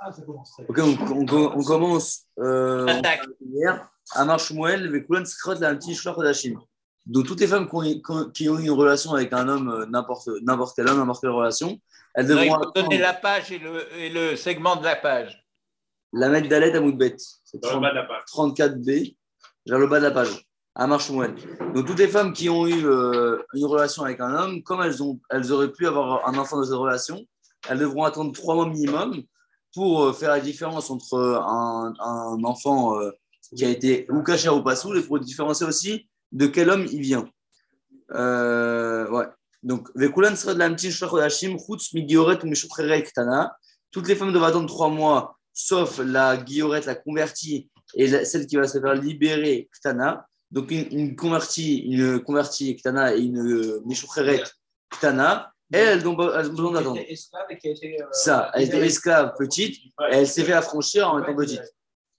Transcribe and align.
Ah, 0.00 0.12
ça 0.12 0.22
commence. 0.22 0.52
Ok, 0.68 0.78
on, 0.78 0.96
on- 1.34 1.58
on 1.58 1.62
commence 1.64 2.22
euh, 2.38 2.86
Attaque. 2.86 3.26
hier. 3.44 3.88
Amar 4.14 4.38
Shmuel, 4.40 4.90
Vekulan 4.90 5.24
Skrot, 5.26 5.56
la 5.60 5.74
petit 5.74 5.94
Shlach 5.94 6.16
Hodashim. 6.16 6.58
Donc, 7.06 7.26
toutes 7.26 7.40
les 7.40 7.46
femmes 7.46 7.68
qui 7.68 8.02
ont, 8.08 8.30
qui 8.30 8.48
ont- 8.48 8.58
une 8.58 8.70
relation 8.70 9.12
avec 9.12 9.32
un 9.32 9.48
homme, 9.48 9.68
euh, 9.70 9.86
n'importe 9.86 10.28
n'importe 10.42 10.74
quel 10.76 10.88
homme, 10.88 10.98
n'importe 10.98 11.20
quelle 11.22 11.30
relation, 11.30 11.78
elles 12.14 12.26
Non, 12.26 12.40
il 12.42 12.48
devront 12.48 12.62
faut 12.64 12.70
donner 12.72 12.98
la 12.98 13.12
page 13.12 13.52
et 13.52 13.58
le, 13.58 13.82
et 13.98 14.08
le 14.08 14.36
segment 14.36 14.76
de 14.76 14.84
la 14.84 14.96
page. 14.96 15.44
la 16.14 16.28
mettre 16.30 16.48
d'Alet 16.48 16.74
à 16.74 16.80
Moudbet. 16.80 17.16
C'est 17.44 17.62
Dans 17.62 17.74
le 17.74 17.80
bas 17.80 17.90
de 17.90 17.96
la 17.96 18.04
page. 18.04 18.22
34b, 18.34 19.14
vers 19.66 19.78
le 19.78 19.86
bas 19.86 19.98
de 20.00 20.04
la 20.04 20.10
page. 20.10 20.42
Amar 20.74 21.00
Shmuel. 21.00 21.34
Donc, 21.74 21.86
toutes 21.86 21.98
les 21.98 22.08
femmes 22.08 22.32
qui 22.32 22.48
ont 22.48 22.66
eu 22.66 22.86
euh, 22.86 23.42
une 23.52 23.66
relation 23.66 24.04
avec 24.04 24.20
un 24.20 24.32
homme, 24.34 24.62
comme 24.62 24.80
elles, 24.82 25.02
ont, 25.02 25.20
elles 25.28 25.52
auraient 25.52 25.72
pu 25.72 25.86
avoir 25.86 26.26
un 26.28 26.38
enfant 26.38 26.58
de 26.58 26.64
cette 26.64 26.74
relation, 26.74 27.26
elles 27.68 27.78
devront 27.78 28.04
attendre 28.04 28.32
trois 28.32 28.54
mois 28.54 28.68
minimum 28.68 29.22
pour 29.74 30.02
euh, 30.02 30.12
faire 30.12 30.30
la 30.30 30.40
différence 30.40 30.90
entre 30.90 31.14
euh, 31.14 31.38
un, 31.40 32.44
enfant 32.44 33.00
euh, 33.00 33.10
qui 33.56 33.64
a 33.64 33.68
été 33.68 34.06
ou 34.10 34.22
caché 34.22 34.48
ou 34.48 34.62
pas 34.62 34.76
soul 34.76 34.98
et 34.98 35.02
pour 35.02 35.18
différencier 35.18 35.66
aussi 35.66 36.08
de 36.32 36.46
quel 36.46 36.70
homme 36.70 36.86
il 36.90 37.00
vient. 37.00 37.28
Euh, 38.12 39.08
ouais. 39.10 39.26
Donc. 39.62 39.88
Toutes 43.90 44.08
les 44.08 44.14
femmes 44.14 44.32
doivent 44.32 44.44
attendre 44.44 44.66
trois 44.66 44.88
mois, 44.90 45.38
sauf 45.52 45.98
la 45.98 46.36
guillorette, 46.36 46.86
la 46.86 46.94
convertie, 46.94 47.70
et 47.94 48.24
celle 48.24 48.46
qui 48.46 48.56
va 48.56 48.68
se 48.68 48.78
faire 48.78 48.94
libérer 48.94 49.68
Ktana. 49.72 50.26
Donc, 50.50 50.70
une, 50.70 51.16
convertie, 51.16 51.78
une 51.78 52.20
convertie 52.20 52.76
Ktana 52.76 53.14
et 53.14 53.20
une 53.20 53.80
Meshukhere 53.86 54.44
Ktana, 54.90 55.52
elles, 55.72 55.98
elles 55.98 56.08
ont, 56.08 56.14
besoin 56.14 56.72
d'attendre. 56.72 57.00
euh, 58.00 58.06
Ça, 58.12 58.50
elle 58.54 58.62
était 58.64 58.86
esclave 58.86 59.34
petite, 59.38 59.76
elle 60.10 60.26
s'est 60.26 60.44
fait 60.44 60.52
affranchir 60.52 61.10
en 61.10 61.22
étant 61.22 61.34
petite. 61.34 61.62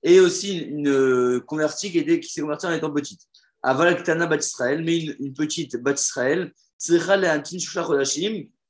Et 0.04 0.20
aussi 0.20 0.60
une, 0.60 0.88
une 0.88 1.42
convertie 1.42 1.92
qui, 1.92 2.30
s'est 2.30 2.42
convertie 2.42 2.68
en 2.68 2.72
étant 2.72 2.92
petite. 2.92 3.22
Avala 3.62 3.96
Ktana 3.96 4.28
Bat 4.28 4.38
Israël, 4.38 4.84
mais 4.84 4.98
une, 4.98 5.34
petite 5.34 5.76
Bat 5.78 5.94
Israël, 5.94 6.54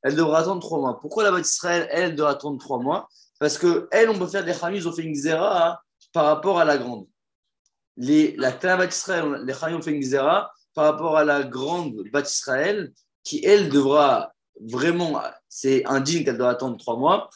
elle 0.02 0.16
devra 0.16 0.39
attendre 0.39 0.61
trois 0.61 0.80
mois. 0.80 1.00
Pourquoi 1.00 1.23
la 1.23 1.31
Bat 1.31 1.41
Israël, 1.41 1.88
elle, 1.91 2.16
devra 2.16 2.31
attendre 2.31 2.57
trois 2.57 2.80
mois? 2.80 3.07
Parce 3.39 3.57
qu'elle, 3.57 4.09
on 4.09 4.17
peut 4.17 4.27
faire 4.27 4.44
des 4.44 4.53
Chamis, 4.53 4.77
ils 4.77 4.88
ont 4.88 4.94
fait 4.94 5.03
une 5.03 5.13
Xéra 5.13 5.69
hein, 5.72 5.77
par 6.13 6.25
rapport 6.25 6.59
à 6.59 6.66
la 6.66 6.77
grande. 6.77 7.07
Les, 7.97 8.35
la 8.38 8.52
Bat 8.52 8.85
Israël, 8.85 9.44
les 9.45 9.53
Chamis 9.53 9.75
ont 9.75 9.81
fait 9.81 9.91
une 9.91 10.00
Xéra 10.00 10.52
par 10.73 10.85
rapport 10.85 11.17
à 11.17 11.23
la 11.23 11.44
grande 11.44 12.02
Bat 12.11 12.22
Israël, 12.22 12.91
qui, 13.23 13.45
elle, 13.45 13.69
devra 13.69 14.33
vraiment, 14.67 15.21
c'est 15.47 15.85
un 15.85 15.99
dîne 15.99 16.23
qu'elle 16.23 16.38
doit 16.38 16.49
attendre 16.49 16.77
trois 16.77 16.97
mois, 16.97 17.29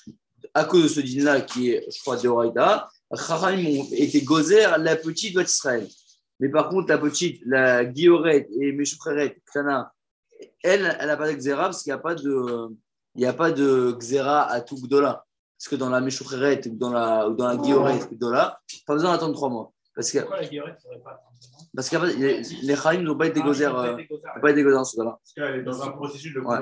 à 0.54 0.66
cause 0.66 0.84
de 0.84 0.88
ce 0.88 1.00
dîne-là 1.00 1.42
qui 1.42 1.72
est, 1.72 1.86
je 1.92 2.02
crois, 2.02 2.18
de 2.18 2.28
Horaïda, 2.28 2.90
Chachamim 3.16 3.80
ont 3.82 3.88
été 3.92 4.22
gozer 4.24 4.66
la 4.80 4.96
petite 4.96 5.34
doit 5.34 5.44
Israël. 5.44 5.88
Mais 6.40 6.50
par 6.50 6.70
contre, 6.70 6.90
la 6.90 6.98
petite, 6.98 7.42
la 7.46 7.86
Guilloret 7.86 8.48
et 8.60 8.72
Meshukheret, 8.72 9.38
elle, 10.64 10.98
elle 11.00 11.08
n'a 11.08 11.18
pas 11.18 11.28
de 11.32 11.34
Xéra 11.38 11.64
parce 11.66 11.84
qu'il 11.84 11.92
n'y 11.94 12.00
a 12.00 12.02
pas 12.02 12.16
de, 12.16 12.68
il 13.16 13.20
n'y 13.20 13.26
a 13.26 13.34
pas 13.34 13.52
de 13.52 13.96
Xéra 13.98 14.50
à 14.52 14.62
tout 14.62 14.76
Gdola. 14.76 15.24
Parce 15.58 15.70
que 15.70 15.76
dans 15.76 15.90
la 15.90 16.02
Meshukheret 16.02 16.68
ou 16.68 16.76
dans 16.76 16.92
la, 16.92 17.30
ou 17.30 17.36
dans 17.36 17.48
la 17.48 17.56
Guilloret 17.58 18.00
Gdola, 18.12 18.60
pas 18.86 18.94
besoin 18.94 19.12
d'attendre 19.14 19.34
trois 19.36 19.50
mois. 19.50 19.72
Parce 19.96 20.12
que, 20.12 20.20
Pourquoi 20.20 20.42
la 20.42 20.48
guillerette 20.48 20.76
ne 20.76 20.82
faudrait 20.82 21.00
pas 21.04 21.12
attendre 21.12 21.30
parce 21.76 21.90
pas- 21.90 22.06
les, 22.06 22.42
les 22.62 22.76
Chaim 22.76 23.02
n'ont 23.02 23.18
pas 23.18 23.28
été 23.28 23.40
Ah, 23.42 23.46
gozer, 23.46 23.66
euh, 23.76 23.94
été 23.98 24.06
gozer. 24.08 24.24
n'ont 24.36 24.42
pas 24.42 24.52
été 24.52 24.64
gozer 24.64 24.76
dans 24.76 24.84
ce 24.84 24.96
cas-là. 24.98 25.18
Parce 25.20 25.34
qu'elle 25.34 25.60
est 25.60 25.64
dans 25.64 25.82
un 25.84 25.90
processus 25.92 26.34
de 26.34 26.40
Ouais. 26.40 26.58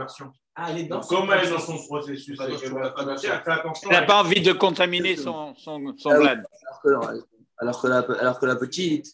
Ah, 0.56 0.68
elle 0.70 0.80
est 0.80 0.84
dans 0.84 1.00
Donc, 1.00 1.08
comme 1.08 1.32
elle 1.32 1.48
est 1.48 1.50
dans 1.50 1.60
son 1.60 1.78
processus, 1.78 2.38
elle. 2.42 2.54
Elle 2.62 2.74
n'a 2.74 4.00
elle- 4.00 4.06
pas 4.06 4.22
envie 4.22 4.42
de 4.42 4.52
contaminer 4.52 5.16
son, 5.16 5.56
son, 5.56 5.94
son 5.98 6.10
Ah 6.10 6.18
oui. 6.18 6.26
bled. 6.26 6.44
Alors 6.68 6.82
que, 6.82 7.24
alors 7.60 7.82
que 7.82 7.88
la, 7.88 7.98
alors 8.20 8.40
que 8.40 8.46
la 8.46 8.56
petite, 8.58 9.06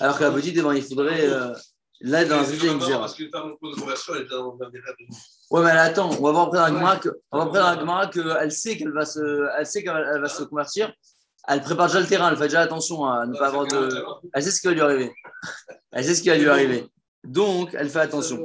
alors 0.00 0.18
que 0.18 0.24
la 0.24 0.30
petite, 0.32 0.56
eh 0.58 0.62
ben, 0.62 0.74
il 0.74 0.82
faudrait 0.82 1.28
euh, 1.28 1.54
là 2.00 2.24
dans 2.24 2.40
un 2.40 2.98
parce 2.98 3.14
que 3.14 3.24
ta 3.24 3.38
elle 4.14 4.22
est 4.22 4.28
dans 4.28 4.56
dans 4.56 4.70
des 4.70 4.80
rêves. 4.80 4.96
Ouais, 5.50 5.62
mais 5.62 5.70
attends, 5.70 6.10
on 6.10 6.22
va 6.22 6.32
voir 6.32 6.46
après 6.48 6.58
dans 6.58 6.64
la 6.64 6.70
Gemara 6.70 6.96
que, 6.96 7.08
on 7.30 7.38
va 7.38 7.44
voir 7.44 7.66
après 7.68 7.84
dans 7.86 7.94
la 7.96 8.06
qu'elle 8.08 8.52
sait 8.52 8.76
qu'elle 8.76 8.92
va 8.92 9.04
se, 9.04 9.48
elle 9.58 9.66
sait 9.66 9.84
qu'elle 9.84 10.10
elle 10.14 10.20
va 10.20 10.28
se 10.28 10.42
convertir. 10.42 10.92
Elle 11.48 11.62
prépare 11.62 11.86
déjà 11.86 12.00
le 12.00 12.06
terrain, 12.06 12.30
elle 12.30 12.36
fait 12.36 12.44
déjà 12.44 12.60
attention 12.60 13.04
à 13.06 13.26
ne 13.26 13.38
pas 13.38 13.46
avoir 13.48 13.66
de. 13.66 13.88
Elle 14.32 14.42
sait 14.42 14.50
ce 14.50 14.60
qui 14.60 14.66
va 14.66 14.72
lui 14.72 14.80
arriver. 14.80 15.12
Elle 15.92 16.04
sait 16.04 16.14
ce 16.14 16.22
qui 16.22 16.28
va 16.28 16.36
lui 16.36 16.48
arriver. 16.48 16.86
Donc, 17.24 17.74
elle 17.78 17.88
fait 17.88 18.00
attention. 18.00 18.44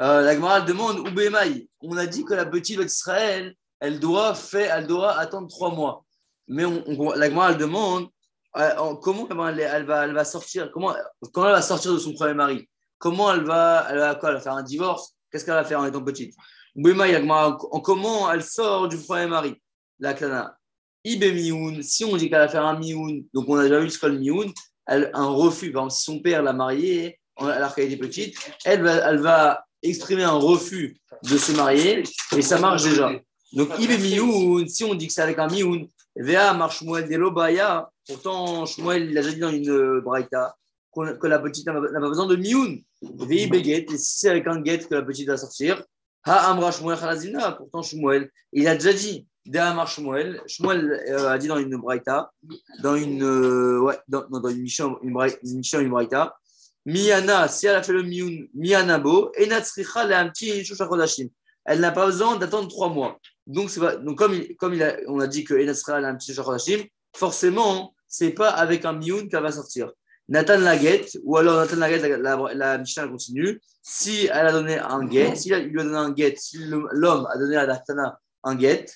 Euh, 0.00 0.20
la 0.22 0.34
Gemara 0.34 0.60
demande 0.60 0.98
Oubemaï. 0.98 1.68
On 1.80 1.96
a 1.96 2.06
dit 2.06 2.24
que 2.24 2.34
la 2.34 2.46
petite 2.46 2.80
d'Israël, 2.80 3.54
elle 3.80 3.98
doit 3.98 4.34
faire, 4.34 4.76
elle 4.76 4.86
doit 4.86 5.18
attendre 5.18 5.48
trois 5.48 5.70
mois. 5.70 6.04
Mais 6.48 6.64
on, 6.64 7.12
la 7.12 7.28
Gemara 7.28 7.54
demande 7.54 8.08
euh, 8.56 8.76
en- 8.76 8.96
comment 8.96 9.26
elle 9.48 9.86
va, 9.86 10.04
elle 10.04 10.14
va, 10.14 10.24
sortir, 10.24 10.70
comment, 10.72 10.94
elle 10.94 11.30
va 11.32 11.62
sortir 11.62 11.92
de 11.92 11.98
son 11.98 12.12
premier 12.12 12.34
mari? 12.34 12.68
Comment 12.98 13.32
elle 13.32 13.44
va, 13.44 14.18
faire 14.40 14.54
un 14.54 14.62
divorce? 14.62 15.14
Qu'est-ce 15.30 15.44
qu'elle 15.44 15.54
va 15.54 15.64
faire 15.64 15.80
en 15.80 15.86
étant 15.86 16.02
petite? 16.02 16.34
Oubemaï, 16.74 17.12
la 17.12 17.56
comment 17.82 18.30
elle 18.30 18.42
sort 18.42 18.88
du 18.88 18.98
premier 18.98 19.26
mari? 19.26 19.60
La 19.98 20.14
Klana. 20.14 20.56
Ibe 21.04 21.32
mioun, 21.34 21.82
si 21.82 22.04
on 22.04 22.16
dit 22.16 22.28
qu'elle 22.28 22.40
va 22.40 22.48
faire 22.48 22.66
un 22.66 22.78
mioun, 22.78 23.24
donc 23.32 23.46
on 23.48 23.56
a 23.56 23.62
déjà 23.62 23.78
vu 23.80 23.88
ce 23.90 23.98
qu'est 23.98 24.08
le 24.08 24.18
mioun, 24.18 24.52
un 24.86 25.26
refus, 25.26 25.72
par 25.72 25.82
exemple, 25.82 25.94
si 25.94 26.02
son 26.02 26.20
père 26.20 26.42
l'a 26.42 26.52
mariée 26.52 27.18
alors 27.36 27.74
qu'elle 27.74 27.92
était 27.92 27.96
petite, 27.96 28.36
elle 28.64 28.82
va, 28.82 28.94
elle 29.10 29.18
va 29.18 29.65
exprimer 29.88 30.24
un 30.24 30.32
refus 30.32 30.96
de 31.22 31.36
se 31.36 31.52
marier 31.52 32.02
et 32.36 32.42
ça 32.42 32.58
marche 32.58 32.84
déjà. 32.84 33.12
Donc, 33.52 33.68
Ibe 33.78 33.98
mioun, 34.00 34.68
si 34.68 34.84
on 34.84 34.94
dit 34.94 35.06
que 35.06 35.12
c'est 35.12 35.22
avec 35.22 35.38
un 35.38 35.48
mioun, 35.48 35.88
Vea 36.16 36.54
marche 36.54 36.78
Shmuel 36.78 37.08
de 37.08 37.16
Lobaya, 37.16 37.88
pourtant 38.06 38.66
Shmuel 38.66 39.10
il 39.10 39.18
a 39.18 39.22
déjà 39.22 39.34
dit 39.34 39.40
dans 39.40 39.50
une 39.50 39.70
euh, 39.70 40.00
braïta 40.00 40.56
que 40.94 41.26
la 41.26 41.38
petite 41.38 41.66
n'a 41.66 41.74
pas 41.74 42.08
besoin 42.08 42.26
de 42.26 42.36
mioun. 42.36 42.80
Vei 43.02 43.46
beget, 43.46 43.86
et 43.92 43.98
si 43.98 44.18
c'est 44.18 44.30
avec 44.30 44.46
un 44.46 44.64
get 44.64 44.78
que 44.78 44.94
la 44.94 45.02
petite 45.02 45.28
va 45.28 45.36
sortir, 45.36 45.84
Ha 46.24 46.50
amra 46.50 46.72
Shmuel 46.72 46.98
Khalazina, 46.98 47.52
pourtant 47.52 47.82
Shmuel, 47.82 48.30
il 48.52 48.66
a 48.66 48.74
déjà 48.74 48.92
dit, 48.92 49.28
Dea 49.44 49.72
mar 49.74 49.86
Shmuel, 49.86 50.42
Shmuel 50.46 50.90
euh, 51.08 51.30
a 51.30 51.38
dit 51.38 51.46
dans 51.46 51.58
une 51.58 51.76
braïta, 51.76 52.32
dans 52.82 52.96
une, 52.96 53.22
euh, 53.22 53.78
ouais, 53.78 53.96
dans, 54.08 54.26
dans 54.28 54.48
une 54.48 54.62
mission, 54.62 54.98
une 55.02 55.12
braïta, 55.90 56.36
Miana, 56.86 57.48
si 57.48 57.66
elle 57.66 57.74
a 57.74 57.82
fait 57.82 57.92
le 57.92 58.04
mioun, 58.04 58.48
Miana 58.54 58.98
bo, 58.98 59.32
et 59.34 59.46
Natsricha 59.46 60.06
le 60.06 60.14
amti 60.14 60.64
shusha 60.64 60.86
chodashim. 60.86 61.28
Elle 61.64 61.80
n'a 61.80 61.90
pas 61.90 62.06
besoin 62.06 62.36
d'attendre 62.36 62.68
trois 62.68 62.88
mois. 62.88 63.18
Donc, 63.46 63.70
comme, 64.16 64.34
il, 64.34 64.56
comme 64.56 64.72
il 64.72 64.82
a, 64.84 64.96
on 65.08 65.18
a 65.18 65.26
dit 65.26 65.42
que 65.42 65.54
Enatsricha 65.54 66.00
le 66.00 66.06
amti 66.06 66.28
shusha 66.28 66.44
chodashim, 66.44 66.84
forcément, 67.14 67.92
c'est 68.06 68.30
pas 68.30 68.50
avec 68.50 68.84
un 68.84 68.92
mioun 68.92 69.28
qu'elle 69.28 69.42
va 69.42 69.50
sortir. 69.50 69.90
Nathan 70.28 70.58
Laguet, 70.58 71.06
ou 71.24 71.36
alors 71.36 71.56
Nathan 71.56 71.76
la, 71.76 71.88
la, 72.18 72.54
la 72.54 72.78
Mishnah 72.78 73.08
continue, 73.08 73.60
si 73.82 74.26
elle 74.26 74.46
a 74.46 74.52
donné 74.52 74.78
un 74.78 75.04
guet, 75.04 75.34
si 75.34 75.48
il 75.48 75.56
lui 75.56 75.80
a 75.80 75.84
donné 75.84 75.96
un 75.96 76.10
guet, 76.10 76.34
si 76.38 76.58
l'homme 76.68 77.26
a 77.32 77.36
donné 77.36 77.56
à 77.56 77.66
Natana 77.66 78.18
un 78.44 78.54
guet, 78.54 78.86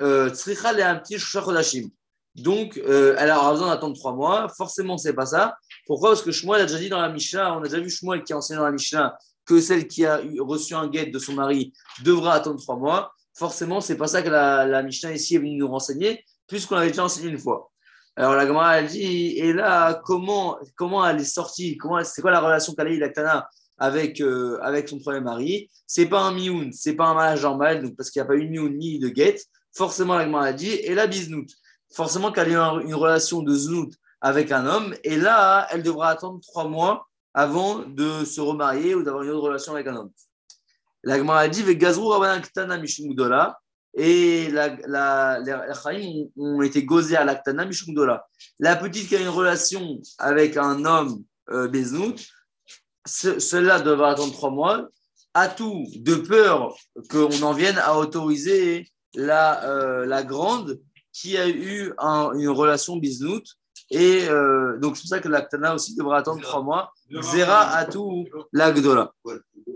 euh, 0.00 0.30
Tzricha 0.30 0.72
le 0.72 0.82
amti 0.82 1.18
shusha 1.18 1.42
chodashim. 1.42 1.90
Donc, 2.34 2.78
euh, 2.78 3.14
elle 3.18 3.30
aura 3.30 3.52
besoin 3.52 3.68
d'attendre 3.68 3.94
trois 3.94 4.14
mois. 4.14 4.48
Forcément, 4.56 4.96
c'est 4.96 5.12
pas 5.12 5.26
ça. 5.26 5.54
Pourquoi? 5.86 6.10
Parce 6.10 6.22
que 6.22 6.30
Shmuel 6.30 6.62
a 6.62 6.66
déjà 6.66 6.78
dit 6.78 6.88
dans 6.88 7.00
la 7.00 7.08
Mishnah, 7.08 7.56
on 7.56 7.60
a 7.60 7.68
déjà 7.68 7.80
vu 7.80 7.90
Shmuel 7.90 8.22
qui 8.22 8.32
a 8.32 8.36
enseigné 8.36 8.58
dans 8.58 8.64
la 8.66 8.72
Mishnah 8.72 9.16
que 9.44 9.60
celle 9.60 9.88
qui 9.88 10.06
a 10.06 10.20
reçu 10.40 10.74
un 10.74 10.86
guet 10.88 11.06
de 11.06 11.18
son 11.18 11.32
mari 11.32 11.72
devra 12.04 12.34
attendre 12.34 12.60
trois 12.60 12.76
mois. 12.76 13.12
Forcément, 13.34 13.80
c'est 13.80 13.96
pas 13.96 14.06
ça 14.06 14.22
que 14.22 14.28
la, 14.28 14.64
la 14.66 14.82
Mishnah 14.82 15.12
ici 15.12 15.34
est 15.34 15.38
venue 15.38 15.56
nous 15.56 15.68
renseigner, 15.68 16.24
puisqu'on 16.46 16.76
avait 16.76 16.88
déjà 16.88 17.04
enseigné 17.04 17.28
une 17.28 17.38
fois. 17.38 17.70
Alors 18.14 18.34
la 18.34 18.46
Gemara 18.46 18.78
elle 18.78 18.88
dit, 18.88 19.38
et 19.38 19.52
là, 19.52 20.00
comment, 20.04 20.58
comment 20.76 21.04
elle 21.06 21.20
est 21.20 21.24
sortie? 21.24 21.76
Comment, 21.78 22.04
C'est 22.04 22.20
quoi 22.22 22.30
la 22.30 22.40
relation 22.40 22.74
qu'elle 22.74 22.88
a 22.88 22.90
eu, 22.90 22.98
la 22.98 23.08
Tana, 23.08 23.48
avec, 23.78 24.20
euh, 24.20 24.58
avec 24.62 24.88
son 24.88 25.00
premier 25.00 25.20
mari? 25.20 25.70
C'est 25.86 26.06
pas 26.06 26.20
un 26.20 26.32
mioun, 26.32 26.70
c'est 26.72 26.94
pas 26.94 27.06
un 27.06 27.14
mariage 27.14 27.42
normal, 27.42 27.82
donc 27.82 27.96
parce 27.96 28.10
qu'il 28.10 28.20
n'y 28.20 28.24
a 28.24 28.28
pas 28.28 28.36
eu 28.36 28.44
de 28.44 28.50
mioun 28.50 28.76
ni 28.76 28.98
de 28.98 29.08
guet. 29.08 29.40
Forcément, 29.74 30.14
la 30.14 30.26
Gemara 30.26 30.44
a 30.44 30.52
dit, 30.52 30.70
et 30.70 30.94
là, 30.94 31.06
bisnout? 31.06 31.46
Forcément 31.94 32.30
qu'elle 32.32 32.48
a 32.48 32.52
eu 32.52 32.56
un- 32.56 32.80
une 32.80 32.94
relation 32.94 33.42
de 33.42 33.54
znout 33.54 33.90
avec 34.22 34.52
un 34.52 34.64
homme, 34.66 34.94
et 35.04 35.16
là, 35.16 35.66
elle 35.70 35.82
devra 35.82 36.08
attendre 36.10 36.40
trois 36.40 36.68
mois 36.68 37.06
avant 37.34 37.80
de 37.80 38.24
se 38.24 38.40
remarier 38.40 38.94
ou 38.94 39.02
d'avoir 39.02 39.24
une 39.24 39.30
autre 39.30 39.48
relation 39.48 39.74
avec 39.74 39.86
un 39.88 39.96
homme. 39.96 40.12
La 41.02 41.16
a 41.36 41.48
dit, 41.48 41.64
et 43.94 44.48
la, 44.50 44.76
la, 44.86 45.40
les 45.40 45.74
Chaim 45.82 46.24
ont, 46.36 46.62
été 46.62 46.84
gozés 46.84 47.16
à 47.16 47.24
l'Aktana. 47.24 47.68
La 48.58 48.76
petite 48.76 49.08
qui 49.08 49.16
a 49.16 49.20
une 49.20 49.28
relation 49.28 50.00
avec 50.18 50.56
un 50.56 50.84
homme 50.84 51.24
euh, 51.50 51.68
Beznout, 51.68 52.14
ce- 53.04 53.38
celle-là 53.38 53.80
devra 53.80 54.12
attendre 54.12 54.32
trois 54.32 54.50
mois, 54.50 54.88
à 55.34 55.48
tout, 55.48 55.84
de 55.96 56.14
peur 56.14 56.74
qu'on 57.10 57.42
en 57.42 57.52
vienne 57.52 57.78
à 57.78 57.98
autoriser 57.98 58.86
la, 59.14 59.64
euh, 59.64 60.06
grande 60.22 60.80
qui 61.12 61.36
a 61.36 61.48
eu 61.48 61.92
un- 61.98 62.32
une 62.38 62.48
relation 62.48 62.96
Beznout. 62.96 63.42
Et 63.94 64.26
euh, 64.26 64.78
donc, 64.78 64.96
c'est 64.96 65.02
pour 65.02 65.10
ça 65.10 65.20
que 65.20 65.28
l'Aktana 65.28 65.74
aussi 65.74 65.94
devra 65.94 66.16
attendre 66.16 66.40
trois 66.40 66.62
mois. 66.62 66.92
Zera 67.20 67.76
à 67.76 67.84
tout 67.84 68.24
la 68.50 68.72
Gdola. 68.72 69.12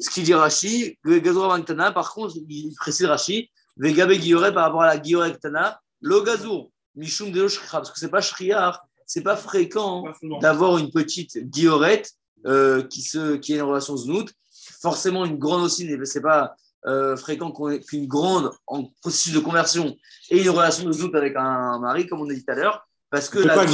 Ce 0.01 0.09
qui 0.09 0.23
dit 0.23 0.33
Rashi, 0.33 0.99
Vantana, 1.05 1.93
par 1.93 2.15
contre, 2.15 2.35
il 2.37 2.75
précise 2.77 3.05
Rashi, 3.05 3.51
Vegabe 3.77 4.13
Guillore 4.13 4.55
par 4.55 4.65
rapport 4.65 4.83
à 4.83 4.87
la 4.87 4.97
Guillore 4.97 5.31
Ktana, 5.33 5.79
Le 6.01 6.23
gazour, 6.23 6.71
Mishum 6.95 7.31
de 7.31 7.47
parce 7.71 7.91
que 7.91 7.99
c'est 7.99 8.09
pas 8.09 8.23
Shriar, 8.23 8.83
c'est 9.05 9.23
pas 9.23 9.37
fréquent 9.37 10.05
d'avoir 10.41 10.79
une 10.79 10.91
petite 10.91 11.39
guillorette 11.51 12.11
euh, 12.47 12.83
qui, 12.85 13.03
se, 13.03 13.37
qui 13.37 13.53
a 13.53 13.57
une 13.57 13.63
relation 13.63 13.99
znout. 13.99 14.33
Forcément, 14.81 15.27
une 15.27 15.39
grande 15.39 15.63
aussi, 15.63 15.95
c'est 16.05 16.23
pas 16.23 16.57
euh, 16.87 17.17
fréquent 17.17 17.53
qu'une 17.87 18.07
grande 18.07 18.51
en 18.67 18.85
processus 19.03 19.35
de 19.35 19.41
conversion 19.41 19.95
ait 20.31 20.43
une 20.43 20.51
relation 20.51 20.87
de 20.87 20.93
znout 20.93 21.15
avec 21.15 21.37
un 21.37 21.79
mari, 21.81 22.07
comme 22.07 22.23
on 22.23 22.31
a 22.31 22.33
dit 22.33 22.43
tout 22.43 22.53
à 22.53 22.55
l'heure, 22.55 22.86
parce 23.11 23.29
que 23.29 23.39
la, 23.47 23.55
pas 23.55 23.67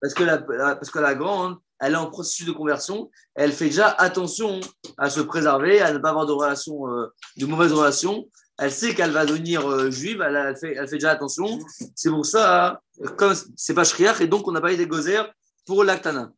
parce 0.00 0.14
que 0.14 0.22
la, 0.24 0.36
la- 0.48 0.76
parce 0.76 0.90
que 0.90 0.98
la 0.98 1.14
grande, 1.14 1.56
elle 1.80 1.92
est 1.94 1.96
en 1.96 2.10
processus 2.10 2.46
de 2.46 2.52
conversion, 2.52 3.10
elle 3.34 3.52
fait 3.52 3.66
déjà 3.66 3.88
attention 3.88 4.60
à 4.96 5.10
se 5.10 5.20
préserver, 5.20 5.80
à 5.80 5.92
ne 5.92 5.98
pas 5.98 6.10
avoir 6.10 6.26
de 6.26 6.32
relations, 6.32 6.88
euh, 6.88 7.06
de 7.36 7.46
mauvaises 7.46 7.72
relations. 7.72 8.28
Elle 8.60 8.72
sait 8.72 8.92
qu'elle 8.94 9.12
va 9.12 9.24
devenir 9.24 9.68
euh, 9.70 9.88
juive, 9.90 10.20
elle, 10.20 10.34
elle 10.34 10.56
fait, 10.56 10.74
elle 10.74 10.88
fait 10.88 10.96
déjà 10.96 11.12
attention. 11.12 11.58
C'est 11.94 12.10
pour 12.10 12.26
ça, 12.26 12.80
comme 13.16 13.34
c'est 13.56 13.74
pas 13.74 13.84
shriach, 13.84 14.20
et 14.20 14.26
donc 14.26 14.48
on 14.48 14.52
n'a 14.52 14.60
pas 14.60 14.72
eu 14.72 14.76
des 14.76 14.86
gozer 14.88 15.22
pour 15.64 15.84
l'actana. 15.84 16.32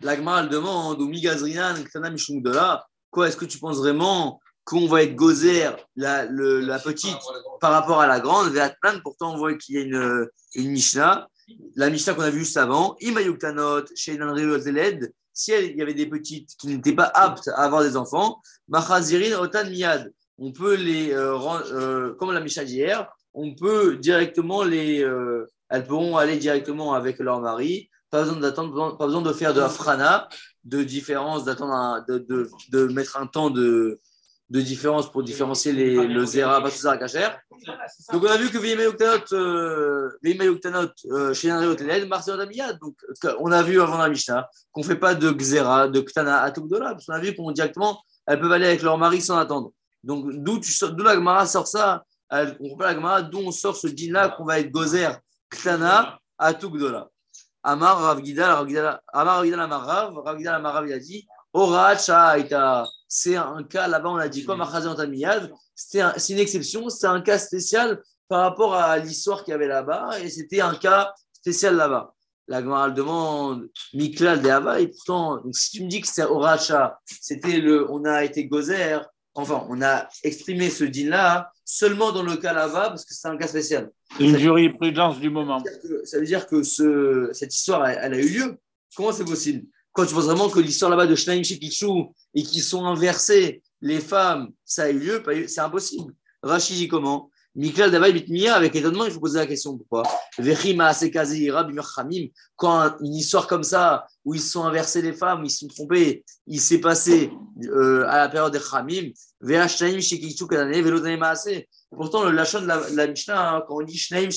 L'agma, 0.00 0.40
elle 0.42 0.48
demande, 0.48 1.00
ou 1.00 1.08
migazrinan, 1.08 1.74
de 1.74 2.50
là, 2.50 2.86
quoi, 3.10 3.28
est-ce 3.28 3.36
que 3.36 3.44
tu 3.44 3.58
penses 3.58 3.78
vraiment 3.78 4.40
qu'on 4.64 4.86
va 4.86 5.02
être 5.02 5.14
gozer 5.14 5.70
la, 5.96 6.24
le- 6.26 6.60
la 6.60 6.78
petite 6.78 7.16
par 7.60 7.72
rapport 7.72 8.00
à 8.00 8.06
la 8.06 8.20
grande, 8.20 8.48
Veatman, 8.52 9.00
pourtant 9.02 9.34
on 9.34 9.36
voit 9.36 9.54
qu'il 9.54 9.74
y 9.76 9.78
a 9.78 9.82
une, 9.82 10.26
une 10.54 10.70
Mishnah, 10.70 11.28
la 11.76 11.90
Mishnah 11.90 12.14
qu'on 12.14 12.22
a 12.22 12.30
vue 12.30 12.40
juste 12.40 12.56
avant, 12.56 12.96
Imayuktanot, 13.00 13.84
Sheinan 13.94 14.32
Led, 14.32 15.12
si 15.32 15.52
il 15.52 15.76
y 15.76 15.82
avait 15.82 15.94
des 15.94 16.06
petites 16.06 16.50
qui 16.58 16.68
n'étaient 16.68 16.94
pas 16.94 17.10
aptes 17.14 17.48
à 17.48 17.64
avoir 17.64 17.82
des 17.82 17.96
enfants, 17.96 18.40
Machazirin 18.68 19.38
Otan 19.40 19.64
Miyad, 19.68 20.12
on 20.38 20.52
peut 20.52 20.74
les, 20.74 21.12
euh, 21.12 21.34
rendre- 21.36 21.66
euh, 21.72 22.14
comme 22.14 22.32
la 22.32 22.40
Mishnah 22.40 22.64
d'hier, 22.64 23.06
on 23.34 23.54
peut 23.54 23.96
directement 23.96 24.62
les, 24.62 25.02
euh, 25.02 25.46
elles 25.68 25.86
pourront 25.86 26.16
aller 26.16 26.36
directement 26.38 26.94
avec 26.94 27.18
leur 27.18 27.40
mari, 27.40 27.90
pas 28.10 28.22
besoin 28.22 28.38
d'attendre, 28.38 28.96
pas 28.96 29.06
besoin 29.06 29.22
de 29.22 29.32
faire 29.32 29.52
de 29.52 29.60
afrana, 29.60 30.28
de 30.64 30.82
différence, 30.84 31.44
d'attendre, 31.44 32.04
de, 32.08 32.18
de, 32.18 32.48
de 32.70 32.86
mettre 32.86 33.16
un 33.18 33.26
temps 33.26 33.50
de, 33.50 34.00
de 34.50 34.60
différence 34.60 35.10
pour 35.10 35.22
différencier 35.22 35.72
les, 35.72 36.06
le 36.06 36.24
zera, 36.26 36.68
zera 36.70 36.98
kacher. 36.98 37.28
Donc 38.12 38.22
on 38.24 38.26
a 38.30 38.36
vu 38.36 38.50
que 38.50 38.58
Veimayoktanot, 38.58 39.32
euh, 39.32 40.10
Veimayoktanot, 40.22 40.88
euh, 41.10 41.32
chez 41.32 41.48
Nandré 41.48 41.66
Hotelel, 41.68 42.06
Marcel 42.06 42.36
Damiyad. 42.36 42.78
Donc 42.78 42.94
que- 43.20 43.34
on 43.40 43.50
a 43.52 43.62
vu 43.62 43.80
avant 43.80 43.96
la 43.98 44.08
Mishnah 44.08 44.48
qu'on 44.70 44.82
ne 44.82 44.86
fait 44.86 44.96
pas 44.96 45.14
de 45.14 45.30
Xera, 45.30 45.88
de 45.88 46.00
Ktana 46.00 46.42
à 46.42 46.50
Tukdola, 46.50 46.90
parce 46.92 47.06
qu'on 47.06 47.14
a 47.14 47.20
vu 47.20 47.34
qu'on 47.34 47.50
directement, 47.52 48.02
elles 48.26 48.38
peuvent 48.40 48.52
aller 48.52 48.66
avec 48.66 48.82
leur 48.82 48.98
mari 48.98 49.20
sans 49.22 49.38
attendre. 49.38 49.70
Donc 50.02 50.26
d'où 50.30 50.60
la 50.98 51.14
Gemara 51.14 51.46
sort 51.46 51.66
ça 51.66 52.02
Elle- 52.30 52.56
On 52.60 52.68
comprend 52.70 52.84
la 52.86 52.94
Gemara, 52.94 53.22
d'où 53.22 53.38
on 53.38 53.50
sort 53.50 53.76
ce 53.76 53.86
din-là 53.86 54.28
qu'on 54.30 54.44
va 54.44 54.60
être 54.60 54.70
Gozer, 54.70 55.18
Ktana 55.50 56.18
à 56.38 56.52
Tukdola. 56.52 57.08
Amar 57.62 57.98
Rav 57.98 58.22
Gidal, 58.22 58.50
Rav 58.52 58.68
Gidal, 58.68 59.00
Amar 59.10 59.36
Rav 59.36 59.44
Gidal 59.46 59.60
Amar 59.60 59.86
Rav, 59.86 60.18
Rav 60.18 60.36
Gidal 60.36 60.54
Amar 60.56 60.74
Rav, 60.74 60.86
il 60.86 60.92
a 60.92 60.98
dit, 60.98 61.26
Ora 61.52 61.96
Shaita. 61.96 62.84
C'est 63.16 63.36
un 63.36 63.62
cas, 63.62 63.86
là-bas 63.86 64.08
on 64.10 64.16
a 64.16 64.26
dit 64.28 64.40
quoi, 64.44 64.56
c'est 65.76 66.32
une 66.32 66.38
exception, 66.40 66.88
c'est 66.88 67.06
un 67.06 67.20
cas 67.20 67.38
spécial 67.38 68.02
par 68.28 68.40
rapport 68.40 68.74
à 68.74 68.98
l'histoire 68.98 69.44
qu'il 69.44 69.52
y 69.52 69.54
avait 69.54 69.68
là-bas, 69.68 70.18
et 70.20 70.28
c'était 70.28 70.60
un 70.60 70.74
cas 70.74 71.14
spécial 71.32 71.76
là-bas. 71.76 72.12
La 72.48 72.60
Gemara 72.60 72.88
elle 72.88 72.94
demande 72.94 73.68
Miklal 73.92 74.42
de 74.42 74.48
Hava, 74.48 74.80
et 74.80 74.88
pourtant, 74.88 75.36
donc 75.36 75.54
si 75.54 75.70
tu 75.70 75.84
me 75.84 75.88
dis 75.88 76.00
que 76.00 76.08
c'est 76.08 76.24
Oracha, 76.24 76.98
c'était 77.04 77.58
le, 77.58 77.88
on 77.88 78.04
a 78.04 78.24
été 78.24 78.46
gozer, 78.48 78.98
enfin, 79.34 79.64
on 79.68 79.80
a 79.80 80.08
exprimé 80.24 80.68
ce 80.68 80.82
din-là 80.82 81.52
seulement 81.64 82.10
dans 82.10 82.24
le 82.24 82.36
cas 82.36 82.52
là-bas, 82.52 82.88
parce 82.88 83.04
que 83.04 83.14
c'est 83.14 83.28
un 83.28 83.36
cas 83.36 83.46
spécial. 83.46 83.90
Une 84.18 84.36
jurisprudence 84.36 85.20
du 85.20 85.30
moment. 85.30 85.62
Ça 85.64 85.70
veut 85.70 85.78
dire 85.78 85.80
que- 86.00 86.04
ça 86.04 86.18
veut 86.18 86.26
dire 86.26 86.46
que 86.48 86.62
ce, 86.64 87.30
cette 87.32 87.54
histoire, 87.54 87.86
elle, 87.86 87.98
elle 88.02 88.14
a 88.14 88.18
eu 88.18 88.28
lieu. 88.28 88.58
Comment 88.96 89.12
c'est 89.12 89.24
possible? 89.24 89.66
Quand 89.94 90.04
tu 90.04 90.12
penses 90.14 90.24
vraiment 90.24 90.50
que 90.50 90.58
l'histoire 90.60 90.90
là-bas 90.90 91.06
de 91.06 91.14
Shnaim 91.14 91.42
Shekichu 91.42 91.86
et 92.34 92.42
qu'ils 92.42 92.62
sont 92.62 92.84
inversés, 92.84 93.62
les 93.80 94.00
femmes, 94.00 94.50
ça 94.64 94.82
a 94.84 94.90
eu 94.90 94.98
lieu, 94.98 95.22
pas 95.22 95.32
c'est 95.46 95.60
impossible. 95.60 96.12
Rachid 96.42 96.76
dit 96.76 96.88
comment? 96.88 97.30
Miklal 97.56 97.92
Davaj 97.92 98.12
Bitmia, 98.12 98.56
avec 98.56 98.74
étonnement, 98.74 99.04
il 99.04 99.12
faut 99.12 99.20
poser 99.20 99.38
la 99.38 99.46
question 99.46 99.78
pourquoi? 99.78 100.02
Quand 102.56 102.80
un- 102.80 102.96
une 103.00 103.14
histoire 103.14 103.46
comme 103.46 103.62
ça, 103.62 104.04
où 104.24 104.34
ils 104.34 104.40
sont 104.40 104.64
inversés 104.64 105.00
les 105.00 105.12
femmes, 105.12 105.44
ils 105.44 105.50
sont 105.50 105.68
trompés, 105.68 106.24
il 106.48 106.60
s'est 106.60 106.80
passé 106.80 107.30
euh, 107.62 108.04
à 108.08 108.16
la 108.18 108.28
période 108.28 108.52
des 108.52 108.60
Hamim, 108.72 109.12
Vehashnaim 109.40 110.00
Shekichu 110.00 110.48
Kadane, 110.48 110.72
Velodane 110.82 111.16
Maase. 111.16 111.62
Pourtant, 111.90 112.24
le 112.24 112.32
lachon 112.32 112.60
de 112.60 112.66
la, 112.66 112.82
la 112.90 113.06
Mishnah, 113.06 113.54
hein, 113.54 113.62
quand 113.68 113.76
on 113.76 113.82
dit 113.82 113.96
Shnaim 113.96 114.30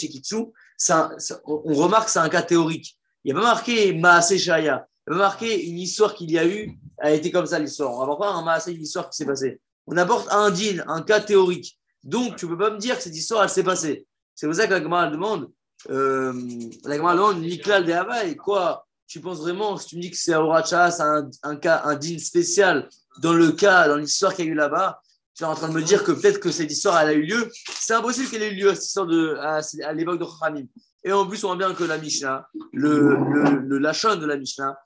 on 1.45 1.63
on 1.65 1.73
remarque 1.73 2.05
que 2.05 2.11
c'est 2.11 2.19
un 2.19 2.29
cas 2.29 2.43
théorique. 2.43 2.99
Il 3.23 3.33
n'y 3.33 3.39
a 3.39 3.41
pas 3.41 3.47
marqué 3.47 3.93
Maase 3.93 4.37
Shaya. 4.37 4.85
Une 5.07 5.79
histoire 5.79 6.13
qu'il 6.13 6.31
y 6.31 6.37
a 6.37 6.45
eu, 6.45 6.77
a 6.99 7.11
été 7.11 7.31
comme 7.31 7.45
ça 7.45 7.59
l'histoire. 7.59 7.93
On 7.93 7.99
n'apporte 8.01 8.19
pas 8.19 8.31
un 8.31 8.43
Maase, 8.43 8.67
une 8.67 8.81
histoire 8.81 9.09
qui 9.09 9.17
s'est 9.17 9.25
passée. 9.25 9.61
On 9.85 9.95
apporte 9.97 10.27
un 10.31 10.51
din, 10.51 10.83
un 10.87 11.01
cas 11.01 11.21
théorique. 11.21 11.79
Donc, 12.03 12.35
tu 12.35 12.45
ne 12.45 12.51
peux 12.51 12.57
pas 12.57 12.71
me 12.71 12.77
dire 12.77 12.97
que 12.97 13.03
cette 13.03 13.15
histoire, 13.15 13.43
elle 13.43 13.49
s'est 13.49 13.63
passée. 13.63 14.05
C'est 14.35 14.47
pour 14.47 14.55
ça 14.55 14.67
que 14.67 14.73
la 14.73 14.81
Gemara 14.81 15.07
demande, 15.07 15.49
euh, 15.89 16.33
la 16.83 16.97
Gemara 16.97 17.15
demande, 17.15 17.41
Niklal 17.41 17.85
de 17.85 17.93
Havaï, 17.93 18.35
quoi? 18.35 18.85
Tu 19.07 19.21
penses 19.21 19.39
vraiment, 19.39 19.77
si 19.77 19.87
tu 19.87 19.95
me 19.95 20.01
dis 20.01 20.11
que 20.11 20.17
c'est 20.17 20.35
Auracha, 20.35 20.91
c'est 20.91 21.03
un, 21.43 21.55
cas, 21.55 21.83
un 21.85 21.95
din 21.95 22.17
spécial 22.17 22.89
dans 23.21 23.33
le 23.33 23.53
cas, 23.53 23.87
dans 23.87 23.95
l'histoire 23.95 24.35
qu'il 24.35 24.45
y 24.45 24.47
a 24.49 24.51
eu 24.51 24.55
là-bas, 24.55 25.01
tu 25.33 25.43
es 25.43 25.47
en 25.47 25.55
train 25.55 25.69
de 25.69 25.73
me 25.73 25.81
dire 25.81 26.03
que 26.03 26.11
peut-être 26.11 26.39
que 26.39 26.51
cette 26.51 26.71
histoire, 26.71 26.99
elle 26.99 27.09
a 27.09 27.13
eu 27.13 27.21
lieu. 27.21 27.49
C'est 27.79 27.93
impossible 27.93 28.29
qu'elle 28.29 28.43
ait 28.43 28.51
eu 28.51 28.55
lieu, 28.55 28.73
cette 28.73 28.85
histoire 28.85 29.05
de, 29.05 29.37
à, 29.39 29.93
l'époque 29.93 30.19
de 30.19 30.25
Khamim. 30.25 30.65
Et 31.03 31.11
en 31.13 31.25
plus, 31.25 31.43
on 31.45 31.47
voit 31.47 31.55
bien 31.55 31.73
que 31.73 31.83
la 31.83 31.97
Mishnah, 31.97 32.47
le, 32.73 33.15
le, 33.15 33.79
le 33.79 33.79
de 33.79 34.25
la 34.25 34.37
Mishnah, 34.37 34.77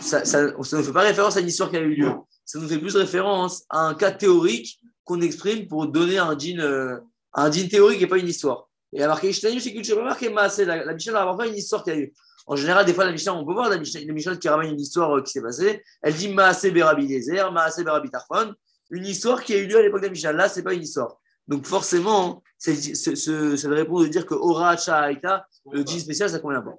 ça, 0.00 0.24
ça, 0.24 0.52
ça 0.62 0.78
ne 0.78 0.82
fait 0.82 0.92
pas 0.92 1.02
référence 1.02 1.36
à 1.36 1.40
une 1.40 1.48
histoire 1.48 1.70
qui 1.70 1.76
a 1.76 1.80
eu 1.80 1.94
lieu. 1.94 2.10
Ça 2.44 2.58
nous 2.58 2.68
fait 2.68 2.78
plus 2.78 2.96
référence 2.96 3.64
à 3.68 3.80
un 3.80 3.94
cas 3.94 4.10
théorique 4.10 4.80
qu'on 5.04 5.20
exprime 5.20 5.66
pour 5.66 5.86
donner 5.86 6.18
un 6.18 6.34
din, 6.34 6.58
euh, 6.58 6.98
un 7.34 7.50
din 7.50 7.66
théorique 7.68 8.00
et 8.02 8.06
pas 8.06 8.18
une 8.18 8.28
histoire. 8.28 8.68
Et 8.92 9.02
à 9.02 9.08
marqué 9.08 9.28
Ishtanim, 9.28 9.60
c'est 9.60 9.72
que 9.72 10.02
marqué 10.02 10.30
Maasé. 10.30 10.64
La, 10.64 10.84
la 10.84 10.94
Mishnah 10.94 11.12
n'a 11.12 11.34
pas 11.34 11.46
une 11.46 11.56
histoire 11.56 11.82
qui 11.84 11.90
a 11.90 11.96
eu. 11.96 12.12
En 12.46 12.56
général, 12.56 12.86
des 12.86 12.94
fois, 12.94 13.04
la 13.04 13.12
Mishnah, 13.12 13.34
on 13.34 13.44
peut 13.44 13.52
voir 13.52 13.68
la 13.68 13.76
Mishnah, 13.76 14.00
la 14.06 14.12
Mishnah 14.12 14.36
qui 14.36 14.48
ramène 14.48 14.72
une 14.72 14.80
histoire 14.80 15.14
euh, 15.14 15.22
qui 15.22 15.32
s'est 15.32 15.42
passée. 15.42 15.82
Elle 16.00 16.14
dit 16.14 16.32
Maasé 16.32 16.70
Berabi 16.70 17.06
Dezer, 17.06 17.52
Maasé 17.52 17.84
Berabi 17.84 18.10
Tarfon. 18.10 18.54
Une 18.90 19.04
histoire 19.04 19.42
qui 19.42 19.52
a 19.52 19.58
eu 19.58 19.66
lieu 19.66 19.76
à 19.76 19.82
l'époque 19.82 20.00
de 20.00 20.06
la 20.06 20.12
Mishnah. 20.12 20.32
Là, 20.32 20.48
ce 20.48 20.56
n'est 20.56 20.64
pas 20.64 20.72
une 20.72 20.82
histoire. 20.82 21.18
Donc, 21.46 21.66
forcément, 21.66 22.42
c'est, 22.56 22.74
c'est, 22.74 23.16
c'est, 23.16 23.56
ça 23.56 23.68
répond 23.68 24.00
de 24.00 24.06
dire 24.06 24.24
que 24.24 24.34
Ora 24.34 24.70
Aïta, 24.70 25.46
le 25.70 25.84
din 25.84 25.98
spécial, 25.98 26.30
ça 26.30 26.38
convient 26.38 26.62
pas. 26.62 26.76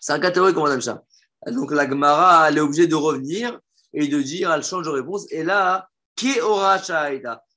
C'est 0.00 0.12
un 0.12 0.18
cas 0.18 0.32
théorique, 0.32 0.54
comme 0.54 0.64
on 0.64 0.70
aime 0.72 0.80
ça. 0.80 1.04
Donc, 1.52 1.72
la 1.72 1.88
Gemara, 1.88 2.48
elle 2.48 2.58
est 2.58 2.60
obligée 2.60 2.86
de 2.86 2.94
revenir 2.94 3.58
et 3.92 4.08
de 4.08 4.20
dire, 4.20 4.52
elle 4.52 4.62
change 4.62 4.86
de 4.86 4.90
réponse. 4.90 5.26
Et 5.30 5.42
là. 5.42 5.88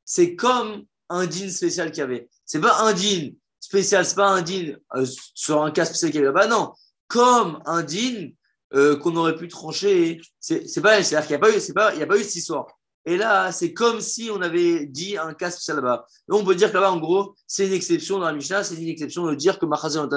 C'est 0.06 0.36
comme 0.36 0.84
un 1.10 1.26
din 1.26 1.50
spécial 1.50 1.92
qu'il 1.92 2.00
y 2.00 2.04
avait. 2.04 2.30
C'est 2.46 2.60
pas 2.60 2.82
un 2.82 2.94
din 2.94 3.30
spécial, 3.60 4.06
c'est 4.06 4.16
pas 4.16 4.30
un 4.30 4.42
din 4.42 4.74
euh, 4.96 5.06
sur 5.34 5.64
un 5.64 5.72
cas 5.72 5.86
spécial 5.86 6.12
qu'il 6.12 6.22
y 6.22 6.26
avait 6.26 6.34
là-bas. 6.34 6.48
Non, 6.48 6.74
comme 7.08 7.62
un 7.66 7.84
din 7.84 8.30
euh, 8.74 8.98
qu'on 8.98 9.16
aurait 9.16 9.36
pu 9.36 9.48
trancher. 9.48 10.22
C'est 10.40 10.82
pas, 10.82 11.02
c'est-à-dire 11.04 11.28
qu'il 11.28 11.38
n'y 11.38 11.44
a 11.44 11.48
pas 11.48 11.56
eu, 11.56 11.60
c'est 11.60 11.78
a 11.78 12.08
pas 12.08 12.18
eu 12.18 12.24
cette 12.24 12.36
histoire. 12.36 12.68
Et 13.06 13.18
là, 13.18 13.52
c'est 13.52 13.74
comme 13.74 14.02
si 14.02 14.30
on 14.32 14.42
avait 14.42 14.86
dit 14.86 15.18
un 15.18 15.34
cas 15.34 15.50
spécial 15.50 15.78
là-bas. 15.78 16.06
On 16.30 16.44
peut 16.44 16.54
dire 16.54 16.70
que 16.70 16.76
là-bas, 16.76 16.92
en 16.92 17.00
gros, 17.00 17.34
c'est 17.48 17.66
une 17.66 17.74
exception 17.74 18.20
dans 18.20 18.26
la 18.26 18.34
Mishnah, 18.34 18.64
c'est 18.64 18.76
une 18.76 18.90
exception 18.90 19.26
de 19.26 19.36
dire 19.36 19.58
que 19.58 19.66
Machazé 19.66 20.00
un 20.00 20.10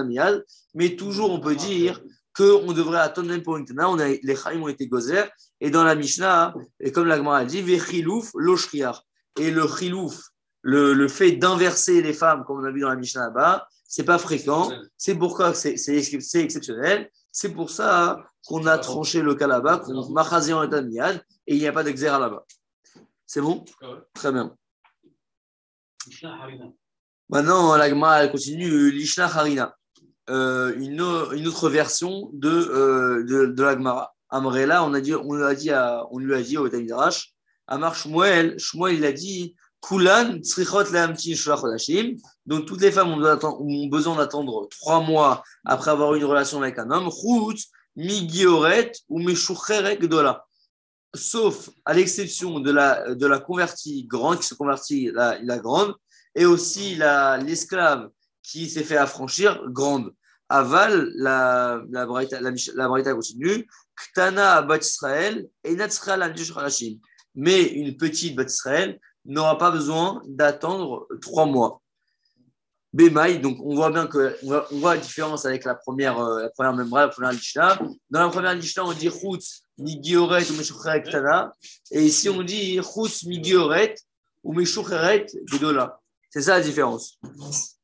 mais 0.75 0.97
toujours, 0.97 1.31
on 1.31 1.41
peut 1.41 1.55
dire 1.55 2.03
qu'on 2.37 2.73
devrait 2.73 2.99
attendre 2.99 3.37
pour 3.39 3.57
une 3.57 3.65
Tana. 3.65 3.91
On 3.91 3.99
a, 3.99 4.09
les 4.09 4.37
Chaim 4.37 4.63
ont 4.63 4.69
été 4.69 4.87
gozer. 4.87 5.31
Et 5.61 5.71
dans 5.71 5.85
la 5.85 5.95
Mishnah, 5.95 6.55
et 6.81 6.91
comme 6.93 7.07
la 7.07 7.17
Gemara 7.17 7.39
a 7.39 7.45
dit, 7.45 7.63
Vechilouf, 7.63 8.31
loshriar. 8.35 9.05
Et 9.39 9.51
le 9.51 9.67
chilouf, 9.67 10.31
le, 10.63 10.93
le 10.93 11.09
fait 11.09 11.33
d'inverser 11.33 12.03
les 12.03 12.13
femmes, 12.13 12.45
comme 12.45 12.61
on 12.61 12.65
a 12.65 12.71
vu 12.71 12.81
dans 12.81 12.89
la 12.89 12.97
Mishnah 12.97 13.27
là-bas, 13.27 13.67
c'est 13.87 14.05
pas 14.05 14.19
fréquent. 14.19 14.71
C'est 14.97 15.15
pourquoi 15.15 15.53
c'est 15.55 15.77
exceptionnel. 15.97 17.11
C'est 17.31 17.51
pour 17.51 17.71
ça 17.71 18.19
qu'on 18.47 18.67
a 18.67 18.79
tranché 18.79 19.23
le 19.23 19.35
cas 19.35 19.47
là-bas, 19.47 19.79
qu'on 19.79 20.11
Machazé 20.11 20.53
en 20.53 20.63
état 20.63 20.83
miad, 20.83 21.23
et 21.47 21.55
il 21.55 21.59
n'y 21.59 21.67
a 21.67 21.73
pas 21.73 21.83
d'exéra 21.83 22.19
là-bas. 22.19 22.45
C'est 23.27 23.41
bon? 23.41 23.65
Très 24.15 24.33
bien. 24.33 24.57
Maintenant, 27.29 27.77
la 27.77 27.89
Gemara, 27.89 28.25
elle 28.25 28.31
continue, 28.31 28.91
l'Ishna 28.91 29.25
Harina. 29.27 29.77
Euh, 30.31 30.73
une, 30.77 31.01
une 31.33 31.49
autre 31.49 31.69
version 31.69 32.31
de, 32.33 32.49
euh, 32.49 33.25
de, 33.25 33.63
la 33.63 33.73
Gemara. 33.73 34.15
Amrela, 34.31 34.85
on, 34.85 34.95
a 34.95 35.01
dit, 35.01 35.15
on, 35.15 35.35
lui 35.35 35.45
a 35.45 35.55
dit 35.55 35.71
on 36.11 36.19
lui 36.19 36.35
a 36.35 36.41
dit 36.41 36.57
au 36.57 36.69
Tamidrash, 36.69 37.35
Amar 37.67 37.95
Shmuel, 37.95 38.59
Shmuel, 38.59 38.95
il 38.97 39.05
a 39.05 39.13
dit, 39.13 39.55
Kulan. 39.83 40.39
Donc, 42.47 42.67
toutes 42.67 42.81
les 42.81 42.93
femmes 42.93 43.11
ont, 43.11 43.45
ont 43.45 43.87
besoin 43.89 44.17
d'attendre 44.17 44.69
trois 44.71 45.01
mois 45.01 45.43
après 45.65 45.91
avoir 45.91 46.15
eu 46.15 46.19
une 46.19 46.25
relation 46.25 46.63
avec 46.63 46.79
un 46.79 46.91
homme. 46.91 47.11
Migioret 47.95 48.93
ou 49.09 49.19
meshucheret 49.19 49.99
gdola. 49.99 50.47
Sauf 51.15 51.69
à 51.85 51.93
l'exception 51.93 52.61
de 52.61 52.71
la, 52.71 53.15
de 53.15 53.27
la 53.27 53.39
convertie 53.39 54.05
grande, 54.05 54.39
qui 54.39 54.47
se 54.47 54.55
convertit 54.55 55.11
la, 55.13 55.39
la 55.43 55.59
grande, 55.59 55.95
et 56.35 56.47
aussi 56.47 56.95
la- 56.95 57.37
l'esclave 57.37 58.09
qui 58.43 58.69
s'est 58.69 58.85
fait 58.85 58.97
affranchir, 58.97 59.63
grande. 59.69 60.13
Aval, 60.49 61.11
la, 61.15 61.83
la, 61.91 62.05
braïta, 62.05 62.41
la, 62.41 62.51
la 62.75 62.89
braïta 62.89 63.15
continue, 63.15 63.67
Ktana 63.97 64.63
bat 64.63 64.79
Israël 64.79 65.49
et 65.65 65.75
Natsra 65.75 66.17
la 66.17 66.33
Rashim. 66.55 66.99
Mais 67.35 67.63
une 67.63 67.97
petite 67.97 68.37
bat 68.37 68.45
Israël 68.45 69.01
n'aura 69.25 69.57
pas 69.57 69.71
besoin 69.71 70.23
d'attendre 70.27 71.09
trois 71.21 71.47
mois. 71.47 71.81
Bemaï, 72.93 73.41
donc 73.41 73.59
on 73.65 73.75
voit 73.75 73.91
bien 73.91 74.07
que 74.07 74.37
on 74.43 74.47
voit, 74.49 74.67
on 74.71 74.79
voit 74.79 74.95
la 74.97 75.01
différence 75.01 75.47
avec 75.47 75.65
la 75.65 75.75
première, 75.75 76.19
euh, 76.19 76.43
la 76.43 76.51
première 76.51 76.75
membre, 76.75 76.99
la 76.99 77.09
première 77.09 77.33
Lishna. 77.33 77.79
Dans 78.11 78.21
la 78.21 78.29
première 78.29 78.55
Lishna, 78.55 78.85
on 78.85 78.93
dit 78.93 79.09
Chutz, 79.09 79.63
Migioret 79.79 80.51
ou 80.51 80.55
Meshucheret 80.57 81.03
Ktana. 81.03 81.53
Et 81.91 82.05
ici, 82.05 82.29
on 82.29 82.43
dit 82.43 82.79
Chutz, 82.83 83.25
Migioret 83.25 83.95
ou 84.43 84.53
Meshucheret 84.53 85.25
Gedola. 85.47 85.99
C'est 86.29 86.43
ça 86.43 86.59
la 86.59 86.61
différence. 86.61 87.19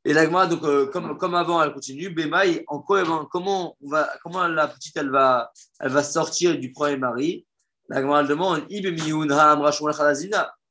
Et 0.09 0.15
l'agma, 0.15 0.47
donc, 0.47 0.65
euh, 0.65 0.87
comme, 0.87 1.19
comme 1.19 1.35
avant, 1.35 1.63
elle 1.63 1.75
continue. 1.75 2.09
Bemaï, 2.09 2.65
en 2.67 2.79
comment, 2.79 3.77
on 3.83 3.91
va, 3.91 4.09
comment 4.23 4.49
la 4.49 4.67
petite, 4.67 4.97
elle 4.97 5.11
va, 5.11 5.53
elle 5.81 5.91
va 5.91 6.03
sortir 6.03 6.59
du 6.59 6.73
premier 6.73 6.97
mari? 6.97 7.45
L'agma, 7.91 8.21
elle 8.21 8.27
demande. 8.27 8.63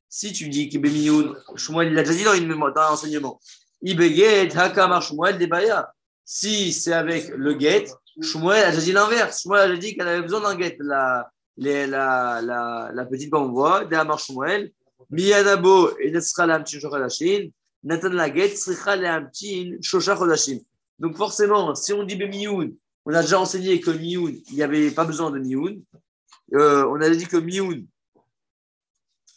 Si 0.09 0.33
tu 0.33 0.49
dis 0.49 0.69
que 0.69 0.79
Bemiyun, 0.79 1.35
Shmuel, 1.55 1.89
il 1.89 1.93
l'a 1.93 2.01
déjà 2.01 2.15
dit 2.15 2.23
dans, 2.23 2.33
une, 2.33 2.49
dans 2.49 2.57
Shmuel 5.01 5.37
Debaya? 5.37 5.93
Si 6.25 6.73
c'est 6.73 6.93
avec 6.93 7.29
le 7.29 7.59
get, 7.59 7.85
Shmuel 8.19 8.63
a 8.63 8.71
déjà 8.71 8.81
dit 8.81 8.91
l'inverse. 8.91 9.43
Shmuel 9.43 9.61
a 9.61 9.67
déjà 9.67 9.79
dit 9.79 9.95
qu'elle 9.95 10.07
avait 10.07 10.23
besoin 10.23 10.41
d'un 10.41 10.57
get. 10.59 10.77
La, 10.79 11.29
les- 11.57 11.85
la, 11.85 12.41
la, 12.41 12.89
la 12.91 13.05
petite 13.05 13.31
voit, 13.31 13.85
Dehamar 13.85 14.17
Shmuel, 14.17 14.71
Miyanabo 15.11 15.95
et 15.99 16.09
Nesra 16.09 16.47
Lamtin 16.47 16.79
Shochadashin, 16.79 17.49
Nathan 17.83 18.09
Laget, 18.09 18.55
Sricha 18.55 18.95
Lamtin 18.95 19.77
Shoshachodashim. 19.81 20.59
Donc 20.99 21.15
forcément, 21.15 21.75
si 21.75 21.93
on 21.93 22.03
dit 22.03 22.15
Bemiyun, 22.15 22.71
on 23.05 23.13
a 23.13 23.21
déjà 23.21 23.39
enseigné 23.39 23.79
que 23.79 23.91
Miyun, 23.91 24.33
il 24.49 24.55
n'y 24.55 24.63
avait 24.63 24.91
pas 24.91 25.05
besoin 25.05 25.31
de 25.31 25.39
Miyun. 25.39 25.77
Euh, 26.53 26.85
on 26.87 26.99
a 26.99 27.09
dit 27.09 27.25
que 27.25 27.37
Miyun, 27.37 27.85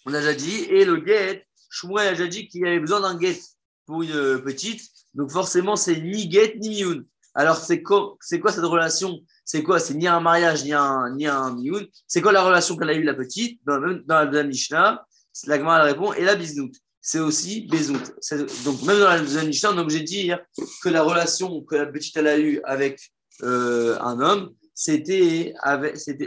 on 0.07 0.15
a 0.15 0.19
déjà 0.19 0.35
dit, 0.35 0.65
et 0.65 0.85
le 0.85 1.05
get, 1.07 1.47
Shmuel 1.69 2.09
a 2.09 2.11
déjà 2.11 2.27
dit 2.27 2.49
qu'il 2.49 2.63
y 2.63 2.67
avait 2.67 2.81
besoin 2.81 3.01
d'un 3.01 3.21
get 3.21 3.39
pour 3.87 4.03
une 4.03 4.11
euh, 4.11 4.39
petite. 4.39 4.83
Donc 5.15 5.31
forcément, 5.31 5.77
c'est 5.77 6.01
ni 6.01 6.31
get 6.31 6.57
ni 6.59 6.71
miyun. 6.71 7.05
Alors 7.35 7.59
c'est 7.59 7.81
quoi, 7.81 8.17
c'est 8.21 8.43
cette 8.45 8.65
relation? 8.65 9.21
C'est 9.45 9.63
quoi? 9.63 9.79
C'est 9.79 9.95
ni 9.95 10.09
un 10.09 10.21
mariage 10.21 10.65
ni 10.65 10.73
un 10.73 11.15
ni 11.15 11.29
un 11.29 11.55
miyun. 11.55 11.87
C'est 12.09 12.21
quoi 12.21 12.33
la 12.33 12.43
relation 12.43 12.77
qu'elle 12.77 12.91
a 12.91 12.95
eue 12.95 13.05
la 13.05 13.15
petite? 13.15 13.61
Dans, 13.65 13.79
la 13.79 14.43
Mishnah 14.43 15.07
La 15.47 15.59
Gemara 15.59 15.85
répond 15.85 16.13
et 16.13 16.25
la 16.25 16.35
bisnout. 16.35 16.73
C'est 17.01 17.21
aussi 17.21 17.63
bezout. 17.63 18.03
C'est- 18.21 18.65
Donc 18.65 18.83
même 18.83 18.99
dans 18.99 19.09
la 19.09 19.23
Mishnah, 19.45 19.71
on 19.73 19.77
est 19.79 19.81
obligé 19.81 20.01
de 20.01 20.05
dire 20.07 20.39
que 20.83 20.89
la 20.89 21.03
relation 21.03 21.63
que 21.63 21.77
la 21.77 21.87
petite 21.87 22.17
elle 22.17 22.27
a 22.27 22.39
eue 22.39 22.61
avec 22.65 23.01
euh, 23.43 23.99
un 24.01 24.21
homme, 24.21 24.51
c'était 24.75 25.55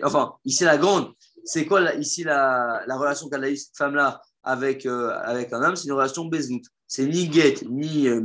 enfin 0.04 0.34
ici 0.46 0.64
la 0.64 0.78
grande. 0.78 1.14
C'est 1.46 1.66
quoi 1.66 1.94
ici 1.96 2.24
la, 2.24 2.84
la 2.88 2.98
relation 2.98 3.30
qu'elle 3.30 3.44
a 3.44 3.50
eue 3.50 3.58
cette 3.58 3.78
femme 3.78 3.96
là 3.96 4.22
avec 4.44 4.86
euh, 4.86 5.10
avec 5.24 5.54
un 5.54 5.62
homme? 5.64 5.76
C'est 5.76 5.86
une 5.88 5.94
relation 5.94 6.26
bezout 6.26 6.62
c'est 6.94 7.08
ni 7.08 7.32
get 7.32 7.56
ni 7.70 8.08
euh, 8.08 8.22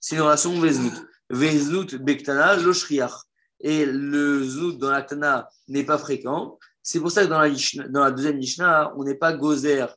c'est 0.00 0.14
une 0.16 0.22
relation 0.22 0.52
veznout. 0.60 0.94
Veznout 1.28 1.96
bektana 1.96 2.56
loshriach. 2.56 3.14
Et 3.58 3.84
le 3.86 4.44
zout 4.44 4.74
dans 4.78 4.90
la 4.90 5.02
Tana 5.02 5.48
n'est 5.66 5.82
pas 5.84 5.98
fréquent. 5.98 6.58
C'est 6.82 7.00
pour 7.00 7.10
ça 7.10 7.24
que 7.24 7.30
dans 7.30 7.40
la, 7.40 7.50
dans 7.88 8.04
la 8.04 8.10
deuxième 8.12 8.36
Mishnah, 8.36 8.92
on 8.96 9.02
n'est 9.02 9.16
pas 9.16 9.32
gozer, 9.32 9.88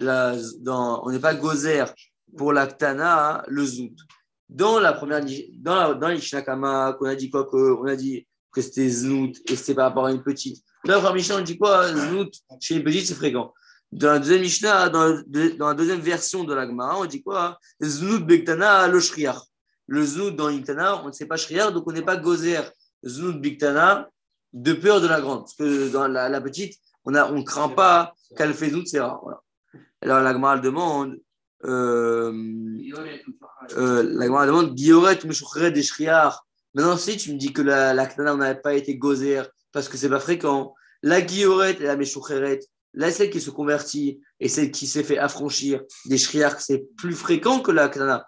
on 0.00 1.10
n'est 1.10 1.18
pas 1.18 1.34
gozer 1.34 1.84
pour 2.36 2.52
la 2.52 2.66
Tana, 2.66 3.44
le 3.48 3.64
zout. 3.64 3.96
Dans 4.48 4.78
la 4.78 4.92
première, 4.92 5.24
dans 5.58 5.94
dans 5.94 6.08
la 6.08 6.14
Mishnah 6.14 6.42
Kama, 6.42 6.96
qu'on 6.98 7.06
a 7.06 7.14
dit 7.14 7.30
quoi 7.30 7.44
que, 7.44 7.56
on 7.56 7.84
a 7.84 7.96
dit 7.96 8.26
que 8.52 8.62
c'était 8.62 8.88
znout 8.88 9.34
et 9.50 9.56
c'était 9.56 9.74
par 9.74 9.88
rapport 9.88 10.06
à 10.06 10.12
une 10.12 10.22
petite. 10.22 10.62
Dans 10.84 10.94
la 10.94 10.98
première 10.98 11.14
Mishnah, 11.14 11.38
on 11.38 11.42
dit 11.42 11.58
quoi 11.58 11.92
Znout 11.92 12.30
chez 12.60 12.76
une 12.76 12.84
petite, 12.84 13.06
c'est 13.06 13.14
fréquent. 13.14 13.52
Dans 13.90 14.12
la 14.12 14.18
deuxième 14.18 14.42
Mishnah, 14.42 14.88
dans, 14.88 15.20
dans 15.58 15.68
la 15.68 15.74
deuxième 15.74 16.00
version 16.00 16.44
de 16.44 16.54
la 16.54 16.66
Gemara, 16.66 16.98
on 17.00 17.06
dit 17.06 17.22
quoi 17.22 17.58
Znout 17.82 18.24
Bektana 18.24 18.86
lo 18.88 19.00
shriar. 19.00 19.44
Le 19.88 20.04
Znout 20.04 20.30
dans 20.30 20.48
Iktana, 20.48 21.02
on 21.02 21.08
ne 21.08 21.12
sait 21.12 21.26
pas 21.26 21.36
shriar, 21.36 21.72
donc 21.72 21.84
on 21.86 21.92
n'est 21.92 22.02
pas 22.02 22.16
gozer 22.16 22.60
Znout 23.04 23.40
Bektana 23.40 24.08
de 24.52 24.72
peur 24.72 25.00
de 25.00 25.06
la 25.06 25.20
grande. 25.20 25.40
Parce 25.40 25.54
que 25.54 25.90
dans 25.90 26.06
la, 26.06 26.28
la 26.28 26.40
petite, 26.40 26.78
on 27.04 27.10
ne 27.10 27.20
on 27.20 27.42
craint 27.42 27.68
pas 27.68 28.14
qu'elle 28.36 28.54
fait 28.54 28.70
Znout, 28.70 28.86
c'est 28.86 29.00
rare. 29.00 29.20
Voilà. 29.22 29.40
Alors 30.02 30.20
la 30.20 30.32
Gemara 30.32 30.54
elle 30.56 30.60
demande 30.60 31.16
euh, 31.64 32.32
euh, 33.76 34.02
demande 34.46 34.74
Guilloret 34.74 35.24
ou 35.24 35.28
Meshuchret 35.28 35.72
des. 35.72 35.82
Maintenant, 36.74 36.96
si 36.98 37.16
tu 37.16 37.32
me 37.32 37.38
dis 37.38 37.52
que 37.52 37.62
la, 37.62 37.94
la 37.94 38.06
Ktana 38.06 38.36
n'avait 38.36 38.60
pas 38.60 38.74
été 38.74 38.96
gozer 38.96 39.42
parce 39.72 39.88
que 39.88 39.96
c'est 39.96 40.10
pas 40.10 40.20
fréquent, 40.20 40.74
la 41.02 41.22
Guilloret 41.22 41.76
et 41.80 41.84
la 41.84 41.96
Meshuchret, 41.96 42.60
Là, 42.96 43.10
celle 43.10 43.28
qui 43.28 43.42
se 43.42 43.50
convertit 43.50 44.22
et 44.40 44.48
celle 44.48 44.70
qui 44.70 44.86
s'est 44.86 45.04
fait 45.04 45.18
affranchir 45.18 45.82
des 46.06 46.16
shriar, 46.16 46.58
c'est 46.60 46.86
plus 46.96 47.12
fréquent 47.12 47.60
que 47.60 47.70
la 47.70 47.88
knana, 47.88 48.26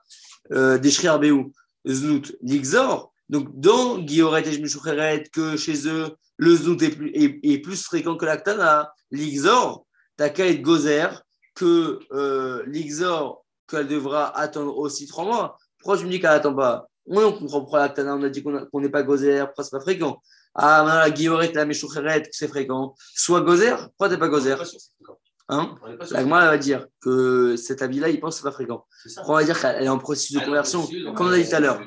euh, 0.52 0.76
des 0.76 0.90
shriar 0.90 1.18
béou, 1.18 1.52
znout, 1.88 2.36
l'ixor. 2.42 3.12
Donc, 3.30 3.48
dans 3.58 3.98
Guilloret 3.98 4.46
et 4.46 4.52
Shmishoucheret, 4.52 5.24
que 5.32 5.56
chez 5.56 5.88
eux, 5.88 6.10
le 6.36 6.54
znout 6.54 6.82
est 6.82 6.90
plus, 6.90 7.10
est, 7.14 7.40
est 7.42 7.58
plus 7.58 7.82
fréquent 7.82 8.16
que 8.18 8.26
la 8.26 8.36
knana, 8.36 8.92
l'ixor, 9.10 9.86
t'as 10.18 10.28
qu'à 10.28 10.46
être 10.46 10.60
gozer, 10.60 11.22
que 11.58 12.00
euh, 12.12 12.62
l'ixor, 12.66 13.44
qu'elle 13.68 13.88
devra 13.88 14.36
attendre 14.36 14.76
aussi 14.78 15.06
trois 15.06 15.24
mois. 15.24 15.58
Pourquoi 15.78 15.98
tu 15.98 16.04
me 16.04 16.10
dis 16.10 16.20
qu'elle 16.20 16.30
n'attend 16.30 16.54
pas? 16.54 16.88
Oui, 17.06 17.24
on 17.24 17.32
comprend 17.32 17.60
pourquoi 17.60 17.80
la 17.80 17.88
knana, 17.88 18.16
on 18.16 18.22
a 18.22 18.28
dit 18.28 18.42
qu'on 18.42 18.80
n'est 18.80 18.88
pas 18.88 19.02
gozer, 19.02 19.46
pourquoi 19.46 19.64
c'est 19.64 19.70
pas 19.70 19.80
fréquent 19.80 20.20
ah, 20.60 20.82
maintenant, 20.82 21.00
la 21.00 21.10
guilloret, 21.10 21.52
la 21.52 21.64
méchoucheret, 21.66 22.28
c'est 22.32 22.48
fréquent. 22.48 22.94
Soit 23.14 23.42
gozer, 23.42 23.76
pourquoi 23.76 24.08
t'es 24.08 24.18
pas 24.18 24.28
gozer? 24.28 24.56
Hein? 25.48 25.76
La 26.10 26.20
Gemara 26.20 26.42
elle 26.42 26.50
va 26.50 26.58
dire 26.58 26.86
que 27.00 27.54
cet 27.54 27.80
habit-là, 27.80 28.08
il 28.08 28.18
pense 28.18 28.34
que 28.34 28.38
c'est 28.38 28.48
pas 28.48 28.52
fréquent. 28.52 28.84
On 29.24 29.34
va 29.34 29.44
dire 29.44 29.58
qu'elle 29.60 29.84
est 29.84 29.88
en 29.88 29.98
processus 29.98 30.36
de 30.36 30.44
conversion, 30.44 30.84
comme 31.14 31.28
on 31.28 31.32
a 31.32 31.38
dit 31.38 31.48
tout 31.48 31.54
à 31.54 31.60
l'heure. 31.60 31.80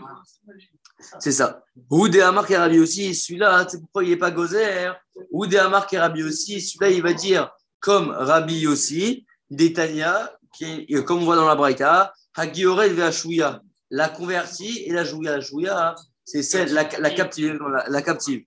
C'est 1.19 1.33
ça. 1.33 1.63
Ou 1.89 2.07
des 2.07 2.21
Hamar 2.21 2.47
Rabbi 2.47 2.79
aussi, 2.79 3.13
celui-là, 3.13 3.65
tu 3.65 3.71
sais 3.71 3.79
pourquoi 3.79 4.03
il 4.05 4.11
n'est 4.11 4.17
pas 4.17 4.31
gozer 4.31 4.93
Ou 5.31 5.45
des 5.47 5.57
Hamar 5.57 5.85
Rabbi 5.91 6.23
aussi, 6.23 6.61
celui-là, 6.61 6.91
il 6.91 7.01
va 7.01 7.13
dire, 7.13 7.51
comme 7.81 8.09
Rabbi 8.09 8.67
aussi, 8.67 9.25
des 9.51 9.73
Tanya, 9.73 10.31
qui 10.55 10.85
est, 10.89 11.03
comme 11.05 11.19
on 11.19 11.25
voit 11.25 11.35
dans 11.35 11.47
la 11.47 11.55
Braïta, 11.55 12.13
Hagioret 12.35 12.89
Veachouya, 12.89 13.61
la 13.91 14.09
convertie 14.09 14.83
et 14.85 14.93
la 14.93 15.03
jouya. 15.03 15.33
La 15.33 15.39
jouya, 15.41 15.95
c'est 16.25 16.41
celle, 16.41 16.73
la, 16.73 16.87
la 16.97 17.09
captive, 17.11 17.59
la, 17.61 17.85
la 17.87 18.01
captive. 18.01 18.43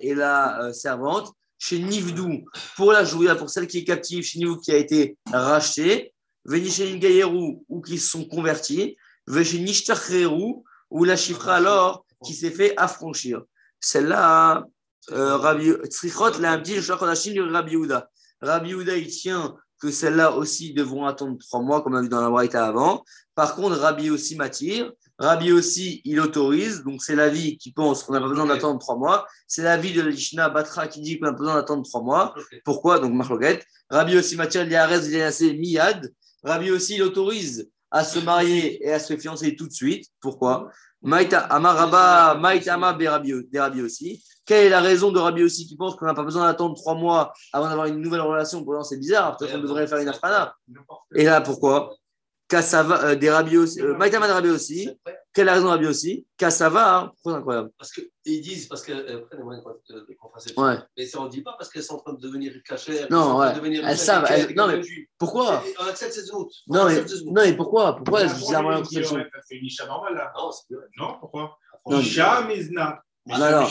Et 0.00 0.14
la 0.14 0.62
euh, 0.62 0.72
servante. 0.72 1.32
Chez 1.58 1.78
Nivdou, 1.78 2.44
pour 2.76 2.92
la 2.92 3.04
jouya, 3.04 3.34
pour 3.34 3.48
celle 3.48 3.66
qui 3.66 3.78
est 3.78 3.84
captive, 3.84 4.22
chez 4.24 4.40
Nivdou 4.40 4.58
qui 4.58 4.72
a 4.72 4.76
été 4.76 5.16
rachetée. 5.32 6.12
Venishelin 6.44 6.96
Gayeru, 6.98 7.58
ou 7.68 7.80
qui 7.80 7.98
se 7.98 8.10
sont 8.10 8.24
convertis. 8.24 8.96
Veshenishtacheru, 9.26 10.62
ou 10.90 11.04
la 11.04 11.16
chifra 11.16 11.56
alors 11.56 12.04
qui 12.24 12.34
s'est 12.34 12.50
fait 12.50 12.74
affranchir. 12.76 13.42
Celle-là, 13.80 14.64
euh, 15.12 15.36
Rabbi 15.36 15.72
Tzrichot 15.84 16.38
l'a 16.40 16.56
dit, 16.56 16.76
le 16.76 17.52
Rabbi 17.52 17.72
Yehuda. 17.72 18.08
Rabbi 18.40 18.70
Yehuda, 18.70 18.96
il 18.96 19.08
tient 19.08 19.56
que 19.80 19.90
celles-là 19.90 20.36
aussi 20.36 20.72
devront 20.72 21.04
attendre 21.06 21.36
trois 21.38 21.62
mois, 21.62 21.82
comme 21.82 21.94
on 21.94 21.98
a 21.98 22.02
vu 22.02 22.08
dans 22.08 22.20
la 22.20 22.30
Braïta 22.30 22.66
avant. 22.66 23.04
Par 23.34 23.54
contre, 23.54 23.76
Rabbi 23.76 24.10
aussi 24.10 24.36
m'attire. 24.36 24.92
Rabbi 25.18 25.52
aussi, 25.52 26.00
il 26.04 26.20
autorise. 26.20 26.82
Donc, 26.84 27.02
c'est 27.02 27.14
l'avis 27.14 27.58
qui 27.58 27.72
pense 27.72 28.02
qu'on 28.02 28.12
n'a 28.12 28.20
pas 28.20 28.28
besoin 28.28 28.46
d'attendre 28.46 28.78
trois 28.78 28.96
mois. 28.96 29.26
C'est 29.46 29.62
l'avis 29.62 29.92
de 29.92 30.02
l'Ishna 30.02 30.48
Batra 30.48 30.88
qui 30.88 31.00
dit 31.00 31.18
qu'on 31.18 31.26
a 31.26 31.32
besoin 31.32 31.54
d'attendre 31.54 31.84
trois 31.84 32.02
mois. 32.02 32.34
Pourquoi? 32.64 32.98
Donc, 32.98 33.12
Marloquette. 33.12 33.64
Rabbi 33.90 34.16
aussi 34.16 34.36
m'attire, 34.36 34.62
il 34.62 34.72
y 34.72 35.74
miad. 35.74 36.12
Rabbi 36.42 36.70
aussi, 36.70 36.94
il 36.96 37.02
autorise 37.02 37.70
à 37.90 38.04
se 38.04 38.18
marier 38.18 38.84
et 38.86 38.92
à 38.92 38.98
se 38.98 39.16
fiancer 39.16 39.56
tout 39.56 39.66
de 39.66 39.72
suite. 39.72 40.06
Pourquoi? 40.20 40.70
Amaraba, 41.50 42.34
Maïta 42.34 42.74
Ama 42.74 42.92
des 42.92 43.08
Rabbi 43.08 43.82
aussi. 43.82 44.22
Quelle 44.44 44.66
est 44.66 44.70
la 44.70 44.80
raison 44.80 45.10
de 45.10 45.18
Rabbi 45.18 45.42
aussi 45.42 45.66
qui 45.66 45.76
pense 45.76 45.96
qu'on 45.96 46.06
n'a 46.06 46.14
pas 46.14 46.22
besoin 46.22 46.46
d'attendre 46.46 46.74
trois 46.76 46.94
mois 46.94 47.32
avant 47.52 47.68
d'avoir 47.68 47.86
une 47.86 48.00
nouvelle 48.00 48.20
relation 48.20 48.64
Pour 48.64 48.84
c'est 48.84 48.98
bizarre. 48.98 49.36
Peut-être 49.36 49.52
qu'on 49.52 49.62
devrait 49.62 49.86
faire 49.86 49.98
une 49.98 50.08
afrana. 50.08 50.54
Et 51.14 51.24
là, 51.24 51.40
pourquoi? 51.40 51.94
Kassava, 52.48 53.02
euh, 53.04 53.14
des 53.16 53.28
Rabbi 53.30 53.56
aussi. 53.56 53.80
Euh, 53.82 53.96
Maïta 53.96 54.18
Ama 54.18 54.26
des 54.28 54.32
Rabbi 54.32 54.48
aussi. 54.50 54.88
Quelle 55.32 55.42
est 55.42 55.44
la 55.46 55.54
raison 55.54 55.66
de 55.66 55.70
Rabbi 55.70 55.86
aussi? 55.86 56.26
Kassava, 56.36 56.96
hein, 56.98 57.06
pourquoi 57.14 57.32
c'est 57.32 57.38
incroyable 57.38 57.70
Parce 57.78 57.90
qu'ils 57.92 58.40
disent, 58.40 58.68
parce 58.68 58.82
qu'elles 58.84 59.04
prennent 59.26 59.38
les 59.40 59.44
moyens 59.44 59.64
de 59.88 60.16
contraception. 60.18 60.62
Ouais. 60.62 60.76
Mais 60.96 61.06
ça, 61.06 61.20
on 61.20 61.24
ne 61.24 61.30
dit 61.30 61.42
pas 61.42 61.54
parce 61.58 61.70
qu'elles 61.70 61.82
sont 61.82 61.94
en 61.96 61.98
train 61.98 62.12
de 62.12 62.20
devenir 62.20 62.52
cachères. 62.64 63.08
Non, 63.10 63.38
ouais. 63.38 63.52
Devenir 63.54 63.86
Elles 63.86 63.98
savent, 63.98 64.26
elles- 64.30 64.54
non, 64.54 64.68
mais- 64.68 64.80
Pourquoi? 65.18 65.62
On 65.80 65.86
accepte 65.88 66.12
ces 66.12 66.30
autres. 66.30 66.54
non 66.68 66.86
mais, 66.86 67.00
non, 67.24 67.32
mais 67.34 67.52
pourquoi? 67.56 67.96
Pourquoi 67.96 68.20
elles 68.22 68.30
utilisent 68.30 68.54
un 68.54 68.62
moyen 68.62 68.78
de 68.80 68.84
contraception? 68.84 69.24
C'est 69.46 69.56
une 69.56 69.66
Isha 69.66 69.86
normale 69.86 70.14
là. 70.14 70.32
Non, 70.36 70.50
c'est 70.52 70.74
vrai. 70.74 70.86
Non, 70.98 71.16
pourquoi? 71.20 71.58
Isha 71.90 72.42
Mizna. 72.46 73.02
Ah, 73.28 73.38
non. 73.50 73.66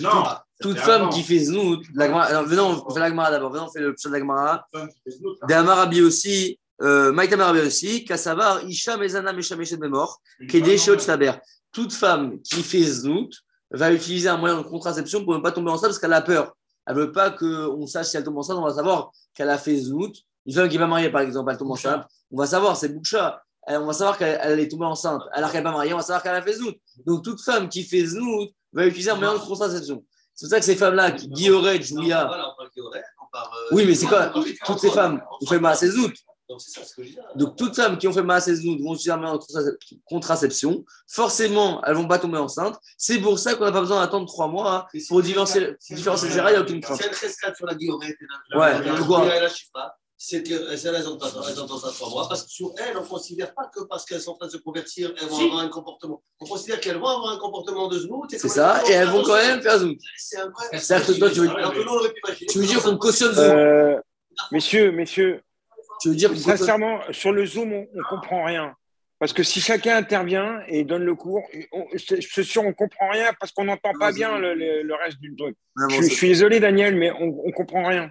Non. 0.00 0.22
Toute 0.60 0.78
femme 0.78 1.08
qui 1.08 1.22
fait 1.24 1.40
znout, 1.40 1.82
la 1.94 2.06
Gemara- 2.06 2.22
alors, 2.26 2.44
venons, 2.44 2.84
on 2.86 2.94
fait 2.94 3.00
la 3.00 3.08
Gemara 3.08 3.30
d'abord, 3.32 3.50
venons, 3.50 3.64
on 3.64 3.70
fait 3.72 3.80
le 3.80 3.92
pshat 3.94 4.08
de 4.08 4.14
la 4.14 4.20
Gemara. 4.20 5.86
Des 5.88 6.00
aussi, 6.02 6.58
euh, 6.82 7.12
Maïtama 7.12 7.46
Rabbi 7.46 7.60
aussi, 7.60 8.04
Kassavar, 8.04 8.64
Isha, 8.64 8.96
Mezana, 8.96 9.32
Mesha, 9.32 9.56
Mesha, 9.56 9.76
Memor, 9.76 10.20
Kede, 10.48 10.76
Sheot, 10.76 10.98
Shtaber. 10.98 11.32
Toute 11.72 11.92
femme 11.92 12.40
qui 12.42 12.62
fait 12.62 12.82
znout 12.82 13.30
va 13.70 13.92
utiliser 13.92 14.28
un 14.28 14.36
moyen 14.36 14.58
de 14.58 14.62
contraception 14.62 15.24
pour 15.24 15.34
ne 15.34 15.40
pas 15.40 15.52
tomber 15.52 15.70
enceinte 15.70 15.90
parce 15.90 15.98
qu'elle 15.98 16.12
a 16.12 16.22
peur. 16.22 16.56
Elle 16.86 16.96
veut 16.96 17.12
pas 17.12 17.30
qu'on 17.30 17.86
sache 17.86 18.08
si 18.08 18.16
elle 18.16 18.24
tombe 18.24 18.36
enceinte, 18.36 18.58
on 18.58 18.64
va 18.64 18.74
savoir 18.74 19.10
qu'elle 19.34 19.50
a 19.50 19.58
fait 19.58 19.76
znout. 19.76 20.14
Une 20.46 20.54
femme 20.54 20.68
qui 20.68 20.76
va 20.76 20.86
marier, 20.86 21.10
par 21.10 21.22
exemple, 21.22 21.50
elle 21.50 21.56
tombe 21.56 21.70
enceinte, 21.70 22.06
on 22.30 22.36
va 22.36 22.46
savoir, 22.46 22.76
c'est 22.76 22.90
Boucha. 22.90 23.40
On 23.66 23.86
va 23.86 23.94
savoir 23.94 24.18
qu'elle 24.18 24.38
elle 24.42 24.60
est 24.60 24.68
tombée 24.68 24.84
enceinte. 24.84 25.22
Alors 25.32 25.50
qu'elle 25.50 25.60
n'est 25.60 25.70
pas 25.70 25.72
mariée, 25.72 25.94
on 25.94 25.96
va 25.96 26.02
savoir 26.02 26.22
qu'elle 26.22 26.34
a 26.34 26.42
fait 26.42 26.52
znout. 26.52 26.74
Donc 27.06 27.24
toute 27.24 27.40
femme 27.40 27.68
qui 27.68 27.82
fait 27.82 28.04
znout 28.04 28.50
va 28.72 28.86
utiliser 28.86 29.10
un 29.10 29.16
moyen 29.16 29.34
de 29.34 29.38
contraception. 29.38 30.04
C'est 30.34 30.46
pour 30.46 30.50
ça 30.50 30.58
que 30.58 30.64
ces 30.66 30.76
femmes-là, 30.76 31.12
qui 31.12 31.28
Guilloret, 31.28 31.80
Julia, 31.80 32.28
on 32.28 32.62
on 32.62 32.98
euh, 33.34 33.68
oui, 33.72 33.84
mais 33.86 33.94
c'est 33.94 34.06
quoi? 34.06 34.32
On 34.34 34.44
Toutes 34.66 34.78
ces 34.78 34.90
femmes 34.90 35.22
ont 35.40 35.46
fait 35.46 35.58
Maaseh 35.58 35.90
Znout. 35.90 36.12
Donc 36.48 36.60
c'est 36.60 36.78
ça 36.78 36.84
ce 36.86 36.94
que 36.94 37.02
je 37.02 37.08
dis. 37.08 37.18
Donc, 37.36 37.56
toutes 37.56 37.74
femmes 37.74 37.96
qui 37.96 38.06
ont 38.06 38.12
fait 38.12 38.22
Maaseh 38.22 38.54
Znout 38.56 38.78
vont 38.82 38.92
utiliser 38.92 39.12
un 39.12 39.16
moyen 39.16 39.34
de 39.34 39.38
contra- 39.38 39.62
contraception. 40.04 40.84
Forcément, 41.08 41.82
elles 41.84 41.94
vont 41.94 42.06
pas 42.06 42.18
tomber 42.18 42.36
enceintes. 42.38 42.78
C'est 42.98 43.18
pour 43.18 43.38
ça 43.38 43.54
qu'on 43.54 43.64
n'a 43.64 43.72
pas 43.72 43.80
besoin 43.80 44.00
d'attendre 44.00 44.26
trois 44.26 44.48
mois 44.48 44.88
hein, 44.92 44.98
pour 45.08 45.22
différencier, 45.22 45.74
il 45.90 45.96
n'y 45.96 46.06
a 46.06 46.60
aucune 46.60 46.80
crainte. 46.80 46.98
Si 47.00 47.04
elle 47.06 47.14
reste 47.14 47.56
sur 47.56 47.66
la 47.66 47.74
Guilloret, 47.74 48.14
la- 48.50 48.58
Ouais, 48.58 48.72
la- 48.72 48.80
la- 48.92 48.94
pourquoi 48.98 49.24
la- 49.24 49.48
c'est 50.16 50.42
qu'elles 50.42 50.66
elles 50.70 51.08
ont 51.08 51.16
ont 51.16 51.78
ça 51.78 51.90
trois 51.92 52.08
mois, 52.10 52.28
parce 52.28 52.44
que 52.44 52.50
sur 52.50 52.72
elles, 52.78 52.96
on 52.96 53.02
ne 53.02 53.06
considère 53.06 53.52
pas 53.54 53.70
que 53.74 53.82
parce 53.84 54.04
qu'elles 54.04 54.20
sont 54.22 54.32
en 54.32 54.36
train 54.36 54.46
de 54.46 54.52
se 54.52 54.56
convertir, 54.58 55.12
elles 55.20 55.28
vont 55.28 55.36
Si. 55.38 55.44
avoir 55.44 55.60
un 55.60 55.68
comportement. 55.68 56.22
On 56.40 56.46
considère 56.46 56.78
qu'elles 56.80 56.98
vont 56.98 57.08
avoir 57.08 57.32
un 57.32 57.38
comportement 57.38 57.88
de 57.88 57.98
znout. 57.98 58.26
C'est 58.30 58.48
ça, 58.48 58.82
et 58.88 58.92
elles 58.92 59.08
vont 59.08 59.22
quand 59.22 59.34
même 59.36 59.60
faire 59.62 59.78
Znout. 59.78 59.98
C'est 60.18 60.38
un 60.38 60.50
vrai. 60.50 60.68
Que 60.70 61.18
toi, 61.18 61.30
tu 61.30 61.40
veux- 62.60 62.66
dire 62.66 62.82
qu'on 62.82 62.96
cautionne 62.96 63.32
Znout 63.34 63.42
Euh, 63.42 63.96
messieurs, 64.52 64.92
messieurs, 64.92 65.42
Tu 66.04 66.08
veux 66.10 66.14
dire 66.16 66.30
sincèrement, 66.58 67.00
sur 67.10 67.32
le 67.32 67.44
Zoom, 67.46 67.72
on 67.72 67.86
ne 67.94 68.02
comprend 68.08 68.44
rien. 68.44 68.74
Parce 69.18 69.32
que 69.32 69.42
si 69.42 69.60
chacun 69.60 69.96
intervient 69.96 70.60
et 70.68 70.84
donne 70.84 71.04
le 71.04 71.14
cours, 71.14 71.42
on- 71.72 71.86
je 71.94 72.16
je 72.16 72.20
suis 72.20 72.44
sûr 72.44 72.62
ne 72.62 72.72
comprend 72.72 73.08
rien 73.10 73.32
parce 73.40 73.52
qu'on 73.52 73.64
n'entend 73.64 73.92
pas 73.98 74.12
bien 74.12 74.38
le, 74.38 74.54
le- 74.54 74.82
le 74.82 74.94
reste 75.02 75.18
du 75.18 75.34
truc. 75.36 75.56
Je, 75.88 75.96
je 76.02 76.14
suis 76.14 76.28
désolé, 76.28 76.60
Daniel, 76.60 76.94
mais 76.96 77.10
on 77.12 77.26
ne 77.46 77.52
comprend 77.52 77.86
rien. 77.86 78.10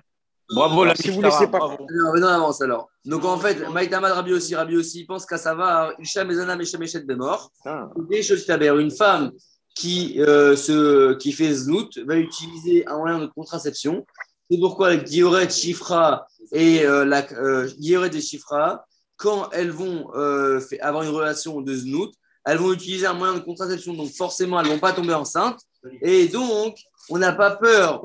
Bravo, 0.49 0.83
la 0.85 0.95
Si 0.95 1.09
vous 1.11 1.21
laissez 1.21 1.47
pas- 1.47 1.77
mais 2.13 2.19
non, 2.19 2.27
avance 2.27 2.61
alors. 2.61 2.89
Donc 3.05 3.25
en 3.25 3.37
fait, 3.37 3.57
Maïtamad 3.69 4.11
Rabi 4.11 4.33
aussi, 4.33 4.55
Rabi 4.55 4.75
aussi, 4.75 5.01
il 5.01 5.05
pense 5.05 5.25
qu'à 5.25 5.37
ça 5.37 5.53
va, 5.55 5.93
Isha 5.99 6.23
Mezana 6.23 6.55
Mesha 6.55 6.77
Meshet 6.79 7.01
Bemor. 7.01 7.51
Putain. 7.57 7.91
Des 8.09 8.23
choses 8.23 8.45
taber. 8.45 8.73
Une 8.79 8.91
femme 8.91 9.31
qui, 9.75 10.19
euh, 10.21 10.55
se, 10.55 11.13
qui 11.15 11.31
fait 11.31 11.51
znout 11.53 11.89
va 12.07 12.15
utiliser 12.17 12.87
un 12.87 12.97
moyen 12.97 13.19
de 13.19 13.27
contraception. 13.27 14.05
C'est 14.49 14.59
pourquoi 14.59 14.93
les 14.93 15.01
Dioret, 15.01 15.49
Chifra 15.49 16.27
et 16.51 16.85
euh, 16.85 17.05
la 17.05 17.25
euh, 17.33 17.69
et 17.79 18.21
Chifra, 18.21 18.85
quand 19.15 19.49
elles 19.51 19.71
vont 19.71 20.09
euh, 20.15 20.59
avoir 20.81 21.03
une 21.03 21.09
relation 21.09 21.61
de 21.61 21.73
znout, 21.73 22.11
elles 22.45 22.57
vont 22.57 22.73
utiliser 22.73 23.05
un 23.05 23.13
moyen 23.13 23.35
de 23.35 23.39
contraception. 23.39 23.93
Donc 23.93 24.11
forcément, 24.11 24.59
elles 24.59 24.67
ne 24.67 24.73
vont 24.73 24.79
pas 24.79 24.93
tomber 24.93 25.13
enceintes. 25.13 25.61
Et 26.01 26.27
donc, 26.27 26.77
on 27.09 27.17
n'a 27.17 27.33
pas 27.33 27.51
peur 27.55 28.01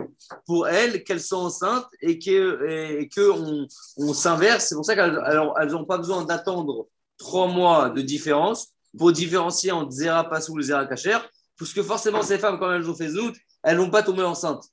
pour 0.47 0.69
elles 0.69 1.05
qu'elles 1.05 1.21
soient 1.21 1.39
enceintes 1.39 1.89
et 2.01 2.19
que 2.19 3.31
on, 3.97 4.15
s'inverse. 4.15 4.67
C'est 4.67 4.75
pour 4.75 4.85
ça 4.85 4.95
qu'elles 4.95 5.71
n'ont 5.71 5.85
pas 5.85 5.99
besoin 5.99 6.25
d'attendre 6.25 6.89
trois 7.19 7.49
mois 7.49 7.91
de 7.91 8.01
différence 8.01 8.69
pour 8.97 9.13
différencier 9.13 9.73
entre 9.73 9.91
Zera 9.91 10.29
Passou 10.29 10.59
et 10.59 10.63
Zera 10.63 10.87
Kacher. 10.87 11.19
Parce 11.59 11.73
que 11.73 11.83
forcément, 11.83 12.23
ces 12.23 12.39
femmes, 12.39 12.59
quand 12.59 12.73
elles 12.73 12.89
ont 12.89 12.95
fait 12.95 13.09
Zout, 13.09 13.35
elles 13.63 13.77
n'ont 13.77 13.91
pas 13.91 14.03
tombé 14.03 14.23
enceintes. 14.23 14.65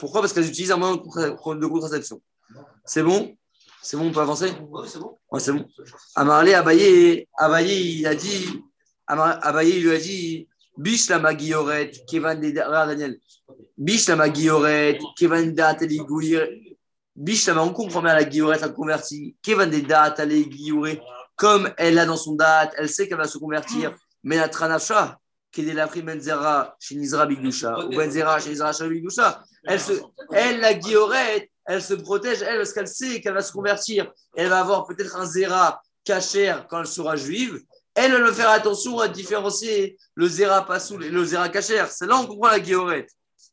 Pourquoi? 0.00 0.20
Parce 0.20 0.32
qu'elles 0.32 0.48
utilisent 0.48 0.72
un 0.72 0.76
moyen 0.76 0.96
de 0.96 1.00
contra- 1.00 1.54
de 1.54 1.66
contraception. 1.66 2.20
C'est 2.84 3.02
bon? 3.02 3.34
C'est 3.82 3.96
bon, 3.96 4.08
on 4.08 4.12
peut 4.12 4.20
avancer? 4.20 4.50
Oui, 4.70 4.88
c'est 4.88 4.98
bon. 4.98 5.18
Ouais, 5.30 5.40
c'est 5.40 5.52
bon. 5.52 5.66
Amarlé, 6.14 6.54
Abaye, 6.54 7.28
Abaye, 7.36 7.98
il 8.00 8.06
a 8.06 8.14
dit, 8.14 8.62
Abaye, 9.06 9.80
lui 9.80 9.90
a 9.94 9.98
dit, 9.98 10.48
Biche 10.76 11.08
la 11.08 11.20
magioret, 11.20 11.92
Kevan 12.08 12.40
de 12.40 12.48
regarde, 12.48 12.90
Daniel. 12.90 13.18
Biche 13.78 14.08
la 14.08 14.16
magioret, 14.16 14.98
Kevan 15.16 15.54
Teligouir. 15.78 16.48
Biche 17.14 17.46
la 17.46 17.62
on 17.62 17.72
comprend 17.72 18.02
bien 18.02 18.14
la 18.14 18.24
guillorette, 18.24 18.62
la 18.62 18.70
convertie. 18.70 19.36
Kevan 19.40 19.70
de 19.70 19.78
date, 19.80 20.16
Teligouir. 20.16 21.00
Comme 21.36 21.72
elle 21.76 21.98
a 21.98 22.06
dans 22.06 22.16
son 22.16 22.34
date, 22.34 22.74
elle 22.76 22.88
sait 22.88 23.06
qu'elle 23.06 23.18
va 23.18 23.28
se 23.28 23.38
convertir. 23.38 23.96
Mais 24.24 24.36
la 24.36 24.48
Tranacha, 24.48 25.18
qui 25.54 25.68
est 25.68 25.72
la 25.72 25.86
prime 25.86 26.06
Benzera 26.06 26.76
chez 26.80 26.96
Nizra 26.96 27.26
Bigdusha, 27.26 27.86
ou 27.86 27.90
Benzera 27.90 28.40
chez 28.40 28.54
elle, 29.66 29.80
se, 29.80 29.92
elle, 30.32 30.60
la 30.60 30.74
guillorette, 30.74 31.48
elle 31.66 31.80
se 31.80 31.94
protège, 31.94 32.42
elle, 32.42 32.58
parce 32.58 32.72
qu'elle 32.72 32.88
sait 32.88 33.20
qu'elle 33.20 33.34
va 33.34 33.40
se 33.40 33.52
convertir. 33.52 34.12
Elle 34.36 34.48
va 34.48 34.60
avoir 34.60 34.84
peut-être 34.84 35.16
un 35.16 35.24
Zera 35.24 35.80
cachère 36.02 36.66
quand 36.68 36.80
elle 36.80 36.86
sera 36.86 37.16
juive. 37.16 37.60
Elle, 37.94 38.12
elle 38.12 38.22
va 38.22 38.32
faire 38.32 38.50
attention 38.50 38.98
à 38.98 39.08
différencier 39.08 39.96
le 40.16 40.26
Zera 40.26 40.66
Passoul 40.66 41.04
et 41.04 41.10
le 41.10 41.24
Zera 41.24 41.48
cachère. 41.48 41.90
C'est 41.90 42.06
là 42.06 42.16
on 42.16 42.26
comprend 42.26 42.48
la 42.48 42.60
guillorette. 42.60 43.10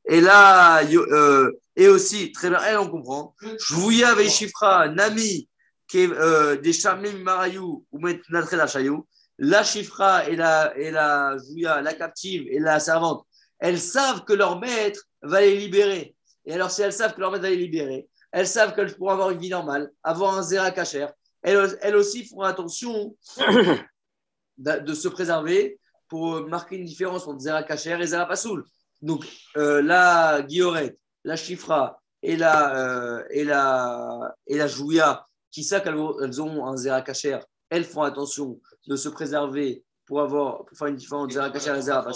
Et 0.10 0.20
là, 0.20 0.84
euh, 0.84 1.52
et 1.76 1.88
aussi, 1.88 2.32
très 2.32 2.50
bien, 2.50 2.60
elle, 2.66 2.80
on 2.80 2.90
comprend. 2.90 3.36
Jouya 3.60 4.16
Veishifra, 4.16 4.90
Nami, 4.90 5.48
qui 5.88 6.00
est, 6.00 6.12
euh, 6.12 6.56
des 6.58 6.74
Shamim 6.74 7.20
Marayou, 7.20 7.86
ou 7.92 8.00
Natre 8.30 8.56
la 8.56 8.66
Chayou. 8.66 9.06
La 9.44 9.64
Chifra 9.64 10.30
et 10.30 10.36
la, 10.36 10.72
et 10.78 10.92
la 10.92 11.36
Jouya, 11.40 11.82
la 11.82 11.96
captive 11.96 12.48
et 12.48 12.60
la 12.60 12.80
servante, 12.80 13.26
elles 13.58 13.80
savent 13.80 14.24
que 14.24 14.34
leur 14.34 14.60
maître 14.60 15.02
va 15.24 15.42
les 15.42 15.58
libérer. 15.58 16.16
Et 16.46 16.54
alors, 16.54 16.70
si 16.70 16.84
elles 16.84 16.94
savent 16.94 17.16
que 17.16 17.22
leur 17.22 17.32
maître 17.32 17.42
va 17.42 17.50
les 17.50 17.56
libérer, 17.56 18.08
elles 18.32 18.48
savent 18.48 18.76
qu'elles 18.76 18.96
pourront 18.96 19.10
avoir 19.10 19.32
une 19.32 19.40
vie 19.40 19.50
normale, 19.50 19.92
avoir 20.04 20.38
un 20.38 20.44
Zera 20.44 20.70
cachère. 20.70 21.12
Elles, 21.42 21.96
aussi 21.96 22.24
font 22.24 22.42
attention 22.42 23.18
de, 24.60 24.94
se 24.94 25.08
préserver 25.08 25.80
pour 26.08 26.48
marquer 26.48 26.76
une 26.76 26.86
différence 26.86 27.28
entre 27.28 27.40
Zera 27.40 27.64
Kacher 27.64 27.98
et 28.00 28.06
Zera 28.06 28.28
Passoul. 28.28 28.64
Donc, 29.02 29.26
euh, 29.58 29.82
la 29.82 30.44
Guillorette, 30.44 31.00
la 31.24 31.36
Chifra 31.36 32.00
et 32.22 32.36
la, 32.36 32.76
euh, 32.76 34.68
Jouya, 34.68 35.26
qui 35.50 35.64
savent 35.64 35.82
qu'elles 35.82 36.42
ont 36.42 36.68
un 36.68 36.78
Zera 36.78 37.02
Kacher, 37.02 37.40
elles 37.72 37.86
font 37.86 38.04
attention 38.04 38.60
de 38.88 38.96
se 38.96 39.10
préserver 39.10 39.84
pour, 40.06 40.22
avoir, 40.22 40.66
pour 40.66 40.78
faire 40.78 40.88
une 40.88 40.96
différence 40.96 41.24
entre 41.26 41.34
Zera 41.34 41.50
Kacher 41.50 41.78
et 41.78 41.82
Zera 41.82 42.12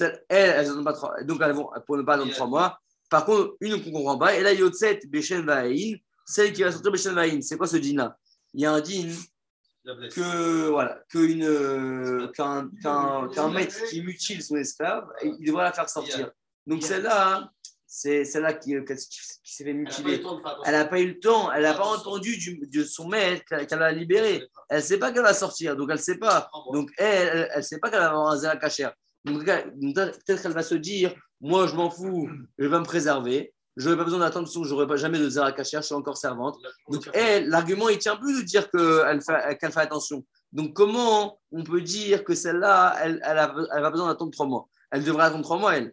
Elles, 0.00 0.22
elles 0.28 0.70
en 0.70 0.78
ont 0.78 0.84
pas 0.84 0.92
trois, 0.92 1.22
donc 1.22 1.40
elles 1.42 1.52
vont 1.52 1.68
pour 1.86 1.96
ne 1.96 2.02
pas 2.02 2.14
attendre 2.14 2.32
trois 2.32 2.46
mois. 2.46 2.78
Par 3.10 3.24
contre, 3.24 3.56
une 3.60 3.82
qu'on 3.82 3.90
ne 3.90 3.94
comprend 3.94 4.18
pas, 4.18 4.34
et 4.34 4.42
là, 4.42 4.52
Yotzet 4.52 5.00
Beshen 5.08 5.44
Vaïn, 5.44 5.96
celle 6.26 6.52
qui 6.52 6.62
va 6.62 6.72
sortir 6.72 6.90
Beshen 6.90 7.14
Vaïn, 7.14 7.40
c'est 7.42 7.56
quoi 7.56 7.66
ce 7.66 7.76
dîner? 7.76 8.08
Il 8.54 8.60
y 8.60 8.66
a 8.66 8.72
un 8.72 8.80
blesse. 8.80 10.14
que 10.14 10.68
voilà 10.68 11.02
euh, 11.14 12.28
qu'un 12.28 12.70
qu'un 12.82 13.28
qu'un 13.28 13.50
maître 13.50 13.84
qui 13.90 14.00
mutile 14.00 14.42
son 14.42 14.56
esclave 14.56 15.06
il 15.22 15.44
devrait 15.46 15.64
la 15.64 15.72
faire 15.72 15.90
sortir 15.90 16.30
donc 16.66 16.82
celle-là 16.82 17.50
c'est 17.96 18.24
celle-là 18.24 18.54
qui, 18.54 18.74
qui, 18.84 18.94
qui 18.96 19.54
s'est 19.54 19.62
fait 19.62 19.72
mutiler. 19.72 20.20
elle 20.64 20.72
n'a 20.72 20.84
pas 20.84 20.98
eu 20.98 21.06
le 21.06 21.20
temps 21.20 21.52
elle 21.52 21.62
n'a 21.62 21.74
pas 21.74 21.86
entendu 21.86 22.36
du, 22.36 22.60
de 22.66 22.82
son 22.82 23.06
maître 23.06 23.44
qu'elle 23.48 23.78
va 23.78 23.92
libérer 23.92 24.42
elle 24.68 24.78
ne 24.78 24.82
sait 24.82 24.98
pas 24.98 25.12
qu'elle 25.12 25.22
va 25.22 25.32
sortir 25.32 25.76
donc 25.76 25.90
elle 25.90 25.98
ne 25.98 26.02
sait 26.02 26.18
pas. 26.18 26.50
Donc 26.72 26.90
elle 26.98 27.48
ne 27.56 27.62
sait 27.62 27.78
pas 27.78 27.90
qu'elle 27.90 28.00
va 28.00 28.08
avoir 28.08 28.32
un 28.32 28.36
zéla 28.36 28.56
cachère 28.56 28.92
donc 29.24 29.44
peut-être 29.44 30.42
qu'elle 30.42 30.52
va 30.52 30.64
se 30.64 30.74
dire 30.74 31.14
moi 31.40 31.68
je 31.68 31.76
m'en 31.76 31.88
fous 31.88 32.28
je 32.58 32.66
vais 32.66 32.78
me 32.80 32.84
préserver. 32.84 33.54
Je 33.76 33.86
n'aurai 33.86 33.98
pas 33.98 34.04
besoin 34.04 34.20
d'attendre 34.20 34.46
parce 34.46 34.56
que 34.56 34.64
je 34.64 34.70
n'aurai 34.70 34.86
pas 34.86 34.96
jamais 34.96 35.18
de 35.18 35.28
zéla 35.28 35.52
cachère 35.52 35.82
je 35.82 35.86
suis 35.86 35.94
encore 35.94 36.16
servante. 36.16 36.56
Donc, 36.88 37.10
elle, 37.12 37.48
l'argument, 37.48 37.88
il 37.88 37.98
tient 37.98 38.14
plus 38.14 38.40
de 38.40 38.46
dire 38.46 38.70
qu'elle 38.70 39.20
fait, 39.20 39.58
qu'elle 39.58 39.72
fait 39.72 39.80
attention. 39.80 40.24
Donc, 40.52 40.74
comment 40.74 41.40
on 41.50 41.64
peut 41.64 41.80
dire 41.80 42.22
que 42.22 42.36
celle-là, 42.36 42.94
elle, 43.02 43.20
elle, 43.24 43.38
a, 43.38 43.52
elle 43.74 43.82
va 43.82 43.90
besoin 43.90 44.06
d'attendre 44.06 44.30
trois 44.30 44.46
mois? 44.46 44.68
Elle 44.92 45.02
devrait 45.02 45.24
attendre 45.24 45.42
trois 45.42 45.58
mois, 45.58 45.76
elle. 45.76 45.92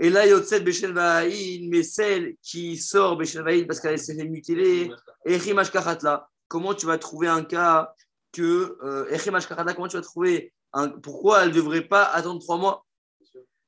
Et 0.00 0.10
là, 0.10 0.26
Yotzet 0.26 0.60
Bechel 0.60 0.92
Vaïn, 0.92 1.68
mais 1.70 1.82
celle 1.82 2.36
qui 2.40 2.76
sort 2.76 3.16
Bechel 3.16 3.42
Vaïn 3.42 3.66
parce 3.66 3.80
qu'elle 3.80 3.98
s'est 3.98 4.14
fait 4.14 4.24
mutiler, 4.24 4.90
Echim 5.24 5.56
Kachatla, 5.56 6.28
comment 6.46 6.72
tu 6.72 6.86
vas 6.86 6.98
trouver 6.98 7.26
un 7.26 7.42
cas 7.42 7.92
que. 8.32 8.78
Euh, 8.82 9.10
Echim 9.10 9.32
Kachatla, 9.32 9.74
comment 9.74 9.88
tu 9.88 9.96
vas 9.96 10.02
trouver 10.02 10.52
un, 10.72 10.88
Pourquoi 10.88 11.42
elle 11.42 11.50
ne 11.50 11.54
devrait 11.54 11.88
pas 11.88 12.04
attendre 12.04 12.40
trois 12.40 12.58
mois? 12.58 12.86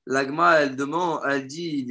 L'agma, 0.07 0.61
elle 0.61 0.77
demande, 0.77 1.21
elle 1.29 1.47
dit, 1.47 1.87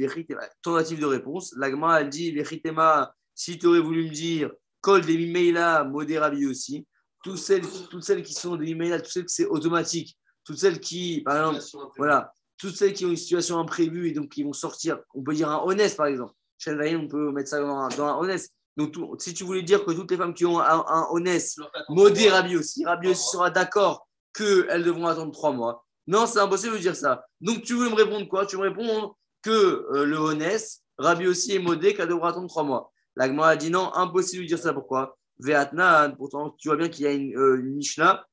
tentative 0.62 1.00
de 1.00 1.06
réponse. 1.06 1.54
L'agma, 1.56 2.00
elle 2.00 2.08
dit, 2.08 2.32
Vechitema, 2.32 3.14
si 3.34 3.58
tu 3.58 3.66
aurais 3.66 3.80
voulu 3.80 4.04
me 4.04 4.10
dire, 4.10 4.50
Kol 4.80 5.02
des 5.02 5.16
Mimeila, 5.16 5.84
Modérabi 5.84 6.46
aussi, 6.46 6.86
toutes 7.22 7.38
celles, 7.38 7.66
toutes 7.90 8.02
celles 8.02 8.22
qui 8.22 8.34
sont 8.34 8.56
des 8.56 8.66
Mimeila, 8.66 9.00
toutes 9.00 9.12
celles 9.12 9.24
qui 9.26 9.34
c'est 9.34 9.46
automatique, 9.46 10.18
toutes 10.44 10.58
celles 10.58 10.80
qui, 10.80 11.22
par 11.22 11.52
exemple, 11.54 11.90
voilà, 11.96 12.32
toutes 12.60 12.76
celles 12.76 12.92
qui 12.92 13.06
ont 13.06 13.10
une 13.10 13.16
situation 13.16 13.58
imprévue 13.58 14.08
et 14.08 14.12
donc 14.12 14.28
qui 14.28 14.42
vont 14.42 14.52
sortir, 14.52 15.00
on 15.14 15.22
peut 15.22 15.34
dire 15.34 15.48
un 15.48 15.62
honnête 15.64 15.96
par 15.96 16.06
exemple. 16.06 16.32
Chez 16.58 16.74
Vaïn, 16.74 16.98
on 16.98 17.08
peut 17.08 17.32
mettre 17.32 17.48
ça 17.48 17.60
dans 17.60 17.74
un, 17.74 17.88
dans 17.88 18.04
un 18.06 18.18
honnête. 18.18 18.46
Donc, 18.76 18.92
tout- 18.92 19.16
si 19.18 19.32
tu 19.32 19.44
voulais 19.44 19.62
dire 19.62 19.82
que 19.84 19.92
toutes 19.92 20.10
les 20.10 20.16
femmes 20.18 20.34
qui 20.34 20.44
ont 20.44 20.60
un, 20.60 20.84
un 20.86 21.06
honnête, 21.10 21.44
Modé 21.88 22.28
Rabi 22.28 22.56
aussi, 22.56 22.84
Rabi 22.84 23.08
aussi 23.08 23.30
sera 23.30 23.50
d'accord 23.50 24.06
qu'elles 24.34 24.84
devront 24.84 25.06
attendre 25.06 25.32
trois 25.32 25.52
mois. 25.52 25.84
Non, 26.06 26.26
c'est 26.26 26.38
impossible 26.38 26.74
de 26.74 26.78
dire 26.80 26.94
ça. 26.96 27.24
Donc, 27.40 27.62
tu 27.62 27.74
veux 27.74 27.88
me 27.88 27.94
répondre 27.94 28.28
quoi? 28.28 28.44
Tu 28.44 28.56
veux 28.56 28.62
me 28.62 28.68
répondre 28.68 29.16
que 29.42 29.86
euh, 29.94 30.04
le 30.04 30.16
honnête, 30.18 30.66
Rabi 30.98 31.26
aussi 31.26 31.54
est 31.54 31.58
modé, 31.58 31.94
qu'elle 31.94 32.08
devra 32.08 32.28
attendre 32.28 32.48
trois 32.48 32.62
mois. 32.62 32.92
L'agma 33.16 33.48
a 33.48 33.56
dit 33.56 33.70
non, 33.70 33.92
impossible 33.94 34.42
de 34.42 34.48
dire 34.48 34.58
ça. 34.58 34.74
Pourquoi? 34.74 35.16
Veatnan, 35.38 36.14
pourtant, 36.16 36.54
tu 36.58 36.68
vois 36.68 36.76
bien 36.76 36.90
qu'il 36.90 37.04
y 37.04 37.08
a 37.08 37.12
une, 37.12 37.34
euh, 37.36 37.58
une 37.58 37.74
Mishnah. 37.74 38.26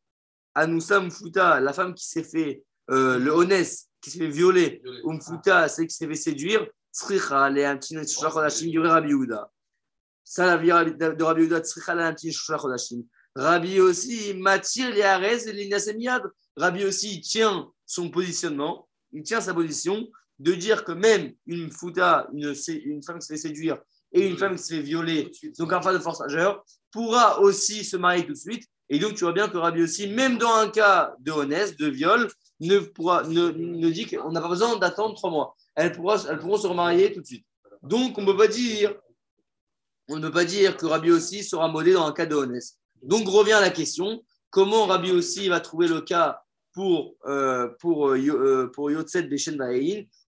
Anoussa 0.54 1.00
Mfuta, 1.00 1.60
la 1.62 1.72
femme 1.72 1.94
qui 1.94 2.06
s'est 2.06 2.24
fait, 2.24 2.64
euh, 2.90 3.18
le 3.20 3.32
Honès, 3.32 3.87
qui 4.02 4.12
s'est 4.12 4.20
fait 4.20 4.30
violer, 4.30 4.82
ou 5.04 5.14
Mfuta, 5.14 5.68
celle 5.68 5.88
qui 5.88 5.96
s'est 5.96 6.08
fait 6.08 6.16
séduire, 6.16 6.68
Sricha, 6.92 7.50
les 7.50 7.66
Amtin, 7.66 8.02
Chodashim, 8.06 8.68
il 8.68 8.74
y 8.74 8.80
aurait 8.80 8.90
Rabbi 8.90 9.10
Yehuda. 9.10 9.52
Ça, 10.24 10.46
la 10.46 10.58
vie 10.58 10.70
de 10.70 11.24
Rabbi 11.24 11.44
Yehuda, 11.44 11.64
Sricha, 11.64 11.96
les 11.96 12.04
Amtin, 12.04 12.32
Chodashim. 12.32 13.04
Rabbi 13.36 13.80
aussi, 13.80 14.34
Matir, 14.34 14.92
les 14.92 15.04
Arès 15.04 15.46
et 15.46 15.54
les 15.54 15.70
Nasemiad. 15.70 16.24
Rabbi 16.56 16.86
aussi, 16.86 17.18
il 17.18 17.22
tient 17.22 17.68
son 17.86 18.10
positionnement, 18.10 18.88
il 19.12 19.24
tient 19.24 19.42
sa 19.42 19.54
position 19.54 20.08
de 20.40 20.54
dire 20.54 20.84
que 20.84 20.92
même 20.92 21.34
une 21.46 21.68
Mfuta, 21.68 22.28
une, 22.34 22.54
une 22.86 23.04
femme 23.04 23.20
qui 23.20 23.28
se 23.28 23.34
fait 23.34 23.38
séduire, 23.38 23.78
et 24.12 24.28
une 24.28 24.38
femme 24.38 24.56
qui 24.56 24.64
se 24.64 24.74
fait 24.74 24.82
violer, 24.82 25.32
donc 25.60 25.74
un 25.74 25.80
cas 25.80 25.94
de 25.94 26.00
force 26.00 26.20
majeure, 26.20 26.64
pourra 26.92 27.40
aussi 27.42 27.84
se 27.84 27.98
marier 27.98 28.26
tout 28.26 28.34
de 28.34 28.38
suite. 28.38 28.64
Et 28.90 29.00
donc, 29.00 29.16
tu 29.16 29.26
vois 29.26 29.34
bien 29.34 29.50
que 29.50 29.58
Rabbi 29.58 29.82
aussi, 29.82 30.08
même 30.08 30.38
dans 30.38 30.56
un 30.56 30.70
cas 30.70 31.14
de 31.20 31.32
honnête, 31.32 31.78
de 31.78 31.88
viol, 31.88 32.28
ne, 32.60 32.80
pourra, 32.80 33.24
ne, 33.24 33.50
ne 33.50 33.90
dit 33.90 34.06
qu'on 34.06 34.32
n'a 34.32 34.42
pas 34.42 34.50
besoin 34.50 34.78
d'attendre 34.78 35.16
trois 35.16 35.30
mois. 35.30 35.56
Elles, 35.76 35.92
pourra, 35.92 36.18
elles 36.30 36.40
pourront 36.40 36.58
se 36.58 36.68
remarier 36.68 37.14
tout 37.14 37.22
de 37.22 37.26
suite. 37.26 37.46
Donc, 37.84 38.18
on 38.18 38.22
ne 38.22 38.28
peut 38.28 38.38
pas 38.38 38.48
dire, 38.48 38.96
on 40.10 40.18
ne 40.18 40.22
peut 40.22 40.34
pas 40.34 40.46
dire 40.46 40.76
que 40.78 40.86
Rabbi 40.86 41.12
aussi 41.12 41.44
sera 41.44 41.68
modé 41.68 41.94
dans 41.94 42.06
un 42.06 42.14
cas 42.14 42.26
de 42.26 42.36
honnête. 42.36 42.64
Donc, 43.04 43.28
revient 43.28 43.60
la 43.62 43.70
question 43.70 44.24
comment 44.50 44.86
Rabbi 44.86 45.12
aussi 45.12 45.50
va 45.50 45.60
trouver 45.60 45.88
le 45.88 46.02
cas 46.02 46.42
pour, 46.74 47.16
euh, 47.26 47.70
pour, 47.80 48.10
euh, 48.10 48.72
pour 48.74 48.92
Yotzet 48.92 49.24
Beshen 49.24 49.58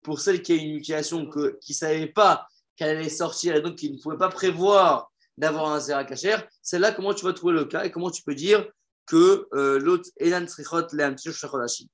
pour 0.02 0.20
celle 0.20 0.42
qui 0.42 0.52
a 0.52 0.56
une 0.56 0.74
mutilation 0.74 1.26
que, 1.26 1.58
qui 1.60 1.72
ne 1.72 1.76
savait 1.76 2.06
pas 2.06 2.46
qu'elle 2.76 2.96
allait 2.96 3.08
sortir 3.08 3.56
et 3.56 3.60
donc 3.60 3.76
qui 3.76 3.90
ne 3.90 3.98
pouvait 3.98 4.16
pas 4.16 4.28
prévoir 4.28 5.10
d'avoir 5.36 5.72
un 5.72 5.80
zéra 5.80 6.04
kacher, 6.04 6.36
c'est 6.62 6.78
là 6.78 6.92
comment 6.92 7.12
tu 7.14 7.24
vas 7.24 7.32
trouver 7.32 7.54
le 7.54 7.64
cas 7.64 7.84
et 7.84 7.90
comment 7.90 8.10
tu 8.10 8.22
peux 8.22 8.34
dire 8.34 8.66
que 9.06 9.48
euh, 9.54 9.78
l'autre 9.78 10.08
Elan 10.18 10.46
Srichot 10.46 10.86
Leamtir 10.92 11.32
Shachodashim. 11.32 11.86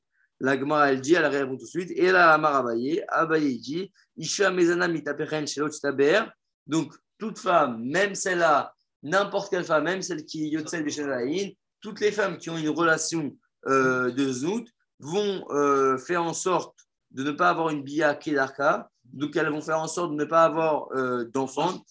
La 0.42 0.58
Gemara, 0.58 0.90
elle 0.90 1.00
dit, 1.00 1.14
elle 1.14 1.26
répond 1.26 1.56
tout 1.56 1.64
de 1.64 1.70
suite, 1.70 1.92
et 1.94 2.10
la 2.10 2.34
Amar 2.34 2.56
Abaye, 2.56 3.04
Abaye 3.06 3.58
dit, 3.60 3.92
Isha 4.16 4.50
Mezana 4.50 4.88
Mitapechen 4.88 5.46
chez 5.46 5.60
l'autre 5.60 5.78
Taber, 5.80 6.24
donc 6.66 6.92
toute 7.16 7.38
femme, 7.38 7.80
même 7.84 8.16
celle-là, 8.16 8.74
n'importe 9.04 9.50
quelle 9.50 9.62
femme, 9.62 9.84
même 9.84 10.02
celle 10.02 10.24
qui 10.24 10.46
est 10.46 10.48
Yotsel 10.48 10.82
Beshenalaïn, 10.82 11.50
toutes 11.80 12.00
les 12.00 12.10
femmes 12.10 12.38
qui 12.38 12.50
ont 12.50 12.58
une 12.58 12.70
relation 12.70 13.36
euh, 13.66 14.10
de 14.10 14.32
Zout 14.32 14.64
vont 14.98 15.46
euh, 15.50 15.96
faire 15.96 16.24
en 16.24 16.34
sorte 16.34 16.76
de 17.12 17.22
ne 17.22 17.30
pas 17.30 17.50
avoir 17.50 17.70
une 17.70 17.84
bia 17.84 18.16
Kedarka, 18.16 18.90
donc 19.04 19.36
elles 19.36 19.48
vont 19.48 19.60
faire 19.60 19.78
en 19.78 19.86
sorte 19.86 20.10
de 20.10 20.16
ne 20.16 20.24
pas 20.24 20.42
avoir 20.42 20.90
euh, 20.96 21.24
d'enfants. 21.26 21.84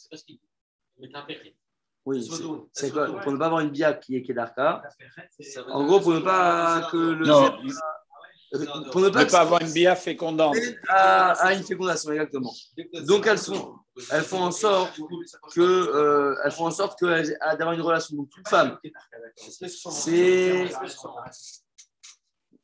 Oui, 2.04 2.22
c'est-. 2.74 2.92
Pour 2.92 3.32
ne 3.32 3.38
pas 3.38 3.46
avoir 3.46 3.62
une 3.62 3.70
bia 3.70 3.94
qui 3.94 4.18
est 4.18 4.24
Kedarka. 4.24 4.82
En 5.70 5.86
gros, 5.86 6.02
pour 6.02 6.14
ne 6.14 6.20
pas 6.20 6.90
que 6.92 6.98
le. 6.98 7.26
Non, 7.26 7.58
euh, 8.54 8.66
Pour 8.92 9.02
ne 9.02 9.10
pas 9.10 9.22
avoir 9.40 9.62
une 9.62 9.72
bia 9.72 9.96
fécondante. 9.96 10.56
à, 10.90 11.32
à 11.34 11.54
une 11.54 11.64
fécondation, 11.64 12.12
exactement. 12.12 12.54
Donc, 13.08 13.26
elles 13.28 13.38
sont- 13.40 13.76
elles 14.12 14.24
font 14.24 14.44
en 14.44 14.52
sorte 14.52 15.00
Que, 15.54 15.62
euh, 15.62 16.36
elles 16.44 16.52
font 16.52 16.66
en 16.68 16.72
sorte 16.72 17.00
que 17.00 17.06
elles- 17.06 17.38
d'avoir 17.58 17.74
une 17.74 17.82
relation. 17.82 18.16
Donc, 18.18 18.30
toute 18.30 18.48
femme, 18.48 18.78
c'est. 19.90 20.70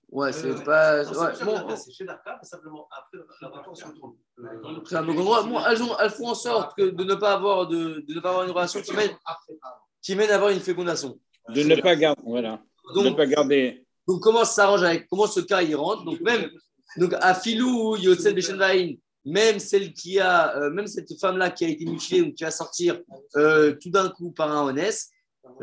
Ouais, 0.09 0.31
c'est 0.31 0.63
pas. 0.63 1.03
Ouais, 1.03 1.33
bon, 1.43 1.75
C'est 1.75 1.91
chez 1.91 2.05
mais 2.05 2.13
simplement 2.43 2.87
après 2.97 3.17
la 3.41 3.49
vacance 3.49 3.79
se 3.79 3.85
c'est 3.85 5.03
bon 5.03 5.11
endroit. 5.11 5.43
Bon, 5.43 5.59
elles, 5.65 5.83
ont, 5.83 5.97
elles 5.99 6.09
font 6.11 6.29
en 6.29 6.35
sorte 6.35 6.77
que 6.77 6.83
de 6.91 7.03
ne 7.03 7.15
pas 7.15 7.33
avoir, 7.33 7.67
de, 7.67 8.05
de 8.07 8.13
ne 8.13 8.19
pas 8.21 8.29
avoir 8.29 8.45
une 8.45 8.51
relation 8.51 8.81
qui 8.81 8.93
mène, 8.93 9.11
qui 10.01 10.15
mène 10.15 10.29
à 10.31 10.35
avoir 10.35 10.51
une 10.51 10.61
fécondation. 10.61 11.19
De 11.49 11.61
ne 11.63 11.75
pas 11.81 11.95
garder. 11.97 12.21
Voilà. 12.25 12.61
De 12.95 12.99
ne 13.01 13.03
Donc, 13.09 13.17
pas 13.17 13.25
garder. 13.25 13.85
Donc 14.07 14.21
comment 14.21 14.45
ça 14.45 14.53
s'arrange 14.53 14.83
avec 14.83 15.07
comment 15.09 15.27
ce 15.27 15.39
cas 15.41 15.61
il 15.61 15.75
rentre? 15.75 16.03
Donc 16.05 16.19
même 16.21 16.49
donc 16.97 17.13
à 17.19 17.33
Filou 17.35 17.95
Yotsel 17.97 18.33
Beshenvaïn, 18.33 18.95
même 19.25 19.59
celle 19.59 19.93
qui 19.93 20.19
a 20.19 20.55
euh, 20.57 20.69
même 20.69 20.87
cette 20.87 21.09
femme 21.19 21.37
là 21.37 21.49
qui 21.49 21.65
a 21.65 21.67
été 21.67 21.85
mutilée 21.85 22.21
ou 22.21 22.33
qui 22.33 22.43
va 22.43 22.51
sortir 22.51 22.99
euh, 23.35 23.75
tout 23.81 23.89
d'un 23.89 24.09
coup 24.09 24.31
par 24.31 24.49
un 24.51 24.65
honnête, 24.67 24.99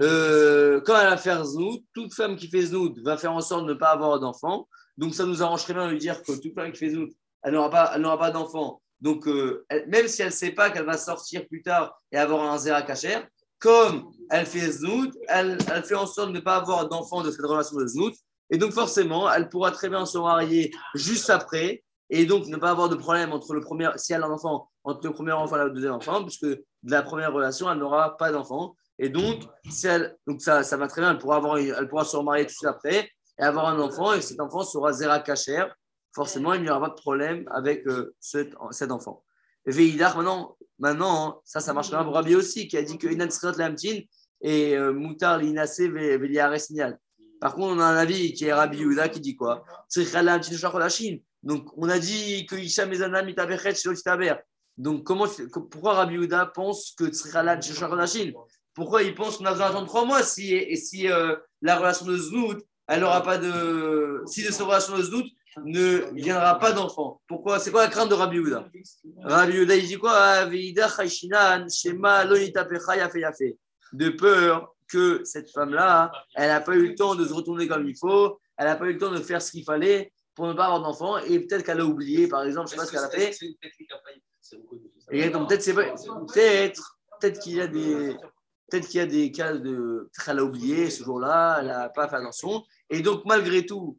euh, 0.00 0.80
quand 0.84 0.98
elle 1.00 1.08
va 1.08 1.16
faire 1.16 1.44
znout, 1.44 1.82
toute 1.94 2.12
femme 2.14 2.36
qui 2.36 2.48
fait 2.48 2.62
znout 2.66 2.98
va 3.02 3.16
faire 3.16 3.32
en 3.32 3.40
sorte 3.40 3.66
de 3.66 3.72
ne 3.72 3.78
pas 3.78 3.88
avoir 3.88 4.20
d'enfant. 4.20 4.68
Donc 4.96 5.14
ça 5.14 5.24
nous 5.24 5.42
arrangerait 5.42 5.74
bien 5.74 5.86
de 5.86 5.92
lui 5.92 5.98
dire 5.98 6.22
que 6.22 6.32
toute 6.32 6.54
femme 6.54 6.72
qui 6.72 6.78
fait 6.78 6.90
znout, 6.90 7.10
elle 7.42 7.54
n'aura 7.54 7.70
pas, 7.70 8.16
pas 8.16 8.30
d'enfant. 8.30 8.80
Donc 9.00 9.26
euh, 9.26 9.64
elle- 9.68 9.88
même 9.88 10.08
si 10.08 10.22
elle 10.22 10.28
ne 10.28 10.32
sait 10.32 10.52
pas 10.52 10.70
qu'elle 10.70 10.86
va 10.86 10.96
sortir 10.96 11.46
plus 11.48 11.62
tard 11.62 11.98
et 12.12 12.16
avoir 12.16 12.50
un 12.52 12.58
zéra 12.58 12.82
kacher, 12.82 13.18
comme 13.58 14.10
elle 14.30 14.46
fait 14.46 14.70
znout, 14.70 15.12
elle, 15.28 15.58
elle 15.74 15.84
fait 15.84 15.94
en 15.94 16.06
sorte 16.06 16.28
de 16.28 16.34
ne 16.34 16.40
pas 16.40 16.56
avoir 16.56 16.88
d'enfant 16.88 17.22
de 17.22 17.30
cette 17.30 17.40
relation 17.44 17.76
de 17.76 17.86
znout. 17.86 18.14
Et 18.54 18.56
donc 18.56 18.70
forcément, 18.70 19.28
elle 19.28 19.48
pourra 19.48 19.72
très 19.72 19.88
bien 19.88 20.06
se 20.06 20.16
marier 20.16 20.70
juste 20.94 21.28
après 21.28 21.82
et 22.08 22.24
donc 22.24 22.46
ne 22.46 22.56
pas 22.56 22.70
avoir 22.70 22.88
de 22.88 22.94
problème 22.94 23.32
entre 23.32 23.52
le 23.52 23.60
premier, 23.60 23.90
si 23.96 24.12
elle 24.12 24.22
a 24.22 24.26
un 24.26 24.30
enfant, 24.30 24.70
entre 24.84 25.04
le 25.08 25.12
premier 25.12 25.32
enfant 25.32 25.56
et 25.56 25.64
le 25.64 25.70
deuxième 25.72 25.94
enfant, 25.94 26.22
puisque 26.22 26.46
de 26.46 26.62
la 26.84 27.02
première 27.02 27.32
relation, 27.32 27.68
elle 27.68 27.78
n'aura 27.78 28.16
pas 28.16 28.30
d'enfant. 28.30 28.76
Et 29.00 29.08
donc, 29.08 29.42
si 29.68 29.88
elle, 29.88 30.16
donc 30.28 30.40
ça, 30.40 30.62
ça 30.62 30.76
va 30.76 30.86
très 30.86 31.00
bien, 31.00 31.10
elle 31.10 31.18
pourra, 31.18 31.38
avoir, 31.38 31.58
elle 31.58 31.88
pourra 31.88 32.04
se 32.04 32.16
remarier 32.16 32.44
tout 32.44 32.52
de 32.52 32.56
suite 32.58 32.68
après 32.68 33.10
et 33.40 33.42
avoir 33.42 33.66
un 33.66 33.80
enfant, 33.80 34.12
et 34.12 34.20
cet 34.20 34.38
enfant 34.40 34.62
sera 34.62 34.92
Zera 34.92 35.18
Kacher. 35.18 35.64
Forcément, 36.14 36.54
il 36.54 36.62
n'y 36.62 36.70
aura 36.70 36.80
pas 36.80 36.90
de 36.90 37.00
problème 37.00 37.44
avec 37.50 37.84
euh, 37.88 38.14
cet, 38.20 38.54
cet 38.70 38.92
enfant. 38.92 39.24
Veidar, 39.66 40.16
maintenant, 40.16 40.56
maintenant, 40.78 41.40
ça, 41.44 41.58
ça 41.58 41.72
marche 41.72 41.90
bien 41.90 42.04
pour 42.04 42.14
Rabbi 42.14 42.36
aussi, 42.36 42.68
qui 42.68 42.76
a 42.76 42.82
dit 42.82 42.98
que 42.98 43.08
Inan 43.08 43.30
Sriot 43.30 43.58
Lamtin 43.58 43.98
et 44.42 44.76
euh, 44.76 44.92
Moutar 44.92 45.38
Linase 45.38 45.80
Veliares 45.80 46.70
Nial. 46.70 47.00
Par 47.44 47.54
contre, 47.54 47.74
on 47.76 47.78
a 47.78 47.84
un 47.84 47.96
avis 47.96 48.32
qui 48.32 48.46
est 48.46 48.54
Rabbi 48.54 48.78
Yehuda 48.78 49.10
qui 49.10 49.20
dit 49.20 49.36
quoi? 49.36 49.66
Donc, 51.42 51.68
on 51.76 51.90
a 51.90 51.98
dit 51.98 52.46
que 52.46 52.56
Isha 52.56 52.86
Mezana 52.86 53.22
Mitabechet 53.22 53.74
Shelo 53.74 53.94
Titaber. 53.94 54.36
Donc, 54.78 55.04
comment, 55.04 55.26
pourquoi 55.70 55.92
Rabbi 55.92 56.14
Yehuda 56.14 56.46
pense 56.46 56.94
que 56.96 57.12
Sricha 57.12 57.42
Lamtin 57.42 57.74
Shachodashim 57.74 58.32
Pourquoi 58.72 59.02
il 59.02 59.14
pense 59.14 59.36
qu'on 59.36 59.44
a 59.44 59.50
besoin 59.50 59.66
d'attendre 59.66 59.88
trois 59.88 60.06
mois 60.06 60.22
si, 60.22 60.54
et 60.54 60.74
si 60.76 61.06
euh, 61.12 61.36
la 61.60 61.76
relation 61.76 62.06
de 62.06 62.16
Znout, 62.16 62.64
elle 62.86 63.00
n'aura 63.00 63.22
pas 63.22 63.36
de. 63.36 64.22
Si 64.24 64.42
de 64.42 64.50
cette 64.50 64.62
relation 64.62 64.96
de 64.96 65.02
Znout 65.02 65.26
ne 65.66 66.14
viendra 66.14 66.58
pas 66.58 66.72
d'enfant? 66.72 67.20
Pourquoi? 67.28 67.58
C'est 67.58 67.70
quoi 67.70 67.82
la 67.82 67.90
crainte 67.90 68.08
de 68.08 68.14
Rabbi 68.14 68.36
Yehuda? 68.38 68.70
Rabbi 69.22 69.52
Yehuda, 69.52 69.76
il 69.76 69.86
dit 69.86 69.98
quoi? 69.98 70.46
De 73.92 74.08
peur 74.08 74.73
que 74.88 75.22
cette 75.24 75.50
femme-là, 75.50 76.12
elle 76.34 76.48
n'a 76.48 76.60
pas 76.60 76.74
eu 76.74 76.88
le 76.88 76.94
temps 76.94 77.14
de 77.14 77.24
se 77.26 77.32
retourner 77.32 77.66
comme 77.66 77.88
il 77.88 77.96
faut, 77.96 78.38
elle 78.56 78.66
n'a 78.66 78.76
pas 78.76 78.86
eu 78.86 78.92
le 78.92 78.98
temps 78.98 79.10
de 79.10 79.18
faire 79.18 79.42
ce 79.42 79.50
qu'il 79.50 79.64
fallait 79.64 80.12
pour 80.34 80.46
ne 80.46 80.52
pas 80.52 80.64
avoir 80.64 80.82
d'enfant, 80.82 81.18
et 81.18 81.38
peut-être 81.40 81.64
qu'elle 81.64 81.80
a 81.80 81.84
oublié, 81.84 82.26
par 82.26 82.44
exemple, 82.44 82.68
je 82.68 82.74
ne 82.74 82.80
sais 82.80 82.82
pas 82.82 82.86
ce 82.86 82.92
qu'elle 82.92 83.04
a 83.04 83.10
fait. 83.10 83.32
C'est 83.32 83.46
une 83.46 83.56
technique 83.56 83.92
à 83.92 83.98
faillir? 84.04 84.20
C'est 84.40 84.56
reconnu. 84.56 84.82
Exactement. 85.10 85.46
Peut-être 85.46 85.62
c'est 85.62 85.74
peut-être 85.74 86.98
peut-être 87.20 87.40
qu'il 87.40 87.54
y 87.54 87.60
a 87.60 87.66
des 87.66 88.16
peut-être 88.68 88.88
qu'il 88.88 88.98
y 88.98 89.02
a 89.02 89.06
des 89.06 89.30
cas 89.30 89.54
de 89.54 90.10
qu'elle 90.24 90.38
a 90.38 90.44
oublié 90.44 90.90
ce 90.90 91.04
jour-là, 91.04 91.58
elle 91.60 91.66
n'a 91.66 91.88
pas 91.88 92.08
fait 92.08 92.16
attention, 92.16 92.64
et 92.90 93.00
donc 93.00 93.22
malgré 93.24 93.64
tout, 93.64 93.98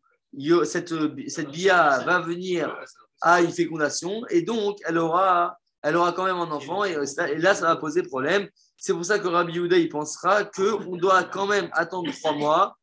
cette 0.66 0.94
cette 1.30 1.52
bia 1.52 2.00
va 2.00 2.20
venir 2.20 2.76
à 3.22 3.42
une 3.42 3.52
fécondation, 3.52 4.22
et 4.30 4.42
donc 4.42 4.78
elle 4.86 4.98
aura 4.98 5.58
elle 5.86 5.96
aura 5.96 6.12
quand 6.12 6.26
même 6.26 6.36
un 6.38 6.52
enfant, 6.52 6.84
et, 6.84 7.06
ça- 7.06 7.30
et 7.30 7.38
là 7.38 7.54
ça 7.56 7.68
va 7.68 7.76
poser 7.78 8.02
problème. 8.04 8.50
C'est 8.78 8.94
pour 8.94 9.06
ça 9.06 9.20
que 9.20 9.28
Rabbi 9.28 9.54
Yehuda 9.54 9.78
il 9.78 9.90
pensera 9.90 10.44
que 10.44 10.74
on 10.90 10.98
doit 10.98 11.24
quand 11.24 11.46
même 11.48 11.70
attendre 11.74 12.12
trois 12.20 12.34
mois 12.34 12.76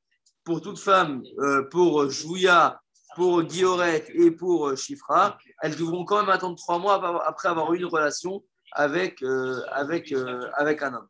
pour 0.45 0.61
toute 0.61 0.79
femme, 0.79 1.23
euh, 1.39 1.63
pour 1.71 2.09
Jouya, 2.11 2.81
pour 3.17 3.43
Guilloret 3.43 4.05
et 4.15 4.31
pour 4.31 4.69
euh, 4.69 4.77
Chifra, 4.77 5.37
elles 5.63 5.77
devront 5.77 6.05
quand 6.05 6.21
même 6.21 6.31
attendre 6.31 6.57
trois 6.57 6.79
mois 6.79 6.95
ap- 6.95 7.23
après 7.27 7.49
avoir 7.49 7.73
eu 7.75 7.79
une 7.79 7.85
relation 7.87 8.43
avec, 8.73 9.23
euh, 9.23 9.61
avec, 9.71 10.13
euh, 10.13 10.49
avec 10.55 10.83
un 10.83 10.95
homme. 10.95 11.09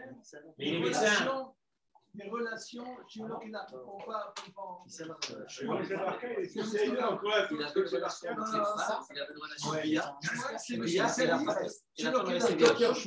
Médecin. 2.14 2.30
relations, 2.30 2.84
va, 2.84 3.40
on 3.86 4.10
va. 4.10 4.34
Il 9.10 9.18
avait 9.18 9.32
une 9.34 9.40
relation 9.40 9.72
avec 9.72 10.10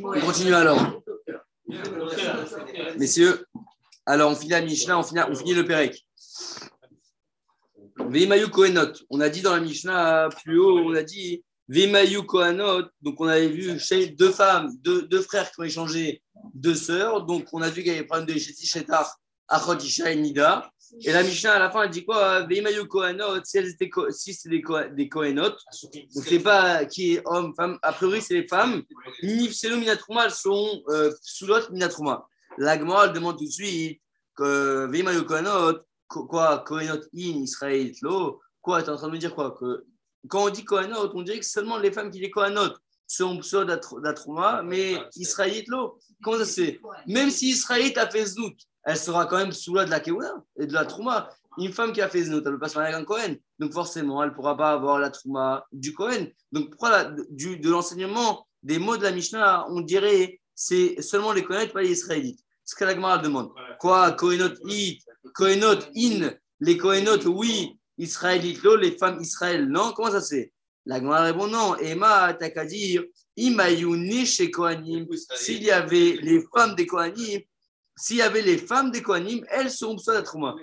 On 0.03 0.25
continue 0.25 0.53
alors. 0.53 1.01
Messieurs, 2.97 3.45
alors 4.05 4.31
on 4.31 4.35
finit 4.35 4.51
la 4.51 4.61
Mishnah, 4.61 4.97
on 4.99 5.03
finit, 5.03 5.21
on 5.21 5.35
finit 5.35 5.53
le 5.53 5.65
Pérec. 5.65 6.05
Veimayu 7.97 8.49
Kohenot. 8.49 8.93
On 9.09 9.19
a 9.21 9.29
dit 9.29 9.41
dans 9.41 9.55
la 9.55 9.61
Mishnah 9.61 10.29
plus 10.43 10.59
haut, 10.59 10.79
on 10.79 10.95
a 10.95 11.03
dit 11.03 11.43
Veimayu 11.67 12.23
Kohenot. 12.23 12.83
Donc 13.01 13.19
on 13.19 13.27
avait 13.27 13.49
vu 13.49 13.79
chez 13.79 14.07
deux 14.07 14.31
femmes, 14.31 14.71
deux, 14.79 15.03
deux 15.03 15.21
frères 15.21 15.51
qui 15.51 15.59
ont 15.59 15.63
échangé 15.63 16.21
deux 16.53 16.75
sœurs. 16.75 17.25
Donc 17.25 17.47
on 17.53 17.61
a 17.61 17.69
vu 17.69 17.83
qu'il 17.83 17.91
y 17.91 17.95
avait 17.95 18.05
problème 18.05 18.27
de 18.27 18.33
Sheti 18.39 18.65
Shetar, 18.67 19.17
Achot 19.47 19.77
Isha 19.77 20.11
et 20.11 20.15
Nida. 20.15 20.69
Et 21.01 21.11
la 21.11 21.23
Mishnah, 21.23 21.53
à 21.53 21.59
la 21.59 21.71
fin, 21.71 21.81
elle 21.83 21.89
dit 21.89 22.05
quoi? 22.05 22.41
Veimayu 22.45 22.85
Kohanot, 22.87 23.43
si, 23.43 23.57
étaient 23.57 23.89
c'est 24.11 24.49
des, 24.49 24.61
des 24.95 25.09
Kohenot, 25.09 25.49
donc 25.49 26.23
c'est 26.23 26.39
pas 26.39 26.85
qui 26.85 27.15
est 27.15 27.21
homme, 27.25 27.53
femme, 27.55 27.79
a 27.81 27.91
priori 27.91 28.21
c'est 28.21 28.35
les 28.35 28.47
femmes, 28.47 28.83
Nifselu 29.23 29.77
Minatrouma, 29.77 30.25
elles 30.25 30.31
sont 30.31 30.83
euh, 30.89 31.11
sous 31.21 31.47
l'autre 31.47 31.71
Minatrouma. 31.71 32.27
La 32.59 32.77
Gemara, 32.77 33.07
elle 33.07 33.13
demande 33.13 33.37
tout 33.39 33.45
de 33.45 33.49
suite 33.49 33.99
que 34.35 34.85
Veimayu 34.91 35.23
Kohanot, 35.23 35.79
ko- 36.07 36.25
quoi, 36.27 36.63
Kohenot 36.65 37.01
in 37.15 37.41
Israël 37.41 37.91
lo, 38.03 38.39
quoi, 38.61 38.83
t'es 38.83 38.89
en 38.89 38.95
train 38.95 39.07
de 39.07 39.13
me 39.13 39.17
dire 39.17 39.33
quoi? 39.33 39.55
Que, 39.59 39.85
Quand 40.29 40.45
on 40.45 40.49
dit 40.49 40.63
Kohanot, 40.63 41.11
on 41.15 41.23
dirait 41.23 41.39
que 41.39 41.45
c'est 41.45 41.53
seulement 41.53 41.77
les 41.79 41.91
femmes 41.91 42.11
qui 42.11 42.19
les 42.19 42.29
Kohanot 42.29 42.69
sont 43.07 43.37
pseudo 43.39 43.75
d'Atrouma, 44.01 44.61
mais 44.63 44.97
Israélite 45.15 45.67
lo. 45.67 45.97
Comment 46.23 46.37
ça 46.39 46.45
se 46.45 46.61
fait? 46.61 46.79
Même 47.07 47.29
si 47.29 47.49
Israélite 47.49 47.97
a 47.97 48.09
fait 48.09 48.25
Znout, 48.25 48.55
elle 48.83 48.97
sera 48.97 49.25
quand 49.25 49.37
même 49.37 49.51
sous 49.51 49.73
la 49.75 49.85
de 49.85 49.89
la 49.91 49.99
Keuna 49.99 50.33
et 50.57 50.65
de 50.67 50.73
la 50.73 50.85
Trouma. 50.85 51.29
Une 51.57 51.71
femme 51.71 51.93
qui 51.93 52.01
a 52.01 52.09
fait 52.09 52.23
Znout, 52.23 52.41
elle 52.45 52.51
ne 52.51 52.57
peut 52.57 52.59
pas 52.59 52.69
se 52.69 52.77
marier 52.77 52.93
avec 52.93 53.03
un 53.03 53.05
Cohen. 53.05 53.35
Donc 53.59 53.71
forcément, 53.73 54.21
elle 54.23 54.29
ne 54.29 54.35
pourra 54.35 54.57
pas 54.57 54.71
avoir 54.71 54.99
la 54.99 55.09
Trouma 55.09 55.65
du 55.71 55.93
Cohen. 55.93 56.27
Donc 56.51 56.69
pourquoi 56.71 56.89
la- 56.89 57.15
du, 57.29 57.57
de 57.57 57.69
l'enseignement 57.69 58.45
des 58.63 58.79
mots 58.79 58.97
de 58.97 59.03
la 59.03 59.11
Mishnah, 59.11 59.65
on 59.69 59.81
dirait 59.81 60.39
c'est 60.55 61.01
seulement 61.01 61.31
les 61.33 61.43
Cohen, 61.43 61.67
pas 61.73 61.81
les 61.81 61.91
Israélites 61.91 62.39
Ce 62.63 62.75
que 62.75 62.83
la 62.85 62.95
Gemara 62.95 63.17
demande. 63.19 63.51
Quoi 63.79 64.11
Kohenot 64.13 64.55
it, 64.65 65.01
Kohenot 65.33 65.79
in, 65.95 66.31
les 66.59 66.77
Kohenot 66.77 67.23
oui, 67.27 67.77
Israélites 67.97 68.63
lo, 68.63 68.75
les 68.75 68.97
femmes 68.97 69.21
Israël 69.21 69.67
non 69.67 69.91
Comment 69.95 70.11
ça 70.11 70.21
se 70.21 70.35
fait? 70.35 70.53
La 70.85 70.99
Gemara 70.99 71.23
répond 71.23 71.47
non. 71.47 71.75
Emma, 71.77 72.33
t'as 72.33 72.49
qu'à 72.49 72.65
dire 72.65 73.03
Imayuni 73.35 74.25
chez 74.25 74.51
Kohanim. 74.51 75.07
S'il 75.35 75.63
y 75.63 75.71
avait 75.71 76.17
les 76.21 76.43
femmes 76.53 76.75
des 76.75 76.85
Kohanim, 76.85 77.41
s'il 77.97 78.17
y 78.17 78.21
avait 78.21 78.41
les 78.41 78.57
femmes 78.57 78.91
des 78.91 79.01
Kohanim, 79.01 79.43
elles 79.49 79.71
seront 79.71 79.95
pseudo 79.95 80.21
Trouma. 80.21 80.55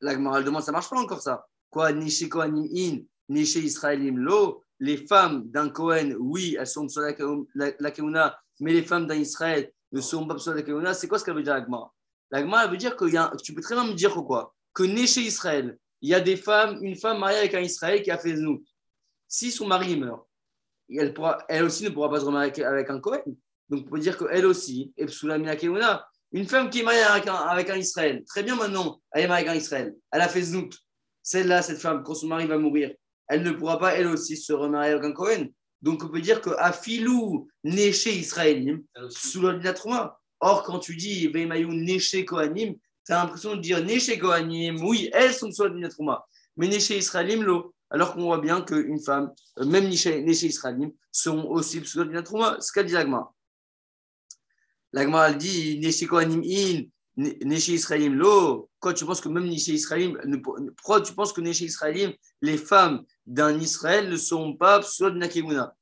La 0.00 0.14
Gemara 0.14 0.42
demande, 0.42 0.62
ça 0.62 0.72
marche 0.72 0.88
pas 0.88 0.98
encore 0.98 1.22
ça. 1.22 1.46
Quoi, 1.70 1.92
ni 1.92 2.10
chez 2.10 2.28
Kohanim 2.28 2.68
in, 2.74 2.98
ni 3.28 3.44
chez 3.44 3.60
Israélim 3.60 4.18
lo, 4.18 4.64
les 4.80 4.96
femmes 4.96 5.44
d'un 5.48 5.68
Kohen, 5.70 6.16
oui, 6.18 6.56
elles 6.58 6.66
sont 6.66 6.88
sur 6.88 7.02
la, 7.02 7.12
la, 7.54 7.72
la 7.78 7.90
Keuna, 7.90 8.38
mais 8.60 8.72
les 8.72 8.82
femmes 8.82 9.06
d'un 9.06 9.16
Israël 9.16 9.72
ne 9.92 10.00
sont 10.00 10.26
pas 10.26 10.38
sur 10.38 10.54
la 10.54 10.62
Keuna. 10.62 10.94
C'est 10.94 11.08
quoi 11.08 11.18
ce 11.18 11.24
qu'elle 11.24 11.34
veut 11.34 11.42
dire 11.42 11.54
la 11.54 11.64
Gemara? 11.64 11.92
La 12.30 12.40
Gemara 12.40 12.64
elle 12.64 12.70
veut 12.70 12.76
dire 12.76 12.94
que 12.94 13.06
y 13.06 13.16
a 13.16 13.32
tu 13.42 13.54
peux 13.54 13.62
très 13.62 13.74
bien 13.74 13.84
me 13.84 13.94
dire 13.94 14.14
que 14.14 14.20
quoi 14.20 14.54
Que 14.72 14.84
né 14.84 15.06
chez 15.06 15.22
Israël, 15.22 15.78
il 16.00 16.10
y 16.10 16.14
a 16.14 16.20
des 16.20 16.36
femmes, 16.36 16.78
une 16.82 16.96
femme 16.96 17.18
mariée 17.18 17.38
avec 17.38 17.54
un 17.54 17.60
Israël 17.60 18.02
qui 18.02 18.10
a 18.10 18.18
fait 18.18 18.36
Znout. 18.36 18.62
Si 19.28 19.52
son 19.52 19.66
mari 19.66 19.96
meurt, 19.96 20.26
elle, 20.88 21.12
pourra, 21.12 21.38
elle 21.48 21.64
aussi 21.64 21.84
ne 21.84 21.90
pourra 21.90 22.10
pas 22.10 22.20
se 22.20 22.24
remarier 22.24 22.64
avec, 22.64 22.88
un 22.88 22.98
Kohen. 22.98 23.22
Donc, 23.68 23.84
on 23.86 23.90
peut 23.90 23.98
dire 23.98 24.16
qu'elle 24.16 24.46
aussi 24.46 24.92
keuna. 24.96 26.08
Une 26.32 26.46
femme 26.46 26.70
qui 26.70 26.80
est 26.80 26.82
mariée 26.82 27.02
avec 27.02 27.26
un, 27.26 27.34
avec 27.34 27.70
un 27.70 27.76
Israël, 27.76 28.24
très 28.26 28.42
bien 28.42 28.56
maintenant, 28.56 29.00
elle 29.12 29.24
est 29.24 29.28
mariée 29.28 29.46
avec 29.46 29.56
un 29.56 29.62
Israël, 29.62 29.94
elle 30.10 30.20
a 30.20 30.28
fait 30.28 30.42
Znout. 30.42 30.74
Celle-là, 31.22 31.62
cette 31.62 31.78
femme, 31.78 32.02
quand 32.02 32.14
son 32.14 32.26
mari 32.26 32.46
va 32.46 32.58
mourir, 32.58 32.94
elle 33.28 33.42
ne 33.42 33.50
pourra 33.50 33.78
pas, 33.78 33.94
elle 33.94 34.06
aussi, 34.06 34.36
se 34.36 34.52
remarier 34.52 34.92
avec 34.92 35.04
un 35.04 35.12
Cohen. 35.12 35.48
Donc, 35.82 36.02
on 36.02 36.08
peut 36.08 36.20
dire 36.20 36.40
que 36.40 36.50
Afilou, 36.58 37.48
Néché 37.64 38.14
Israélim, 38.14 38.82
sous 39.10 39.42
la 39.42 39.72
Trouma. 39.72 40.18
Or, 40.40 40.62
quand 40.64 40.78
tu 40.78 40.96
dis 40.96 41.28
Veimayou, 41.28 41.72
Néché 41.72 42.24
Kohanim, 42.24 42.74
tu 43.06 43.12
as 43.12 43.22
l'impression 43.22 43.56
de 43.56 43.60
dire 43.60 43.84
Néché 43.84 44.18
Kohanim, 44.18 44.82
oui, 44.82 45.10
elles 45.12 45.34
sont 45.34 45.50
sous 45.52 45.64
la 45.64 45.88
Trouma. 45.88 46.26
Mais 46.56 46.68
Néché 46.68 46.98
Israélim, 46.98 47.42
l'eau. 47.42 47.74
Alors 47.90 48.14
qu'on 48.14 48.24
voit 48.24 48.38
bien 48.38 48.60
qu'une 48.62 49.00
femme, 49.00 49.32
euh, 49.58 49.64
même 49.64 49.88
Néché 49.88 50.46
Israélim, 50.46 50.90
sont 51.10 51.44
aussi 51.44 51.84
sous 51.84 52.04
la 52.04 52.22
Trouma. 52.22 52.56
Ce 52.60 52.72
qu'a 52.72 52.82
dit 52.82 52.92
l'Agma. 52.92 53.30
L'Agma, 54.92 55.28
elle 55.28 55.38
dit 55.38 55.78
Néché 55.80 56.06
Kohanim 56.06 56.42
in, 56.42 56.82
Néché 57.16 57.72
Israélim, 57.72 58.14
l'eau. 58.14 58.70
Quand 58.78 58.92
tu 58.92 59.04
penses 59.04 59.20
que 59.20 59.28
même 59.28 59.48
Néché 59.48 59.72
Israélim, 59.72 60.18
ne- 60.24 60.36
pourquoi 60.70 61.00
tu 61.00 61.14
penses 61.14 61.32
que 61.32 61.40
les 62.40 62.56
femmes 62.58 63.04
d'un 63.26 63.58
Israël 63.58 64.08
ne 64.08 64.16
sont 64.16 64.54
pas 64.54 64.82
sous 64.82 65.04
la 65.04 65.10
Nakemuna. 65.12 65.74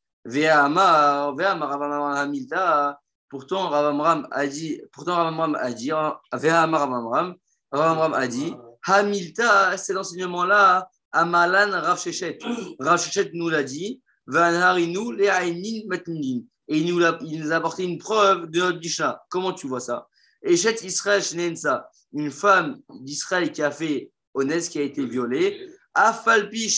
Pourtant, 3.29 3.69
Ravamram 3.69 4.27
a 4.31 4.47
dit, 4.47 4.81
pourtant 4.93 5.17
Ravamram 5.17 5.57
a 5.57 5.73
dit, 5.73 5.91
ve'amar 6.33 6.81
Ravamram, 6.81 7.35
Ravamram 7.71 8.15
a 8.15 8.27
dit, 8.27 8.55
Hamilta, 8.85 9.77
c'est 9.77 9.93
l'enseignement-là, 9.93 10.89
Amalan 11.17 11.71
Rav 11.81 11.99
Shechet. 11.99 12.39
Rav 12.79 13.01
Shechet 13.03 13.31
nous 13.35 13.49
l'a 13.49 13.63
dit, 13.63 14.03
Ve'anharinu 14.27 15.17
le'ainin 15.17 15.83
matnin. 15.87 16.43
Et 16.69 16.79
il 16.79 16.93
nous, 16.93 17.05
a, 17.05 17.19
il 17.23 17.43
nous 17.43 17.53
a 17.53 17.57
apporté 17.57 17.85
une 17.85 17.99
preuve 17.99 18.51
de 18.51 18.59
notre 18.59 18.79
Mishnah. 18.79 19.23
Comment 19.29 19.53
tu 19.53 19.67
vois 19.69 19.81
ça? 19.81 20.09
Israël 20.45 21.23
Shnensa, 21.23 21.89
une 22.13 22.31
femme 22.31 22.81
d'Israël 23.01 23.51
qui 23.53 23.63
a 23.63 23.71
fait 23.71 24.11
Onès, 24.35 24.69
qui 24.69 24.79
a 24.79 24.83
été 24.83 25.05
violée, 25.05 25.69
Afalpi 25.95 26.69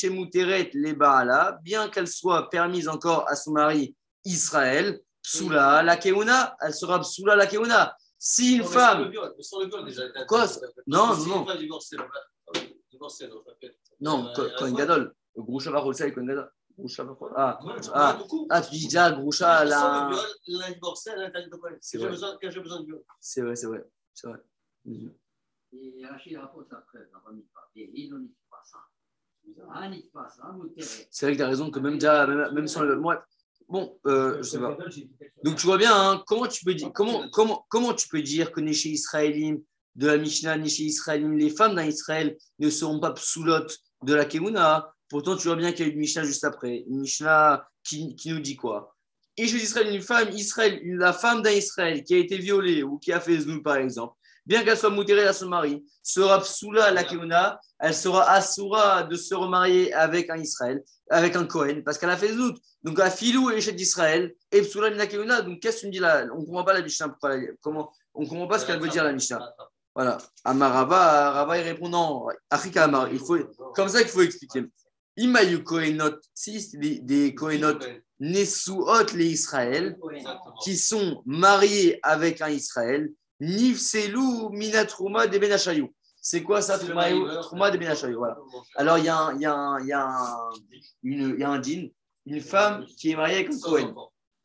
les 0.74 0.92
Baala, 0.94 1.58
bien 1.62 1.88
qu'elle 1.88 2.06
soit 2.06 2.48
permise 2.50 2.88
encore 2.88 3.28
à 3.28 3.34
son 3.34 3.52
mari 3.52 3.96
Israël, 4.24 5.00
Psula 5.22 5.82
la 5.82 5.96
Keuna, 5.96 6.56
elle 6.60 6.72
sera 6.72 7.00
Psula 7.00 7.34
la 7.34 7.46
Keuna. 7.46 7.94
Si 8.18 8.56
une 8.56 8.64
femme, 8.64 9.10
Quoi? 10.26 10.46
Non, 10.86 11.16
non, 11.16 11.26
non. 11.26 11.46
Non, 14.00 14.32
Ko- 14.34 14.48
Kohen 14.58 14.74
Gadol, 14.74 15.14
Groucha 15.36 15.70
va 15.70 16.06
et 16.06 16.12
Kohen 16.12 16.26
Gadol. 16.26 16.50
Groucha 16.78 17.04
va 17.04 17.16
Ah, 17.36 17.58
ah, 17.92 18.18
ah, 18.50 18.62
tu 18.62 18.70
dis 18.70 18.84
déjà 18.84 19.10
Groucha, 19.12 19.64
là. 19.64 20.10
C'est 21.80 21.98
vrai. 21.98 22.16
C'est 23.20 23.42
vrai, 23.42 23.56
c'est 23.56 23.66
vrai. 23.66 23.84
C'est 24.14 24.28
vrai. 24.28 24.38
Et 25.72 26.06
Rachid 26.06 26.36
rapporte 26.38 26.72
après, 26.72 26.98
la 26.98 27.32
Mikvah. 27.32 27.68
Et 27.76 27.90
il 27.94 28.10
n'en 28.10 28.18
dit 28.20 28.34
pas 28.50 28.62
ça. 28.64 28.78
Ah, 29.70 29.88
n'y 29.88 30.02
pas 30.10 30.28
ça, 30.28 30.54
vous 30.56 30.68
terrez. 30.68 31.08
C'est 31.10 31.26
vrai 31.26 31.32
que 31.32 31.38
tu 31.38 31.42
as 31.42 31.48
raison 31.48 31.70
que 31.70 31.78
même 31.78 31.94
déjà, 31.94 32.26
même, 32.26 32.52
même 32.52 32.68
sans 32.68 32.82
le. 32.82 32.96
Moi, 32.96 33.24
bon, 33.68 33.98
euh, 34.06 34.38
je 34.38 34.42
sais 34.42 34.58
pas. 34.58 34.76
Donc 35.44 35.56
tu 35.56 35.66
vois 35.66 35.78
bien, 35.78 35.92
hein, 35.94 36.22
comment, 36.26 36.46
tu 36.46 36.64
peux 36.64 36.74
dire, 36.74 36.90
comment, 36.92 37.28
comment, 37.30 37.66
comment 37.68 37.94
tu 37.94 38.08
peux 38.08 38.22
dire 38.22 38.50
que 38.52 38.60
chez 38.72 38.90
Israélim, 38.90 39.62
de 39.98 40.06
la 40.06 40.16
Mishnah, 40.16 40.64
chez 40.64 40.84
Israélim, 40.84 41.36
les 41.36 41.50
femmes 41.50 41.74
dans 41.74 41.82
Israël 41.82 42.36
ne 42.60 42.70
seront 42.70 43.00
pas 43.00 43.10
psoulotes 43.12 43.76
de 44.02 44.14
la 44.14 44.24
Kemuna 44.24 44.94
Pourtant, 45.08 45.36
tu 45.36 45.48
vois 45.48 45.56
bien 45.56 45.72
qu'il 45.72 45.86
y 45.86 45.90
a 45.90 45.92
une 45.92 45.98
Mishnah 45.98 46.22
juste 46.22 46.44
après. 46.44 46.84
Une 46.86 47.00
Mishnah 47.00 47.66
qui, 47.82 48.14
qui 48.14 48.30
nous 48.30 48.40
dit 48.40 48.56
quoi? 48.56 48.94
Israël, 49.36 49.94
une 49.94 50.02
femme, 50.02 50.28
Israël, 50.32 50.80
la 50.84 51.12
femme 51.12 51.42
d'un 51.42 51.50
Israël 51.50 52.02
qui 52.04 52.14
a 52.14 52.18
été 52.18 52.36
violée 52.38 52.82
ou 52.82 52.98
qui 52.98 53.12
a 53.12 53.20
fait 53.20 53.38
znou, 53.38 53.62
par 53.62 53.76
exemple, 53.76 54.14
bien 54.44 54.64
qu'elle 54.64 54.76
soit 54.76 54.90
moutérée 54.90 55.26
à 55.26 55.32
son 55.32 55.48
mari, 55.48 55.84
sera 56.02 56.40
psoula 56.40 56.86
à 56.86 56.90
la 56.90 57.04
Kemuna, 57.04 57.58
elle 57.78 57.94
sera 57.94 58.30
assoura 58.30 59.04
de 59.04 59.16
se 59.16 59.34
remarier 59.34 59.92
avec 59.94 60.28
un 60.30 60.36
Israël, 60.36 60.82
avec 61.10 61.36
un 61.36 61.46
Cohen, 61.46 61.82
parce 61.84 61.98
qu'elle 61.98 62.10
a 62.10 62.16
fait 62.16 62.32
znout. 62.32 62.56
Donc, 62.82 63.00
à 63.00 63.10
Filou 63.10 63.50
et 63.50 63.60
chez 63.60 63.72
d'Israël, 63.72 64.34
et 64.52 64.62
Psoula 64.62 64.90
Minakeuna. 64.90 65.42
Donc, 65.42 65.60
qu'est-ce 65.60 65.76
que 65.76 65.80
tu 65.82 65.86
me 65.86 65.92
dis 65.92 65.98
là? 65.98 66.26
On 66.32 66.40
ne 66.40 66.44
comprend 66.44 66.64
pas 66.64 66.74
la 66.74 66.82
Mishnah. 66.82 67.16
comment, 67.60 67.92
on 68.14 68.22
ne 68.22 68.28
comprend 68.28 68.46
pas 68.46 68.58
ce 68.58 68.66
qu'elle 68.66 68.80
veut 68.80 68.88
dire 68.88 69.04
la 69.04 69.12
Mishnah. 69.12 69.40
Voilà. 69.98 70.16
Amarava, 70.44 71.32
Rava, 71.32 71.58
il 71.58 71.64
répond 71.64 71.88
non. 71.88 72.28
Afrika 72.50 72.84
Amar. 72.84 73.12
Il 73.12 73.18
faut, 73.18 73.36
comme 73.74 73.88
ça 73.88 74.00
qu'il 74.02 74.10
faut 74.12 74.22
expliquer. 74.22 74.64
Imayu 75.16 75.64
Kohenot, 75.64 76.20
si 76.32 76.70
des, 76.78 77.00
des 77.00 77.34
Kohenot 77.34 77.80
Nesuot 78.20 79.06
les 79.16 79.26
Israël, 79.26 79.98
qui 80.62 80.76
sont 80.76 81.20
mariés 81.26 81.98
avec 82.04 82.40
un 82.42 82.48
Israël, 82.48 83.12
Nifselou 83.40 84.50
Minatrouma 84.50 85.26
de 85.26 85.36
Benachayou. 85.36 85.92
C'est 86.22 86.44
quoi 86.44 86.62
ça, 86.62 86.78
Trouma 86.78 87.72
de 87.72 87.76
Benachayou 87.76 88.18
Voilà. 88.18 88.36
Alors, 88.76 88.98
il 88.98 89.04
y 89.06 89.08
a 89.08 89.18
un, 89.18 89.34
il 89.34 89.40
y 89.40 89.46
a 89.46 89.52
un, 89.52 89.80
il 89.80 89.86
y 89.88 89.92
a 89.92 90.06
un, 90.06 90.50
une, 91.02 91.30
il 91.30 91.40
y 91.40 91.42
a 91.42 91.50
un 91.50 91.58
din, 91.58 91.88
une 92.24 92.40
femme 92.40 92.86
qui 92.86 93.10
est 93.10 93.16
mariée 93.16 93.38
avec 93.38 93.52
un 93.52 93.58
Cohen, 93.58 93.94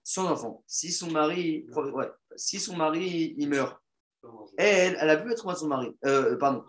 son 0.04 0.26
enfant. 0.26 0.64
Si 0.66 0.92
son 0.92 1.12
mari, 1.12 1.68
ouais, 1.76 2.10
si 2.38 2.60
son 2.60 2.76
mari, 2.76 3.36
il 3.38 3.50
meurt, 3.50 3.83
elle, 4.58 4.98
elle 5.00 5.10
a 5.10 5.18
pu 5.18 5.32
être 5.32 5.58
son 5.58 5.68
mari. 5.68 5.96
Euh, 6.06 6.38
pardon. 6.38 6.64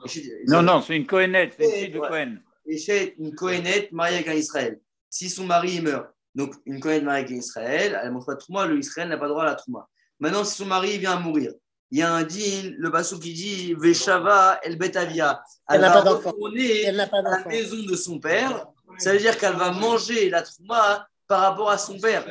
Non, 0.49 0.63
non, 0.63 0.81
c'est 0.81 0.97
une 0.97 1.07
Cohenette, 1.07 1.55
c'est 1.59 1.87
une. 1.87 2.01
Cohen. 2.01 2.39
Une 2.67 3.35
Cohenette 3.35 3.93
mariée 3.93 4.17
avec 4.17 4.29
un 4.29 4.35
Israël. 4.35 4.81
Si 5.11 5.29
son 5.29 5.45
mari 5.45 5.81
meurt, 5.81 6.07
donc 6.35 6.55
une 6.67 6.81
Cohenette 6.81 7.05
mariée 7.05 7.25
avec 7.25 7.33
un 7.33 7.39
Israël, 7.39 7.99
elle 8.01 8.09
ne 8.09 8.15
mange 8.15 8.27
pas 8.27 8.35
de 8.35 8.41
Trouma, 8.41 8.67
le 8.67 8.79
Israël 8.79 9.09
n'a 9.09 9.19
pas 9.19 9.29
droit 9.29 9.43
à 9.43 9.47
la 9.47 9.55
Trouma. 9.55 9.89
Maintenant, 10.19 10.45
si 10.45 10.57
son 10.57 10.67
mari 10.67 10.99
vient 10.99 11.13
à 11.13 11.21
mourir, 11.21 11.53
il 11.91 11.99
y 11.99 12.03
a 12.03 12.13
un 12.13 12.25
din, 12.25 12.73
le 12.77 12.91
bassou 12.91 13.21
qui 13.21 13.33
dit 13.33 13.75
Veshava 13.75 14.59
el 14.65 14.77
Betavia. 14.77 15.43
Elle 15.69 15.77
Elle 15.77 15.81
n'a 15.83 15.89
va 15.89 16.03
pas 16.03 16.11
d'enfant. 16.11 16.31
retourner 16.31 16.83
Elle 16.83 16.97
n'a 16.97 17.07
pas 17.07 17.19
à 17.19 17.23
la 17.23 17.45
maison 17.45 17.77
de 17.77 17.95
son 17.95 18.19
père. 18.19 18.67
Ça 18.99 19.13
veut 19.13 19.19
dire 19.19 19.39
qu'elle 19.39 19.55
va 19.55 19.71
manger 19.71 20.31
la 20.31 20.43
Trouma 20.43 21.07
par 21.29 21.41
rapport 21.41 21.71
à 21.71 21.79
son 21.79 21.99
père. 21.99 22.25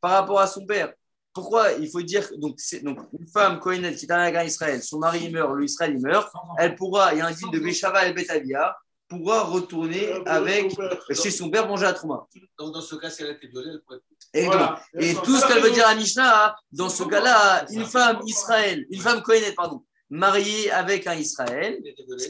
Par 0.00 0.10
rapport 0.10 0.40
à 0.40 0.46
son 0.46 0.66
père. 0.66 0.92
Pourquoi 1.38 1.72
il 1.72 1.88
faut 1.88 2.02
dire 2.02 2.28
donc, 2.36 2.54
c'est, 2.58 2.82
donc 2.82 2.98
une 3.16 3.28
femme 3.28 3.60
Cohenette 3.60 3.96
qui 3.96 4.06
est 4.06 4.12
un 4.12 4.42
Israël, 4.42 4.82
son 4.82 4.98
mari 4.98 5.30
meurt, 5.30 5.54
le 5.54 5.64
Israël 5.64 5.94
il 5.96 6.02
meurt, 6.02 6.32
elle 6.58 6.74
pourra, 6.74 7.14
il 7.14 7.18
y 7.18 7.20
a 7.20 7.26
un 7.26 7.30
din 7.30 7.48
de 7.52 7.58
Veshava 7.60 8.06
el 8.06 8.12
Betavia, 8.12 8.76
pourra 9.08 9.44
retourner 9.44 10.12
avec 10.26 10.76
chez 11.12 11.30
son 11.30 11.48
père 11.48 11.68
manger 11.68 11.84
la 11.84 11.92
Trouma. 11.92 12.26
Donc, 12.58 12.74
dans 12.74 12.80
ce 12.80 12.96
cas, 12.96 13.08
si 13.08 13.22
elle 13.22 13.28
a 13.28 13.32
été 13.32 13.46
violée, 13.46 13.70
elle 13.72 13.80
pourrait. 13.82 14.00
Et, 14.34 14.46
Voilà. 14.46 14.80
donc, 14.92 15.02
et 15.02 15.14
tout 15.14 15.36
ce 15.36 15.46
qu'elle 15.46 15.62
veut 15.62 15.70
dire 15.70 15.86
à 15.86 15.94
Mishnah, 15.94 16.56
dans 16.72 16.88
ce 16.88 17.04
cas-là, 17.04 17.64
une 17.70 17.86
femme 17.86 18.18
Israël, 18.26 18.84
une 18.90 19.00
femme 19.00 19.22
Kohenet, 19.22 19.52
pardon, 19.52 19.84
marié 20.10 20.70
avec 20.70 21.06
un 21.06 21.14
Israël, 21.14 21.82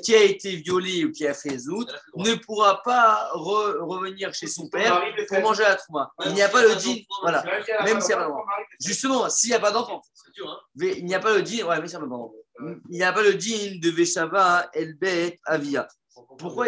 qui 0.02 0.14
a 0.14 0.22
été 0.22 0.56
violé 0.56 1.04
ou 1.04 1.12
qui 1.12 1.26
a 1.26 1.34
fait 1.34 1.56
zout, 1.58 1.88
ne 2.16 2.34
pourra 2.34 2.82
pas 2.82 3.30
re- 3.34 3.78
revenir 3.80 4.34
chez 4.34 4.46
son 4.46 4.68
père 4.68 5.02
pour 5.28 5.40
manger 5.40 5.62
la 5.62 5.76
trouma. 5.76 6.12
Il 6.26 6.32
n'y 6.34 6.42
a 6.42 6.48
pas 6.48 6.62
le 6.62 6.74
din, 6.74 6.96
voilà. 7.22 7.44
Même 7.84 8.00
si 8.00 8.12
elle 8.12 8.18
a 8.18 8.22
pas 8.22 8.28
d'enfant. 8.28 8.44
Justement, 8.80 9.28
s'il 9.30 9.50
n'y 9.50 9.56
a 9.56 9.60
pas 9.60 9.70
d'enfant, 9.70 10.02
hein. 10.04 10.56
Il 10.76 11.04
n'y 11.04 11.14
a 11.14 11.20
pas 11.20 11.34
le 11.34 11.42
din, 11.42 11.64
ouais, 11.66 11.80
mais. 11.80 11.88
Il 12.90 12.96
n'y 12.96 13.02
a 13.02 13.12
pas 13.12 13.22
le 13.22 13.34
din 13.34 13.78
de 13.80 13.90
Veshava 13.90 14.68
El 14.72 14.94
Bet 14.94 15.38
Avia. 15.44 15.86
Pourquoi, 16.38 16.66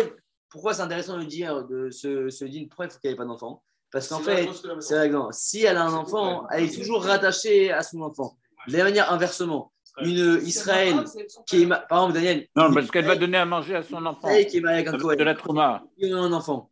pourquoi 0.48 0.74
c'est 0.74 0.82
intéressant 0.82 1.18
de 1.18 1.24
dire 1.24 1.64
de 1.64 1.90
ce, 1.90 2.30
ce 2.30 2.44
din 2.44 2.66
Pourquoi 2.68 2.86
il 2.86 2.90
faut 2.92 2.98
qu'il 2.98 3.10
n'y 3.10 3.14
ait 3.14 3.16
pas 3.16 3.24
d'enfant? 3.24 3.62
Parce 3.92 4.06
qu'en 4.06 4.20
fait, 4.20 4.48
c'est 4.78 5.10
si 5.32 5.64
elle 5.64 5.76
a 5.76 5.82
un 5.82 5.92
enfant, 5.94 6.46
elle 6.50 6.64
est 6.64 6.74
toujours 6.78 7.02
rattachée 7.04 7.72
à 7.72 7.82
son 7.82 8.00
enfant. 8.02 8.36
De 8.68 8.76
la 8.76 8.84
manière 8.84 9.12
inversement, 9.12 9.69
une 10.02 10.40
Israël 10.44 11.04
qui 11.46 11.62
est, 11.62 11.66
par 11.66 11.82
exemple, 11.90 12.12
Daniel, 12.14 12.46
Non, 12.56 12.72
parce 12.72 12.90
qu'elle 12.90 13.04
va 13.06 13.16
donner 13.16 13.38
à 13.38 13.44
manger 13.44 13.74
à 13.76 13.82
son 13.82 14.04
enfant. 14.06 14.28
Qui 14.48 14.58
est 14.58 14.60
mariée 14.60 14.86
avec 14.86 14.88
un 14.88 15.16
De 15.16 15.22
la 15.24 15.34
trauma. 15.34 15.82
qui 15.98 16.12
a 16.12 16.16
un 16.16 16.32
enfant. 16.32 16.70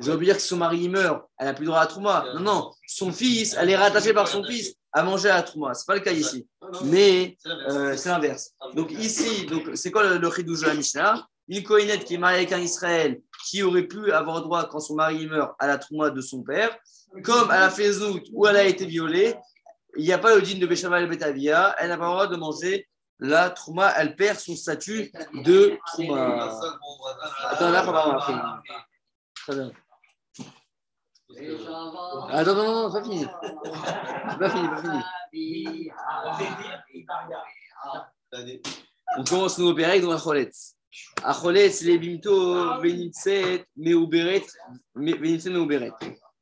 Je 0.00 0.10
veux 0.10 0.24
dire 0.24 0.36
que 0.36 0.42
si 0.42 0.48
son 0.48 0.56
mari 0.56 0.80
il 0.84 0.90
meurt, 0.90 1.24
elle 1.38 1.46
n'a 1.46 1.54
plus 1.54 1.64
le 1.64 1.68
droit 1.68 1.80
à 1.80 1.84
la 1.84 1.86
trouma. 1.90 2.24
Non, 2.34 2.40
non, 2.40 2.70
son 2.86 3.12
fils, 3.12 3.54
elle 3.58 3.70
est 3.70 3.76
rattachée 3.76 4.12
par 4.14 4.26
son 4.28 4.42
fils 4.42 4.74
à 4.92 5.02
manger 5.02 5.28
à 5.28 5.36
la 5.36 5.42
trouma. 5.42 5.74
Ce 5.74 5.80
n'est 5.82 5.84
pas 5.86 5.94
le 5.96 6.00
cas 6.00 6.12
ici. 6.12 6.46
Mais 6.84 7.36
c'est 7.38 7.48
l'inverse. 7.48 7.74
euh, 7.76 7.96
c'est 7.96 8.08
l'inverse. 8.08 8.50
Donc 8.74 8.90
ici, 8.92 9.46
donc 9.46 9.62
c'est 9.74 9.90
quoi 9.90 10.02
le, 10.08 10.18
le 10.18 10.30
chidouche 10.30 10.60
de 10.62 10.66
la 10.66 10.74
Mishnah? 10.74 11.26
Une 11.48 11.62
Kohénette 11.62 12.04
qui 12.04 12.14
est 12.14 12.18
mariée 12.18 12.38
avec 12.38 12.52
un 12.52 12.58
Israël 12.60 13.20
qui 13.46 13.62
aurait 13.62 13.82
pu 13.82 14.10
avoir 14.12 14.40
droit, 14.42 14.64
quand 14.68 14.80
son 14.80 14.94
mari 14.94 15.26
meurt, 15.26 15.52
à 15.58 15.66
la 15.66 15.76
trouma 15.76 16.08
de 16.10 16.20
son 16.22 16.42
père, 16.42 16.74
comme 17.22 17.50
elle 17.50 17.62
a 17.62 17.70
fait 17.70 17.92
zout 17.92 18.22
ou 18.32 18.46
elle 18.46 18.56
a 18.56 18.64
été 18.64 18.86
violée, 18.86 19.34
il 19.96 20.04
n'y 20.04 20.12
a 20.12 20.18
pas 20.18 20.34
le 20.34 20.42
digne 20.42 20.60
de 20.60 20.66
Béchava 20.66 21.00
el 21.00 21.08
Betavia, 21.08 21.74
elle 21.78 21.88
n'a 21.88 21.96
pas 21.96 22.06
le 22.06 22.10
droit 22.10 22.26
de 22.26 22.36
manger 22.36 22.88
la 23.20 23.50
trouma, 23.50 23.92
elle 23.96 24.16
perd 24.16 24.38
son 24.38 24.56
statut 24.56 25.12
de 25.32 25.78
trouma. 25.86 26.58
Attends, 27.44 27.70
là, 27.70 27.84
on 27.86 27.92
va 27.92 28.14
après. 28.16 28.34
Très 29.34 29.54
bien. 29.54 29.72
Attends, 32.30 32.54
non, 32.54 32.64
non, 32.64 32.82
non, 32.82 32.92
pas 32.92 33.02
fini. 33.02 33.26
Pas 34.38 34.50
fini, 34.50 34.68
pas 34.68 34.82
fini. 34.82 35.90
On 39.16 39.24
commence 39.24 39.58
nos 39.58 39.70
opérer 39.70 40.00
dans 40.00 40.10
Acholetz. 40.12 40.76
Acholetz, 41.22 41.82
les 41.82 41.98
bimto, 41.98 42.80
benitset, 42.80 43.66
meuberet, 43.76 44.44
benitset, 44.94 45.50
meuberet. 45.50 45.92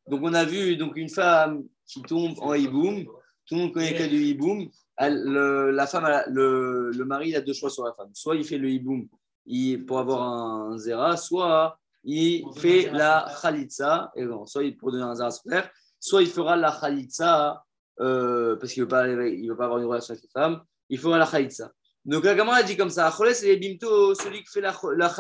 Donc, 0.07 0.21
on 0.23 0.35
a 0.35 0.45
vu 0.45 0.77
donc, 0.77 0.97
une 0.97 1.09
femme 1.09 1.65
qui 1.87 2.03
tombe 2.03 2.39
en 2.41 2.55
hiboum. 2.55 3.07
Tout 3.53 3.59
le 3.59 3.65
monde 3.65 3.75
connaît 3.75 3.95
cas 3.95 4.07
du 4.09 4.17
hiboum. 4.25 4.67
Elle- 4.97 5.25
le, 5.25 5.71
la 5.73 5.87
femme, 5.87 6.09
le, 6.31 6.91
le 6.91 7.05
mari, 7.05 7.29
il 7.29 7.37
a 7.37 7.43
deux 7.43 7.53
choix 7.53 7.69
sur 7.69 7.85
la 7.85 7.93
femme. 7.93 8.09
Soit 8.15 8.37
il 8.37 8.45
fait 8.47 8.57
le 8.57 8.71
hiboum 8.71 9.07
il- 9.45 9.85
pour 9.85 9.99
avoir 9.99 10.23
un 10.23 10.79
zéra, 10.79 11.19
soit 11.19 11.79
il 12.03 12.45
fait 12.57 12.91
la 12.91 13.31
khalitsa, 13.43 14.11
et 14.17 14.25
non, 14.25 14.47
soit 14.47 14.65
il 14.65 14.75
pour 14.75 14.91
donner 14.91 15.05
un 15.05 15.15
zéra 15.15 15.29
à 15.29 15.31
son 15.33 15.43
frère, 15.51 15.71
soit 16.01 16.23
il 16.23 16.29
fera 16.29 16.57
la 16.57 16.73
khalitsa 16.81 17.63
euh, 18.01 18.57
parce 18.57 18.73
qu'il 18.73 18.85
ne 18.85 18.87
veut, 18.87 18.89
pas 18.89 19.07
veut 19.07 19.51
avoir 19.51 19.79
une 19.81 19.85
relation 19.85 20.15
avec 20.15 20.25
la 20.35 20.41
femme, 20.43 20.63
il 20.89 20.99
fera 20.99 21.19
la 21.19 21.27
khalitsa. 21.27 21.71
Donc 22.07 22.25
la 22.25 22.35
gamin 22.35 22.55
a 22.55 22.63
dit 22.63 22.79
comme 22.79 22.89
ça, 22.89 23.07
Acholes 23.07 23.35
les 23.43 23.59
bimto, 23.59 24.15
celui 24.15 24.43
qui 24.45 24.51
fait 24.51 24.63
la, 24.63 24.75
la 24.97 25.11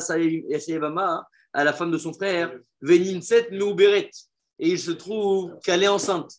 sa 0.00 0.18
Yevama, 0.18 1.28
à 1.52 1.62
la 1.62 1.74
femme 1.74 1.90
de 1.90 1.98
son 1.98 2.14
frère, 2.14 2.58
Veninset 2.80 3.50
Meuberet, 3.50 4.10
et 4.58 4.70
il 4.70 4.78
se 4.78 4.92
trouve 4.92 5.58
qu'elle 5.62 5.82
est 5.82 5.88
enceinte. 5.88 6.32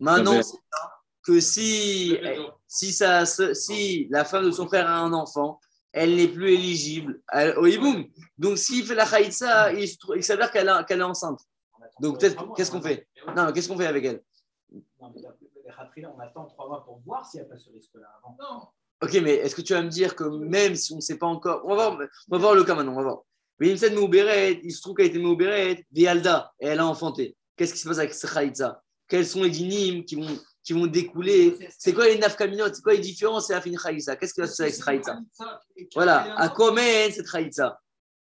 Maintenant, 0.00 0.42
c'est 0.42 0.56
ça, 0.70 0.92
que 1.24 1.40
si, 1.40 2.18
si, 2.66 2.92
ça, 2.92 3.24
si 3.26 4.08
la 4.10 4.24
femme 4.24 4.44
de 4.44 4.50
son 4.50 4.66
frère 4.66 4.88
a 4.88 4.98
un 4.98 5.12
enfant, 5.12 5.60
elle 5.92 6.16
n'est 6.16 6.28
plus 6.28 6.52
éligible 6.52 7.20
à- 7.28 7.58
au 7.58 7.66
hiboum. 7.66 8.06
Donc 8.38 8.58
s'il 8.58 8.84
fait 8.84 8.94
la 8.94 9.06
khaïtsa, 9.06 9.72
il, 9.72 9.88
s'avère 10.22 10.50
qu'elle 10.50 10.68
est 10.68 11.02
enceinte. 11.02 11.40
Donc 12.00 12.18
peut-être, 12.18 12.54
qu'est-ce 12.54 12.70
qu'on 12.70 12.80
fait? 12.80 13.06
Non, 13.36 13.46
mais 13.46 13.52
qu'est-ce 13.52 13.68
qu'on 13.68 13.76
fait 13.76 13.86
avec 13.86 14.04
elle? 14.04 14.22
On 14.98 16.20
attend 16.20 16.46
trois 16.46 16.68
mois 16.68 16.84
pour 16.84 17.00
voir 17.04 17.26
s'il 17.26 17.40
n'y 17.40 17.46
a 17.46 17.48
pas 17.48 17.58
ce 17.58 17.70
risque-là 17.70 18.08
avant. 18.18 18.36
Non. 18.40 18.68
Ok, 19.02 19.14
mais 19.22 19.34
est-ce 19.34 19.54
que 19.54 19.62
tu 19.62 19.74
vas 19.74 19.82
me 19.82 19.88
dire 19.88 20.14
que 20.14 20.24
même 20.24 20.74
si 20.74 20.92
on 20.92 20.96
ne 20.96 21.00
sait 21.00 21.18
pas 21.18 21.26
encore, 21.26 21.62
on 21.64 21.74
va 21.74 21.90
voir, 21.90 22.08
on 22.30 22.36
va 22.36 22.38
voir 22.38 22.54
le 22.54 22.64
cas 22.64 22.74
maintenant, 22.74 22.92
on 22.92 22.96
va 22.96 23.02
voir. 23.02 23.22
Mais 23.58 23.68
il 23.70 23.78
se 23.78 24.80
trouve 24.80 24.94
qu'elle 24.96 25.06
a 25.06 25.08
été 25.08 25.18
Meuberet, 25.18 25.86
Vialda, 25.92 26.52
et 26.58 26.68
elle 26.68 26.80
a 26.80 26.86
enfanté. 26.86 27.36
Qu'est-ce 27.56 27.74
qui 27.74 27.78
se 27.78 27.88
passe 27.88 27.98
avec 27.98 28.14
ce 28.14 28.26
khaïtsa? 28.26 28.82
Quels 29.12 29.26
sont 29.26 29.42
les 29.42 29.50
dynimes 29.50 30.06
qui 30.06 30.16
vont, 30.16 30.38
qui 30.64 30.72
vont 30.72 30.86
découler. 30.86 31.54
C'est 31.78 31.92
quoi 31.92 32.06
les 32.06 32.16
nafkaminotes 32.16 32.76
C'est 32.76 32.82
quoi 32.82 32.94
les 32.94 32.98
différences 32.98 33.48
C'est 33.48 33.52
la 33.52 33.60
fin 33.60 33.70
khaïtsa 33.70 34.16
Qu'est-ce 34.16 34.32
qui 34.32 34.40
va 34.40 34.46
se 34.46 34.52
passer 34.52 34.62
avec 34.62 34.74
ce 34.74 34.82
khaïtsa 34.82 35.20
Voilà, 35.94 36.34
à 36.38 36.48
combien 36.48 37.10
cette 37.10 37.30
Khaïtsa 37.30 37.78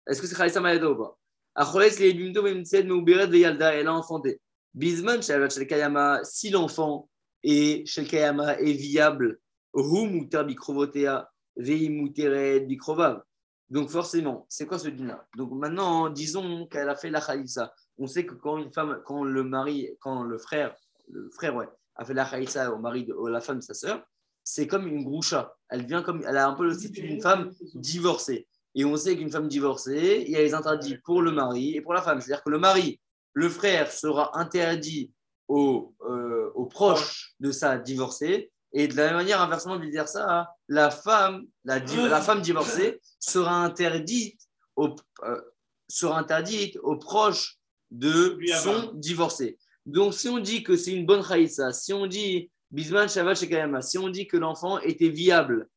Est-ce 0.09 0.21
que 0.21 0.27
c'est 0.27 0.35
Khaïtsa 0.35 0.61
Mayada 0.61 0.91
ou 0.91 0.97
pas? 0.97 1.17
Acholes 1.55 1.97
les 2.01 2.13
bimto 2.13 2.43
memtset 2.43 2.83
meuberet 2.83 3.29
veyalda, 3.29 3.73
elle 3.73 3.87
a 3.87 3.95
enfanté. 3.95 4.41
Bisman 4.75 5.23
shel 5.23 5.47
kayama, 5.69 6.25
si 6.25 6.51
l'enfant 6.51 7.09
est 7.45 7.87
shel 7.87 8.09
kayama 8.09 8.59
est 8.59 8.73
viable, 8.73 9.39
hu 9.73 10.09
muter 10.09 10.43
bikrovotea, 10.43 11.31
vei 11.55 11.89
muteret 11.89 12.67
bikrovav. 12.67 13.23
Donc 13.69 13.91
forcément, 13.91 14.45
c'est 14.49 14.67
quoi 14.67 14.81
ce 14.81 14.89
dîner? 14.89 15.15
Donc 15.37 15.53
maintenant, 15.53 16.11
disons 16.11 16.67
qu'elle 16.67 16.89
a 16.89 16.97
fait 16.97 17.11
la 17.11 17.21
Khaïtsa. 17.21 17.73
On 18.01 18.07
sait 18.07 18.25
que 18.25 18.35
quand 18.35 18.57
une 18.57 18.73
femme, 18.73 19.03
quand 19.05 19.23
le 19.25 19.45
mari, 19.45 19.91
quand 20.01 20.23
le 20.23 20.39
frère, 20.39 20.75
le 21.09 21.29
frère 21.31 21.55
ouais, 21.55 21.69
a 21.97 22.05
fait 22.05 22.15
la 22.15 22.25
Khaïtsa 22.25 22.73
au 22.73 22.79
mari 22.79 23.05
de 23.05 23.15
la 23.29 23.43
femme 23.43 23.59
de 23.59 23.63
sa 23.63 23.75
sœur, 23.75 24.03
c'est 24.43 24.67
comme 24.67 24.89
une 24.89 25.05
groucha. 25.05 25.55
Elle 25.69 25.85
vient 25.85 26.03
comme, 26.03 26.23
elle 26.27 26.39
a 26.39 26.49
un 26.49 26.55
peu 26.55 26.65
le 26.65 26.73
statut 26.73 27.03
d'une 27.03 27.21
femme 27.21 27.53
divorcée. 27.75 28.49
Et 28.75 28.87
on 28.87 28.97
sait 28.97 29.17
qu'une 29.17 29.31
femme 29.31 29.49
divorcée, 29.49 30.25
il 30.27 30.33
y 30.33 30.37
a 30.37 30.41
les 30.41 30.55
interdits 30.55 30.97
pour 31.05 31.21
le 31.21 31.31
mari 31.31 31.77
et 31.77 31.83
pour 31.83 31.93
la 31.93 32.01
femme. 32.01 32.21
C'est-à-dire 32.21 32.43
que 32.43 32.51
le 32.51 32.59
mari, 32.59 33.01
le 33.35 33.49
frère 33.51 33.93
sera 33.93 34.39
interdit 34.39 35.13
aux, 35.47 35.95
euh, 36.09 36.51
aux 36.55 36.67
proches 36.67 37.35
de 37.39 37.53
sa 37.53 37.79
divorcée. 37.79 38.51
Et 38.73 38.89
de 38.89 38.97
la 38.97 39.07
même 39.09 39.17
manière, 39.17 39.43
inversement, 39.43 39.77
de 39.77 39.85
dire 39.87 40.09
ça, 40.09 40.49
la 40.69 40.91
femme, 40.91 41.45
la, 41.65 41.81
la 41.81 42.21
femme 42.23 42.41
divorcée 42.41 43.01
sera 43.19 43.57
interdite 43.63 44.41
aux, 44.77 44.95
euh, 45.25 45.41
sera 45.89 46.19
interdite 46.19 46.79
aux 46.83 46.97
proches 46.97 47.60
de 47.91 48.37
Lui 48.39 48.53
avant. 48.53 48.83
son 48.83 48.93
divorcé. 48.95 49.59
Donc, 49.87 50.15
si 50.15 50.29
on 50.29 50.39
dit 50.39 50.63
que 50.63 50.77
c'est 50.77 50.93
une 50.93 51.07
bonne 51.07 51.23
khaïsa, 51.23 51.73
si 51.73 51.93
on 51.93 52.07
dit 52.07 52.51
Bisman 52.71 53.09
Shavat 53.09 53.35
Shekayama, 53.35 53.83
si 53.83 53.99
on 53.99 54.09
dit 54.09 54.27
que 54.27 54.37
l'enfant 54.37 54.79
était 54.79 55.09
viable, 55.09 55.69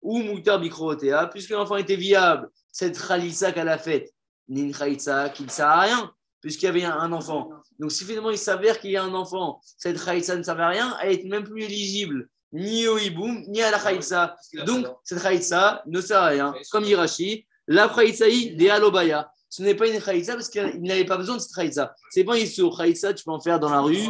ou 0.00 0.18
Moutar 0.18 0.58
Bikrotea, 0.58 1.28
puisque 1.28 1.50
l'enfant 1.50 1.76
était 1.76 1.96
viable, 1.96 2.48
cette 2.72 2.98
khaïsa 2.98 3.52
qu'elle 3.52 3.68
a 3.68 3.78
faite, 3.78 4.12
n'est 4.48 4.62
une 4.62 4.72
qui 4.72 5.44
ne 5.44 5.48
sert 5.48 5.66
à 5.66 5.80
rien, 5.82 6.12
puisqu'il 6.40 6.66
y 6.66 6.68
avait 6.68 6.84
un, 6.84 7.12
enfant. 7.12 7.50
Donc, 7.78 7.92
si 7.92 8.04
finalement 8.04 8.30
il 8.30 8.38
s'avère 8.38 8.80
qu'il 8.80 8.90
y 8.90 8.96
a 8.96 9.04
un 9.04 9.14
enfant, 9.14 9.60
cette 9.62 10.02
khaïsa 10.04 10.36
ne 10.36 10.42
servait 10.42 10.64
à 10.64 10.68
rien, 10.68 10.96
elle 11.00 11.12
est 11.12 11.24
même 11.24 11.44
plus 11.44 11.62
éligible 11.62 12.28
ni 12.52 12.86
au 12.86 12.98
hiboum, 12.98 13.44
ni 13.48 13.62
à 13.62 13.70
la 13.70 13.78
khaïsa. 13.78 14.36
Donc, 14.66 14.86
cette 15.04 15.22
khaïsa 15.22 15.82
ne 15.86 16.00
sert 16.00 16.18
à 16.18 16.26
rien. 16.26 16.54
Comme 16.70 16.84
Hirashi, 16.84 17.46
la 17.66 17.88
khaïsaï 17.88 18.56
de 18.56 18.68
Alobaya. 18.68 19.32
Ce 19.54 19.62
n'est 19.62 19.74
pas 19.74 19.86
une 19.86 20.00
khaïsa 20.00 20.32
parce 20.34 20.48
qu'il 20.48 20.80
n'avait 20.80 21.04
pas 21.04 21.18
besoin 21.18 21.36
de 21.36 21.40
cette 21.42 21.54
khaïsa. 21.54 21.94
C'est 22.08 22.24
pas 22.24 22.38
une 22.38 22.46
sur 22.46 22.74
khaïsa, 22.74 23.12
tu 23.12 23.22
peux 23.22 23.32
en 23.32 23.38
faire 23.40 23.60
dans 23.60 23.68
la 23.68 23.82
rue, 23.82 24.08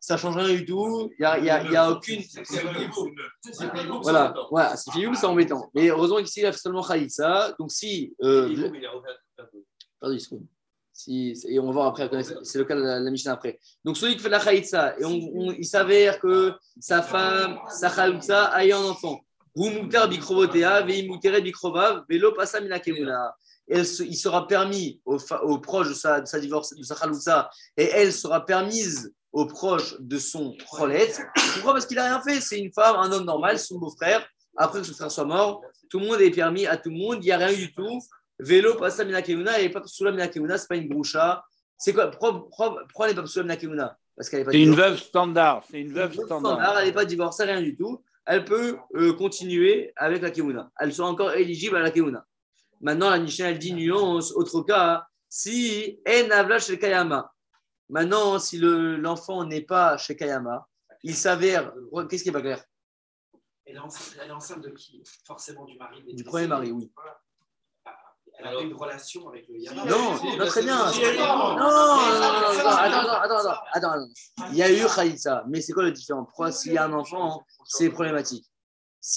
ça 0.00 0.16
change 0.16 0.36
rien 0.36 0.46
du 0.54 0.64
tout. 0.64 1.10
Il 1.18 1.22
n'y 1.22 1.26
a, 1.26 1.38
y 1.40 1.50
a- 1.50 1.64
il 1.64 1.72
y 1.72 1.76
a 1.76 1.90
aucune. 1.90 2.22
Voilà, 4.02 4.34
voilà 4.50 4.76
c'est 4.76 4.92
fiou, 4.92 5.12
c'est 5.16 5.26
embêtant. 5.26 5.68
Mais 5.74 5.88
heureusement 5.88 6.18
qu'ici, 6.18 6.40
il 6.40 6.46
a 6.46 6.52
seulement 6.52 6.82
khaïsa. 6.82 7.54
Donc, 7.58 7.72
si. 7.72 8.14
euh, 8.22 8.48
Pardon, 10.00 10.14
il 10.14 10.20
se 10.20 10.26
trouve. 10.28 10.42
Si, 10.92 11.34
et 11.48 11.58
on 11.58 11.66
va 11.66 11.72
voir 11.72 11.86
après, 11.88 12.08
c'est 12.44 12.58
le 12.58 12.64
cas 12.64 12.76
de 12.76 12.82
la, 12.82 13.00
la 13.00 13.10
Mishnah 13.10 13.32
après. 13.32 13.58
Donc, 13.84 13.96
celui 13.96 14.14
qui 14.14 14.22
fait 14.22 14.28
la 14.28 14.38
khaïtsa, 14.38 14.94
et 15.00 15.04
on, 15.04 15.10
on- 15.34 15.52
il 15.52 15.64
s'avère 15.64 16.20
que 16.20 16.52
sa 16.78 17.02
femme, 17.02 17.58
sa 17.68 17.90
khaïtsa, 17.90 18.44
a 18.44 18.64
eu 18.64 18.70
un 18.72 18.84
enfant. 18.84 19.18
Ou 19.56 19.70
moutar 19.70 20.08
bikrovotea, 20.08 20.82
vei 20.82 21.02
bikrovav, 21.42 22.04
velo 22.08 22.32
pasa 22.32 22.60
mina 22.60 22.78
kemuna. 22.80 23.34
Elle 23.68 23.86
se- 23.86 24.02
Il 24.02 24.16
sera 24.16 24.46
permis 24.46 25.00
aux, 25.04 25.58
proches 25.58 25.88
de 25.88 25.94
sa, 25.94 26.20
de 26.20 26.26
sa 26.26 26.38
divorce, 26.40 26.74
de 26.74 26.82
sa 26.82 26.94
khaloutsa, 26.94 27.50
et 27.76 27.84
elle 27.84 28.12
sera 28.12 28.44
permise 28.44 29.12
aux 29.32 29.46
proches 29.46 29.96
de 30.00 30.18
son 30.18 30.54
cholet. 30.70 31.10
Pourquoi? 31.54 31.72
Parce 31.72 31.86
qu'il 31.86 31.96
n'a 31.96 32.04
rien 32.04 32.20
fait. 32.22 32.40
C'est 32.40 32.58
une 32.58 32.72
femme, 32.72 32.96
un 32.96 33.10
homme 33.12 33.24
normal, 33.24 33.58
son 33.58 33.78
beau-frère. 33.78 34.26
Après 34.56 34.80
que 34.80 34.86
son 34.86 34.94
frère 34.94 35.10
soit 35.10 35.24
mort, 35.24 35.62
tout 35.90 35.98
le 35.98 36.06
monde 36.06 36.20
est 36.20 36.30
permis 36.30 36.66
à 36.66 36.76
tout 36.76 36.90
le 36.90 36.96
monde. 36.96 37.18
Il 37.22 37.26
n'y 37.26 37.32
a 37.32 37.38
rien 37.38 37.52
eu 37.52 37.56
du 37.56 37.74
tout. 37.74 38.00
Vélo, 38.38 38.74
pas 38.76 38.90
ça, 38.90 39.04
Minakemuna, 39.04 39.60
et 39.60 39.68
pas 39.70 39.80
Psula 39.80 40.10
Minakemuna, 40.12 40.58
c'est 40.58 40.68
pas 40.68 40.76
une 40.76 40.88
groucha. 40.88 41.44
C'est 41.76 41.92
quoi? 41.92 42.08
Pourquoi, 42.10 42.32
pourquoi, 42.34 42.76
pourquoi 42.88 43.06
elle 43.08 43.14
n'est 43.14 43.20
pas 43.20 43.26
Psula 43.26 43.42
Minakemuna 43.44 43.96
Parce 44.16 44.28
qu'elle 44.28 44.40
n'est 44.40 44.44
pas 44.44 44.52
C'est 44.52 44.60
une 44.62 44.74
veuve 44.74 44.98
standard. 44.98 45.64
C'est 45.70 45.80
une 45.80 45.92
veuve 45.92 46.12
Standard. 46.14 46.78
Elle 46.78 46.86
n'est 46.86 46.92
pas 46.92 47.04
divorcée, 47.04 47.44
rien 47.44 47.60
du 47.62 47.76
tout. 47.76 48.02
Elle 48.26 48.44
peut 48.44 48.76
euh, 48.96 49.12
continuer 49.14 49.92
avec 49.96 50.22
la 50.22 50.30
Kemuna. 50.30 50.70
Elle 50.78 50.94
sera 50.94 51.08
encore 51.08 51.32
éligible 51.32 51.76
à 51.76 51.80
la 51.80 51.90
Kemuna. 51.90 52.24
Maintenant, 52.80 53.10
la 53.10 53.18
Mishnah, 53.18 53.50
elle 53.50 53.58
dit 53.58 53.72
nuance, 53.72 54.32
autre 54.32 54.62
cas, 54.62 55.06
si 55.28 55.98
En 56.06 56.30
Avla 56.30 56.58
chez 56.58 56.78
Kayama. 56.78 57.32
Maintenant, 57.88 58.38
si 58.38 58.58
le- 58.58 58.96
l'enfant 58.96 59.44
n'est 59.44 59.62
pas 59.62 59.96
chez 59.98 60.16
Kayama, 60.16 60.66
il 61.02 61.14
s'avère. 61.14 61.72
Qu'est-ce 62.08 62.22
qui 62.22 62.28
n'est 62.28 62.32
pas 62.32 62.40
clair? 62.40 62.62
Elle 63.66 63.76
est 63.76 63.78
enceinte, 63.78 64.16
elle 64.22 64.28
est 64.28 64.32
enceinte 64.32 64.60
de 64.62 64.70
qui? 64.70 65.02
Forcément 65.26 65.64
du 65.64 65.76
mari. 65.78 66.02
Du 66.14 66.24
premier 66.24 66.46
mari, 66.46 66.70
oui. 66.72 66.90
Voilà. 66.94 67.18
Elle 68.36 68.46
a 68.48 68.60
une 68.60 68.74
relation 68.74 69.28
avec 69.28 69.46
le 69.48 69.58
Yama. 69.58 69.84
Non, 69.84 70.16
très 70.46 70.62
bien. 70.62 70.76
Non, 70.76 70.92
non, 70.92 71.56
non, 71.56 71.56
non, 71.56 71.56
non, 71.56 72.58
attends, 72.58 73.12
attends, 73.22 73.38
attends, 73.38 73.58
attends. 73.72 74.06
Il 74.50 74.56
y 74.56 74.62
a 74.62 74.70
eu 74.72 74.84
Khaïsa, 74.86 75.44
mais 75.48 75.60
c'est 75.60 75.72
quoi 75.72 75.84
le 75.84 75.92
différent? 75.92 76.24
Pourquoi 76.24 76.50
s'il 76.52 76.72
y 76.72 76.78
a 76.78 76.84
un 76.84 76.92
enfant, 76.92 77.44
c'est 77.64 77.90
problématique 77.90 78.44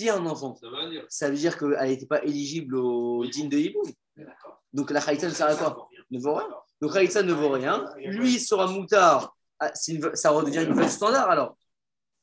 A 0.09 0.15
un 0.15 0.25
enfant, 0.25 0.55
Ça 0.55 0.67
veut 0.69 0.89
dire. 0.89 1.05
ça 1.07 1.29
veut 1.29 1.35
dire 1.37 1.57
qu'elle 1.57 1.87
n'était 1.87 2.05
pas 2.05 2.21
éligible 2.23 2.75
au 2.75 3.25
dîme 3.25 3.47
de 3.49 3.57
Hiboum. 3.57 3.89
D'accord. 4.17 4.61
Donc 4.73 4.91
la 4.91 4.99
Khaïsa 5.01 5.27
ne 5.27 5.33
sert 5.33 5.47
à 5.47 5.55
quoi? 5.55 5.87
Ne 6.11 6.19
vaut 6.19 6.35
rien. 6.35 6.47
Donc 6.81 6.93
Khaïsa 6.93 7.23
ne 7.23 7.31
vaut 7.33 7.49
rien. 7.49 7.85
Lui 7.97 8.39
sera 8.39 8.67
moutard. 8.67 9.35
Ah, 9.59 9.71
une- 9.87 10.15
ça 10.15 10.29
redevient 10.31 10.63
une 10.65 10.73
veuve 10.73 10.89
standard 10.89 11.29
alors. 11.29 11.55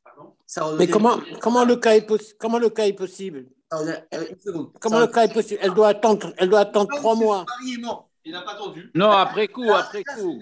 Pardon? 0.05 0.35
Ça 0.47 0.65
redevient- 0.65 0.87
Mais 0.87 0.93
comment, 0.93 1.19
comment, 1.41 1.65
le 1.65 1.77
cas 1.77 1.95
est 1.97 2.07
comment 2.39 2.59
le 2.59 2.69
cas 2.71 2.87
est 2.87 2.93
possible? 2.93 3.47
Euh. 3.73 3.97
Comment 4.81 4.97
Ça 4.97 5.07
le 5.07 5.07
cas 5.09 5.25
est 5.25 5.33
possible? 5.33 5.59
Elle 5.62 5.75
doit 5.75 5.89
attendre, 5.89 6.33
elle 6.37 6.49
doit 6.51 6.61
attendre 6.61 6.95
trois 6.97 7.15
mois. 7.17 7.45
Il 8.27 8.33
n'a 8.33 8.41
pas 8.43 8.53
attendu. 8.53 8.91
Non, 8.95 9.11
après 9.11 9.49
coup, 9.49 9.71
après 9.73 10.05
coup. 10.05 10.39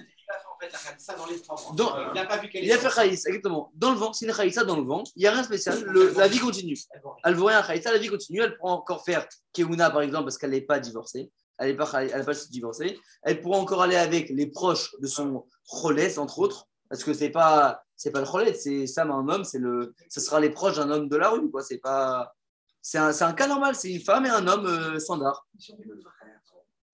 La 1.08 1.14
dans 1.16 1.26
les 1.26 1.40
trois 1.40 1.60
mois. 1.60 1.72
Donc, 1.74 1.90
il 2.08 2.14
n'a 2.14 2.26
pas 2.26 2.38
vu 2.38 2.48
qu'elle 2.48 2.64
Il 2.64 2.72
a 2.72 2.78
fait 2.78 3.08
exactement. 3.08 3.70
Dans 3.74 3.90
le 3.90 3.96
vent, 3.96 4.12
c'est 4.12 4.26
une 4.26 4.32
Khaïsa 4.32 4.64
dans 4.64 4.76
le 4.76 4.84
vent. 4.84 5.04
Il 5.16 5.20
n'y 5.20 5.26
a 5.26 5.32
rien 5.32 5.40
de 5.40 5.46
spécial. 5.46 5.82
Le- 5.84 6.12
la 6.16 6.28
vie 6.28 6.38
continue. 6.38 6.78
Elle 7.24 7.34
vaut 7.34 7.46
rien 7.46 7.62
Khaïsa, 7.62 7.92
la 7.92 7.98
vie 7.98 8.08
continue. 8.08 8.40
Elle 8.40 8.56
pourra 8.56 8.72
encore 8.72 9.04
faire 9.04 9.26
Keuna, 9.52 9.90
par 9.90 10.02
exemple, 10.02 10.24
parce 10.24 10.38
qu'elle 10.38 10.50
n'est 10.50 10.60
pas 10.62 10.80
divorcée. 10.80 11.30
Elle 11.58 11.68
n'est 11.70 11.76
pas, 11.76 11.90
elle 12.02 12.18
n'est 12.18 12.24
pas 12.24 12.34
divorcée. 12.50 12.98
Elle 13.22 13.40
pourra 13.40 13.58
encore 13.58 13.82
aller 13.82 13.96
avec 13.96 14.30
les 14.30 14.46
proches 14.46 14.94
de 15.00 15.06
son 15.06 15.46
Cholès, 15.70 16.18
entre 16.18 16.38
autres, 16.40 16.66
parce 16.88 17.04
que 17.04 17.12
c'est 17.14 17.30
pas, 17.30 17.82
c'est 17.96 18.10
pas 18.10 18.20
le 18.20 18.26
Cholès, 18.26 18.60
c'est 18.60 18.86
Sam, 18.86 19.10
un 19.10 19.28
homme, 19.28 19.44
c'est 19.44 19.58
le, 19.58 19.94
ce 20.08 20.20
sera 20.20 20.40
les 20.40 20.50
proches 20.50 20.76
d'un 20.76 20.90
homme 20.90 21.08
de 21.08 21.16
la 21.16 21.30
rue, 21.30 21.50
quoi. 21.50 21.62
C'est 21.62 21.78
pas, 21.78 22.34
c'est 22.80 22.98
un, 22.98 23.12
c'est 23.12 23.24
un 23.24 23.32
cas 23.32 23.46
normal. 23.46 23.76
C'est 23.76 23.92
une 23.92 24.00
femme 24.00 24.26
et 24.26 24.30
un 24.30 24.46
homme 24.48 24.66
euh, 24.66 24.98
standard. 24.98 25.46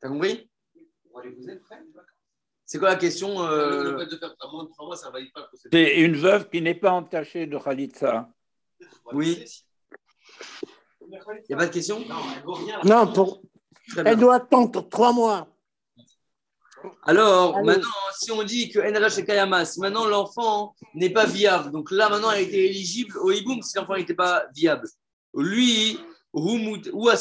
T'as 0.00 0.08
compris? 0.08 0.50
Vous 1.14 1.20
frère 1.66 1.80
C'est 2.70 2.78
quoi 2.78 2.90
la 2.90 2.96
question 2.96 3.40
euh, 3.40 3.92
Le 3.92 3.98
fait 3.98 4.10
de 4.10 4.16
faire 4.18 4.34
à 4.38 4.46
moins 4.52 4.64
de 4.64 4.68
trois 4.68 4.84
mois, 4.84 4.96
ça 4.96 5.08
ne 5.08 5.12
valide 5.14 5.32
pas. 5.32 5.48
C'est 5.72 6.00
une 6.00 6.16
veuve 6.16 6.50
qui 6.50 6.60
n'est 6.60 6.74
pas 6.74 6.92
entachée 6.92 7.46
de 7.46 7.56
Khalitsa. 7.56 8.28
Oui. 9.14 9.42
Il 11.00 11.18
n'y 11.48 11.54
a 11.54 11.56
pas 11.56 11.66
de 11.66 11.72
question? 11.72 12.00
Non, 12.00 12.16
elle 12.36 12.42
vaut 12.44 12.52
rien. 12.52 12.78
Non, 12.84 13.10
pour, 13.10 13.40
Très 13.88 14.02
bien. 14.02 14.12
elle 14.12 14.18
doit 14.18 14.34
attendre 14.34 14.86
trois 14.86 15.14
mois. 15.14 15.48
Alors, 17.04 17.56
Allez. 17.56 17.66
maintenant, 17.68 17.88
si 18.14 18.30
on 18.32 18.42
dit 18.42 18.68
que 18.68 18.80
NRH 18.80 19.18
et 19.20 19.24
Kayamas, 19.24 19.78
maintenant 19.78 20.06
l'enfant 20.06 20.76
n'est 20.92 21.08
pas 21.08 21.24
viable, 21.24 21.72
donc 21.72 21.90
là 21.90 22.10
maintenant 22.10 22.30
elle 22.32 22.42
était 22.42 22.66
éligible 22.66 23.16
au 23.16 23.30
Iboum 23.30 23.62
si 23.62 23.78
l'enfant 23.78 23.96
n'était 23.96 24.14
pas 24.14 24.44
viable. 24.54 24.86
Lui, 25.34 25.98
ou 26.34 27.08
euh, 27.08 27.16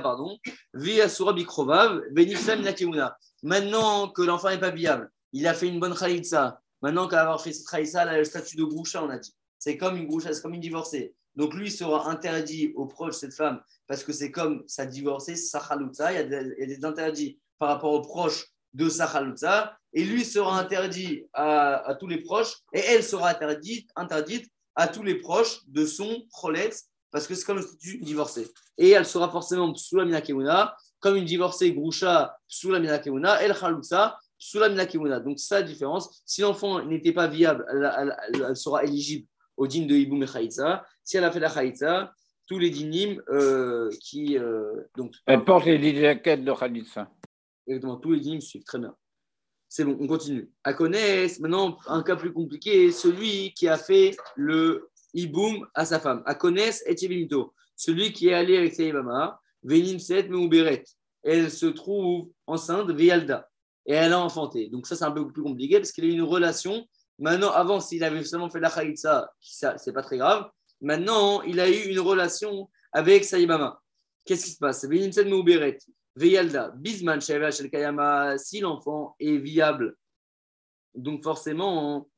pardon, 0.00 0.38
Vi. 0.74 1.00
Maintenant 3.42 4.08
que 4.08 4.22
l'enfant 4.22 4.50
n'est 4.50 4.58
pas 4.58 4.70
viable, 4.70 5.10
il 5.32 5.46
a 5.46 5.54
fait 5.54 5.68
une 5.68 5.80
bonne 5.80 5.94
Khalitsa. 5.94 6.60
Maintenant 6.82 7.08
qu'avoir 7.08 7.40
fait 7.40 7.52
cette 7.52 7.66
Khalitsa, 7.66 8.02
elle 8.02 8.08
a 8.08 8.18
le 8.18 8.24
statut 8.24 8.56
de 8.56 8.64
Groucha, 8.64 9.02
on 9.02 9.10
a 9.10 9.18
dit. 9.18 9.34
C'est 9.58 9.76
comme 9.76 9.96
une 9.96 10.06
Groucha, 10.06 10.32
c'est 10.32 10.42
comme 10.42 10.54
une 10.54 10.60
divorcée. 10.60 11.14
Donc 11.34 11.54
lui 11.54 11.70
sera 11.70 12.08
interdit 12.10 12.72
aux 12.76 12.86
proches 12.86 13.14
de 13.14 13.18
cette 13.18 13.34
femme 13.34 13.60
parce 13.86 14.04
que 14.04 14.12
c'est 14.12 14.30
comme 14.30 14.62
sa 14.66 14.86
divorcée, 14.86 15.36
sa 15.36 15.60
chaloutza, 15.60 16.12
il 16.12 16.16
y, 16.16 16.18
a 16.18 16.24
des, 16.24 16.54
il 16.58 16.84
interdits 16.84 17.38
par 17.58 17.70
rapport 17.70 17.92
aux 17.92 18.02
proches 18.02 18.46
de 18.72 18.88
sa 18.88 19.06
chaloutza, 19.06 19.76
et 19.92 20.04
lui 20.04 20.24
sera 20.24 20.58
interdit 20.58 21.24
à, 21.32 21.88
à 21.88 21.94
tous 21.94 22.08
les 22.08 22.18
proches, 22.18 22.54
et 22.72 22.80
elle 22.80 23.04
sera 23.04 23.30
interdite, 23.30 23.88
interdite 23.94 24.50
à 24.76 24.88
tous 24.88 25.02
les 25.02 25.16
proches 25.16 25.60
de 25.68 25.84
son 25.86 26.24
choletz, 26.30 26.88
parce 27.10 27.26
que 27.26 27.34
c'est 27.34 27.44
comme 27.44 27.56
le 27.58 27.62
statut 27.62 27.98
divorcé. 27.98 28.48
Et 28.78 28.90
elle 28.90 29.06
sera 29.06 29.28
forcément 29.30 29.74
sous 29.74 29.96
la 29.96 30.04
minakemuna, 30.04 30.76
comme 31.00 31.16
une 31.16 31.24
divorcée 31.24 31.72
groucha 31.72 32.36
sous 32.48 32.70
la 32.70 32.80
minakemuna, 32.80 33.40
elle 33.42 33.54
chaloutza 33.54 34.18
sous 34.38 34.58
la 34.58 34.68
minakemuna. 34.68 35.20
Donc, 35.20 35.38
c'est 35.38 35.46
ça 35.46 35.60
la 35.60 35.66
différence. 35.66 36.22
Si 36.26 36.40
l'enfant 36.40 36.84
n'était 36.84 37.12
pas 37.12 37.28
viable, 37.28 37.64
elle, 37.70 37.92
elle- 37.98 38.16
elle- 38.34 38.46
elle 38.50 38.56
sera 38.56 38.84
éligible 38.84 39.26
au 39.56 39.66
din 39.66 39.86
de 39.86 39.94
Iboum 39.94 40.22
et 40.22 40.26
Chaïtza. 40.26 40.84
Si 41.04 41.16
elle 41.16 41.24
a 41.24 41.30
fait 41.30 41.40
la 41.40 41.48
Chaïtza, 41.48 42.12
tous 42.48 42.58
les 42.58 42.70
dinim 42.70 43.22
euh, 43.30 43.88
qui. 44.02 44.36
euh, 44.36 44.82
donc, 44.96 45.14
Elle 45.26 45.44
porte 45.44 45.66
les 45.66 45.94
jaquettes 46.00 46.44
de 46.44 46.52
Khalitsa. 46.52 47.08
Exactement, 47.66 47.96
tous 47.96 48.12
les 48.12 48.20
dinim 48.20 48.40
suivent. 48.40 48.64
Très 48.64 48.78
bien. 48.78 48.94
C'est 49.68 49.84
bon, 49.84 49.96
on 50.00 50.06
continue. 50.06 50.50
À 50.62 50.72
maintenant, 50.72 51.78
un 51.86 52.02
cas 52.02 52.16
plus 52.16 52.32
compliqué, 52.32 52.92
celui 52.92 53.52
qui 53.54 53.68
a 53.68 53.76
fait 53.76 54.16
le 54.36 54.88
Iboum 55.14 55.66
à 55.74 55.84
sa 55.84 56.00
femme. 56.00 56.22
À 56.26 56.34
connaître, 56.34 56.78
Etiebimito, 56.86 57.54
celui 57.76 58.12
qui 58.12 58.28
est 58.28 58.34
allé 58.34 58.56
avec 58.56 58.74
Saïbama, 58.74 59.40
Venim 59.62 59.98
Set 59.98 60.28
Meuberet. 60.28 60.84
Elle 61.22 61.50
se 61.50 61.66
trouve 61.66 62.28
enceinte, 62.46 62.90
Vialda. 62.90 63.48
Et 63.86 63.94
elle 63.94 64.12
a 64.12 64.20
enfanté. 64.20 64.68
Donc, 64.68 64.86
ça, 64.86 64.96
c'est 64.96 65.04
un 65.04 65.10
peu 65.10 65.26
plus 65.26 65.42
compliqué 65.42 65.78
parce 65.78 65.92
qu'il 65.92 66.04
a 66.04 66.08
eu 66.08 66.12
une 66.12 66.22
relation. 66.22 66.86
Maintenant, 67.18 67.50
avant, 67.50 67.80
s'il 67.80 68.02
avait 68.04 68.24
seulement 68.24 68.50
fait 68.50 68.60
la 68.60 68.70
Khaïtsa, 68.70 69.30
ça, 69.40 69.76
c'est 69.78 69.92
pas 69.92 70.02
très 70.02 70.18
grave. 70.18 70.48
Maintenant, 70.80 71.42
il 71.42 71.60
a 71.60 71.68
eu 71.68 71.90
une 71.90 72.00
relation 72.00 72.70
avec 72.92 73.24
Saïbama. 73.24 73.80
Qu'est-ce 74.24 74.44
qui 74.46 74.50
se 74.52 74.58
passe? 74.58 74.84
Venim 74.84 75.12
Set 75.12 75.26
Veyalda, 76.16 76.72
Bisman, 76.76 77.20
Shel 77.20 77.70
Kayama, 77.70 78.38
si 78.38 78.60
l'enfant 78.60 79.16
est 79.18 79.36
viable, 79.36 79.96
donc 80.94 81.22
forcément, 81.24 82.08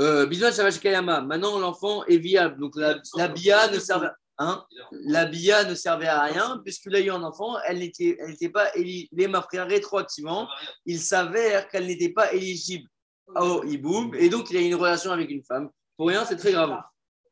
euh, 0.00 0.26
Bisman, 0.26 0.52
Shel 0.52 0.80
Kayama, 0.80 1.20
maintenant 1.20 1.58
l'enfant 1.58 2.04
est 2.06 2.18
viable, 2.18 2.58
donc 2.58 2.76
la, 2.76 3.00
la 3.16 3.28
bia 3.28 3.70
ne 3.70 3.78
servait, 3.78 4.08
hein, 4.38 4.64
la 4.92 5.26
bia 5.26 5.64
ne 5.64 5.74
servait 5.74 6.06
à 6.06 6.22
rien, 6.22 6.60
puisqu'il 6.64 6.94
a 6.96 7.00
eu 7.00 7.10
un 7.10 7.22
enfant, 7.22 7.58
elle 7.66 7.78
n'était 7.78 8.16
elle 8.18 8.30
n'était 8.30 8.48
pas 8.48 8.74
éligible, 8.74 9.10
rétroactivement, 9.52 10.48
il 10.86 11.00
s'avère 11.00 11.68
qu'elle 11.68 11.86
n'était 11.86 12.12
pas 12.12 12.32
éligible 12.32 12.88
au 13.36 13.64
hiboum, 13.64 14.14
et 14.14 14.28
donc 14.28 14.50
il 14.50 14.56
a 14.56 14.60
une 14.60 14.74
relation 14.74 15.10
avec 15.12 15.30
une 15.30 15.42
femme. 15.42 15.70
Pour 15.96 16.08
rien, 16.08 16.24
c'est 16.24 16.36
très 16.36 16.52
grave. 16.52 16.82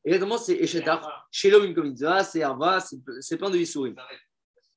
Exactement, 0.04 0.38
c'est 0.38 0.54
Eshetar. 0.54 1.28
Chez 1.30 1.50
l'homme, 1.50 1.64
une 1.64 1.96
c'est 2.24 2.42
Arva, 2.42 2.80
c'est 3.20 3.36
plein 3.36 3.50
de 3.50 3.58
Issourim. 3.58 3.94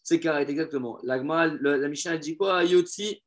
C'est 0.06 0.20
carré, 0.20 0.44
exactement. 0.44 1.00
La, 1.02 1.18
la 1.18 1.88
Mishnah 1.88 2.18
dit 2.20 2.38
quoi 2.38 2.64
Yotzi, 2.64 3.24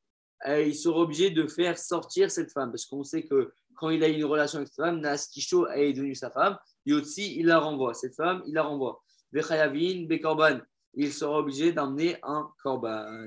euh, 0.46 0.62
il 0.62 0.76
sera 0.76 1.00
obligé 1.00 1.30
de 1.30 1.48
faire 1.48 1.76
sortir 1.76 2.30
cette 2.30 2.52
femme, 2.52 2.70
parce 2.70 2.86
qu'on 2.86 3.02
sait 3.02 3.24
que 3.24 3.52
quand 3.74 3.90
il 3.90 4.04
a 4.04 4.08
eu 4.08 4.12
une 4.12 4.24
relation 4.24 4.58
avec 4.58 4.68
cette 4.68 4.84
femme, 4.84 5.00
Nastisho 5.00 5.66
est 5.66 5.92
devenue 5.92 6.14
sa 6.14 6.30
femme. 6.30 6.56
Yotzi, 6.86 7.36
il 7.36 7.46
la 7.46 7.58
renvoie. 7.58 7.94
Cette 7.94 8.14
femme, 8.14 8.44
il 8.46 8.54
la 8.54 8.62
renvoie. 8.62 9.02
Bechayavin, 9.32 10.06
Bekorban, 10.06 10.60
il 10.94 11.12
sera 11.12 11.40
obligé 11.40 11.72
d'emmener 11.72 12.16
un 12.22 12.48
korban. 12.62 13.26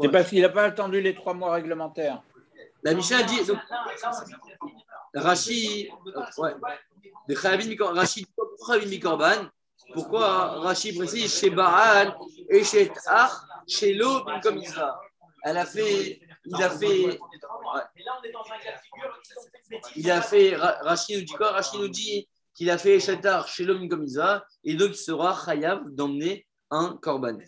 C'est 0.00 0.08
parce 0.10 0.28
qu'il 0.28 0.42
n'a 0.42 0.48
pas 0.48 0.64
attendu 0.64 1.00
les 1.00 1.14
trois 1.14 1.34
mois 1.34 1.52
réglementaires. 1.52 2.24
La 2.82 2.92
Mishnah 2.94 3.22
dit. 3.22 3.44
donc, 3.44 3.58
Rashi, 5.14 5.88
ouais. 6.38 6.54
De 7.28 7.34
Rashi, 7.94 8.26
pourquoi 8.36 8.78
Mikorban 8.78 9.48
Pourquoi 9.94 10.60
Rashi 10.60 10.96
précise 10.96 11.32
chez 11.32 11.50
Baal 11.50 12.14
et 12.50 12.64
chez 12.64 12.90
Ach, 13.06 13.32
chez 13.66 13.94
l'eau, 13.94 14.24
comme 14.42 14.60
Elle 15.44 15.56
a 15.58 15.66
fait. 15.66 16.20
Il 16.44 16.62
a 16.62 16.70
fait. 16.70 17.18
Il 19.96 20.10
a 20.10 20.20
fait. 20.20 20.56
Ra- 20.56 20.78
Rashi 20.82 21.16
nous 21.16 21.24
dit 21.24 21.32
quoi? 21.34 21.52
Rashi 21.52 21.78
nous 21.78 21.88
dit 21.88 22.28
qu'il 22.54 22.68
a 22.70 22.78
fait 22.78 23.00
Shetar 23.00 23.46
chez 23.48 23.64
l'homme 23.64 23.88
comme 23.88 24.04
Isra 24.04 24.44
et 24.64 24.74
donc 24.74 24.90
il 24.90 24.96
sera 24.96 25.38
Chayav 25.44 25.82
d'emmener 25.86 26.46
un 26.70 26.98
Korban. 27.00 27.38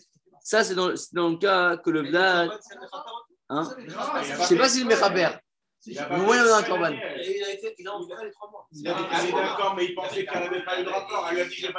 Ça, 0.41 0.63
c'est 0.63 0.75
dans, 0.75 0.95
c'est 0.95 1.13
le 1.15 1.37
cas 1.37 1.77
que 1.77 1.89
le 1.89 2.07
Vlad. 2.07 2.51
Hein? 3.49 3.69
Je 3.79 4.43
sais 4.43 4.57
pas 4.57 4.69
si 4.69 4.79
le 4.81 4.85
Mechaber. 4.87 5.29
Il 5.87 5.99
a 5.99 6.07
Mais 6.09 6.17
moi, 6.17 6.35
il 6.35 6.39
y 6.39 6.41
en 6.49 6.53
a 6.53 6.57
un 6.57 6.63
Korban. 6.63 6.91
Et 6.93 7.37
il 7.37 7.43
a 7.43 7.51
été, 7.51 7.75
il 7.77 7.87
a 7.87 7.93
envoyé 7.93 8.25
les 8.25 8.31
trois 8.31 8.49
mois. 8.49 8.67
Il 8.71 8.87
a 8.87 8.93
dit 8.93 9.03
qu'il 9.03 9.29
était 9.29 9.37
d'accord, 9.37 9.75
mais 9.77 9.85
il 9.85 9.93
pensait 9.95 10.25
qu'elle 10.25 10.41
n'avait 10.43 10.63
pas 10.63 10.79
eu 10.79 10.83
de 10.83 10.89
rapport. 10.89 11.29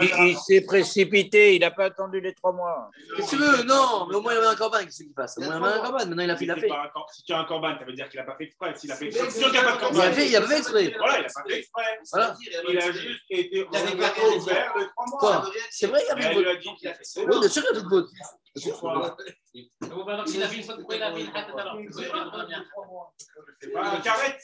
Il, 0.01 0.29
il 0.29 0.37
s'est 0.39 0.61
précipité, 0.61 1.57
il 1.57 1.61
n'a 1.61 1.71
pas 1.73 1.87
attendu 1.87 2.21
les 2.21 2.33
trois 2.35 2.53
mois. 2.53 2.91
Qu'est-ce 3.17 3.31
que 3.33 3.37
tu 3.37 3.43
veux 3.43 3.63
Non, 3.65 4.07
mais 4.09 4.15
au 4.15 4.21
moins 4.21 4.33
il 4.33 4.37
y 4.37 4.39
avait 4.39 4.47
un 4.47 4.55
Korban. 4.55 4.79
Qu'est-ce 4.85 5.03
qu'il 5.03 5.13
fasse? 5.13 5.37
Au 5.39 5.41
moins 5.43 5.57
il 5.59 5.63
y 5.63 5.65
avait 5.65 5.75
un 5.75 5.81
Korban. 5.83 5.99
Maintenant 6.07 6.23
il 6.23 6.31
a 6.31 6.37
fait, 6.37 6.45
il 6.45 6.51
a 6.51 6.55
Mais 6.55 6.61
fait. 6.61 6.67
c'est 6.69 6.73
pas 6.75 6.83
un 6.85 6.89
cor- 6.89 7.11
Si 7.13 7.23
tu 7.25 7.33
as 7.33 7.39
un 7.41 7.45
corban, 7.45 7.75
ça 7.79 7.85
veut 7.85 7.93
dire 7.95 8.09
qu'il 8.09 8.21
n'a 8.21 8.27
pas 8.27 8.37
fait 8.37 8.45
exprès. 8.45 8.75
S'il 8.77 8.93
a 8.93 8.97
fait 8.97 9.07
exprès, 9.07 9.31
c'est 9.31 9.39
sûr 9.41 9.51
qu'il 9.51 9.61
n'y 9.61 9.67
a 9.67 9.73
pas 9.73 9.77
de 9.77 9.77
Il 9.77 9.85
a 9.85 9.89
corban. 9.91 10.13
fait, 10.13 10.29
il 10.29 10.37
a 10.37 10.41
pas 10.41 10.47
fait 10.47 10.59
exprès. 10.59 10.95
Voilà, 10.99 11.19
il 11.19 11.23
n'a 11.23 11.29
pas 11.29 11.43
fait 11.49 11.59
exprès. 11.59 11.83
Il 12.69 12.79
a 12.79 12.93
juste 12.93 13.21
été 13.31 13.57
Il 13.57 13.63
ouvert 13.65 14.75
les 14.79 14.87
trois 14.89 15.07
mois. 15.07 15.19
Quoi? 15.19 15.51
C'est 15.71 15.87
vrai, 15.89 16.01
il 16.05 16.09
y 16.09 16.11
a 16.11 16.17
fait 16.29 16.35
faute. 16.35 16.47
Oui, 16.47 17.41
bien 17.41 17.49
sûr 17.49 17.63
qu'il 17.67 17.75
y 17.75 17.79
a 17.79 17.83
fait 17.83 17.89
faute. 17.89 18.09
Il 18.57 20.43
a 20.43 20.49
fait 20.49 20.57
une. 20.57 20.67
Pourquoi 20.77 20.97
il 20.97 21.03
a 21.03 21.19
une 21.19 21.29
à 21.29 21.65
l'heure 21.65 21.79
C'est 23.61 23.73
pas 23.73 24.01
carrette. 24.01 24.43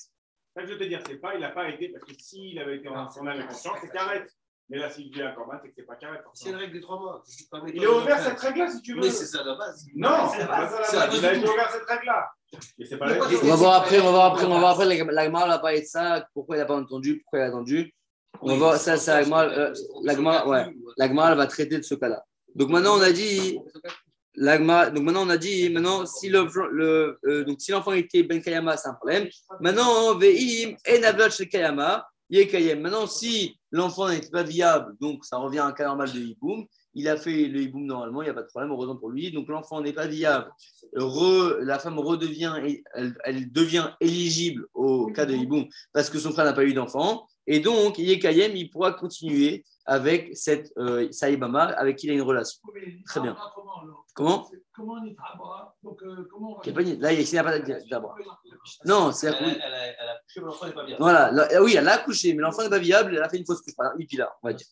Ça 0.54 0.66
je 0.66 0.72
veux 0.72 0.78
te 0.78 0.84
dire, 0.84 1.00
c'est 1.06 1.16
pas, 1.16 1.34
il 1.34 1.40
n'a 1.40 1.48
pas 1.48 1.70
été, 1.70 1.88
parce 1.88 2.04
que 2.04 2.12
s'il 2.18 2.58
avait 2.58 2.76
été 2.76 2.88
en 2.88 3.08
son 3.10 3.26
âme 3.26 3.40
et 3.40 3.46
conscience, 3.46 3.78
c'est 3.80 3.90
carrette. 3.90 4.30
Mais 4.68 4.78
là, 4.78 4.90
s'il 4.90 5.12
vient 5.12 5.30
encore 5.30 5.46
mal, 5.46 5.60
c'est 5.62 5.68
que 5.68 5.74
c'est 5.76 5.86
pas 5.86 5.96
carré. 5.96 6.18
C'est 6.34 6.50
une 6.50 6.56
règle 6.56 6.74
des 6.74 6.80
trois 6.80 6.98
mois. 6.98 7.22
Pas 7.50 7.60
Il 7.74 7.82
est 7.82 7.86
ouvert 7.86 8.18
cette 8.18 8.38
règle-là, 8.38 8.70
si 8.70 8.82
tu 8.82 8.94
veux. 8.94 9.00
Mais 9.00 9.10
c'est 9.10 9.26
ça 9.26 9.42
la 9.44 9.54
base. 9.54 9.86
Non, 9.94 10.28
c'est 10.30 10.38
la 10.38 10.46
pas 10.46 10.66
base. 10.66 10.86
ça 10.86 10.98
la 10.98 11.06
base. 11.06 11.18
Il 11.18 11.26
a 11.26 11.34
été 11.34 11.48
ouvert 11.48 11.70
cette 11.70 11.84
règle-là. 11.84 12.30
Pas 12.98 13.06
On 13.42 13.48
va 13.48 13.56
voir 13.56 13.82
après, 13.82 14.00
on 14.00 14.04
va 14.04 14.10
voir 14.10 14.32
après, 14.32 14.44
on 14.44 14.50
va 14.50 14.58
voir 14.58 14.70
après. 14.72 14.86
La, 14.86 15.04
la 15.04 15.24
Gemara 15.24 15.46
va 15.46 15.58
parler 15.58 15.80
de 15.80 15.86
ça, 15.86 16.26
pourquoi 16.34 16.56
il 16.56 16.60
n'a 16.60 16.66
pas 16.66 16.76
entendu, 16.76 17.20
pourquoi 17.20 17.40
il 17.40 17.42
a 17.42 17.46
attendu. 17.46 17.94
On 18.40 18.48
va 18.48 18.54
voir 18.54 18.76
ça, 18.76 18.94
euh, 18.94 19.74
la 20.04 20.14
Gemara, 20.14 20.48
ouais, 20.48 20.74
elle 20.98 21.14
va 21.14 21.46
traiter 21.46 21.78
de 21.78 21.82
ce 21.82 21.94
cas-là. 21.94 22.24
Donc 22.54 22.70
maintenant, 22.70 22.96
on 22.98 23.02
a 23.02 23.12
dit, 23.12 23.58
donc 24.34 25.02
maintenant, 25.02 25.26
on 25.26 25.30
a 25.30 25.36
dit, 25.36 25.68
maintenant, 25.68 26.02
euh, 26.02 26.06
si 27.58 27.70
l'enfant 27.70 27.92
était 27.92 28.22
Ben 28.22 28.40
Kayama, 28.40 28.76
c'est 28.76 28.88
un 28.88 28.94
problème. 28.94 29.28
Maintenant, 29.60 30.16
Ve'im 30.18 30.74
Avlot 31.04 31.30
chez 31.30 31.48
Kayama, 31.48 32.06
Yekayem. 32.32 32.80
Maintenant, 32.80 33.06
si 33.06 33.58
l'enfant 33.70 34.08
n'est 34.08 34.20
pas 34.30 34.42
viable, 34.42 34.96
donc 35.00 35.24
ça 35.24 35.36
revient 35.36 35.58
à 35.58 35.66
un 35.66 35.72
cas 35.72 35.86
normal 35.86 36.10
de 36.10 36.18
hiboum, 36.18 36.64
il 36.94 37.08
a 37.08 37.16
fait 37.16 37.46
le 37.46 37.60
hiboum 37.60 37.84
normalement, 37.84 38.22
il 38.22 38.26
n'y 38.26 38.30
a 38.30 38.34
pas 38.34 38.42
de 38.42 38.46
problème, 38.46 38.70
heureusement 38.70 38.96
pour 38.96 39.10
lui. 39.10 39.30
Donc 39.32 39.48
l'enfant 39.48 39.82
n'est 39.82 39.92
pas 39.92 40.06
viable. 40.06 40.50
La 40.94 41.78
femme 41.78 41.98
redevient, 41.98 42.54
elle 42.94 43.52
devient 43.52 43.90
éligible 44.00 44.66
au 44.72 45.06
cas 45.08 45.26
de 45.26 45.34
hiboum 45.34 45.66
parce 45.92 46.08
que 46.08 46.18
son 46.18 46.32
frère 46.32 46.46
n'a 46.46 46.54
pas 46.54 46.64
eu 46.64 46.72
d'enfant. 46.72 47.26
Et 47.46 47.60
donc, 47.60 47.98
Yekayem, 47.98 48.56
il 48.56 48.70
pourra 48.70 48.92
continuer 48.92 49.64
avec 49.84 50.36
cette 50.36 50.72
euh, 50.78 51.10
Saïbama 51.10 51.64
avec 51.64 51.96
qui 51.96 52.06
il 52.06 52.10
a 52.10 52.14
une 52.14 52.22
relation. 52.22 52.60
Très 53.06 53.20
bien. 53.20 53.36
Comment 54.14 54.48
Comment? 54.74 54.94
On 55.00 55.04
est 55.06 55.16
Donc, 55.82 56.02
euh, 56.02 56.28
comment 56.30 56.52
on 56.52 56.54
va. 56.56 56.72
Pas 56.72 56.82
Là, 56.82 57.12
il 57.12 57.24
n'y 57.30 57.38
a 57.38 57.44
pas 57.44 57.58
d'abord. 57.90 58.16
Non, 58.84 59.12
c'est 59.12 59.28
Elle, 59.28 59.34
elle, 59.64 59.74
a- 59.74 59.86
elle 59.86 60.08
a 60.08 60.18
couché, 60.24 60.40
mais 60.40 60.46
l'enfant 60.46 60.66
n'est 60.66 60.72
pas 60.72 60.84
bien. 60.84 60.96
Voilà, 60.98 61.30
là- 61.32 61.62
oui, 61.62 61.74
elle 61.76 61.88
a 61.88 61.92
accouché, 61.94 62.34
mais 62.34 62.42
l'enfant 62.42 62.62
n'est 62.62 62.70
pas 62.70 62.78
viable, 62.78 63.14
elle 63.16 63.22
a 63.22 63.28
fait 63.28 63.38
une 63.38 63.46
fausse 63.46 63.60
couche. 63.62 63.74
Voilà, 63.76 63.94
là, 63.96 64.32
on 64.42 64.48
va 64.48 64.52
dire. 64.54 64.66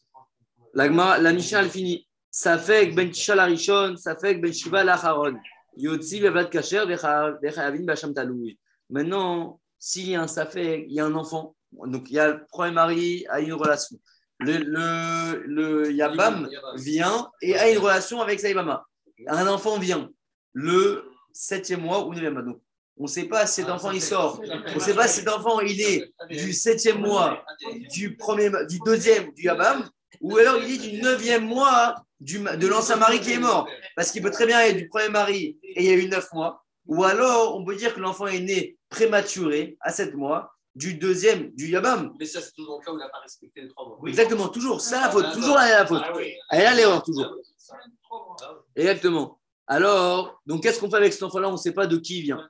La, 0.75 0.87
Gemara- 0.89 1.19
la 1.19 1.33
Mishnah, 1.33 1.63
elle 1.63 1.71
finit. 1.71 2.07
Ça 2.31 2.59
fait 2.59 2.91
que 2.91 2.95
Ben 2.95 3.11
Tisha 3.11 3.35
la 3.35 3.45
Rishon, 3.45 3.97
ça 3.97 4.15
fait 4.17 4.37
que 4.37 4.41
Ben 4.43 4.53
Shiva 4.53 4.85
la 4.85 4.95
Haron. 4.95 5.37
Yotzi 5.77 6.21
vevad 6.21 6.49
kacher 6.51 6.85
vechavin 6.87 7.85
basham 7.85 8.15
taloui. 8.15 8.59
Maintenant, 8.89 9.61
s'il 9.79 10.11
y 10.11 10.15
a 10.15 10.23
un 10.23 10.27
safek, 10.29 10.85
il 10.89 10.93
y 10.95 11.01
a 11.01 11.07
un 11.07 11.15
enfant. 11.15 11.57
Donc, 11.73 12.09
il 12.11 12.15
y 12.15 12.19
a 12.21 12.29
le 12.29 12.47
premier 12.47 12.73
mari 12.73 13.27
a 13.29 13.41
une 13.41 13.53
relation. 13.55 13.97
Le, 14.41 14.57
le, 14.59 15.43
le 15.47 15.93
Yabam 15.93 16.49
vient 16.77 17.31
et 17.43 17.57
a 17.57 17.71
une 17.71 17.79
relation 17.79 18.21
avec 18.21 18.41
Saïbama. 18.41 18.87
Un 19.29 19.47
enfant 19.47 19.79
vient 19.79 20.11
le 20.55 21.05
septième 21.33 21.83
mois 21.83 22.07
ou 22.07 22.15
neuvième 22.15 22.35
mois. 22.35 22.43
Donc, 22.43 22.61
on 22.97 23.05
ne 23.05 23.09
sait 23.09 23.25
pas 23.25 23.47
si 23.47 23.61
cet 23.61 23.71
enfant 23.71 23.91
il 23.91 24.03
sort. 24.03 24.41
On 24.73 24.75
ne 24.75 24.81
sait 24.81 24.95
pas 24.95 25.09
si 25.09 25.21
cet 25.21 25.29
enfant 25.29 25.61
il 25.61 25.81
est 25.81 26.13
du 26.31 26.53
septième 26.53 27.01
mois, 27.01 27.45
du 27.91 28.17
premier, 28.17 28.51
du 28.69 28.79
deuxième 28.85 29.33
du 29.33 29.45
Yabam, 29.45 29.89
ou 30.21 30.37
alors 30.37 30.57
il 30.63 30.75
est 30.75 30.91
du 30.91 31.03
neuvième 31.03 31.47
mois 31.47 31.95
du, 32.19 32.39
de 32.39 32.67
l'ancien 32.67 32.97
mari 32.97 33.21
qui 33.21 33.33
est 33.33 33.39
mort. 33.39 33.69
Parce 33.97 34.11
qu'il 34.11 34.23
peut 34.23 34.31
très 34.31 34.47
bien 34.47 34.61
être 34.61 34.77
du 34.77 34.89
premier 34.89 35.09
mari 35.09 35.59
et 35.63 35.83
il 35.83 35.85
y 35.85 35.91
a 35.91 35.97
eu 35.97 36.09
neuf 36.09 36.33
mois. 36.33 36.65
Ou 36.87 37.05
alors 37.05 37.57
on 37.57 37.65
peut 37.65 37.77
dire 37.77 37.95
que 37.95 38.01
l'enfant 38.01 38.27
est 38.27 38.41
né 38.41 38.77
prématuré 38.89 39.77
à 39.81 39.93
sept 39.93 40.15
mois 40.15 40.55
du 40.81 40.95
deuxième 40.95 41.51
du 41.53 41.69
Yabam. 41.71 42.15
Mais 42.19 42.27
ça, 42.27 42.41
c'est 42.41 42.53
toujours 42.53 42.79
le 42.81 42.85
cas 42.85 42.91
où 42.93 42.97
il 42.97 42.99
n'a 42.99 43.09
pas 43.09 43.21
respecté 43.21 43.61
les 43.63 43.69
trois 43.69 43.87
mois. 43.87 43.99
Exactement, 44.09 44.49
toujours. 44.49 44.81
C'est 44.81 44.99
la 44.99 45.11
faute. 45.11 45.31
Toujours 45.33 45.59
elle 45.61 45.73
a 45.75 45.79
la 45.81 45.87
faute. 45.87 46.03
Ah 46.05 46.13
oui. 46.17 46.33
Elle 46.51 46.67
a 46.67 46.75
l'erreur, 46.75 47.03
toujours. 47.03 47.31
Ah 47.71 48.53
oui. 48.57 48.61
Exactement. 48.77 49.39
Alors, 49.67 50.41
donc 50.47 50.63
qu'est-ce 50.63 50.81
qu'on 50.81 50.91
fait 50.91 50.97
avec 50.97 51.13
cet 51.13 51.23
enfant-là? 51.23 51.49
On 51.49 51.53
ne 51.53 51.57
sait 51.57 51.73
pas 51.73 51.87
de 51.87 51.97
qui 51.99 52.19
il 52.19 52.23
vient. 52.23 52.49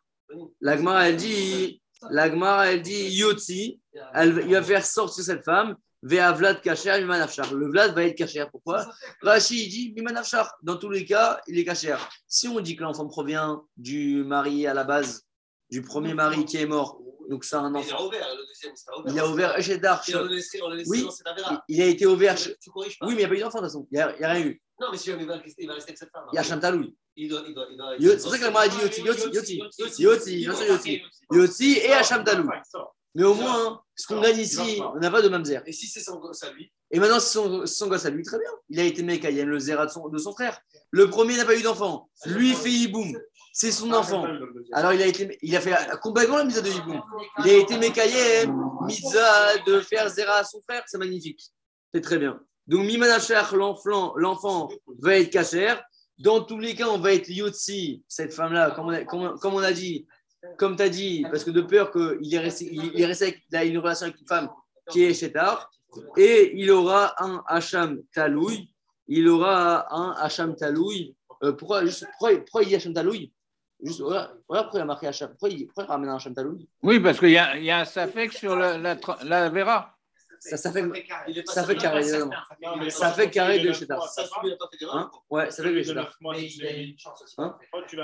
L'Agmara, 0.60 1.08
elle 1.08 1.16
dit, 1.16 1.82
l'Agmara, 2.08 2.72
elle 2.72 2.82
dit, 2.82 3.10
Yotzi, 3.18 3.80
elle- 4.14 4.44
il 4.46 4.52
va 4.52 4.62
faire 4.62 4.86
sortir 4.86 5.24
cette 5.24 5.44
femme, 5.44 5.76
Vea 6.02 6.32
Vlad 6.32 6.62
Kacher, 6.62 6.98
Mimanafchar. 7.00 7.52
Le 7.52 7.68
Vlad 7.68 7.94
va 7.94 8.04
être 8.04 8.16
Kacher. 8.16 8.46
Pourquoi? 8.50 8.86
Rashi, 9.20 9.64
il 9.64 9.68
dit, 9.68 9.92
Mimanafchar. 9.94 10.54
Dans 10.62 10.76
tous 10.76 10.88
les 10.88 11.04
cas, 11.04 11.40
il 11.46 11.58
est 11.58 11.64
Kacher. 11.64 11.96
Si 12.26 12.48
on 12.48 12.60
dit 12.60 12.74
que 12.76 12.82
l'enfant 12.84 13.06
provient 13.06 13.64
du 13.76 14.24
mari 14.24 14.66
à 14.66 14.72
la 14.72 14.84
base, 14.84 15.24
du 15.70 15.82
premier 15.82 16.14
mari 16.14 16.44
qui 16.44 16.56
est 16.56 16.66
mort, 16.66 17.00
donc 17.28 17.44
c'est 17.44 17.56
un 17.56 17.70
Mais 17.70 17.82
Il 17.86 17.90
a 17.90 17.94
enfant. 17.94 18.06
ouvert, 18.08 18.26
le 18.34 18.46
deuxième, 18.46 18.72
ouvert. 18.98 19.12
Il 19.14 19.18
a 19.20 19.28
ouvert 19.28 19.52
le 19.56 20.28
laissait 20.34 20.60
Oui. 20.86 21.06
Il 21.68 21.80
a 21.82 21.86
été 21.86 22.06
ouvert. 22.06 22.34
Tu- 22.34 22.54
Tu 22.60 22.70
corriges 22.70 22.98
pas. 22.98 23.06
Oui, 23.06 23.14
mais 23.14 23.22
il 23.22 23.24
n'y 23.24 23.24
a 23.24 23.28
pas 23.28 23.34
eu 23.36 23.40
d'enfant 23.40 23.58
de 23.60 23.64
toute 23.66 23.72
façon. 23.72 23.86
Il 23.92 23.94
n'y 23.96 24.00
a, 24.00 24.08
a 24.08 24.32
rien 24.32 24.46
eu. 24.46 24.62
Non, 24.80 24.88
mais 24.90 24.98
si 24.98 25.10
jamais 25.10 25.22
il 25.22 25.28
va 25.28 25.36
rester 25.36 25.62
il 25.62 25.68
va 25.68 25.74
rester 25.74 25.90
avec 25.90 25.98
cette 25.98 26.10
femme. 26.10 26.24
Il 26.32 26.36
y 26.36 26.38
a 26.38 26.42
Shamtaloui. 26.42 26.96
Il 27.16 27.28
doit. 27.28 27.42
Il 27.46 27.54
doit, 27.54 27.66
il 27.70 27.76
doit 27.76 27.96
Yo- 27.98 28.12
C'est 28.12 28.22
pour 28.22 28.32
ça 28.32 28.38
que 28.38 28.44
la 28.44 28.58
a 28.60 28.68
dit 28.68 28.76
Yotzi. 28.82 29.02
Yotzi, 30.02 30.36
bien 30.38 30.54
sûr, 30.54 30.66
Yotzi. 30.66 31.02
Yotzi 31.30 31.72
et 31.78 31.92
Hacham 31.92 32.24
Talou. 32.24 32.48
Mais 33.14 33.24
au 33.24 33.34
moins, 33.34 33.66
hein, 33.66 33.80
ce 33.96 34.06
qu'on 34.06 34.20
gagne 34.20 34.38
ici, 34.38 34.80
on 34.94 34.98
n'a 34.98 35.10
pas 35.10 35.20
de 35.20 35.28
mamzer. 35.28 35.62
Et 35.66 35.72
si 35.72 35.86
c'est 35.88 36.00
son 36.00 36.18
gosse 36.20 36.44
à 36.44 36.52
lui 36.52 36.72
Et 36.92 37.00
maintenant, 37.00 37.18
c'est 37.18 37.32
son, 37.32 37.66
son 37.66 37.88
gosse 37.88 38.06
à 38.06 38.10
lui, 38.10 38.22
très 38.22 38.38
bien. 38.38 38.50
Il 38.68 38.78
a 38.78 38.84
été 38.84 39.02
Mekayem, 39.02 39.48
le 39.48 39.58
Zera 39.58 39.86
de 39.86 39.90
son, 39.90 40.08
de 40.08 40.16
son 40.18 40.32
frère. 40.32 40.60
Le 40.92 41.10
premier 41.10 41.36
n'a 41.36 41.44
pas 41.44 41.56
eu 41.56 41.62
d'enfant. 41.62 42.08
Lui, 42.26 42.50
il 42.50 42.56
fait 42.56 42.70
Hiboum. 42.70 43.12
C'est 43.52 43.72
son 43.72 43.92
enfant. 43.92 44.26
Alors, 44.72 44.92
il 44.92 45.02
a, 45.02 45.06
été, 45.06 45.36
il 45.42 45.56
a 45.56 45.60
fait 45.60 45.74
complètement 46.02 46.38
la 46.38 46.44
mise 46.44 46.62
de 46.62 46.68
Hiboum. 46.68 47.02
Il 47.44 47.50
a 47.50 47.54
été 47.54 47.76
Mekayem, 47.78 48.54
Mitzah 48.86 49.58
de 49.66 49.80
faire 49.80 50.08
Zera 50.08 50.36
à 50.36 50.44
son 50.44 50.60
frère. 50.62 50.82
C'est 50.86 50.98
magnifique. 50.98 51.40
C'est 51.92 52.00
très 52.00 52.18
bien. 52.18 52.40
Donc, 52.66 52.86
Mimanachar, 52.86 53.56
l'enfant, 53.56 54.12
l'enfant 54.16 54.68
va 55.00 55.18
être 55.18 55.30
Kacher. 55.30 55.74
Dans 56.18 56.42
tous 56.42 56.58
les 56.58 56.74
cas, 56.74 56.86
on 56.88 56.98
va 56.98 57.14
être 57.14 57.28
Yotzi, 57.28 58.04
cette 58.06 58.32
femme-là, 58.32 58.72
comme 58.72 58.86
on 58.86 58.90
a, 58.90 59.04
comme, 59.04 59.38
comme 59.40 59.54
on 59.54 59.58
a 59.58 59.72
dit, 59.72 60.06
comme 60.58 60.76
tu 60.76 60.82
as 60.82 60.88
dit, 60.88 61.24
parce 61.30 61.44
que 61.44 61.50
de 61.50 61.62
peur 61.62 61.90
qu'il 61.90 62.34
est 62.34 62.38
resté, 62.38 62.68
il 62.70 63.00
est 63.00 63.06
resté 63.06 63.24
avec, 63.24 63.42
il 63.50 63.56
a 63.56 63.64
une 63.64 63.78
relation 63.78 64.06
avec 64.06 64.20
une 64.20 64.26
femme 64.26 64.50
qui 64.90 65.02
est 65.04 65.14
Shetar, 65.14 65.70
et 66.16 66.52
il 66.54 66.70
aura 66.70 67.14
un 67.24 67.42
Hacham 67.46 68.02
Taloui, 68.12 68.70
il 69.08 69.28
aura 69.28 69.92
un 69.94 70.12
Hacham 70.18 70.54
Taloui. 70.54 71.16
Euh, 71.42 71.52
pourquoi, 71.52 71.82
pourquoi, 71.82 72.36
pourquoi 72.36 72.62
il 72.62 72.68
dit 72.68 72.76
Hacham 72.76 72.92
Taloui? 72.92 73.32
Juste, 73.82 74.00
voilà, 74.00 74.32
voilà 74.48 74.62
pourquoi 74.64 74.80
il 74.80 74.82
a 74.82 74.86
marqué 74.86 75.06
Hacham. 75.06 75.30
Pourquoi 75.30 75.48
il, 75.48 75.66
pourquoi 75.66 75.84
il 75.84 75.86
ramène 75.88 76.10
un 76.10 76.16
Hacham 76.16 76.34
Taloui 76.34 76.68
Oui, 76.82 77.00
parce 77.00 77.18
qu'il 77.18 77.30
y, 77.30 77.38
a- 77.38 77.56
il 77.56 77.64
y 77.64 77.70
a 77.70 77.78
un 77.80 77.84
safek 77.84 78.32
sur 78.32 78.56
la, 78.56 78.76
la, 78.78 78.96
la 79.24 79.48
Vera. 79.48 79.96
ça, 80.38 80.56
ça 80.56 80.70
fait, 80.72 80.84
ça 81.46 81.64
fait 81.64 81.76
carré, 81.76 82.00
évidemment. 82.02 82.32
Ça 82.90 83.12
fait 83.12 83.30
carré 83.30 83.60
de 83.60 83.72
fait 83.72 83.86
d'erreur. 83.86 84.96
Hein 84.96 85.10
ouais, 85.30 85.50
ça 85.50 85.62
fait 85.62 85.72
de 85.72 85.82
Shetar. 85.82 86.04
9 86.04 86.20
mois. 86.20 86.34
Mais 86.34 86.44
il 86.46 86.66
a 86.66 86.76
eu 86.76 86.84
une 86.90 86.98
chance 86.98 87.22
aussi. 87.22 87.34
Hein 87.38 87.56
Pourquoi 87.70 87.86
tu 87.88 87.96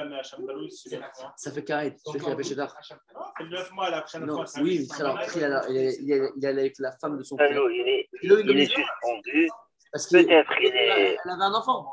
si 0.70 0.88
c'est 0.88 0.96
9 0.98 1.10
mois 1.20 1.34
Ça 1.36 1.52
fait 1.52 1.64
carré. 1.64 1.96
Tu 2.10 2.18
a 2.18 2.36
fait 2.36 2.42
Shetar. 2.42 2.74
Ah, 3.14 3.32
C'est 3.38 3.44
9 3.44 3.72
mois, 3.72 3.90
la 3.90 4.00
prochaine 4.02 4.24
Non, 4.24 4.46
fois. 4.46 4.62
oui, 4.62 4.86
mais 4.90 5.00
alors, 5.00 5.18
après, 5.18 5.40
il, 5.70 6.12
est 6.12 6.46
avec 6.46 6.78
la 6.78 6.92
femme 6.92 7.18
de 7.18 7.22
son 7.22 7.36
frère. 7.36 7.50
il 7.70 7.88
est, 7.88 8.66
suspendu. 8.66 9.48
parce 9.92 10.06
qu'elle 10.06 10.26
Peut-être 10.26 10.50
il 10.60 10.66
est 10.74 11.18
avait 11.24 11.42
un 11.42 11.52
enfant. 11.54 11.86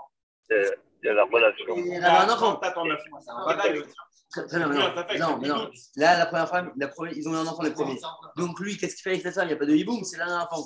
La 1.12 1.24
relation. 1.26 1.76
Et 1.78 1.90
elle 1.96 2.06
avait 2.06 2.30
un 2.30 2.34
enfant. 2.34 2.56
T'attends 2.56 2.86
9 2.86 3.00
mois. 3.10 3.20
C'est 3.24 3.32
un 3.32 3.46
badaille. 3.46 3.84
Très, 4.32 4.48
très 4.48 4.58
bien, 4.58 4.68
mais 4.68 5.20
non, 5.20 5.38
mais 5.40 5.48
non. 5.48 5.70
Là, 5.96 6.18
la 6.18 6.26
première 6.26 6.50
femme, 6.50 6.72
la 6.76 6.88
première, 6.88 7.14
ils 7.16 7.30
ont 7.30 7.34
eu 7.34 7.36
un 7.36 7.46
enfant 7.46 7.62
les 7.62 7.70
premiers. 7.70 8.00
Donc 8.36 8.60
lui, 8.60 8.78
qu'est-ce 8.78 8.96
qu'il 8.96 9.04
fait 9.04 9.10
avec 9.12 9.22
cette 9.22 9.36
femme? 9.36 9.44
Il 9.46 9.50
n'y 9.50 9.54
a 9.54 9.58
pas 9.58 9.66
de 9.68 9.76
hiboum, 9.76 10.04
c'est 10.04 10.18
là 10.18 10.26
un 10.26 10.42
enfant. 10.42 10.66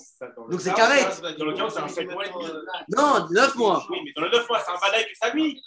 Donc 0.50 0.62
c'est 0.62 0.74
carré. 0.74 1.02
Dans 1.38 1.44
le 1.46 1.54
cas, 1.54 1.70
c'est 1.70 1.80
un 1.82 1.88
7 1.90 2.10
mois 2.12 2.26
et 2.26 2.30
demi. 2.30 2.46
Non, 2.96 3.28
9 3.30 3.56
mois. 3.56 3.84
Oui, 3.90 3.98
mais 4.06 4.12
dans 4.16 4.22
le 4.22 4.30
9 4.32 4.48
mois, 4.48 4.60
c'est 4.66 4.72
un 4.72 4.80
badaille 4.80 5.04
que 5.04 5.18
ça 5.22 5.34
lui. 5.34 5.62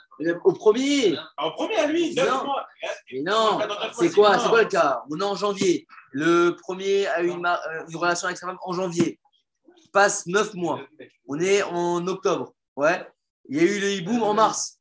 Au 0.44 0.52
premier. 0.54 1.14
Ah, 1.36 1.48
Au 1.48 1.50
premier 1.52 1.76
à 1.76 1.86
lui, 1.88 2.14
9 2.14 2.26
Non. 2.26 2.44
mois. 2.46 2.66
Mais 3.12 3.20
non, 3.20 3.58
c'est 3.92 4.10
quoi, 4.14 4.38
c'est 4.38 4.48
quoi 4.48 4.62
le 4.62 4.68
cas? 4.68 5.02
On 5.10 5.18
est 5.20 5.24
en 5.24 5.34
janvier. 5.34 5.86
Le 6.12 6.56
premier 6.56 7.06
a 7.08 7.22
eu 7.22 7.28
une, 7.28 7.44
euh, 7.44 7.84
une 7.86 7.96
relation 7.96 8.26
avec 8.28 8.38
sa 8.38 8.46
femme 8.46 8.58
en 8.62 8.72
janvier. 8.72 9.20
Passe 9.92 10.26
9 10.26 10.54
mois. 10.54 10.80
On 11.28 11.38
est 11.38 11.62
en 11.64 12.06
octobre. 12.06 12.54
Ouais. 12.76 13.06
Il 13.50 13.56
y 13.56 13.60
a 13.60 13.64
eu 13.64 13.80
le 13.80 13.90
hiboum 13.90 14.22
en 14.22 14.32
mars. 14.32 14.78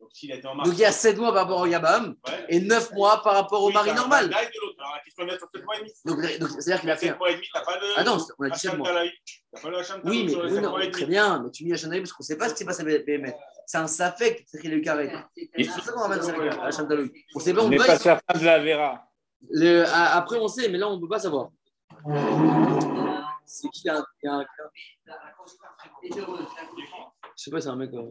Donc 0.00 0.10
s'il 0.14 0.30
était 0.32 0.46
en 0.46 0.54
mars. 0.54 0.68
Donc 0.68 0.78
il 0.78 0.80
y 0.80 0.84
a 0.84 0.92
7 0.92 1.18
mois 1.18 1.32
par 1.32 1.42
rapport 1.42 1.60
au 1.60 1.66
Yabam 1.66 2.14
Ouais. 2.26 2.46
et 2.48 2.60
9 2.60 2.92
mois 2.92 3.20
par 3.22 3.34
rapport 3.34 3.62
au 3.62 3.66
Oui, 3.68 3.74
mari 3.74 3.92
normal. 3.92 4.28
de 4.28 4.32
l'autre. 4.34 4.76
Alors, 4.78 4.94
qu'est-ce 5.04 5.16
qu'on 5.16 5.24
met 5.24 5.36
sur 5.38 5.48
7 5.54 5.64
mois 5.64 5.76
et 5.76 5.78
demi 5.80 5.90
Donc, 6.04 6.38
donc 6.38 6.48
c'est-à-dire 6.60 6.80
qu'il 6.80 6.90
a 6.90 6.96
fait. 6.96 7.06
7 7.08 7.18
mois 7.18 7.30
et 7.30 7.34
demi, 7.34 7.46
t'as 7.52 7.60
pas 7.62 7.74
de. 7.78 7.86
Ah 7.96 8.04
non, 8.04 8.18
on 8.38 8.44
a 8.44 8.50
dit 8.50 8.58
7 8.58 8.76
mois. 8.78 8.88
T'as 9.52 9.60
pas 9.60 9.70
le 9.70 9.78
Hacham 9.78 10.00
Oui, 10.04 10.24
mais 10.28 10.34
oui, 10.36 10.50
7 10.54 10.62
non, 10.62 10.90
très 10.90 11.04
bien, 11.06 11.42
mais 11.42 11.50
tu 11.50 11.64
mis 11.64 11.72
Hachem 11.72 11.90
parce 11.90 12.12
qu'on 12.12 12.22
ne 12.22 12.26
sait 12.26 12.36
pas 12.38 12.48
ce 12.48 12.54
qui 12.54 12.58
s'est 12.60 12.64
passé 12.64 12.82
avec 12.82 13.04
BMF. 13.06 13.34
C'est 13.66 13.78
un 13.78 13.86
safek, 13.86 14.44
c'est 14.46 14.60
qu'il 14.60 14.72
a 14.72 14.76
eu 14.76 14.82
carré. 14.82 15.12
C'est 15.36 15.64
pour 15.66 15.82
ça 15.84 15.92
qu'on 15.92 16.00
ramène 16.00 16.20
Hachem 16.62 16.88
Taloui. 16.88 17.12
On 17.34 17.38
ne 17.40 17.44
sait 17.44 17.52
pas, 17.54 17.62
On 17.62 17.66
on 17.66 17.68
n'est 17.68 17.76
peut 17.76 17.84
pas 17.86 17.92
pas. 17.92 17.98
certain 17.98 18.38
de 18.38 18.44
la 18.44 18.58
Vera. 18.62 19.04
Le- 19.50 19.84
a- 19.84 20.16
après, 20.16 20.38
on 20.38 20.46
sait, 20.48 20.68
mais 20.68 20.78
là, 20.78 20.88
on 20.88 20.96
ne 20.96 21.00
peut 21.00 21.08
pas 21.08 21.18
savoir. 21.18 21.48
C'est 23.44 23.68
qui 23.70 23.88
un, 23.88 24.04
il 24.22 24.26
y 24.26 24.28
a 24.28 24.34
un- 24.34 24.46
Je 27.36 27.44
sais 27.44 27.50
pas, 27.50 27.60
c'est 27.60 27.68
un 27.68 27.76
mec. 27.76 27.92
euh, 27.94 28.06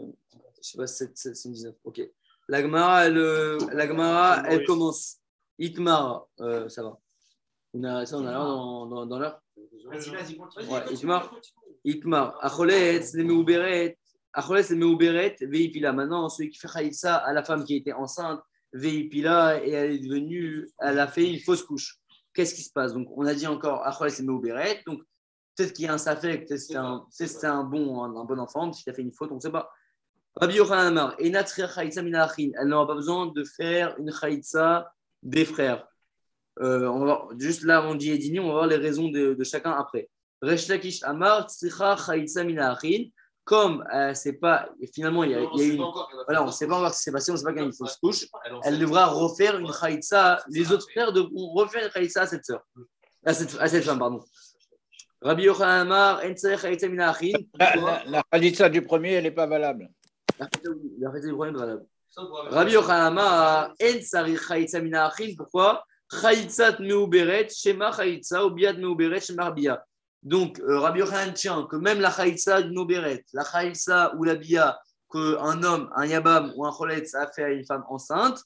je 0.64 0.70
sais 0.70 0.78
pas, 0.78 0.88
7, 0.88 1.18
7, 1.18 1.34
19. 1.52 1.76
Ok. 1.84 2.02
La 2.48 2.62
Gemara, 2.62 3.06
elle, 3.06 3.18
euh, 3.18 3.58
la 3.74 3.88
Gemara, 3.88 4.44
elle 4.48 4.66
commence. 4.66 5.18
Itmar, 5.60 6.28
euh, 6.40 6.68
ça 6.70 6.84
va. 6.84 6.98
On 7.74 7.84
a, 7.84 8.06
ça, 8.06 8.18
on 8.18 8.26
a 8.26 8.32
l'heure 8.32 8.46
dans, 8.46 8.86
dans, 8.88 9.06
dans 9.06 9.20
l'heure. 9.20 9.42
Vas-y, 9.86 10.10
vas-y, 10.10 10.36
continue. 10.36 10.68
Ouais, 10.70 10.94
Itmar. 10.94 11.34
Itmar. 11.86 12.38
Acholetz, 12.42 13.14
le 13.14 13.24
Meuberet. 13.24 13.98
Acholetz, 14.34 14.70
le 14.72 14.78
Meuberet, 14.78 15.36
Veipila. 15.42 15.94
Maintenant, 15.94 16.30
celui 16.30 16.50
qui 16.50 16.58
fait 16.60 16.68
Khaïssa 16.68 17.16
à 17.18 17.32
la 17.34 17.44
femme 17.44 17.64
qui 17.64 17.76
était 17.76 17.94
enceinte, 17.94 18.42
Veipila, 18.74 19.64
et 19.64 19.72
elle 19.72 19.92
est 19.92 20.00
devenue, 20.00 20.68
elle 20.80 21.00
a 21.00 21.08
fait 21.08 21.32
une 21.32 21.40
fausse 21.40 21.64
couche. 21.64 21.98
Qu'est-ce 22.34 22.56
qui 22.56 22.62
se 22.64 22.72
passe? 22.72 22.94
Donc, 22.94 23.08
on 23.16 23.26
a 23.26 23.34
dit 23.34 23.48
encore 23.48 23.86
Acholetz, 23.86 24.20
le 24.20 24.26
Meuberet. 24.26 24.82
Donc, 24.88 25.02
Peut-être 25.56 25.74
qu'il 25.74 25.86
y 25.86 25.88
a 25.88 25.94
un 25.94 25.98
safek, 25.98 26.48
peut-être 26.48 26.60
c'était 26.60 26.78
un, 26.78 27.06
peut-être 27.18 27.30
c'était 27.30 27.48
un 27.48 27.64
bon, 27.64 28.04
un, 28.04 28.24
bon 28.26 28.40
enfant, 28.40 28.66
parce 28.66 28.84
qu'il 28.84 28.92
a 28.92 28.96
fait 28.96 29.02
une 29.02 29.12
faute, 29.12 29.32
on 29.32 29.36
ne 29.36 29.40
sait 29.40 29.52
pas. 29.52 29.72
Rabbi 30.36 30.56
Yochanan 30.56 30.98
Amar, 30.98 31.16
elle 31.18 32.68
n'aura 32.68 32.88
pas 32.88 32.96
besoin 32.96 33.28
de 33.28 33.44
faire 33.44 33.96
une 34.00 34.12
Chaïtza 34.12 34.94
des 35.22 35.46
frères. 35.46 35.88
Euh, 36.60 37.18
juste 37.38 37.64
là, 37.64 37.86
on 37.86 37.96
dit 37.96 38.12
Edini, 38.12 38.40
on 38.40 38.48
va 38.48 38.54
voir 38.54 38.68
les 38.68 38.78
raisons 38.78 39.10
de, 39.10 39.38
chacun 39.44 39.72
après. 39.72 40.10
Resh 40.42 40.68
Lakish 40.68 41.04
Amar, 41.04 41.50
Tzricha 41.50 41.98
Chaïtza 41.98 42.44
Mina 42.44 42.72
Achin. 42.72 43.10
Comme 43.44 43.84
euh, 43.94 44.14
c'est 44.14 44.34
pas, 44.34 44.70
finalement, 44.94 45.24
il 45.24 45.32
y 45.32 45.36
a, 45.36 45.40
une. 45.40 45.84
Voilà, 46.26 46.44
on 46.44 46.48
ne 46.48 46.52
sait 46.52 46.68
pas 46.68 46.78
encore 46.78 46.94
ce 46.94 47.00
qui 47.00 47.04
s'est 47.04 47.12
passé, 47.12 47.32
on 47.32 47.34
ne 47.34 47.40
sait 47.40 47.44
pas 47.44 47.54
quand 47.54 47.66
il 47.66 47.74
faut 47.74 47.88
se 47.88 47.98
couche. 48.00 48.28
Elle 48.64 48.80
devra 48.80 49.08
refaire 49.08 49.58
une 49.58 49.72
Chaïtza. 49.74 50.44
Les 50.50 50.72
autres 50.72 50.88
frères 50.90 51.12
devront 51.12 51.52
refaire 51.54 51.86
une 51.86 51.92
Chaïtza 51.92 52.22
à 52.22 52.28
cette 52.28 52.46
sœur. 52.46 52.62
À 53.26 53.34
cette 53.34 53.84
femme, 53.84 54.00
pardon. 54.00 54.24
Rabbi 55.22 55.44
Yochanan 55.44 55.92
Amar. 55.92 56.22
La, 57.60 58.04
la, 58.08 58.24
khalitsa 58.32 58.70
du 58.70 58.82
premier, 58.82 59.14
elle 59.14 59.24
n'est 59.24 59.32
pas 59.32 59.46
valable. 59.46 59.90
La 60.40 60.48
Chaïtza 60.48 61.28
du 61.28 61.34
problème, 61.34 61.56
voilà. 61.56 61.78
Rabbi 62.50 62.72
Yochanan 62.74 63.18
Amar. 63.18 63.74
Pourquoi? 65.38 65.84
Chaïtzat 66.12 66.80
Meuberet, 66.80 67.50
Shema 67.50 67.92
Chaïtza, 67.92 68.44
Obiat 68.44 68.74
Meuberet, 68.74 69.22
Shema 69.22 69.52
Bia. 69.52 69.86
Donc, 70.24 70.60
euh, 70.60 70.80
Rabbi 70.80 71.00
Yochanan 71.00 71.34
tient 71.34 71.64
que 71.70 71.76
même 71.76 72.02
la 72.02 72.12
Chaïtza 72.12 72.64
du 72.64 72.72
Meuberet, 72.72 73.24
la 73.34 73.44
Chaïtza 73.44 74.14
ou 74.16 74.24
la 74.24 74.36
Bia, 74.36 74.80
qu'un 75.12 75.64
homme, 75.64 75.90
un 75.96 76.06
Yabam 76.06 76.52
ou 76.56 76.66
un 76.66 76.72
Choletz 76.72 77.14
a 77.16 77.32
fait 77.32 77.44
à 77.44 77.50
une 77.50 77.66
femme 77.66 77.84
enceinte, 77.90 78.44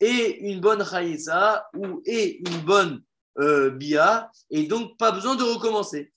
et 0.00 0.50
une 0.50 0.60
bonne 0.60 0.84
Chaïtza 0.84 1.68
ou 1.74 2.02
et 2.06 2.38
une 2.38 2.60
bonne 2.62 3.02
euh, 3.38 3.70
Bia, 3.70 4.30
et 4.50 4.66
donc 4.66 4.96
pas 4.98 5.12
besoin 5.12 5.36
de 5.36 5.42
recommencer. 5.42 6.12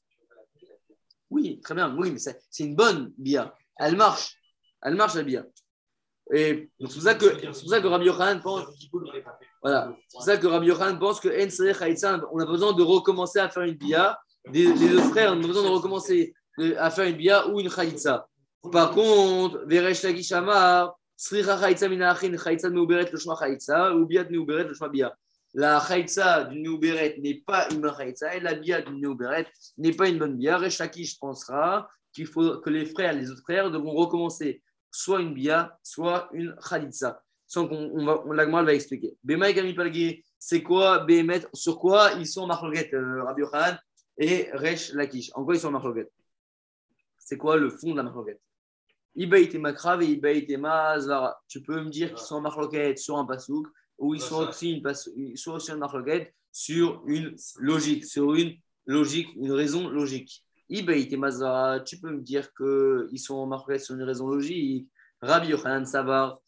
Oui, 1.29 1.59
très 1.61 1.75
bien, 1.75 1.95
oui, 1.97 2.11
mais 2.11 2.19
c'est 2.19 2.63
une 2.63 2.75
bonne 2.75 3.13
Bia. 3.17 3.53
Elle 3.77 3.95
marche. 3.95 4.35
Elle 4.81 4.95
marche 4.95 5.15
la 5.15 5.23
Bia. 5.23 5.45
Et 6.33 6.69
c'est 6.79 6.93
pour 6.93 7.01
ça 7.01 7.15
que, 7.15 7.45
pour 7.45 7.69
ça 7.69 7.81
que 7.81 7.87
Rabbi 7.87 8.05
Yochanan 8.05 8.41
pense. 8.41 8.65
Voilà. 9.61 9.95
C'est 10.09 10.17
pour 10.17 10.23
ça 10.23 10.37
que 10.37 10.47
Rabbi 10.47 10.67
Yochanan 10.67 10.99
pense 10.99 11.19
que 11.21 11.29
on 12.33 12.39
a 12.39 12.45
besoin 12.45 12.73
de 12.73 12.83
recommencer 12.83 13.39
à 13.39 13.49
faire 13.49 13.63
une 13.63 13.75
bia. 13.75 14.19
Les, 14.51 14.65
les 14.73 14.89
deux 14.89 15.01
frères 15.03 15.33
ont 15.33 15.39
besoin 15.39 15.63
de 15.63 15.69
recommencer 15.69 16.33
à 16.77 16.89
faire 16.91 17.05
une 17.05 17.15
bia 17.15 17.47
ou 17.47 17.59
une 17.59 17.69
chaïtza. 17.69 18.27
Par 18.71 18.91
contre, 18.91 19.63
Veresh 19.67 20.03
Lakish 20.03 20.31
Amar, 20.33 20.97
Sricha 21.15 21.57
Chaïtza 21.59 21.87
Mina 21.87 22.11
Achin, 22.11 22.35
Chaïtza 22.37 22.69
Meuberet 22.69 23.09
le 23.11 23.17
Shma 23.17 23.35
Chaïtza, 23.39 23.95
ou 23.95 24.05
Biat 24.05 24.25
le 24.29 24.73
Shma 24.73 24.89
Bia. 24.89 25.15
La 25.57 25.79
chaïtza 25.79 26.43
du 26.43 26.59
Meuberet 26.61 27.17
n'est 27.17 27.41
pas 27.43 27.67
une 27.73 27.91
chaïtza 27.97 28.35
et 28.35 28.39
la 28.39 28.53
bia 28.53 28.79
du 28.83 28.93
Meuberet 28.93 29.47
n'est 29.79 29.91
pas 29.91 30.07
une 30.07 30.19
bonne 30.19 30.37
bia. 30.37 30.55
Resh 30.59 30.77
Lakish 30.77 31.17
pensera 31.17 31.89
qu'il 32.13 32.27
faut 32.27 32.59
que 32.59 32.69
les 32.69 32.85
frères, 32.85 33.13
les 33.13 33.31
autres 33.31 33.41
frères 33.41 33.71
devront 33.71 33.95
recommencer 33.95 34.61
soit 34.91 35.19
une 35.19 35.33
bia, 35.33 35.75
soit 35.81 36.29
une 36.31 36.55
chaïtza 36.61 37.23
sans 37.47 37.67
qu'on 37.67 37.89
on 37.91 38.05
va, 38.05 38.61
va 38.61 38.73
expliquer. 38.75 39.17
Bema 39.23 39.49
et 39.49 40.23
c'est 40.37 40.61
quoi 40.61 40.99
Behemet? 40.99 41.47
Sur 41.55 41.79
quoi 41.79 42.11
ils 42.19 42.27
sont 42.27 42.41
en 42.41 42.47
marloguette, 42.47 42.93
euh, 42.93 43.23
Rabbi 43.23 43.41
Yochanan 43.41 43.79
et 44.19 44.51
Resh 44.53 44.93
Lakish? 44.93 45.31
En 45.33 45.43
quoi 45.43 45.55
ils 45.55 45.59
sont 45.59 45.69
en 45.69 45.71
marloguette 45.71 46.11
C'est 47.17 47.37
quoi 47.37 47.57
le 47.57 47.71
fond 47.71 47.93
de 47.93 47.97
la 47.97 48.03
marloguette 48.03 48.41
Ibaïté 49.15 49.57
Makrav 49.57 50.03
et 50.03 50.05
Ibaïté 50.05 50.57
Mazvara. 50.57 51.41
Tu 51.47 51.63
peux 51.63 51.81
me 51.81 51.89
dire 51.89 52.09
qu'ils 52.09 52.27
sont 52.27 52.35
en 52.35 52.41
marloguette 52.41 52.99
sur 52.99 53.17
un 53.17 53.25
pasouk? 53.25 53.65
Ou 53.97 54.13
ils 54.13 54.21
sont 54.21 54.47
aussi, 54.47 54.73
une 54.73 54.93
ils 55.15 55.37
sont 55.37 55.53
aussi 55.53 55.71
en 55.71 55.77
marloguette 55.77 56.33
sur 56.51 57.01
une 57.05 57.35
logique, 57.59 58.05
sur 58.05 58.33
une 58.35 58.55
logique, 58.85 59.29
une 59.35 59.51
raison 59.51 59.87
logique. 59.89 60.43
Ibaïté 60.69 61.17
Mazvara, 61.17 61.79
tu 61.79 61.97
peux 61.99 62.11
me 62.11 62.21
dire 62.21 62.49
qu'ils 62.53 63.19
sont 63.19 63.35
en 63.35 63.77
sur 63.79 63.95
une 63.95 64.03
raison 64.03 64.27
logique? 64.27 64.87
Rabbi 65.21 65.47
Yochanan 65.49 65.85
Savar. 65.85 66.39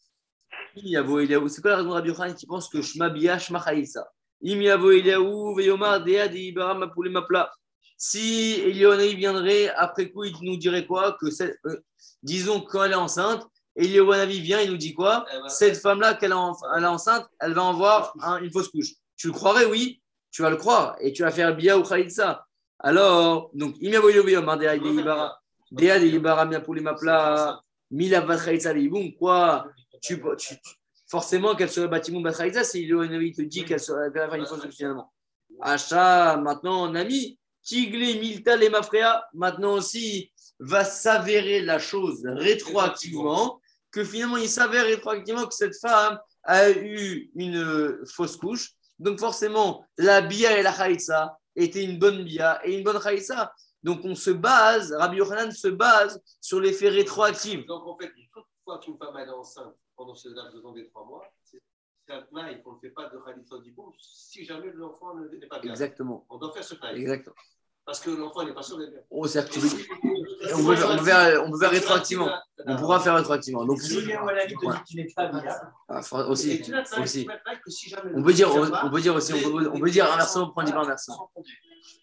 C'est 0.76 1.62
quoi 1.62 1.70
la 1.70 1.76
raison 1.78 1.88
de 1.88 1.94
Rabbi 1.94 2.08
Yochanan 2.08 2.34
qui 2.34 2.46
pense 2.46 2.68
que 2.68 2.80
Shma 2.82 3.08
Bia, 3.10 3.38
Shma 3.38 3.60
Chaïsa 3.64 4.08
Im 4.44 4.60
Yavo 4.62 4.90
Eliaou, 4.90 5.54
Veyomar, 5.54 6.02
Dea, 6.02 6.28
Deibara, 6.28 6.74
Mapoule, 6.74 7.10
Mapla. 7.10 7.50
Si 7.96 8.54
Elionaï 8.64 9.14
viendrait, 9.14 9.68
après 9.70 10.10
coup, 10.10 10.24
il 10.24 10.34
nous 10.40 10.56
dirait 10.56 10.86
quoi? 10.86 11.18
Que 11.20 11.30
cette- 11.30 11.58
euh, 11.66 11.76
Disons 12.22 12.60
quand 12.62 12.84
elle 12.84 12.92
est 12.92 12.94
enceinte, 12.94 13.46
Eliowanavi 13.80 14.40
vient, 14.40 14.60
il 14.60 14.70
nous 14.70 14.76
dit 14.76 14.94
quoi 14.94 15.24
Cette 15.48 15.76
femme-là, 15.78 16.14
qu'elle 16.14 16.30
est, 16.32 16.34
en- 16.34 16.56
elle 16.76 16.84
est 16.84 16.86
enceinte, 16.86 17.26
elle 17.40 17.54
va 17.54 17.62
en 17.62 17.74
voir 17.74 18.12
un- 18.20 18.38
une 18.38 18.50
fausse 18.50 18.68
couche. 18.68 18.92
Tu 19.16 19.26
le 19.28 19.32
croirais, 19.32 19.64
oui 19.66 20.00
Tu 20.32 20.42
vas 20.42 20.50
le 20.50 20.56
croire 20.56 20.96
et 21.00 21.12
tu 21.12 21.22
vas 21.22 21.30
faire 21.32 21.56
Bia 21.56 21.76
ou 21.78 21.84
Chaïsa. 21.84 22.46
Alors, 22.78 23.50
donc, 23.52 23.74
Boum, 28.88 29.12
quoi 29.14 29.66
tu, 30.00 30.20
tu- 30.38 30.54
tu- 30.56 30.74
forcément 31.08 31.54
qu'elle 31.56 31.70
serait 31.70 31.88
bâtiment 31.88 32.20
Batraïsa, 32.20 32.62
si 32.64 32.86
Léonavi 32.86 33.32
te 33.32 33.42
dit 33.42 33.64
qu'elle 33.64 33.80
serait 33.80 34.08
va 34.10 34.28
faire 34.28 34.34
une 34.34 34.46
fausse 34.46 34.60
couche 34.62 34.74
finalement. 34.74 35.12
Achat, 35.60 36.36
maintenant, 36.36 36.88
on 36.88 36.94
a 36.94 37.04
mis 37.04 37.38
Milta, 37.72 38.56
les 38.56 38.68
Mafréa, 38.70 39.24
maintenant 39.34 39.74
aussi, 39.74 40.32
va 40.58 40.84
s'avérer 40.84 41.60
la 41.60 41.78
chose 41.78 42.22
rétroactivement, 42.24 43.59
que 43.90 44.04
finalement, 44.04 44.36
il 44.36 44.48
s'avère 44.48 44.84
rétroactivement 44.84 45.46
que 45.46 45.54
cette 45.54 45.78
femme 45.78 46.18
a 46.44 46.70
eu 46.70 47.30
une 47.34 47.56
euh, 47.56 48.04
fausse 48.06 48.36
couche. 48.36 48.72
Donc, 48.98 49.18
forcément, 49.18 49.84
la 49.98 50.20
Bia 50.20 50.58
et 50.58 50.62
la 50.62 50.72
Haïtsa 50.72 51.38
étaient 51.56 51.84
une 51.84 51.98
bonne 51.98 52.22
Bia 52.24 52.60
et 52.66 52.76
une 52.76 52.84
bonne 52.84 53.00
Haïtsa. 53.04 53.52
Donc, 53.82 54.00
on 54.04 54.14
se 54.14 54.30
base, 54.30 54.92
Rabbi 54.92 55.16
Yochanan 55.16 55.50
se 55.52 55.68
base 55.68 56.22
sur 56.40 56.60
l'effet 56.60 56.88
rétroactif. 56.90 57.64
Donc, 57.66 57.86
en 57.86 57.96
fait, 57.96 58.12
toute 58.32 58.44
fois 58.64 58.78
qu'une 58.78 58.98
femme 58.98 59.16
est 59.16 59.28
enceinte 59.30 59.74
pendant 59.96 60.14
ce 60.14 60.28
laps 60.28 60.54
de 60.54 60.60
temps 60.60 60.72
des 60.72 60.86
trois 60.88 61.04
mois, 61.06 61.24
c'est 61.42 61.60
un 62.08 62.22
tnaï 62.22 62.62
qu'on 62.62 62.74
ne 62.74 62.80
fait 62.80 62.90
pas 62.90 63.08
de 63.08 63.18
Khalitsa 63.18 63.58
Diboum 63.62 63.92
si 63.98 64.44
jamais 64.44 64.70
l'enfant 64.74 65.14
ne- 65.14 65.28
n'est 65.28 65.46
pas 65.46 65.60
bien. 65.60 65.70
Exactement. 65.70 66.26
On 66.28 66.38
doit 66.38 66.52
faire 66.52 66.64
ce 66.64 66.74
tnaï. 66.74 67.00
Exactement. 67.00 67.36
Parce 67.90 67.98
que 67.98 68.10
l'enfant 68.10 68.44
n'est 68.44 68.54
pas 68.54 68.62
sûr 68.62 68.78
d'être 68.78 68.92
bien. 68.92 69.00
Oh, 69.10 69.26
tu 69.26 69.36
on, 69.36 70.64
peut, 70.64 70.76
faire- 70.76 70.90
on 70.92 70.96
peut 70.96 71.04
faire, 71.04 71.44
on 71.44 71.50
peut 71.50 71.58
faire 71.58 71.70
rétroactivement. 71.70 72.28
On 72.64 72.76
pourra 72.76 73.00
faire 73.00 73.16
rétroactivement. 73.16 73.64
Donc. 73.64 73.80
Ah, 75.88 76.00
aussi, 76.28 76.52
Et 76.52 76.62
aussi. 77.02 77.26
On 78.14 78.22
peut 78.22 78.32
dire, 78.32 78.48
le 78.54 78.70
on, 78.84 78.90
peut 78.92 79.00
dire 79.00 79.12
aussi, 79.16 79.34
on 79.34 79.40
peut, 79.40 79.70
on 79.74 79.80
peut 79.80 79.90
dire 79.90 80.08
inversement, 80.12 80.44
on 80.44 80.50
prend 80.52 80.62
du 80.62 80.70
pas 80.70 80.82
inversement. 80.82 81.32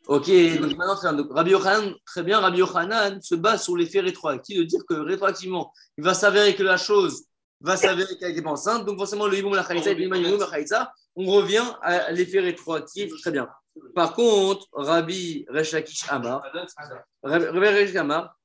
Ok, 0.07 0.29
donc 0.59 0.75
maintenant. 0.75 1.13
Donc, 1.13 1.27
Rabbi 1.31 1.51
Yochanan, 1.51 1.93
très 2.05 2.23
bien, 2.23 2.41
Rabbi 2.41 2.57
Yochanan 2.57 3.21
se 3.21 3.35
base 3.35 3.63
sur 3.63 3.77
l'effet 3.77 4.01
rétroactif 4.01 4.57
de 4.57 4.63
dire 4.63 4.81
que 4.89 4.93
rétroactivement, 4.95 5.71
il 5.97 6.03
va 6.03 6.13
s'avérer 6.13 6.53
que 6.53 6.63
la 6.63 6.75
chose 6.75 7.23
va 7.61 7.77
s'avérer 7.77 8.17
qu'elle 8.17 8.31
n'était 8.31 8.41
pas 8.41 8.51
enceinte. 8.51 8.85
Donc, 8.85 8.97
forcément, 8.97 9.25
le 9.25 9.37
Yiboum, 9.37 9.55
la 9.55 9.63
Khaïtza, 9.63 9.93
le 9.93 10.01
Yiboum, 10.01 10.21
la 10.21 10.93
on 11.15 11.25
revient 11.27 11.63
à 11.81 12.11
l'effet 12.11 12.41
rétroactif. 12.41 13.09
Très 13.21 13.31
bien. 13.31 13.47
Par 13.95 14.13
contre, 14.13 14.67
Rabbi 14.73 15.45
Reshakish 15.49 16.05
Amar, 16.09 16.43
Rabbi 17.23 17.47
Reshakish 17.47 17.95
Amar. 17.95 18.37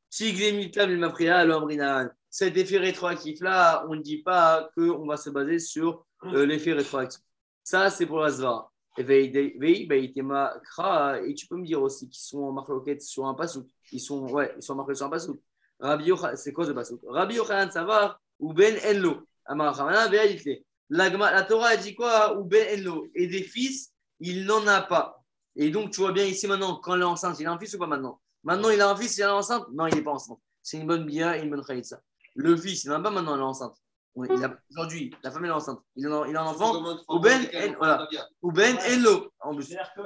Cet 2.29 2.57
effet 2.57 2.79
rétroactif-là, 2.79 3.87
on 3.89 3.95
ne 3.95 4.03
dit 4.03 4.23
pas 4.23 4.71
qu'on 4.77 5.07
va 5.07 5.17
se 5.17 5.31
baser 5.31 5.59
sur 5.59 6.05
euh, 6.25 6.47
l'effet 6.47 6.73
rétroactif. 6.73 7.21
Ça, 7.63 7.91
c'est 7.91 8.07
pour 8.07 8.21
la 8.21 8.31
Zvara. 8.31 8.73
Et 8.99 9.05
tu 9.05 11.47
peux 11.47 11.57
me 11.57 11.65
dire 11.65 11.81
aussi 11.81 12.11
qu'ils 12.11 12.23
sont 12.23 12.43
en 12.43 12.53
marloquette 12.53 13.01
sur 13.01 13.27
un 13.27 13.33
pasouk. 13.33 13.67
Ils 13.91 14.01
sont, 14.01 14.29
ouais, 14.29 14.53
ils 14.57 14.63
sont 14.63 14.75
marqués 14.75 14.95
sur 14.95 15.07
un 15.07 15.11
pasouk. 15.11 15.41
Rabbi 15.81 16.13
c'est 16.35 16.53
quoi 16.53 16.67
ce 16.67 16.73
pasouk? 16.73 17.01
Rabbi 17.07 17.37
Yochanan 17.37 17.71
Savar 17.71 18.21
ou 18.39 18.53
Ben 18.53 18.77
Enlo? 18.85 19.27
La 20.91 21.43
Torah 21.43 21.69
a 21.69 21.77
dit 21.77 21.95
quoi? 21.95 22.39
Ou 22.39 22.45
Ben 22.45 22.79
Enlo. 22.79 23.07
Et 23.15 23.27
des 23.27 23.43
fils, 23.43 23.93
il 24.21 24.45
n'en 24.45 24.67
a 24.67 24.83
pas. 24.83 25.22
Et 25.57 25.71
donc, 25.71 25.91
tu 25.91 26.01
vois 26.01 26.13
bien 26.13 26.25
ici 26.25 26.47
maintenant, 26.47 26.77
quand 26.77 26.95
elle 26.95 27.03
est 27.03 27.05
enceinte, 27.05 27.39
il 27.41 27.47
a 27.47 27.53
un 27.53 27.59
fils 27.59 27.75
ou 27.75 27.79
pas 27.79 27.87
maintenant? 27.87 28.21
Maintenant, 28.45 28.71
il 28.71 28.81
a 28.81 28.91
un 28.91 28.97
fils, 28.97 29.17
il 29.19 29.23
est 29.23 29.27
enceinte? 29.27 29.67
Non, 29.73 29.87
il 29.87 29.95
n'est 29.95 30.03
pas 30.03 30.13
enceinte. 30.13 30.39
C'est 30.63 30.79
une 30.79 30.87
bonne 30.87 31.05
bia 31.05 31.37
et 31.37 31.43
une 31.43 31.51
bonne 31.51 31.65
khaïtsa. 31.65 32.01
Le 32.35 32.57
fils, 32.57 32.85
il 32.85 32.91
n'en 32.91 32.97
a 32.97 33.01
pas 33.01 33.11
maintenant, 33.11 33.35
elle 33.35 33.41
est 33.41 33.45
enceinte. 33.45 33.77
Aujourd'hui, 34.15 35.15
la 35.23 35.31
femme 35.31 35.45
elle 35.45 35.51
est 35.51 35.55
enceinte. 35.55 35.81
Il 35.97 36.07
a, 36.07 36.25
il 36.29 36.37
a 36.37 36.43
un 36.43 36.47
enfant. 36.47 36.99
Ou 37.09 37.19
Ben, 37.19 37.49
voilà. 37.79 38.07
Ou 38.43 38.53
Ben 38.53 38.77
Enlo, 38.91 39.33
en 39.41 39.55
plus. 39.55 39.65
C'est-à-dire 39.65 39.91
que 39.97 40.03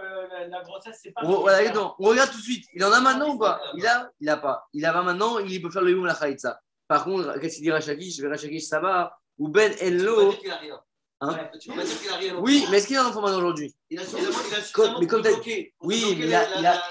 la, 0.48 0.62
grossesse, 0.62 1.00
c'est 1.02 1.10
pas. 1.10 1.22
On, 1.24 1.40
voilà, 1.40 1.60
exactement. 1.60 1.96
On 1.98 2.08
regarde 2.10 2.30
tout 2.30 2.38
de 2.38 2.42
suite. 2.42 2.66
Il 2.72 2.84
en 2.84 2.92
a 2.92 3.00
maintenant 3.00 3.34
ou 3.34 3.38
pas? 3.38 3.60
Il 3.74 3.84
a 3.86 4.08
Il 4.20 4.28
a 4.28 4.36
pas. 4.36 4.68
Il 4.72 4.84
a 4.84 4.92
pas 4.92 5.02
maintenant, 5.02 5.38
il 5.38 5.60
peut 5.60 5.70
faire 5.70 5.82
le 5.82 5.90
Youm 5.90 6.06
la 6.06 6.14
Khaïtsa. 6.14 6.60
Par 6.86 7.04
contre, 7.04 7.40
qu'est-ce 7.40 7.56
qu'il 7.56 7.64
dit 7.64 7.72
Rachakish 7.72 8.16
Je 8.16 8.22
vais 8.22 8.28
Rachakish, 8.28 8.64
ça 8.64 8.78
va. 8.78 9.18
Ou 9.38 9.48
Ben 9.48 9.72
Hein 11.20 11.48
Tu 11.60 11.70
peux 11.70 11.76
pas 11.76 11.84
dire 11.84 11.98
qu'il 12.00 12.10
a 12.10 12.16
rien. 12.16 12.34
non 12.34 12.42
Oui, 12.42 12.64
mais 12.70 12.76
est-ce 12.78 12.86
qu'il 12.88 12.96
a 12.96 13.04
un 13.04 13.08
enfant 13.08 13.22
maintenant 13.22 13.38
aujourd'hui 13.38 13.74
Il 13.90 13.98
a 13.98 14.02
il 14.02 14.16
a 14.18 14.60
Comme- 14.74 14.96
mais 15.00 15.06
comme 15.06 15.22
Oui, 15.22 15.32
bloquer 15.32 15.72
mais 15.80 16.24
il 16.26 16.30
la- 16.62 16.82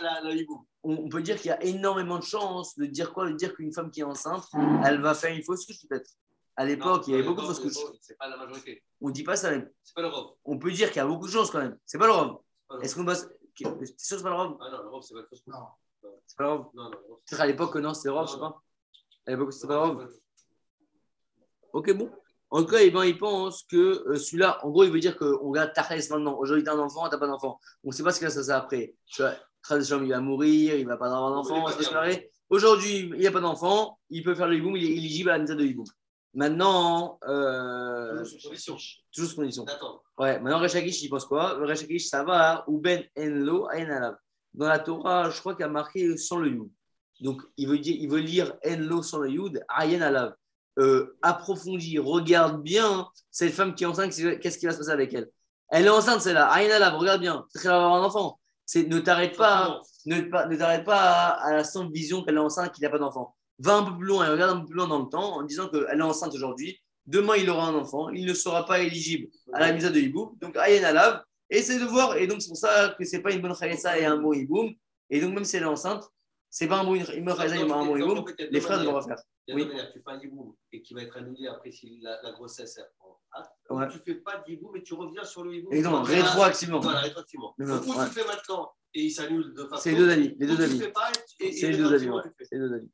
on, 0.83 0.93
on 1.05 1.09
peut 1.09 1.21
dire 1.21 1.37
qu'il 1.37 1.47
y 1.49 1.51
a 1.51 1.63
énormément 1.63 2.17
de 2.19 2.23
chances 2.23 2.75
de 2.77 2.85
dire 2.85 3.13
quoi 3.13 3.27
De 3.29 3.33
dire 3.35 3.53
qu'une 3.55 3.71
femme 3.73 3.91
qui 3.91 3.99
est 4.01 4.03
enceinte, 4.03 4.43
elle 4.85 5.01
va 5.01 5.13
faire 5.13 5.35
une 5.35 5.43
fausse 5.43 5.65
couche 5.65 5.77
peut-être. 5.87 6.09
À 6.55 6.65
l'époque, 6.65 7.03
il 7.07 7.11
y 7.11 7.13
avait 7.15 7.23
beaucoup 7.23 7.41
de 7.41 7.47
fausses 7.47 7.59
couches. 7.59 7.83
C'est 8.01 8.17
pas 8.17 8.27
la 8.29 8.37
majorité. 8.37 8.81
On 9.01 9.09
ne 9.09 9.13
dit 9.13 9.23
pas 9.23 9.35
ça 9.35 9.51
même. 9.51 9.69
C'est 9.83 9.93
pas 9.93 10.01
le 10.01 10.07
robe. 10.07 10.35
On 10.45 10.57
peut 10.57 10.71
dire 10.71 10.87
qu'il 10.89 10.97
y 10.97 10.99
a 11.01 11.05
beaucoup 11.05 11.27
de 11.27 11.31
chances 11.31 11.51
quand 11.51 11.59
même. 11.59 11.77
C'est 11.85 11.97
pas 11.97 12.07
le. 12.07 12.13
C'est 12.13 12.75
le 12.77 12.83
Est-ce 12.83 12.95
robe. 12.95 13.05
qu'on 13.05 13.11
va. 13.11 13.17
T'es 13.17 13.63
sûr 13.63 13.77
que 13.77 13.85
c'est 13.97 14.23
pas 14.23 14.29
le 14.29 14.35
Ah 14.35 14.69
non, 14.71 14.83
le 14.83 14.89
robe, 14.89 15.03
c'est 15.03 15.13
pas 15.13 15.21
le 15.21 15.27
fausse 15.27 15.41
couche. 15.41 15.53
C'est 16.27 16.37
pas 16.37 16.43
non, 16.45 16.69
non. 16.73 16.91
Peut-être 17.27 17.41
à 17.41 17.45
l'époque, 17.47 17.75
non, 17.75 17.93
c'était 17.93 18.09
grave, 18.09 18.27
je 18.27 18.33
sais 18.33 18.39
pas. 18.39 18.61
À 19.27 19.31
l'époque, 19.31 19.53
c'était 19.53 19.67
pas 19.67 19.75
grave. 19.75 20.09
Ok, 21.73 21.91
bon. 21.93 22.09
En 22.55 22.63
tout 22.63 22.71
cas, 22.71 22.79
eh 22.79 22.89
ben, 22.89 23.03
il 23.03 23.17
pense 23.17 23.63
que 23.63 24.07
euh, 24.07 24.15
celui-là, 24.15 24.65
en 24.65 24.69
gros, 24.69 24.85
il 24.85 24.89
veut 24.89 25.01
dire 25.01 25.17
qu'on 25.17 25.49
regarde 25.49 25.73
ta 25.73 25.81
race 25.81 26.09
maintenant. 26.09 26.37
Aujourd'hui, 26.37 26.63
t'as 26.63 26.73
un 26.73 26.79
enfant, 26.79 27.09
t'as 27.09 27.17
pas 27.17 27.27
d'enfant. 27.27 27.59
On 27.83 27.89
ne 27.89 27.93
sait 27.93 28.01
pas 28.01 28.11
ce 28.11 28.19
qu'il 28.19 28.27
va 28.27 28.31
se 28.31 28.39
passer 28.39 28.51
après. 28.51 28.95
Tu 29.07 29.21
vois, 29.21 29.33
il 30.01 30.09
va 30.09 30.21
mourir, 30.21 30.75
il 30.75 30.87
va 30.87 30.95
pas 30.95 31.07
avoir 31.07 31.31
d'enfant, 31.31 31.61
On 31.61 31.65
va 31.65 31.73
se 31.73 31.83
séparer. 31.83 32.31
Aujourd'hui, 32.47 33.09
il 33.13 33.19
n'y 33.19 33.27
a 33.27 33.31
pas 33.33 33.41
d'enfant, 33.41 33.99
il 34.09 34.23
peut 34.23 34.35
faire 34.35 34.47
le 34.47 34.55
hiboum, 34.55 34.77
il 34.77 34.85
est 34.85 34.95
éligible 34.95 35.31
à 35.31 35.33
la 35.33 35.39
mise 35.39 35.49
de 35.49 35.65
hiboum. 35.65 35.83
Maintenant, 36.33 37.19
euh, 37.27 38.23
toujours 38.23 38.79
sous 39.11 39.35
condition. 39.35 39.65
Ouais, 40.17 40.39
maintenant, 40.39 40.59
Rechakish, 40.59 41.03
il 41.03 41.09
pense 41.09 41.25
quoi? 41.25 41.55
Rechakish, 41.55 42.07
ça 42.07 42.23
va, 42.23 42.63
ou 42.67 42.79
ben 42.79 43.03
enlo 43.19 43.67
alav. 43.67 44.15
Dans 44.53 44.69
la 44.69 44.79
Torah, 44.79 45.29
je 45.29 45.37
crois 45.41 45.55
qu'il 45.55 45.63
y 45.63 45.67
a 45.67 45.69
marqué 45.69 46.15
sans 46.15 46.37
le 46.37 46.51
yud. 46.51 46.69
Donc, 47.19 47.41
il 47.57 47.67
veut, 47.67 47.79
dire, 47.79 47.97
il 47.99 48.09
veut 48.09 48.19
lire 48.19 48.55
enlo 48.65 49.03
sans 49.03 49.17
le 49.17 49.29
yud, 49.29 49.61
ayen 49.67 50.01
alav. 50.01 50.35
Euh, 50.77 51.17
approfondis, 51.21 51.99
regarde 51.99 52.61
bien 52.61 53.07
cette 53.31 53.53
femme 53.53 53.75
qui 53.75 53.83
est 53.83 53.87
enceinte, 53.87 54.11
qu'est-ce 54.41 54.57
qui 54.57 54.65
va 54.65 54.73
se 54.73 54.77
passer 54.77 54.91
avec 54.91 55.13
elle 55.13 55.29
Elle 55.69 55.85
est 55.85 55.89
enceinte, 55.89 56.21
celle-là, 56.21 56.47
ayen 56.47 56.75
alav, 56.75 56.95
regarde 56.95 57.21
bien. 57.21 57.45
C'est 57.49 57.61
qu'elle 57.61 57.71
va 57.71 57.77
avoir 57.77 58.03
un 58.03 58.05
enfant. 58.05 58.39
Ne 58.75 58.99
t'arrête 58.99 59.37
pas, 59.37 59.81
ne, 60.05 60.17
ne 60.17 60.55
t'arrête 60.57 60.83
pas 60.83 60.99
à, 60.99 61.29
à 61.47 61.53
la 61.53 61.63
simple 61.63 61.93
vision 61.93 62.23
qu'elle 62.23 62.35
est 62.35 62.39
enceinte, 62.39 62.73
qu'il 62.73 62.83
n'a 62.83 62.89
pas 62.89 62.97
d'enfant. 62.97 63.35
Va 63.59 63.75
un 63.75 63.83
peu 63.83 63.97
plus 63.97 64.07
loin 64.07 64.25
et 64.25 64.29
regarde 64.29 64.57
un 64.57 64.61
peu 64.61 64.67
plus 64.67 64.75
loin 64.75 64.87
dans 64.87 64.99
le 64.99 65.09
temps 65.09 65.37
en 65.37 65.43
disant 65.43 65.69
qu'elle 65.69 65.99
est 65.99 66.01
enceinte 66.01 66.33
aujourd'hui. 66.33 66.77
Demain, 67.05 67.35
il 67.37 67.49
aura 67.49 67.67
un 67.67 67.75
enfant. 67.75 68.09
Il 68.09 68.25
ne 68.25 68.33
sera 68.33 68.65
pas 68.65 68.79
éligible 68.79 69.27
à 69.53 69.59
la 69.59 69.71
mise 69.71 69.85
de 69.85 69.99
hibou. 69.99 70.37
Donc, 70.41 70.57
ayen 70.57 70.83
alav. 70.83 71.21
Essaye 71.49 71.79
de 71.79 71.85
voir. 71.85 72.17
Et 72.17 72.27
donc, 72.27 72.41
c'est 72.41 72.47
pour 72.47 72.57
ça 72.57 72.95
que 72.97 73.05
c'est 73.05 73.21
pas 73.21 73.31
une 73.31 73.41
bonne 73.41 73.55
khalissa 73.55 73.97
et 73.97 74.05
un 74.05 74.17
bon 74.17 74.33
hiboum. 74.33 74.73
Et 75.09 75.21
donc, 75.21 75.35
même 75.35 75.45
si 75.45 75.57
elle 75.57 75.63
est 75.63 75.67
enceinte, 75.67 76.03
c'est 76.57 76.69
pas 76.69 76.79
un 76.79 76.85
bon 76.85 76.95
une 76.95 77.25
bonne 77.25 77.35
khalissa 77.35 77.57
et 77.57 77.63
un 77.63 77.65
bon 77.65 77.97
hiboum. 77.97 78.23
Les 78.49 78.61
frères 78.61 78.79
devront 78.79 79.01
faire. 79.01 79.17
Il 79.45 79.59
y 79.59 79.61
a 79.61 79.65
Oui. 79.65 79.69
Tu 79.93 79.99
fais 80.01 80.11
un 80.11 80.21
hiboum 80.21 80.55
et 80.71 80.81
qui 80.81 80.93
va 80.93 81.01
être 81.01 81.17
annulé 81.17 81.47
après 81.47 81.69
si 81.69 81.99
la, 82.01 82.21
la 82.21 82.31
grossesse. 82.31 82.79
Ah, 83.33 83.43
Ouais. 83.69 83.87
Ou 83.87 83.91
tu 83.91 83.99
fais 83.99 84.15
pas 84.15 84.41
d'hiboum 84.47 84.71
mais 84.73 84.81
tu 84.81 84.93
reviens 84.93 85.25
sur 85.25 85.43
le 85.43 85.53
hiboum. 85.53 85.73
Exactement, 85.73 86.03
rétroactivement. 86.03 86.79
Voilà, 86.79 87.01
rétroactivement. 87.01 87.53
Ou 87.59 87.61
ouais. 87.61 87.79
tu 88.07 88.13
fais 88.13 88.25
maintenant 88.25 88.71
et 88.93 89.01
il 89.01 89.11
s'annule 89.11 89.53
de 89.53 89.65
façon. 89.65 89.81
C'est 89.83 89.91
les 89.91 89.97
deux 89.97 90.09
avis. 90.09 90.33
Les 90.39 90.47
deux 90.47 90.53
et, 90.63 91.51
C'est 91.51 91.67
et 91.67 91.71
les 91.71 91.77
deux 91.77 91.99
fais. 91.99 92.45
C'est 92.45 92.55
les 92.55 92.69
deux. 92.69 92.87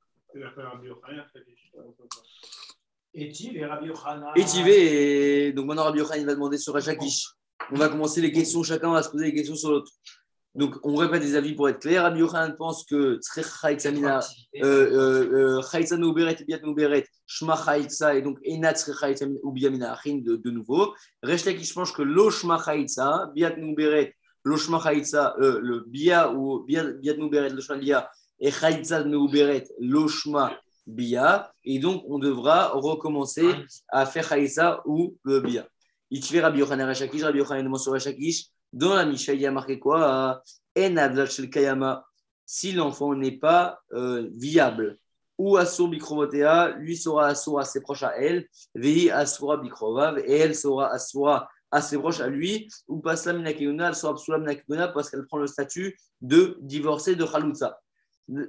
Il. 3.13 3.21
Est-il 3.21 3.57
et 3.57 3.65
Rabbi 3.67 3.87
Yochanan 3.89 4.31
Et 4.35 4.45
tu 4.45 4.67
et 4.71 5.53
donc 5.53 5.67
maintenant 5.67 5.83
Rabbi 5.83 5.99
Yochanan 5.99 6.21
il 6.21 6.25
va 6.25 6.33
demander 6.33 6.57
sur 6.57 6.75
Hachakish. 6.75 7.27
On 7.71 7.75
va 7.75 7.89
commencer 7.89 8.21
les 8.21 8.31
questions, 8.31 8.63
chacun 8.63 8.91
va 8.91 9.03
se 9.03 9.09
poser 9.11 9.25
des 9.25 9.33
questions 9.35 9.55
sur 9.55 9.69
l'autre. 9.69 9.91
Donc 10.53 10.75
on 10.83 10.95
répète 10.95 11.21
des 11.21 11.35
avis 11.35 11.53
pour 11.53 11.69
être 11.69 11.79
clair. 11.79 12.03
Rabbi 12.03 12.19
Yochanan 12.19 12.55
pense 12.57 12.83
que 12.83 13.19
Tzrech 13.21 13.45
Chaïtzamina, 13.61 14.19
Chaïtza 15.71 15.97
Meuberet 15.97 16.35
et 16.39 16.43
Biat 16.43 16.59
Meuberet, 16.63 17.07
Shma 17.25 17.55
Chaïtza 17.55 18.15
et 18.15 18.21
donc 18.21 18.37
Enat 18.45 18.73
Tzrech 18.73 18.97
Chaïtza 18.99 19.25
ou 19.43 19.51
Biamina 19.53 19.93
Achin 19.93 20.19
de, 20.21 20.51
nouveau. 20.51 20.93
Resh 21.23 21.45
Lakish 21.45 21.73
pense 21.73 21.93
que 21.93 22.01
Lo 22.01 22.29
Shma 22.31 22.57
Chaïtza, 22.57 23.31
Biat 23.33 23.55
Meuberet, 23.55 24.13
Lo 24.43 24.57
Shma 24.57 24.79
Chaïtza, 24.79 25.35
euh, 25.39 25.59
le 25.61 25.85
Bia 25.87 26.33
ou 26.33 26.65
Biat 26.65 27.15
Meuberet, 27.17 27.49
Lo 27.49 27.61
Shma 27.61 27.77
Bia 27.77 28.09
et 28.37 28.51
Chaïtza 28.51 29.05
Meuberet, 29.05 29.63
Lo 29.79 30.09
Shma 30.09 30.59
Bia. 30.85 31.53
Et 31.63 31.79
donc 31.79 32.03
on 32.09 32.19
devra 32.19 32.71
recommencer 32.73 33.47
à 33.87 34.05
faire 34.05 34.27
Chaïsa 34.27 34.81
ou 34.85 35.15
le 35.23 35.39
Bia. 35.39 35.65
Fait 36.21 36.41
Rabbi 36.41 36.59
Yochanan 36.59 36.87
Rachakish, 36.87 37.23
Rabbi 37.23 37.37
Yochanan 37.37 37.63
demande 37.63 37.79
sur 37.79 37.93
Rachakish. 37.93 38.47
Dans 38.73 38.95
la 38.95 39.05
Misha, 39.05 39.33
il 39.33 39.41
y 39.41 39.45
a 39.45 39.51
marqué 39.51 39.79
quoi 39.79 40.41
En 40.77 41.25
Shel 41.25 41.49
Kayama. 41.49 42.05
Si 42.45 42.71
l'enfant 42.73 43.15
n'est 43.15 43.37
pas 43.37 43.79
euh, 43.93 44.27
viable, 44.33 44.97
ou 45.37 45.57
Asur 45.57 45.87
Bikrovotea, 45.87 46.75
lui 46.77 46.97
sera 46.97 47.27
Asur 47.27 47.59
assez 47.59 47.81
proche 47.81 48.03
à 48.03 48.15
elle, 48.17 48.47
Vehi 48.75 49.09
Asura 49.09 49.57
Bikrovav, 49.57 50.19
et 50.19 50.37
elle 50.37 50.55
sera 50.55 50.91
Asura 50.91 51.49
assez 51.71 51.97
proche 51.97 52.19
à 52.19 52.27
lui, 52.27 52.67
ou 52.87 52.99
Pasla 52.99 53.33
Minakeuna, 53.33 53.89
elle 53.89 53.95
sera 53.95 54.13
Psula 54.13 54.37
Minakeuna 54.37 54.89
parce 54.89 55.09
qu'elle 55.09 55.25
prend 55.25 55.37
le 55.37 55.47
statut 55.47 55.97
de 56.19 56.57
divorcée 56.61 57.15
de 57.15 57.23
Khalouza. 57.23 57.79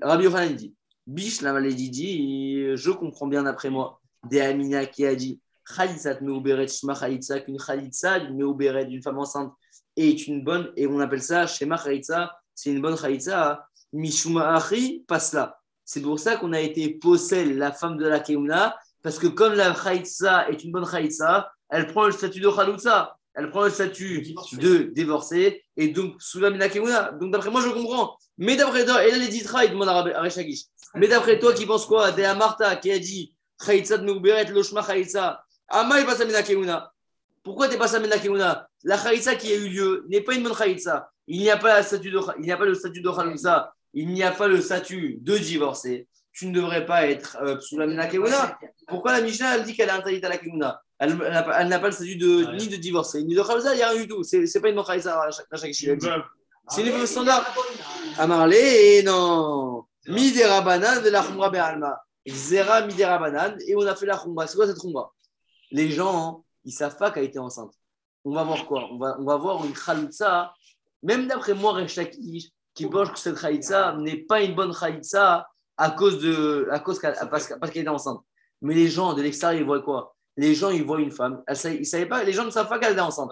Rabbi 0.03 0.25
Yochanan 0.25 0.55
dit 0.55 0.75
Bish 1.07 1.41
la 1.41 1.53
maladie 1.53 1.91
dit, 1.91 2.77
je 2.77 2.91
comprends 2.91 3.27
bien 3.27 3.45
d'après 3.45 3.71
moi, 3.71 4.01
des 4.29 4.41
Amina 4.41 4.87
qui 4.87 5.07
a 5.07 5.15
dit 5.15 5.41
Khalisat 5.77 6.21
Meuberet 6.21 6.69
Shma 6.69 6.95
Khalitsa, 6.95 7.41
qu'une 7.41 7.59
Khalitsa, 7.59 8.19
une 8.19 8.37
Meuberet, 8.37 8.85
d'une 8.87 9.03
femme 9.03 9.19
enceinte, 9.19 9.53
est 9.97 10.27
une 10.27 10.43
bonne, 10.43 10.73
et 10.77 10.87
on 10.87 11.01
appelle 11.01 11.23
ça 11.23 11.47
Shema 11.47 11.79
Khalitsa, 11.79 12.35
c'est 12.55 12.71
une 12.71 12.81
bonne 12.81 12.97
Khalitsa, 12.97 13.67
Mishuma 13.93 14.55
Achi, 14.55 15.05
passe 15.07 15.33
là. 15.33 15.59
C'est 15.85 16.01
pour 16.01 16.19
ça 16.19 16.37
qu'on 16.37 16.53
a 16.53 16.61
été 16.61 16.95
possède, 16.95 17.57
la 17.57 17.73
femme 17.73 17.97
de 17.97 18.07
la 18.07 18.21
Keuna, 18.21 18.77
parce 19.03 19.19
que 19.19 19.27
comme 19.27 19.55
la 19.55 19.75
Khalitsa 19.75 20.49
est 20.49 20.65
une 20.65 20.73
bonne 20.73 20.87
Khalitsa, 20.87 21.53
elle 21.69 21.87
prend 21.87 22.07
le 22.07 22.13
statut 22.13 22.41
de 22.41 22.49
Khalitsa, 22.49 23.17
elle 23.35 23.51
prend 23.51 23.65
le 23.65 23.71
statut 23.71 24.23
de 24.53 24.93
divorcée, 24.95 25.65
et 25.77 25.89
donc 25.89 26.15
sous 26.19 26.39
la 26.39 26.51
Mina 26.51 26.69
Keuna. 26.69 27.13
Donc 27.13 27.33
d'après 27.33 27.51
moi, 27.51 27.63
je 27.63 27.71
comprends. 27.71 28.17
Mais 28.39 28.57
d'après 28.57 28.85
toi, 28.85 29.05
et 29.07 29.11
là, 29.11 29.19
les 29.19 29.29
Ditra, 29.29 29.65
il 29.65 29.73
demande 29.73 29.89
à 29.89 30.23
Rechakish. 30.23 30.65
Mais 30.95 31.09
d'après 31.09 31.39
toi, 31.39 31.55
qui 31.55 31.65
pense 31.65 31.87
quoi? 31.87 32.13
Des 32.13 32.23
Martha 32.37 32.77
qui 32.77 32.91
a 32.91 32.99
dit 32.99 33.35
Chaïtza 33.65 33.97
de 33.97 34.05
Meuberet, 34.05 34.45
Loshma 34.47 34.83
Chaïtza. 34.83 35.43
Ama 35.69 36.01
il 36.01 36.07
passe 36.07 36.21
à 36.21 36.27
Mena 36.27 36.43
Keuna. 36.43 36.93
Pourquoi 37.43 37.69
tu 37.69 37.79
pas 37.79 37.95
à 37.97 37.99
Mena 37.99 38.19
Keuna 38.19 38.69
La 38.85 38.99
Chaïtza 38.99 39.35
qui 39.37 39.53
a 39.53 39.57
eu 39.57 39.69
lieu 39.69 40.05
n'est 40.09 40.21
pas 40.21 40.35
une 40.35 40.43
bonne 40.43 40.57
Chaïtza. 40.57 41.11
Il 41.27 41.41
n'y 41.41 41.51
a 41.51 41.57
pas, 41.57 41.75
la 41.75 41.83
statut 41.83 42.11
de, 42.11 42.21
il 42.39 42.43
n'y 42.43 42.53
a 42.53 42.57
pas 42.57 42.65
le 42.65 42.75
statut 42.75 43.01
de. 43.01 43.11
Il 43.95 44.09
n'y 44.09 44.23
a 44.23 44.33
pas 44.33 44.49
le 44.49 44.61
statut 44.61 45.19
de 45.21 45.37
divorcé. 45.37 46.09
Tu 46.33 46.47
ne 46.47 46.55
devrais 46.55 46.87
pas 46.87 47.07
être 47.07 47.37
euh, 47.43 47.61
sous 47.61 47.79
la 47.79 48.07
Keuna. 48.07 48.59
Pourquoi 48.89 49.13
la 49.13 49.21
Mishnah 49.21 49.57
elle 49.57 49.65
dit 49.65 49.75
qu'elle 49.75 49.91
est 49.91 49.93
interdite 49.93 50.25
à 50.25 50.31
la 50.31 50.39
Keuna 50.39 50.81
Elle 50.99 51.11
elle 51.23 51.69
n'a 51.69 51.79
pas, 51.79 51.87
le 51.87 51.93
statut 51.93 52.17
de, 52.17 52.57
ni 52.57 52.69
de 52.69 52.77
divorcé, 52.77 53.23
ni 53.23 53.35
de 53.35 53.43
Chalouza, 53.43 53.75
il 53.75 53.77
n'y 53.77 53.83
a 53.83 53.91
rien 53.91 54.01
du 54.01 54.09
tout. 54.09 54.23
C'est, 54.23 54.47
c'est 54.47 54.61
pas 54.61 54.71
une 54.71 54.77
bonne 54.77 54.87
Chaïtza 54.87 55.21
à 55.21 55.31
chaque, 55.31 55.47
à 55.51 55.57
chaque 55.57 55.79
Une 55.83 55.99
veuve. 55.99 56.23
C'est 56.69 56.83
une 56.83 57.07
standard. 57.07 57.55
Amarlé, 58.19 59.03
non. 59.05 59.85
Midera 60.09 60.63
banane 60.63 61.03
de 61.05 61.11
la 61.11 61.23
khumra 61.23 61.51
be'alma. 61.51 62.01
Zera 62.27 62.87
midera 62.87 63.19
banane. 63.19 63.59
Et 63.67 63.77
on 63.77 63.87
a 63.87 63.95
fait 63.95 64.07
la 64.07 64.17
khumra. 64.17 64.47
C'est 64.47 64.57
quoi 64.57 64.67
cette 64.67 64.79
khumra? 64.79 65.13
Les 65.71 65.91
gens, 65.91 66.17
hein, 66.17 66.43
ils 66.65 66.73
savent 66.73 66.97
pas 66.97 67.11
qu'elle 67.11 67.25
était 67.25 67.39
enceinte. 67.39 67.75
On 68.25 68.33
va 68.35 68.45
voir 68.45 68.67
quoi 68.67 68.89
on 68.91 68.99
va, 68.99 69.17
on 69.19 69.25
va 69.25 69.37
voir 69.37 69.65
une 69.65 69.73
khalitsa. 69.73 70.53
Même 71.03 71.27
d'après 71.27 71.55
moi, 71.55 71.73
Rechakish, 71.73 72.51
qui 72.75 72.87
pense 72.87 73.11
que 73.11 73.19
cette 73.19 73.39
khalitsa 73.41 73.97
n'est 73.97 74.19
pas 74.19 74.41
une 74.43 74.55
bonne 74.55 74.73
khalitsa 74.75 75.47
à 75.77 75.91
cause 75.91 76.21
de, 76.21 76.69
à 76.71 76.79
cause 76.79 76.99
qu'elle, 77.01 77.17
parce, 77.31 77.47
que- 77.49 77.55
parce 77.55 77.73
qu'elle 77.73 77.83
était 77.83 77.91
enceinte. 77.91 78.21
Mais 78.61 78.75
les 78.75 78.89
gens 78.89 79.13
de 79.15 79.23
l'extérieur, 79.23 79.61
ils 79.61 79.67
voient 79.67 79.83
quoi? 79.83 80.15
Les 80.37 80.55
gens, 80.55 80.71
ils 80.71 80.85
voient 80.85 81.01
une 81.01 81.11
femme. 81.11 81.43
Ils 81.49 81.85
savaient 81.87 82.07
pas, 82.07 82.23
les 82.23 82.33
gens 82.33 82.45
ne 82.45 82.51
savent 82.51 82.69
pas 82.69 82.79
qu'elle 82.79 82.93
était 82.93 83.01
enceinte. 83.01 83.31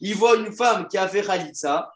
Ils 0.00 0.14
voient 0.14 0.36
une 0.36 0.52
femme 0.52 0.86
qui 0.88 0.96
a 0.96 1.08
fait 1.08 1.22
khalitsa. 1.22 1.90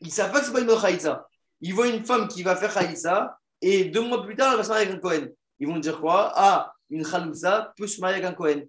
Ils 0.00 0.08
ne 0.08 0.12
savent 0.12 0.30
pas 0.30 0.40
que 0.40 0.46
ce 0.46 0.50
n'est 0.50 0.54
pas 0.54 0.60
une 0.60 0.66
bonne 0.66 0.80
khalitsa. 0.80 1.26
Ils 1.62 1.74
voient 1.74 1.88
une 1.88 2.04
femme 2.04 2.28
qui 2.28 2.42
va 2.42 2.54
faire 2.56 2.72
khalitsa 2.72 3.36
et 3.62 3.86
deux 3.86 4.02
mois 4.02 4.22
plus 4.22 4.36
tard, 4.36 4.52
elle 4.52 4.58
va 4.58 4.64
se 4.64 4.68
marier 4.68 4.86
avec 4.86 4.96
un 4.98 5.00
Cohen. 5.00 5.26
Ils 5.58 5.66
vont 5.66 5.78
dire 5.78 6.00
quoi? 6.00 6.32
Ah, 6.34 6.72
une 6.90 7.04
khalitsa 7.04 7.72
peut 7.76 7.86
se 7.86 8.00
marier 8.00 8.16
avec 8.16 8.28
un 8.30 8.34
Cohen. 8.34 8.62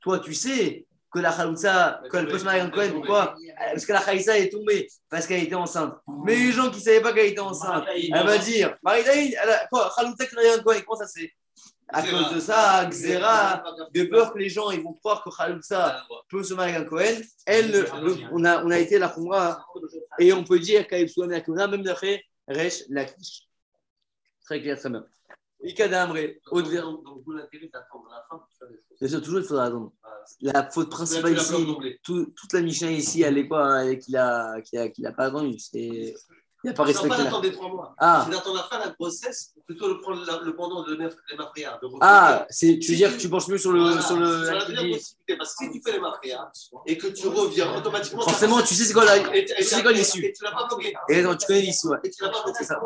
Toi, 0.00 0.18
tu 0.20 0.32
sais 0.34 0.86
que 1.12 1.18
la 1.20 1.32
peut 2.26 2.38
se 2.38 2.44
marier 2.44 2.60
avec 2.60 2.72
un 2.72 2.76
Cohen. 2.76 2.90
Pourquoi 2.92 3.34
Parce 3.72 3.86
que 3.86 3.92
la 3.92 4.00
khalitsa 4.00 4.38
est 4.38 4.50
tombée, 4.50 4.88
parce 5.08 5.26
qu'elle 5.26 5.42
était 5.42 5.54
enceinte. 5.54 5.94
Mais 6.24 6.36
les 6.36 6.52
gens 6.52 6.70
qui 6.70 6.76
ne 6.78 6.82
savaient 6.82 7.00
pas 7.00 7.12
qu'elle 7.12 7.26
était 7.30 7.40
enceinte, 7.40 7.84
elle 8.12 8.26
va 8.26 8.38
dire 8.38 8.76
Marie-Daïd, 8.82 9.36
elle 9.42 9.50
a 9.50 9.66
quoi 9.68 9.92
Khalitsa 9.96 10.24
qui 10.24 10.30
se 10.30 10.34
marie 10.34 10.48
avec 10.48 10.60
un 10.60 10.62
Cohen. 10.62 10.80
Comment 10.86 10.98
ça 11.00 11.06
fait 11.20 11.32
À 11.88 12.02
cause 12.02 12.34
de 12.34 12.40
ça, 12.40 12.84
Xera, 12.90 13.64
de 13.94 14.02
peur 14.04 14.32
que 14.34 14.38
les 14.38 14.50
gens 14.50 14.70
ils 14.70 14.82
vont 14.82 14.92
croire 14.92 15.24
que 15.24 15.30
Khalitsa 15.34 16.04
peut 16.28 16.42
se 16.44 16.52
marier 16.54 16.74
avec 16.74 16.86
un 16.86 16.90
Cohen. 16.90 17.20
Elle, 17.46 17.70
le- 17.72 17.86
on, 18.32 18.44
a, 18.44 18.62
on 18.64 18.70
a 18.70 18.78
été 18.78 18.98
la 18.98 19.08
Khumra 19.08 19.64
et 20.18 20.32
on 20.34 20.44
peut 20.44 20.58
dire 20.58 20.86
qu'elle 20.86 21.08
soit 21.08 21.32
Akuna, 21.32 21.66
même 21.68 21.82
d'après 21.82 22.22
Resh 22.46 22.82
Lakish. 22.90 23.44
Très 24.44 24.60
clair, 24.60 24.78
très 24.78 24.90
bien. 24.90 25.04
Donc, 25.62 27.22
vous 27.24 27.32
l'intérêt 27.32 27.68
d'attendre 27.72 28.08
la 28.10 28.24
fin. 28.28 28.42
Bien 29.00 29.08
sûr, 29.08 29.22
toujours 29.22 29.40
il 29.40 29.44
faudra 29.46 29.64
attendre. 29.66 29.92
La 30.40 30.70
faute 30.70 30.90
principale 30.90 31.36
ici, 31.36 31.52
pas 31.52 31.58
tout- 32.02 32.32
toute 32.36 32.52
la 32.52 32.60
Mishnah 32.60 32.90
ici, 32.92 33.22
elle 33.22 33.38
est 33.38 33.48
quoi 33.48 33.64
hein, 33.66 33.96
Qu'il 33.96 34.16
a, 34.16 34.60
qu'il 34.60 34.78
a, 34.78 34.88
qu'il 34.88 35.06
a 35.06 35.12
pas 35.12 35.24
attendu. 35.26 35.58
C'est- 35.58 36.14
Il 36.64 36.70
n'a 36.70 36.72
pas 36.74 36.86
C'est 36.86 36.92
pas 36.94 37.00
respecté. 37.00 37.18
la- 37.18 37.24
d'attendre 37.30 37.48
trois 37.52 37.68
mois. 37.68 37.94
Ah. 37.98 38.22
C'est 38.26 38.32
d'attendre 38.32 38.56
la 38.56 38.62
fin 38.64 38.78
de 38.80 38.88
la 38.88 38.94
grossesse, 38.98 39.54
plutôt 39.64 39.86
le 39.86 40.00
prendre 40.00 40.24
la- 40.26 40.40
le 40.40 40.56
pendant 40.56 40.82
de 40.82 40.92
les 40.96 41.36
mafrias. 41.36 41.78
Ah, 42.00 42.46
c'est, 42.50 42.80
tu 42.80 42.90
veux 42.90 42.96
dire 42.96 43.16
que 43.16 43.20
tu 43.20 43.28
penches 43.28 43.46
mieux 43.46 43.58
sur 43.58 43.70
le. 43.70 43.78
Voilà, 43.80 44.02
sur 44.02 44.16
le 44.16 44.26
la 44.26 44.64
deuxième 44.64 44.90
possibilité, 44.90 45.36
parce 45.36 45.54
que 45.54 45.64
si 45.66 45.70
tu 45.70 45.80
fais 45.84 45.92
les 45.92 46.00
mafrias 46.00 46.50
et 46.86 46.98
que 46.98 47.06
tu 47.06 47.28
reviens 47.28 47.76
automatiquement. 47.78 48.22
Forcément, 48.22 48.60
tu 48.62 48.74
sais 48.74 48.84
c'est 48.84 48.92
quoi 48.92 49.04
la- 49.04 49.36
Et- 49.36 49.38
et- 49.38 49.44
tu 49.44 49.62
sais 49.62 49.82
quoi 49.82 49.92
l'issue. 49.92 50.24
Et 50.24 50.32
tu 50.32 50.42
l'as 50.42 50.50
pas 50.50 50.66
bloqué. 50.66 50.92
Et 51.10 51.22
non, 51.22 51.36
tu 51.36 51.46
connais 51.46 51.60
l'issue. 51.60 51.86
Et 52.02 52.10
tu 52.10 52.24
l'as 52.24 52.30
pas 52.30 52.42
bloqué. 52.42 52.64
Ça. 52.64 52.80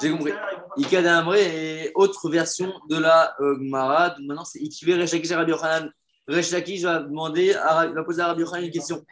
J'ai 0.00 0.10
compris. 0.10 0.32
Ikada 0.76 1.18
Amré 1.18 1.40
est 1.40 1.92
autre 1.94 2.28
version 2.30 2.72
de 2.88 2.96
la 2.96 3.34
euh, 3.40 3.56
Gemara. 3.58 4.16
Maintenant, 4.20 4.44
c'est 4.44 4.60
Ikivé 4.60 4.94
Reshaki 4.94 5.32
Rabbi 5.34 5.50
Yochanan. 5.50 5.90
Reshaki, 6.26 6.78
vais 6.78 7.00
demander, 7.00 7.54
à, 7.54 7.86
va 7.86 8.04
poser 8.04 8.22
à 8.22 8.28
Rabbi 8.28 8.40
Yochanan 8.40 8.64
une 8.64 8.72
question. 8.72 9.04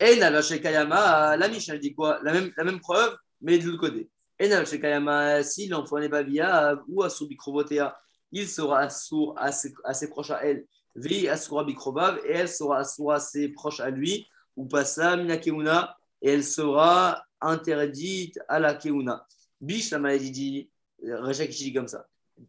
Et 0.00 0.16
Nala 0.16 0.42
Shekayama, 0.42 1.36
la 1.36 1.48
Mishnah, 1.48 1.74
elle 1.74 1.80
dit 1.80 1.94
quoi? 1.94 2.18
La 2.22 2.32
même, 2.32 2.52
la 2.56 2.64
même 2.64 2.80
preuve, 2.80 3.16
mais 3.40 3.58
de 3.58 3.66
l'autre 3.66 3.80
côté. 3.80 4.10
Enal 4.40 4.66
Shekayama, 4.66 5.42
si 5.42 5.68
l'enfant 5.68 5.98
n'est 5.98 6.08
pas 6.08 6.22
via 6.22 6.76
ou 6.88 7.02
à 7.02 7.08
Bikrobotea, 7.08 7.96
il 8.32 8.48
sera 8.48 8.80
assourd 8.80 9.34
assez, 9.38 9.72
assez 9.84 10.08
proche 10.08 10.30
à 10.30 10.44
elle. 10.44 10.64
Vi 10.94 11.28
Asura 11.28 11.64
Bikrobav, 11.64 12.18
et 12.26 12.32
elle 12.32 12.48
sera 12.48 12.78
assourd 12.78 13.12
assez 13.12 13.48
proche 13.48 13.80
à 13.80 13.90
lui, 13.90 14.26
ou 14.56 14.66
pas 14.66 14.84
ça, 14.84 15.16
Minakeuna, 15.16 15.96
et 16.20 16.30
elle 16.30 16.44
sera 16.44 17.22
interdite 17.40 18.38
à 18.48 18.58
la 18.58 18.74
Keuna. 18.74 19.26
Bish, 19.62 19.90
la 19.92 20.00
maladie 20.00 20.30
dit, 20.32 20.70
Recha 21.02 21.46
qui 21.46 21.64
dit 21.64 21.72
comme 21.72 21.88
ça. 21.88 22.06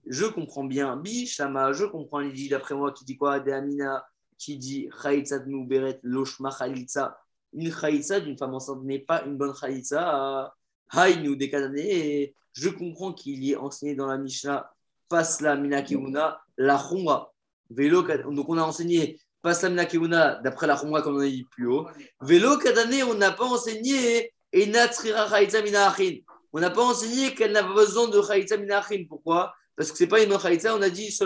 Je 0.08 0.26
comprends 0.26 0.64
bien. 0.64 0.98
Bish, 0.98 1.38
Lama, 1.38 1.72
je 1.72 1.86
comprends 1.86 2.20
l'idée 2.20 2.50
d'après 2.50 2.76
moi 2.76 2.92
qui 2.92 3.06
dit 3.06 3.16
quoi? 3.16 3.40
De 3.40 3.52
Amina 3.52 4.06
qui 4.38 4.58
dit 4.58 4.90
Chaïtza 5.02 5.40
Beret 5.40 6.00
Loshma 6.04 6.50
Chaïtza. 6.50 7.18
Une 7.54 7.72
Chaïtza 7.72 8.20
d'une 8.20 8.38
femme 8.38 8.56
enceinte 8.56 8.84
n'est 8.84 9.00
pas 9.00 9.24
une 9.26 9.38
bonne. 9.38 9.54
Haïnu 10.90 11.38
Dekadane. 11.38 11.78
Et 11.78 12.36
je 12.54 12.70
comprends 12.70 13.14
qu'il 13.14 13.44
y 13.44 13.52
ait 13.52 13.56
enseigné 13.56 13.96
dans 13.96 14.08
la 14.08 14.18
Mishnah 14.18 14.72
Pasla 15.08 15.56
Minakeuna, 15.56 16.42
la 16.58 16.78
Khumra. 16.78 17.32
Vélo, 17.70 18.02
donc 18.02 18.50
on 18.50 18.58
a 18.58 18.64
enseigné 18.64 19.20
Pasla 19.42 19.70
Minakeuna 19.70 20.42
d'après 20.42 20.68
la 20.68 20.76
Khumra 20.76 21.02
comme 21.02 21.18
on 21.18 21.20
a 21.20 21.28
dit 21.28 21.46
plus 21.52 21.68
haut. 21.68 21.88
Vélo 22.22 22.58
Kadane, 22.58 23.04
on 23.04 23.14
n'a 23.14 23.32
pas 23.32 23.46
enseigné 23.46 24.34
Enatrira 24.54 25.30
Chaïtza 25.30 25.62
Minachin. 25.62 26.18
On 26.54 26.60
n'a 26.60 26.70
pas 26.70 26.84
enseigné 26.84 27.34
qu'elle 27.34 27.52
n'a 27.52 27.64
pas 27.64 27.74
besoin 27.74 28.08
de 28.08 28.22
Chaïtza 28.22 28.58
Minachin. 28.58 29.06
Pourquoi? 29.10 29.54
Parce 29.76 29.92
que 29.92 29.98
ce 29.98 30.04
n'est 30.04 30.10
pas 30.10 30.24
une 30.24 30.38
Chaïtza. 30.40 30.76
On 30.76 30.82
a 30.82 30.90
dit 30.90 31.18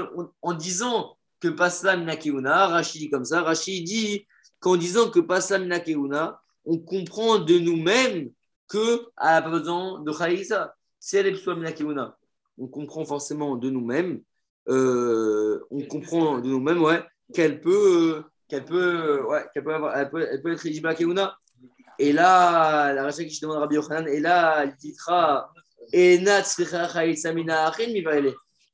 en- 0.42 0.54
disant 0.54 1.18
que 1.40 1.50
Pasla 1.50 1.98
Minakeuna, 1.98 2.68
Rachid 2.68 3.02
dit 3.02 3.10
comme 3.10 3.26
ça. 3.26 3.44
Rachid 3.44 3.84
dit 3.84 4.26
qu'en 4.60 4.78
disant 4.78 5.10
que 5.10 5.20
Pasla 5.20 5.60
Minakeuna, 5.60 6.42
on 6.66 6.80
comprend 6.80 7.40
de 7.40 7.60
nous-mêmes 7.60 8.32
qu'elle 8.70 9.00
n'a 9.22 9.42
pas 9.42 9.50
besoin 9.50 10.02
de 10.02 10.12
Chaïtza. 10.12 10.74
Si 11.00 11.18
elle 11.18 11.28
est 11.28 11.34
Pasla 11.34 11.56
Minakeuna, 11.56 12.18
on 12.58 12.68
comprend 12.68 13.06
forcément 13.06 13.58
de 13.58 13.70
nous-mêmes, 13.70 14.22
euh, 14.70 15.60
on 15.70 15.82
comprend 15.82 16.40
de 16.40 16.48
nous-mêmes, 16.48 16.82
ouais, 16.82 17.04
qu'elle 17.34 17.62
peut, 17.62 18.16
euh, 18.16 18.24
qu'elle 18.48 18.66
peut, 18.66 19.20
euh, 19.20 19.24
ouais, 19.26 19.46
peut, 19.54 19.62
peut, 20.42 20.54
être. 20.54 21.38
Et 22.00 22.14
là, 22.14 22.94
la 22.94 23.04
Racha 23.04 23.24
qui 23.24 23.40
demande 23.42 23.58
à 23.58 23.60
Rabbi 23.62 23.76
Yochanan, 23.76 24.08
et 24.08 24.20
là, 24.20 24.64
elle 24.64 24.76
dira, 24.76 25.52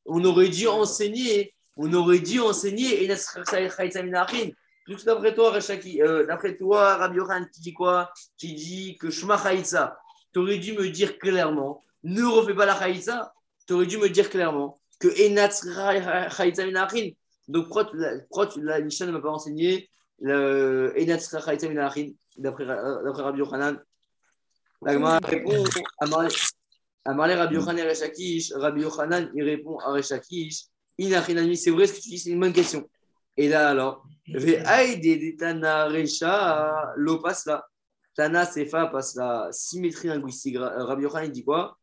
on 0.05 0.25
aurait 0.25 0.49
dû 0.49 0.67
enseigner, 0.67 1.53
on 1.77 1.93
aurait 1.93 2.19
dû 2.19 2.39
enseigner. 2.41 3.07
Plus 4.85 5.05
d'après 5.05 5.33
toi, 5.33 5.51
Racha 5.51 5.77
qui- 5.77 6.01
euh, 6.01 6.25
d'après 6.25 6.57
toi, 6.57 6.95
Rabbi 6.95 7.17
Yochanan, 7.17 7.47
qui 7.53 7.61
dit 7.61 7.73
quoi? 7.73 8.11
Qui 8.37 8.53
dit 8.53 8.97
que 8.99 9.09
Shema 9.09 9.37
chayitza, 9.37 9.97
tu 10.33 10.39
aurais 10.39 10.57
dû 10.57 10.73
me 10.73 10.89
dire 10.89 11.17
clairement, 11.19 11.83
ne 12.03 12.23
refais 12.23 12.53
pas 12.53 12.65
la 12.65 12.77
chayitza, 12.77 13.33
tu 13.65 13.73
aurais 13.73 13.85
dû 13.85 13.97
me 13.97 14.09
dire 14.09 14.29
clairement 14.29 14.77
que 14.99 15.07
Enat 15.07 15.49
tzricha 15.49 16.65
mina 16.65 16.83
achin. 16.83 17.11
Donc, 17.47 17.67
pourquoi, 17.67 17.89
la- 18.57 18.81
Mishnah 18.81 19.05
ne 19.05 19.11
m'a 19.11 19.21
pas 19.21 19.29
enseigné 19.31 19.89
le 20.19 20.93
Enat 20.97 21.19
tzricha 21.19 21.39
chayitza 21.45 21.69
mina 21.69 21.87
achin 21.87 22.11
d'après 22.37 22.67
euh, 22.67 23.03
d'après 23.03 23.23
Rabbi 23.23 23.39
Yochanan 23.39 23.81
La 24.81 24.93
Gemara 24.93 25.19
répond 25.19 25.63
à 25.99 26.05
Marley, 27.13 27.35
Rabbi 27.35 27.55
Yochanan. 27.55 27.87
Rabbi 28.55 28.81
Yochanan, 28.81 29.31
il 29.35 29.43
répond 29.43 29.77
à 29.79 29.91
Rechakish 29.91 30.65
Inachinami, 30.97 31.57
c'est 31.57 31.71
vrai 31.71 31.87
ce 31.87 31.93
que 31.93 32.01
tu 32.01 32.09
dis, 32.09 32.19
c'est 32.19 32.29
une 32.29 32.39
bonne 32.39 32.53
question. 32.53 32.87
Et 33.35 33.49
là, 33.49 33.69
alors, 33.69 34.05
Tana 35.39 35.85
Recha 35.87 36.93
lo 36.95 37.17
passe 37.19 37.45
là. 37.47 37.65
Tana 38.15 38.45
Sefa 38.45 38.87
passe 38.87 39.15
là. 39.15 39.49
Symétrie 39.51 40.09
linguistique. 40.09 40.57
Ra- 40.57 40.85
Rabbi 40.85 41.03
Yochanan, 41.03 41.25
il 41.25 41.31
dit 41.31 41.43
quoi? 41.43 41.77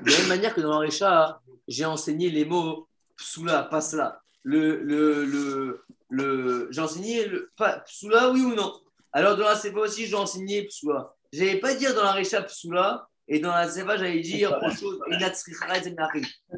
De 0.00 0.10
la 0.10 0.18
même 0.18 0.28
manière 0.28 0.54
que 0.54 0.60
dans 0.62 0.80
la 0.80 0.86
Recha, 0.86 1.40
j'ai 1.68 1.84
enseigné 1.84 2.30
les 2.30 2.44
mots 2.46 2.88
psula, 3.16 3.64
passe 3.64 3.92
là. 3.92 4.20
Le, 4.42 4.82
le, 4.82 5.24
le, 5.24 5.84
le, 6.08 6.68
j'ai 6.70 6.80
enseigné 6.80 7.26
le, 7.26 7.50
psula, 7.84 8.30
oui 8.30 8.40
ou 8.42 8.54
non? 8.54 8.72
Alors 9.16 9.36
dans 9.36 9.44
la 9.44 9.54
Sefa 9.54 9.78
aussi, 9.78 10.06
j'ai 10.06 10.16
enseigné 10.16 10.64
psula. 10.64 11.14
Je 11.32 11.38
n'allais 11.38 11.60
pas 11.60 11.74
dire 11.74 11.94
dans 11.94 12.02
la 12.02 12.12
Recha 12.12 12.42
psula, 12.42 13.06
et 13.28 13.38
dans 13.38 13.52
la 13.52 13.70
Sefa, 13.70 13.96
j'allais 13.96 14.20
dire 14.20 14.50
autre 14.50 14.76
chose. 14.76 14.98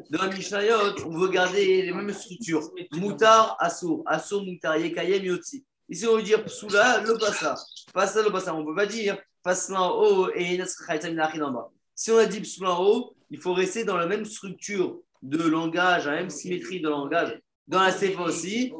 Dans 0.09 0.23
la 0.23 0.27
Mishnayot, 0.29 1.05
on 1.05 1.17
veut 1.19 1.29
garder 1.29 1.83
les 1.83 1.93
mêmes 1.93 2.11
structures. 2.11 2.67
Moutar, 2.93 3.55
Assour. 3.59 4.01
Assour, 4.07 4.43
Moutar, 4.43 4.75
Yekayem, 4.75 5.23
Yotzi. 5.23 5.63
Ici, 5.87 6.07
on 6.07 6.17
veut 6.17 6.23
dire 6.23 6.43
Psoula, 6.43 7.01
le 7.01 7.15
Passa. 7.17 7.55
Passa, 7.93 8.23
le 8.23 8.31
Passa. 8.31 8.55
On 8.55 8.61
ne 8.61 8.65
peut 8.65 8.75
pas 8.75 8.87
dire 8.87 9.17
Passa 9.43 9.79
en 9.79 9.91
haut 9.91 10.29
et 10.35 10.59
en 10.59 11.51
bas. 11.51 11.69
Si 11.93 12.11
on 12.11 12.17
a 12.17 12.25
dit 12.25 12.41
Psoula 12.41 12.71
en 12.71 12.83
haut, 12.83 13.15
il 13.29 13.39
faut 13.39 13.53
rester 13.53 13.85
dans 13.85 13.97
la 13.97 14.07
même 14.07 14.25
structure 14.25 14.99
de 15.21 15.43
langage, 15.43 16.07
la 16.07 16.13
même 16.13 16.31
symétrie 16.31 16.81
de 16.81 16.89
langage. 16.89 17.39
Dans 17.67 17.81
la 17.81 17.91
Sefa 17.91 18.23
aussi. 18.23 18.73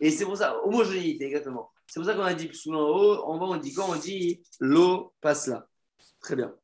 Et 0.00 0.12
c'est 0.12 0.24
pour 0.24 0.36
ça, 0.36 0.56
homogénéité, 0.64 1.26
exactement. 1.26 1.70
C'est 1.86 2.00
pour 2.00 2.06
ça 2.06 2.14
qu'on 2.14 2.22
a 2.22 2.34
dit 2.34 2.48
Psoula 2.48 2.78
en 2.78 2.88
haut. 2.88 3.14
En 3.24 3.38
bas, 3.38 3.46
on 3.46 3.56
dit 3.56 3.72
quoi? 3.72 3.86
On 3.88 3.96
dit 3.96 4.42
Lo, 4.60 5.12
passe 5.20 5.46
là. 5.46 5.66
Très 6.20 6.36
bien. 6.36 6.54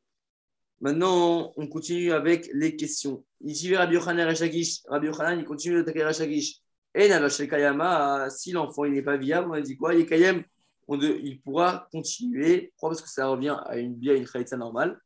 Maintenant, 0.80 1.52
on 1.56 1.68
continue 1.68 2.12
avec 2.12 2.50
les 2.52 2.74
questions. 2.76 3.24
Ici, 3.40 3.74
Rabbi 3.74 3.94
Yochanan 3.94 4.28
Rechakish. 4.28 4.80
Rabbi 4.88 5.06
Yochanan, 5.06 5.38
il 5.38 5.44
continue 5.44 5.76
d'attaquer 5.76 6.04
Rechakish. 6.04 6.56
Et 6.94 7.08
Nabashel 7.08 7.48
Kayama, 7.48 8.28
si 8.30 8.52
l'enfant 8.52 8.84
il 8.84 8.92
n'est 8.92 9.02
pas 9.02 9.16
viable, 9.16 9.48
on 9.50 9.54
a 9.54 9.60
dit 9.60 9.76
quoi? 9.76 9.92
On 10.88 10.96
de- 10.96 11.20
il 11.22 11.40
pourra 11.40 11.88
continuer. 11.90 12.72
Pourquoi 12.72 12.90
Parce 12.90 13.02
que 13.02 13.08
ça 13.08 13.28
revient 13.28 13.56
à 13.64 13.78
une 13.78 13.94
bia, 13.94 14.14
une 14.14 14.26
normale. 14.58 15.00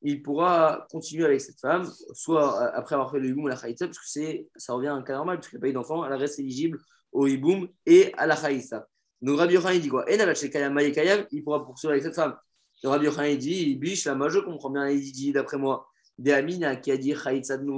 Il 0.00 0.20
pourra 0.22 0.86
continuer 0.90 1.26
avec 1.26 1.40
cette 1.40 1.60
femme, 1.60 1.88
soit 2.12 2.60
euh, 2.60 2.70
après 2.74 2.96
avoir 2.96 3.12
fait 3.12 3.20
le 3.20 3.28
hiboum 3.28 3.44
ou 3.44 3.48
la 3.48 3.56
khaïtza, 3.56 3.86
parce 3.86 3.98
que 3.98 4.20
ça 4.56 4.72
revient 4.72 4.88
à 4.88 4.94
un 4.94 5.02
cas 5.02 5.14
normal, 5.14 5.38
puisqu'il 5.38 5.56
n'y 5.56 5.60
a 5.60 5.62
pas 5.62 5.68
eu 5.68 5.72
d'enfant, 5.74 6.04
elle 6.04 6.14
reste 6.14 6.40
éligible 6.40 6.80
au 7.12 7.28
hiboum 7.28 7.68
et 7.86 8.12
à 8.14 8.26
la 8.26 8.34
khaïtza. 8.34 8.88
Donc 9.22 9.38
Rabbi 9.38 9.54
Yochanan 9.54 9.76
il 9.76 9.80
dit 9.80 9.88
quoi? 9.88 10.04
Et 10.10 10.16
Yekayem, 10.16 11.26
il 11.30 11.44
pourra 11.44 11.64
poursuivre 11.64 11.92
avec 11.92 12.02
cette 12.02 12.16
femme. 12.16 12.36
Le 12.82 12.90
Rabbi 12.90 13.06
Yochanan 13.06 13.30
il 13.30 13.38
dit, 13.38 14.02
là, 14.04 14.14
moi 14.14 14.28
je 14.28 14.40
comprends 14.40 14.70
bien, 14.70 14.88
il 14.88 15.12
dit 15.12 15.32
d'après 15.32 15.56
moi, 15.56 15.86
des 16.18 16.32
Amina 16.32 16.76
qui 16.76 16.90
a 16.90 16.96
dit 16.96 17.12
de 17.12 17.70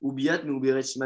ou 0.00 0.12
Biat 0.12 0.42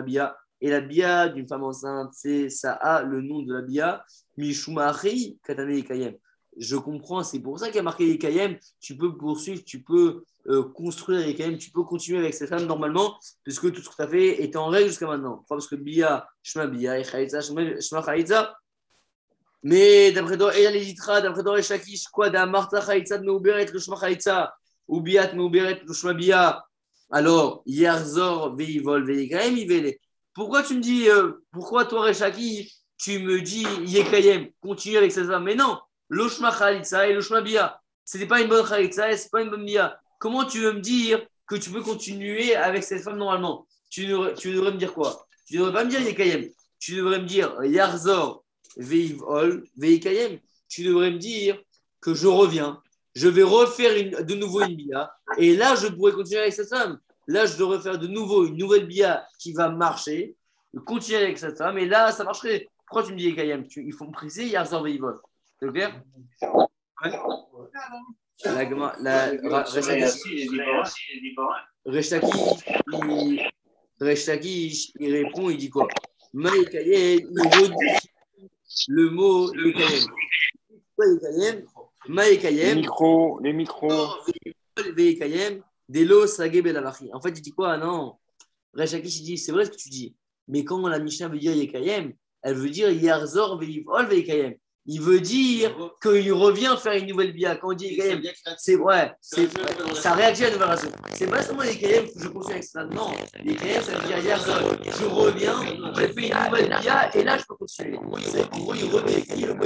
Bia. 0.03 0.37
Et 0.61 0.71
la 0.71 0.81
Bia 0.81 1.29
d'une 1.29 1.49
femme 1.49 1.65
enceinte, 1.65 2.11
c'est 2.15 2.49
ça 2.49 2.73
a 2.75 3.03
le 3.03 3.21
nom 3.21 3.43
de 3.43 3.53
la 3.53 3.63
Bia, 3.63 4.05
Mishuma 4.37 4.89
Achei 4.89 5.37
Katane 5.45 5.75
Yekayem. 5.75 6.15
Je 6.57 6.77
comprends, 6.77 7.23
c'est 7.25 7.41
pour 7.41 7.59
ça 7.59 7.67
qu'il 7.67 7.77
y 7.77 7.79
a 7.81 7.83
marqué 7.83 8.07
Yekayem. 8.07 8.57
Tu 8.81 8.97
peux 8.97 9.17
poursuivre, 9.17 9.65
tu 9.65 9.83
peux 9.83 10.23
euh, 10.49 10.63
construire 10.63 11.27
Yekayem, 11.27 11.59
tu 11.59 11.71
peux 11.71 11.83
continuer 11.83 12.21
avec 12.21 12.35
cette 12.35 12.49
femme 12.49 12.67
normalement, 12.67 13.19
puisque 13.43 13.73
tout 13.73 13.83
ce 13.83 13.91
que 13.91 13.97
tu 13.97 14.03
as 14.03 14.09
fait 14.09 14.43
est 14.43 14.55
en 14.55 14.69
règle 14.69 14.89
jusqu'à 14.89 15.07
maintenant. 15.07 15.45
Parce 15.49 15.67
que 15.67 15.75
Bia, 15.75 16.29
Shema 16.43 16.69
Bia 16.69 16.99
et 16.99 17.03
Khalitza, 17.03 17.41
Shema 17.41 18.03
Khalitza, 18.03 18.55
mais 19.63 20.13
d'après 20.13 20.37
toi, 20.37 20.57
et 20.57 20.71
les 20.71 20.81
litra, 20.81 21.21
d'après 21.21 21.43
toi, 21.43 21.61
Shakish, 21.63 22.09
quoi, 22.09 22.31
d'Amarta 22.31 22.81
Chaïtza 22.85 23.19
de 23.19 23.25
Meuberet, 23.25 23.67
le 23.73 23.79
Shema 23.79 23.97
Chaïtza, 23.99 24.55
ou 24.89 25.01
Biat 25.01 25.35
Meuberet, 25.35 25.83
le 25.87 25.93
Shema 25.93 26.15
Bia, 26.15 26.65
alors, 27.15 27.63
Yerzor, 27.67 28.57
Veivol, 28.57 29.05
Veikayem, 29.05 29.57
Ivele. 29.59 29.97
Pourquoi 30.33 30.63
tu 30.63 30.77
me 30.77 30.81
dis, 30.81 31.11
euh, 31.11 31.33
pourquoi 31.53 31.85
toi, 31.85 32.07
Reshaki, 32.07 32.73
tu 32.97 33.19
me 33.19 33.43
dis 33.43 33.67
Yekayem, 33.85 34.49
continue 34.63 34.97
avec 34.97 35.13
cette 35.13 35.27
femme 35.27 35.45
Mais 35.45 35.55
non, 35.55 35.79
le 36.09 36.27
Chaïtza 36.29 37.07
et 37.07 37.13
le 37.13 37.21
Shema 37.21 37.43
Bia, 37.43 37.79
n'est 38.15 38.27
pas 38.27 38.41
une 38.41 38.49
bonne 38.49 38.67
Chaïtza 38.67 39.13
et 39.13 39.17
ce 39.19 39.25
n'est 39.25 39.31
pas 39.31 39.43
une 39.43 39.51
bonne 39.51 39.67
Bia. 39.67 40.01
Comment 40.19 40.45
tu 40.47 40.61
veux 40.61 40.73
me 40.73 40.81
dire 40.81 41.23
que 41.47 41.57
tu 41.57 41.71
peux 41.71 41.83
continuer 41.83 42.55
avec 42.55 42.83
cette 42.83 43.03
femme 43.03 43.19
normalement? 43.19 43.67
Tu 43.91 44.07
devrais, 44.07 44.35
tu 44.35 44.53
devrais 44.55 44.73
me 44.73 44.79
dire 44.79 44.95
quoi? 44.95 45.27
Tu 45.47 45.59
devrais 45.59 45.73
pas 45.73 45.85
me 45.85 45.91
dire 45.91 46.01
Yekayem. 46.01 46.49
Tu 46.79 46.97
devrais 46.97 47.19
me 47.19 47.27
dire 47.27 47.63
Yarzor. 47.63 48.43
Tu 50.69 50.85
devrais 50.85 51.11
me 51.11 51.19
dire 51.19 51.61
que 52.01 52.15
je 52.15 52.27
reviens, 52.27 52.81
je 53.15 53.29
vais 53.29 53.43
refaire 53.43 53.95
une- 53.97 54.25
de 54.25 54.35
nouveau 54.35 54.63
une 54.63 54.77
bia, 54.77 55.13
et 55.39 55.55
là, 55.57 55.75
je 55.75 55.89
pourrais 55.89 56.13
continuer 56.13 56.41
avec 56.41 56.53
cette 56.53 56.69
femme. 56.71 56.99
Là, 57.27 57.47
je 57.47 57.57
devrais 57.59 57.81
faire 57.81 57.99
de 57.99 58.07
nouveau 58.09 58.47
une 58.47 58.57
nouvelle 58.57 58.87
bia 58.87 59.27
qui 59.39 59.53
va 59.53 59.69
marcher, 59.69 60.35
continuer 60.87 61.19
avec 61.23 61.39
cette 61.39 61.59
femme, 61.59 61.79
et 61.79 61.87
là, 61.87 62.11
ça 62.13 62.25
marcherait. 62.25 62.67
Pourquoi 62.87 63.05
tu 63.07 63.13
me 63.13 63.19
dis 63.19 63.27
Veikayem 63.29 63.67
Tu- 63.69 63.85
Il 63.87 63.93
faut 63.93 64.07
me 64.07 64.13
préciser 64.13 64.47
Yarzor, 64.49 64.83
Veivol. 64.83 65.21
C'est 65.61 65.71
clair? 65.73 66.03
Ouais. 67.05 67.11
La, 69.01 69.33
la, 69.33 69.33
Ra- 69.49 69.63
Rechakish- 71.87 72.97
Reshtaki, 74.01 74.67
il, 74.99 75.07
il 75.07 75.13
répond, 75.25 75.49
il 75.51 75.57
dit 75.59 75.71
quoi? 75.71 75.87
Maïkayem, 76.33 77.21
il 77.31 77.51
le 78.89 79.11
mot 79.11 79.53
Yekayem. 79.55 81.65
Maïkayem, 82.09 82.79
Les 83.43 83.53
micros, 83.53 84.17
les. 84.45 85.63
En 87.13 87.21
fait, 87.21 87.31
il 87.31 87.43
dit 87.43 87.51
quoi 87.51 87.77
Non? 87.77 88.17
Reshakish, 88.75 89.21
il 89.21 89.25
dit 89.25 89.39
c'est 89.39 89.53
vrai 89.53 89.67
ce 89.67 89.71
que 89.71 89.77
tu 89.77 89.89
dis. 89.89 90.15
Mais 90.49 90.65
quand 90.65 90.87
la 90.89 90.99
Mishnah 90.99 91.29
veut 91.29 91.39
dire 91.39 91.55
Yekayem, 91.55 92.13
elle 92.43 92.55
veut 92.55 92.71
dire 92.71 92.91
Yarzor 92.91 93.59
Veivol 93.59 94.07
Veikayem. 94.07 94.55
Il 94.87 95.01
veut 95.01 95.21
dire 95.21 95.75
qu'il 96.03 96.33
revient 96.33 96.75
faire 96.83 96.95
une 96.95 97.07
nouvelle 97.07 97.33
bia. 97.33 97.57
Quand 97.57 97.71
on 97.71 97.73
dit 97.73 97.87
Yekayem, 97.87 98.21
c'est 98.59 98.77
c'est 99.21 99.49
ça 99.95 100.15
réagit 100.15 100.45
à 100.45 100.49
la 100.49 100.53
nouvelle 100.55 100.69
relation. 100.69 100.91
C'est 101.15 101.27
pas 101.29 101.43
seulement 101.43 101.63
les 101.63 101.75
Yekayem 101.75 102.07
que 102.07 102.21
je 102.21 102.29
continue 102.29 102.55
avec 102.55 102.65
ça. 102.65 102.85
Non, 102.85 103.13
les 103.43 103.53
Yekayem, 103.53 103.83
ça 103.83 103.99
veut 103.99 104.07
dire 104.07 104.19
Yarzol. 104.19 104.79
Je 104.85 105.05
reviens, 105.05 105.55
j'ai 105.63 105.69
fait 105.69 105.77
une 105.77 105.85
nouvelle 105.85 106.13
bia 106.15 107.17
et 107.17 107.23
là 107.23 107.39
je 107.39 107.45
peux 107.45 107.55
continuer. 107.55 107.99
C'est 108.25 108.49
pour 108.51 108.75
il 108.75 108.85
revient, 108.91 109.23
il 109.37 109.47
le 109.47 109.55
mot. 109.55 109.63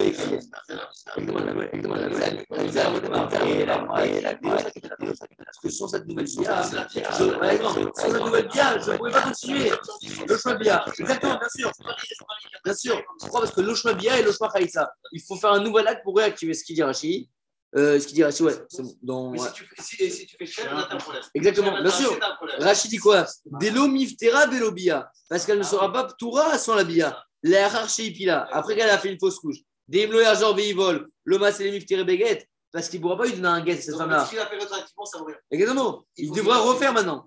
Parce 5.44 5.58
que 5.62 5.68
sans 5.70 5.88
cette 5.88 6.06
nouvelle 6.06 6.26
bia, 6.26 6.62
je, 7.18 7.24
par 7.38 7.50
exemple, 7.50 7.90
sans 7.94 8.10
cette 8.10 8.24
nouvelle 8.24 8.48
bia, 8.48 8.78
je 8.78 8.90
ne 8.90 8.96
pouvais 8.96 9.10
pas 9.10 9.22
continuer. 9.22 9.70
Le 10.28 10.36
choix 10.36 10.54
bia. 10.54 10.84
Exactement, 10.98 11.38
bien 11.38 11.48
sûr. 11.48 11.72
Bien 12.64 12.74
sûr. 12.74 13.02
Pourquoi 13.20 13.40
Parce 13.40 13.52
que 13.52 13.60
le 13.60 13.74
choix 13.74 13.94
bia 13.94 14.18
et 14.18 14.22
le 14.22 14.32
choix 14.32 14.50
Haïtza. 14.54 14.92
Il 15.12 15.22
faut 15.22 15.36
faire 15.36 15.52
un 15.52 15.60
nouvel 15.60 15.86
acte 15.88 16.02
pour 16.04 16.16
réactiver 16.16 16.54
ce 16.54 16.64
qu'il 16.64 16.76
dit 16.76 16.82
Rachid. 16.82 17.28
Euh, 17.76 18.00
ce 18.00 18.06
qu'il 18.06 18.16
dit 18.16 18.24
Rachid, 18.24 18.46
ouais. 18.46 18.54
bon. 18.78 18.96
Dans, 19.02 19.30
Mais 19.30 19.40
ouais. 19.40 19.48
si 19.48 19.54
tu 19.54 19.64
fais, 19.64 19.82
si, 19.82 20.02
et 20.02 20.10
si 20.10 20.26
tu 20.26 20.36
fais 20.38 20.46
cher, 20.46 20.74
là, 20.74 20.86
t'as 20.88 20.96
un 20.96 20.98
problème. 20.98 21.22
Exactement, 21.34 21.80
bien 21.80 21.90
sûr. 21.90 22.18
Rachid 22.58 22.90
dit 22.90 22.98
quoi? 22.98 23.26
Delo 23.44 23.88
miftera 23.88 24.46
velo 24.46 24.72
bia. 24.72 25.10
Parce 25.28 25.44
qu'elle 25.44 25.58
ne 25.58 25.64
sera 25.64 25.92
pas 25.92 26.04
ptoura 26.04 26.58
sans 26.58 26.74
la 26.74 26.84
bia. 26.84 27.22
La 27.42 27.68
Ipila. 27.98 28.48
Après 28.52 28.76
qu'elle 28.76 28.90
a 28.90 28.98
fait 28.98 29.12
une 29.12 29.18
fausse 29.18 29.38
couche. 29.38 29.58
Demlo 29.88 30.20
Yarjor 30.20 30.54
Veivol. 30.56 31.08
Le 31.24 31.38
mas 31.38 31.60
et 31.60 31.64
les 31.64 31.70
miftera 31.72 32.02
beget. 32.04 32.48
Parce 32.72 32.88
qu'il 32.88 33.00
ne 33.00 33.04
pourra 33.04 33.16
pas 33.16 33.24
lui 33.24 33.32
donner 33.32 33.48
un 33.48 33.60
guet, 33.62 33.76
cette 33.76 33.96
femme-là. 33.96 34.28
Exactement. 35.50 36.04
Il 36.16 36.32
devra 36.32 36.58
refaire 36.58 36.92
maintenant. 36.92 37.26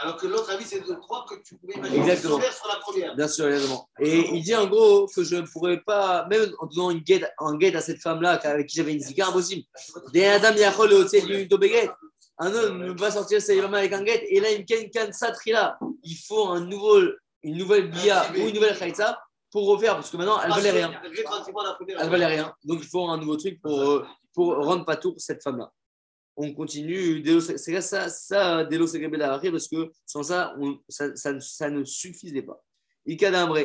Alors 0.00 0.16
que 0.16 0.28
l'autre 0.28 0.50
avis, 0.50 0.64
c'est 0.64 0.80
de 0.80 0.94
croire 0.94 1.26
que 1.26 1.34
tu 1.42 1.56
pouvais 1.56 1.74
imaginer 1.74 1.98
Exactement. 1.98 2.38
faire 2.38 2.52
sur 2.52 2.68
la 2.68 2.76
première. 2.76 3.16
Bien 3.16 3.26
sûr, 3.26 3.48
évidemment. 3.48 3.88
Et 3.98 4.28
il 4.32 4.42
dit 4.44 4.54
en 4.54 4.68
gros 4.68 5.06
que 5.06 5.24
je 5.24 5.34
ne 5.34 5.42
pourrais 5.42 5.80
pas, 5.80 6.24
même 6.26 6.52
en 6.60 6.66
donnant 6.66 6.90
une 6.90 7.00
guette, 7.00 7.28
un 7.40 7.56
guette 7.56 7.74
à 7.74 7.80
cette 7.80 8.00
femme-là 8.00 8.34
avec 8.44 8.68
qui 8.68 8.76
j'avais 8.76 8.92
une 8.92 9.00
zika, 9.00 9.26
impossible. 9.26 9.64
Des 10.12 10.24
Adam 10.26 10.54
Yachol 10.54 10.92
au 10.92 11.04
du 11.04 11.46
Dobeget. 11.46 11.90
Un 12.38 12.54
homme 12.54 12.78
ne 12.78 12.90
peut 12.90 12.96
pas 12.96 13.10
sortir 13.10 13.42
sa 13.42 13.52
femme 13.60 13.74
avec 13.74 13.92
un 13.92 14.04
guette. 14.04 14.22
Et 14.28 14.38
là, 14.38 14.52
il 14.52 14.60
me 14.60 14.82
une 14.82 14.90
canne 14.90 15.12
satrila. 15.12 15.76
Il 16.04 16.14
faut 16.14 16.46
un 16.46 16.60
nouveau, 16.60 17.00
une 17.42 17.56
nouvelle 17.58 17.90
bia 17.90 18.30
ou 18.36 18.46
une 18.46 18.54
nouvelle 18.54 18.78
khaïtsa 18.78 19.18
pour 19.50 19.66
refaire, 19.66 19.94
parce 19.96 20.10
que 20.10 20.16
maintenant, 20.16 20.40
elle 20.44 20.50
valait 20.50 20.70
rien. 20.70 20.92
Rétroactivement, 21.02 21.62
la 21.64 21.74
première. 21.74 22.00
Elle 22.00 22.10
valait 22.10 22.26
rien. 22.26 22.54
Donc, 22.62 22.78
il 22.82 22.88
faut 22.88 23.08
un 23.08 23.16
nouveau 23.16 23.36
truc 23.36 23.60
pour, 23.60 23.80
euh, 23.80 24.06
pour 24.32 24.54
rendre 24.64 24.84
pas 24.84 24.96
tour 24.96 25.14
cette 25.16 25.42
femme-là. 25.42 25.72
On 26.40 26.54
continue. 26.54 27.24
C'est 27.40 27.72
là 27.72 27.80
ça, 27.82 28.08
ça 28.08 28.64
Delo 28.64 28.86
parce 28.86 29.68
que 29.68 29.90
sans 30.06 30.22
ça, 30.22 30.54
on- 30.60 30.78
ça, 30.88 31.14
ça, 31.16 31.38
ça 31.40 31.68
ne 31.68 31.82
suffisait 31.84 32.42
pas. 32.42 32.62
Ikadambre, 33.06 33.58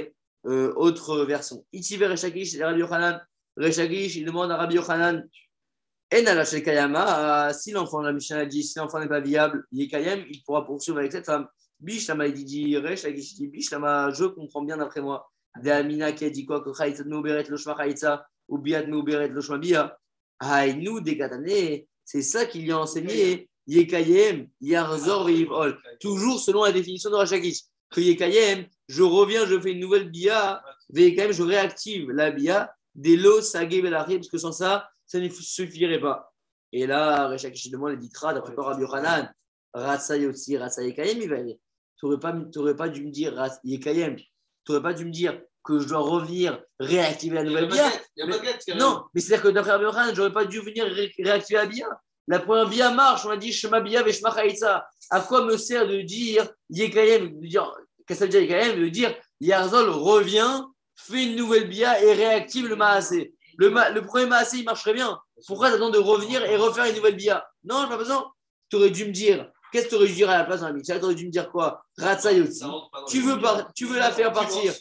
euh, 0.48 0.74
autre 0.76 1.24
version. 1.24 1.64
Itiver 1.72 2.08
Rechakish, 2.08 2.60
Rabbi 2.60 2.80
Yochanan. 2.80 3.22
Rechakish, 3.56 4.16
il 4.16 4.26
demande 4.26 4.52
à 4.52 4.58
Rabbi 4.58 4.76
Yochanan 4.76 5.24
Kayama, 6.10 7.50
euh, 7.50 7.54
si 7.54 7.72
l'enfant, 7.72 8.02
la 8.02 8.12
Mishnah 8.12 8.46
dit, 8.46 8.64
si 8.64 8.78
l'enfant 8.80 9.00
n'est 9.00 9.08
pas 9.08 9.20
viable, 9.20 9.66
il 9.72 9.84
est 9.84 9.88
Kayam, 9.88 10.24
il 10.30 10.44
pourra 10.44 10.66
poursuivre 10.66 10.98
avec 11.00 11.12
cette 11.12 11.26
femme. 11.26 11.48
Bishlama, 11.80 12.28
il 12.28 12.34
dit, 12.46 12.78
Rechakish 12.78 13.36
dit, 13.36 13.48
Bishlama, 13.48 14.10
je 14.12 14.26
comprends 14.26 14.64
bien 14.64 14.78
d'après 14.78 15.02
moi. 15.02 15.30
De 15.62 15.70
Amina 15.70 16.12
qui 16.12 16.26
a 16.26 16.30
dit 16.32 16.46
quoi 16.46 16.64
Que 16.64 16.74
Chaïtza 16.74 17.04
Meuberet 17.04 17.44
le 17.48 17.58
Shma 17.58 17.76
Chaïtza 17.78 18.26
ou 18.48 18.58
Biat 18.58 18.88
Meuberet 18.88 19.28
le 19.28 19.42
Shma 19.42 19.60
Bia. 19.60 19.98
Des 20.42 21.18
Katané, 21.18 21.88
c'est 22.06 22.22
ça 22.22 22.46
qu'il 22.46 22.64
lui 22.64 22.72
a 22.72 22.80
enseigné. 22.80 23.50
Yekayem, 23.68 24.48
Yarzor 24.62 25.26
Veivol. 25.26 25.80
Toujours 26.00 26.40
selon 26.40 26.64
la 26.64 26.72
définition 26.72 27.10
de 27.10 27.16
Rachakish. 27.16 27.62
Que 27.90 28.02
Yekayem, 28.02 28.66
je 28.88 29.04
reviens, 29.04 29.46
je 29.46 29.60
fais 29.60 29.72
une 29.72 29.80
nouvelle 29.80 30.10
Bia. 30.10 30.62
Yekayem, 30.94 31.32
je 31.32 31.44
réactive 31.44 32.10
la 32.12 32.32
Bia. 32.32 32.74
Des 32.96 33.16
lots, 33.16 33.42
Sagé, 33.42 33.82
parce 33.82 34.28
que 34.28 34.38
sans 34.38 34.52
ça, 34.52 34.90
ça 35.06 35.20
ne 35.20 35.30
suffirait 35.30 36.00
pas. 36.00 36.34
Et 36.72 36.86
là, 36.86 37.28
Rachakish 37.28 37.70
demande, 37.70 37.94
il 37.94 38.00
dit 38.00 38.12
d'après 38.22 38.54
quoi 38.54 38.66
Rabbi 38.66 38.82
Yochanan, 38.82 39.34
Ratsa 39.74 40.18
Yotzi, 40.18 40.58
Ratsa 40.58 40.84
Yekayem, 40.84 41.22
il 41.22 41.30
va 41.30 41.42
dire. 41.42 41.56
Tu 41.98 42.06
n'aurais 42.06 42.76
pas, 42.76 42.90
dû 42.90 43.06
me 43.06 43.12
dire 43.12 43.34
Yekayem. 43.64 44.18
Tu 44.18 44.26
n'aurais 44.68 44.84
pas 44.84 44.94
dû 44.94 45.06
me 45.06 45.12
dire 45.12 45.42
que 45.64 45.80
je 45.80 45.88
dois 45.88 46.00
revenir 46.00 46.60
réactiver 46.80 47.36
la 47.36 47.44
nouvelle 47.44 47.68
Bia. 47.68 47.92
Non, 48.80 49.04
mais 49.14 49.22
c'est-à-dire 49.22 49.44
que 49.44 49.50
d'après 49.50 49.82
Yochanan, 49.82 50.14
j'aurais 50.16 50.34
pas 50.34 50.46
dû 50.46 50.60
venir 50.60 50.86
ré- 50.86 51.14
réactiver 51.20 51.60
la 51.60 51.66
bia. 51.66 51.88
La 52.28 52.40
première 52.40 52.68
bia 52.70 52.92
marche, 52.92 53.26
on 53.26 53.30
a 53.30 53.38
dit 53.38 53.52
Shema 53.52 53.82
bia 53.82 54.02
ve 54.04 54.12
Shema 54.12 54.34
chaïtza. 54.34 54.86
À 55.10 55.20
quoi 55.22 55.44
me 55.46 55.58
sert 55.58 55.88
de 55.88 56.02
dire 56.02 56.48
Yekayem, 56.70 57.40
de 57.40 57.48
dire, 57.48 57.72
qu'est-ce 58.08 58.20
que 58.20 58.26
ça 58.26 58.26
veut 58.26 58.30
dire 58.32 58.42
Yekayem 58.42 58.80
De 58.80 58.88
dire 58.90 59.16
Yarzol 59.42 59.90
revient, 59.90 60.62
fait 60.96 61.24
une 61.26 61.36
nouvelle 61.36 61.68
bia 61.68 62.02
et 62.02 62.14
réactive 62.14 62.68
le 62.68 62.76
maasé. 62.76 63.34
Le, 63.58 63.70
ma- 63.70 63.90
le 63.90 64.02
premier 64.02 64.26
maasé, 64.26 64.58
il 64.60 64.64
marcherait 64.66 64.94
bien. 64.94 65.20
Pourquoi 65.48 65.70
t'attends 65.70 65.90
de 65.90 65.98
revenir 66.00 66.44
et 66.46 66.56
refaire 66.56 66.86
une 66.86 66.96
nouvelle 66.96 67.16
bia 67.16 67.46
Non, 67.64 67.88
pas 67.88 67.98
besoin. 67.98 68.32
Tu 68.70 68.78
aurais 68.78 68.90
dû 68.90 69.06
me 69.06 69.12
dire, 69.12 69.50
qu'est-ce 69.72 69.86
que 69.86 69.90
tu 69.90 69.96
aurais 69.96 70.08
dû 70.08 70.14
dire 70.14 70.30
à 70.30 70.38
la 70.38 70.44
place 70.46 70.62
d'un 70.62 70.74
Tu 70.80 70.92
aurais 70.94 71.16
dû 71.16 71.26
me 71.28 71.32
dire 71.32 71.52
quoi? 71.52 71.84
Ratsa 71.98 72.32
Tu 73.10 73.20
veux, 73.22 73.40
par- 73.42 73.74
tu 73.74 73.86
veux 73.86 73.98
la 74.00 74.12
faire 74.12 74.32
partir? 74.34 74.74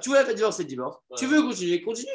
Tu 0.00 0.10
veux 0.10 0.16
la 0.16 0.24
faire 0.24 0.34
divorcer, 0.34 0.64
divorce. 0.64 0.98
Tu 1.16 1.26
veux 1.26 1.42
continuer, 1.42 1.82
continue. 1.82 2.10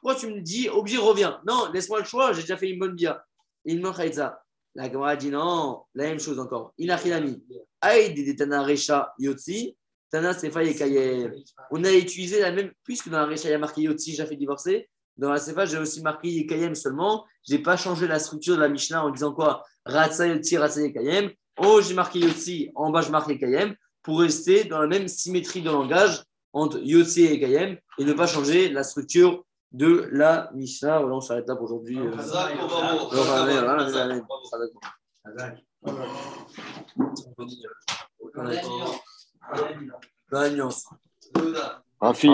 Pourquoi 0.00 0.14
tu 0.14 0.28
me 0.28 0.40
dis, 0.40 0.68
obligé, 0.68 0.98
reviens 0.98 1.40
Non, 1.46 1.70
laisse-moi 1.72 2.00
le 2.00 2.04
choix, 2.04 2.32
j'ai 2.32 2.42
déjà 2.42 2.56
fait 2.56 2.70
une 2.70 2.78
bonne 2.78 2.94
bia. 2.94 3.24
Il 3.64 3.80
me 3.80 3.92
ça. 4.12 4.42
La 4.74 4.90
Gemara 4.90 5.16
dit 5.16 5.28
non, 5.28 5.82
la 5.94 6.04
même 6.04 6.18
chose 6.18 6.38
encore. 6.38 6.72
Inachinami. 6.78 7.42
Aïd 7.80 8.36
Tana 8.36 8.62
Recha 8.62 9.12
Yotzi. 9.18 9.76
Tana 10.10 10.32
Sefa 10.32 10.64
Yekayem. 10.64 11.34
On 11.70 11.84
a 11.84 11.92
utilisé 11.92 12.40
la 12.40 12.52
même, 12.52 12.72
puisque 12.82 13.10
dans 13.10 13.18
la 13.18 13.26
Recha, 13.26 13.48
il 13.48 13.52
y 13.52 13.54
a 13.54 13.58
marqué 13.58 13.82
Yotzi, 13.82 14.14
j'ai 14.14 14.26
fait 14.26 14.36
divorcer. 14.36 14.88
Dans 15.18 15.30
la 15.30 15.38
Sefa, 15.38 15.66
j'ai 15.66 15.78
aussi 15.78 16.00
marqué 16.00 16.28
Yekayem 16.28 16.74
seulement. 16.74 17.26
Je 17.46 17.54
n'ai 17.54 17.62
pas 17.62 17.76
changé 17.76 18.06
la 18.08 18.18
structure 18.18 18.56
de 18.56 18.62
la 18.62 18.68
Mishnah 18.68 19.04
en 19.04 19.10
disant 19.10 19.34
quoi? 19.34 19.62
Ratsa 19.84 20.26
Yotzi, 20.26 20.56
Ratsa 20.56 20.80
Yekayem. 20.80 21.30
Haut, 21.58 21.82
j'ai 21.82 21.94
marqué 21.94 22.20
Yotzi, 22.20 22.70
en 22.74 22.90
bas, 22.90 23.02
je 23.02 23.10
marque 23.10 23.28
Yekayem 23.28 23.76
pour 24.02 24.20
rester 24.20 24.64
dans 24.64 24.80
la 24.80 24.86
même 24.86 25.06
symétrie 25.06 25.60
de 25.60 25.70
langage 25.70 26.22
entre 26.52 26.78
Yotzi 26.80 27.24
et 27.24 27.40
Kayem 27.40 27.76
et 27.98 28.04
ne 28.04 28.12
pas 28.12 28.26
changer 28.26 28.68
la 28.68 28.82
structure 28.82 29.44
de 29.72 30.08
la 30.12 30.50
Mishnah. 30.54 31.00
Voilà, 31.00 31.16
on 31.16 31.20
s'arrête 31.20 31.48
là 31.48 31.56
pour 31.56 31.64
aujourd'hui. 31.64 31.98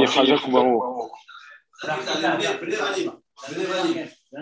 Chazak 0.06 0.46
ou 0.46 0.58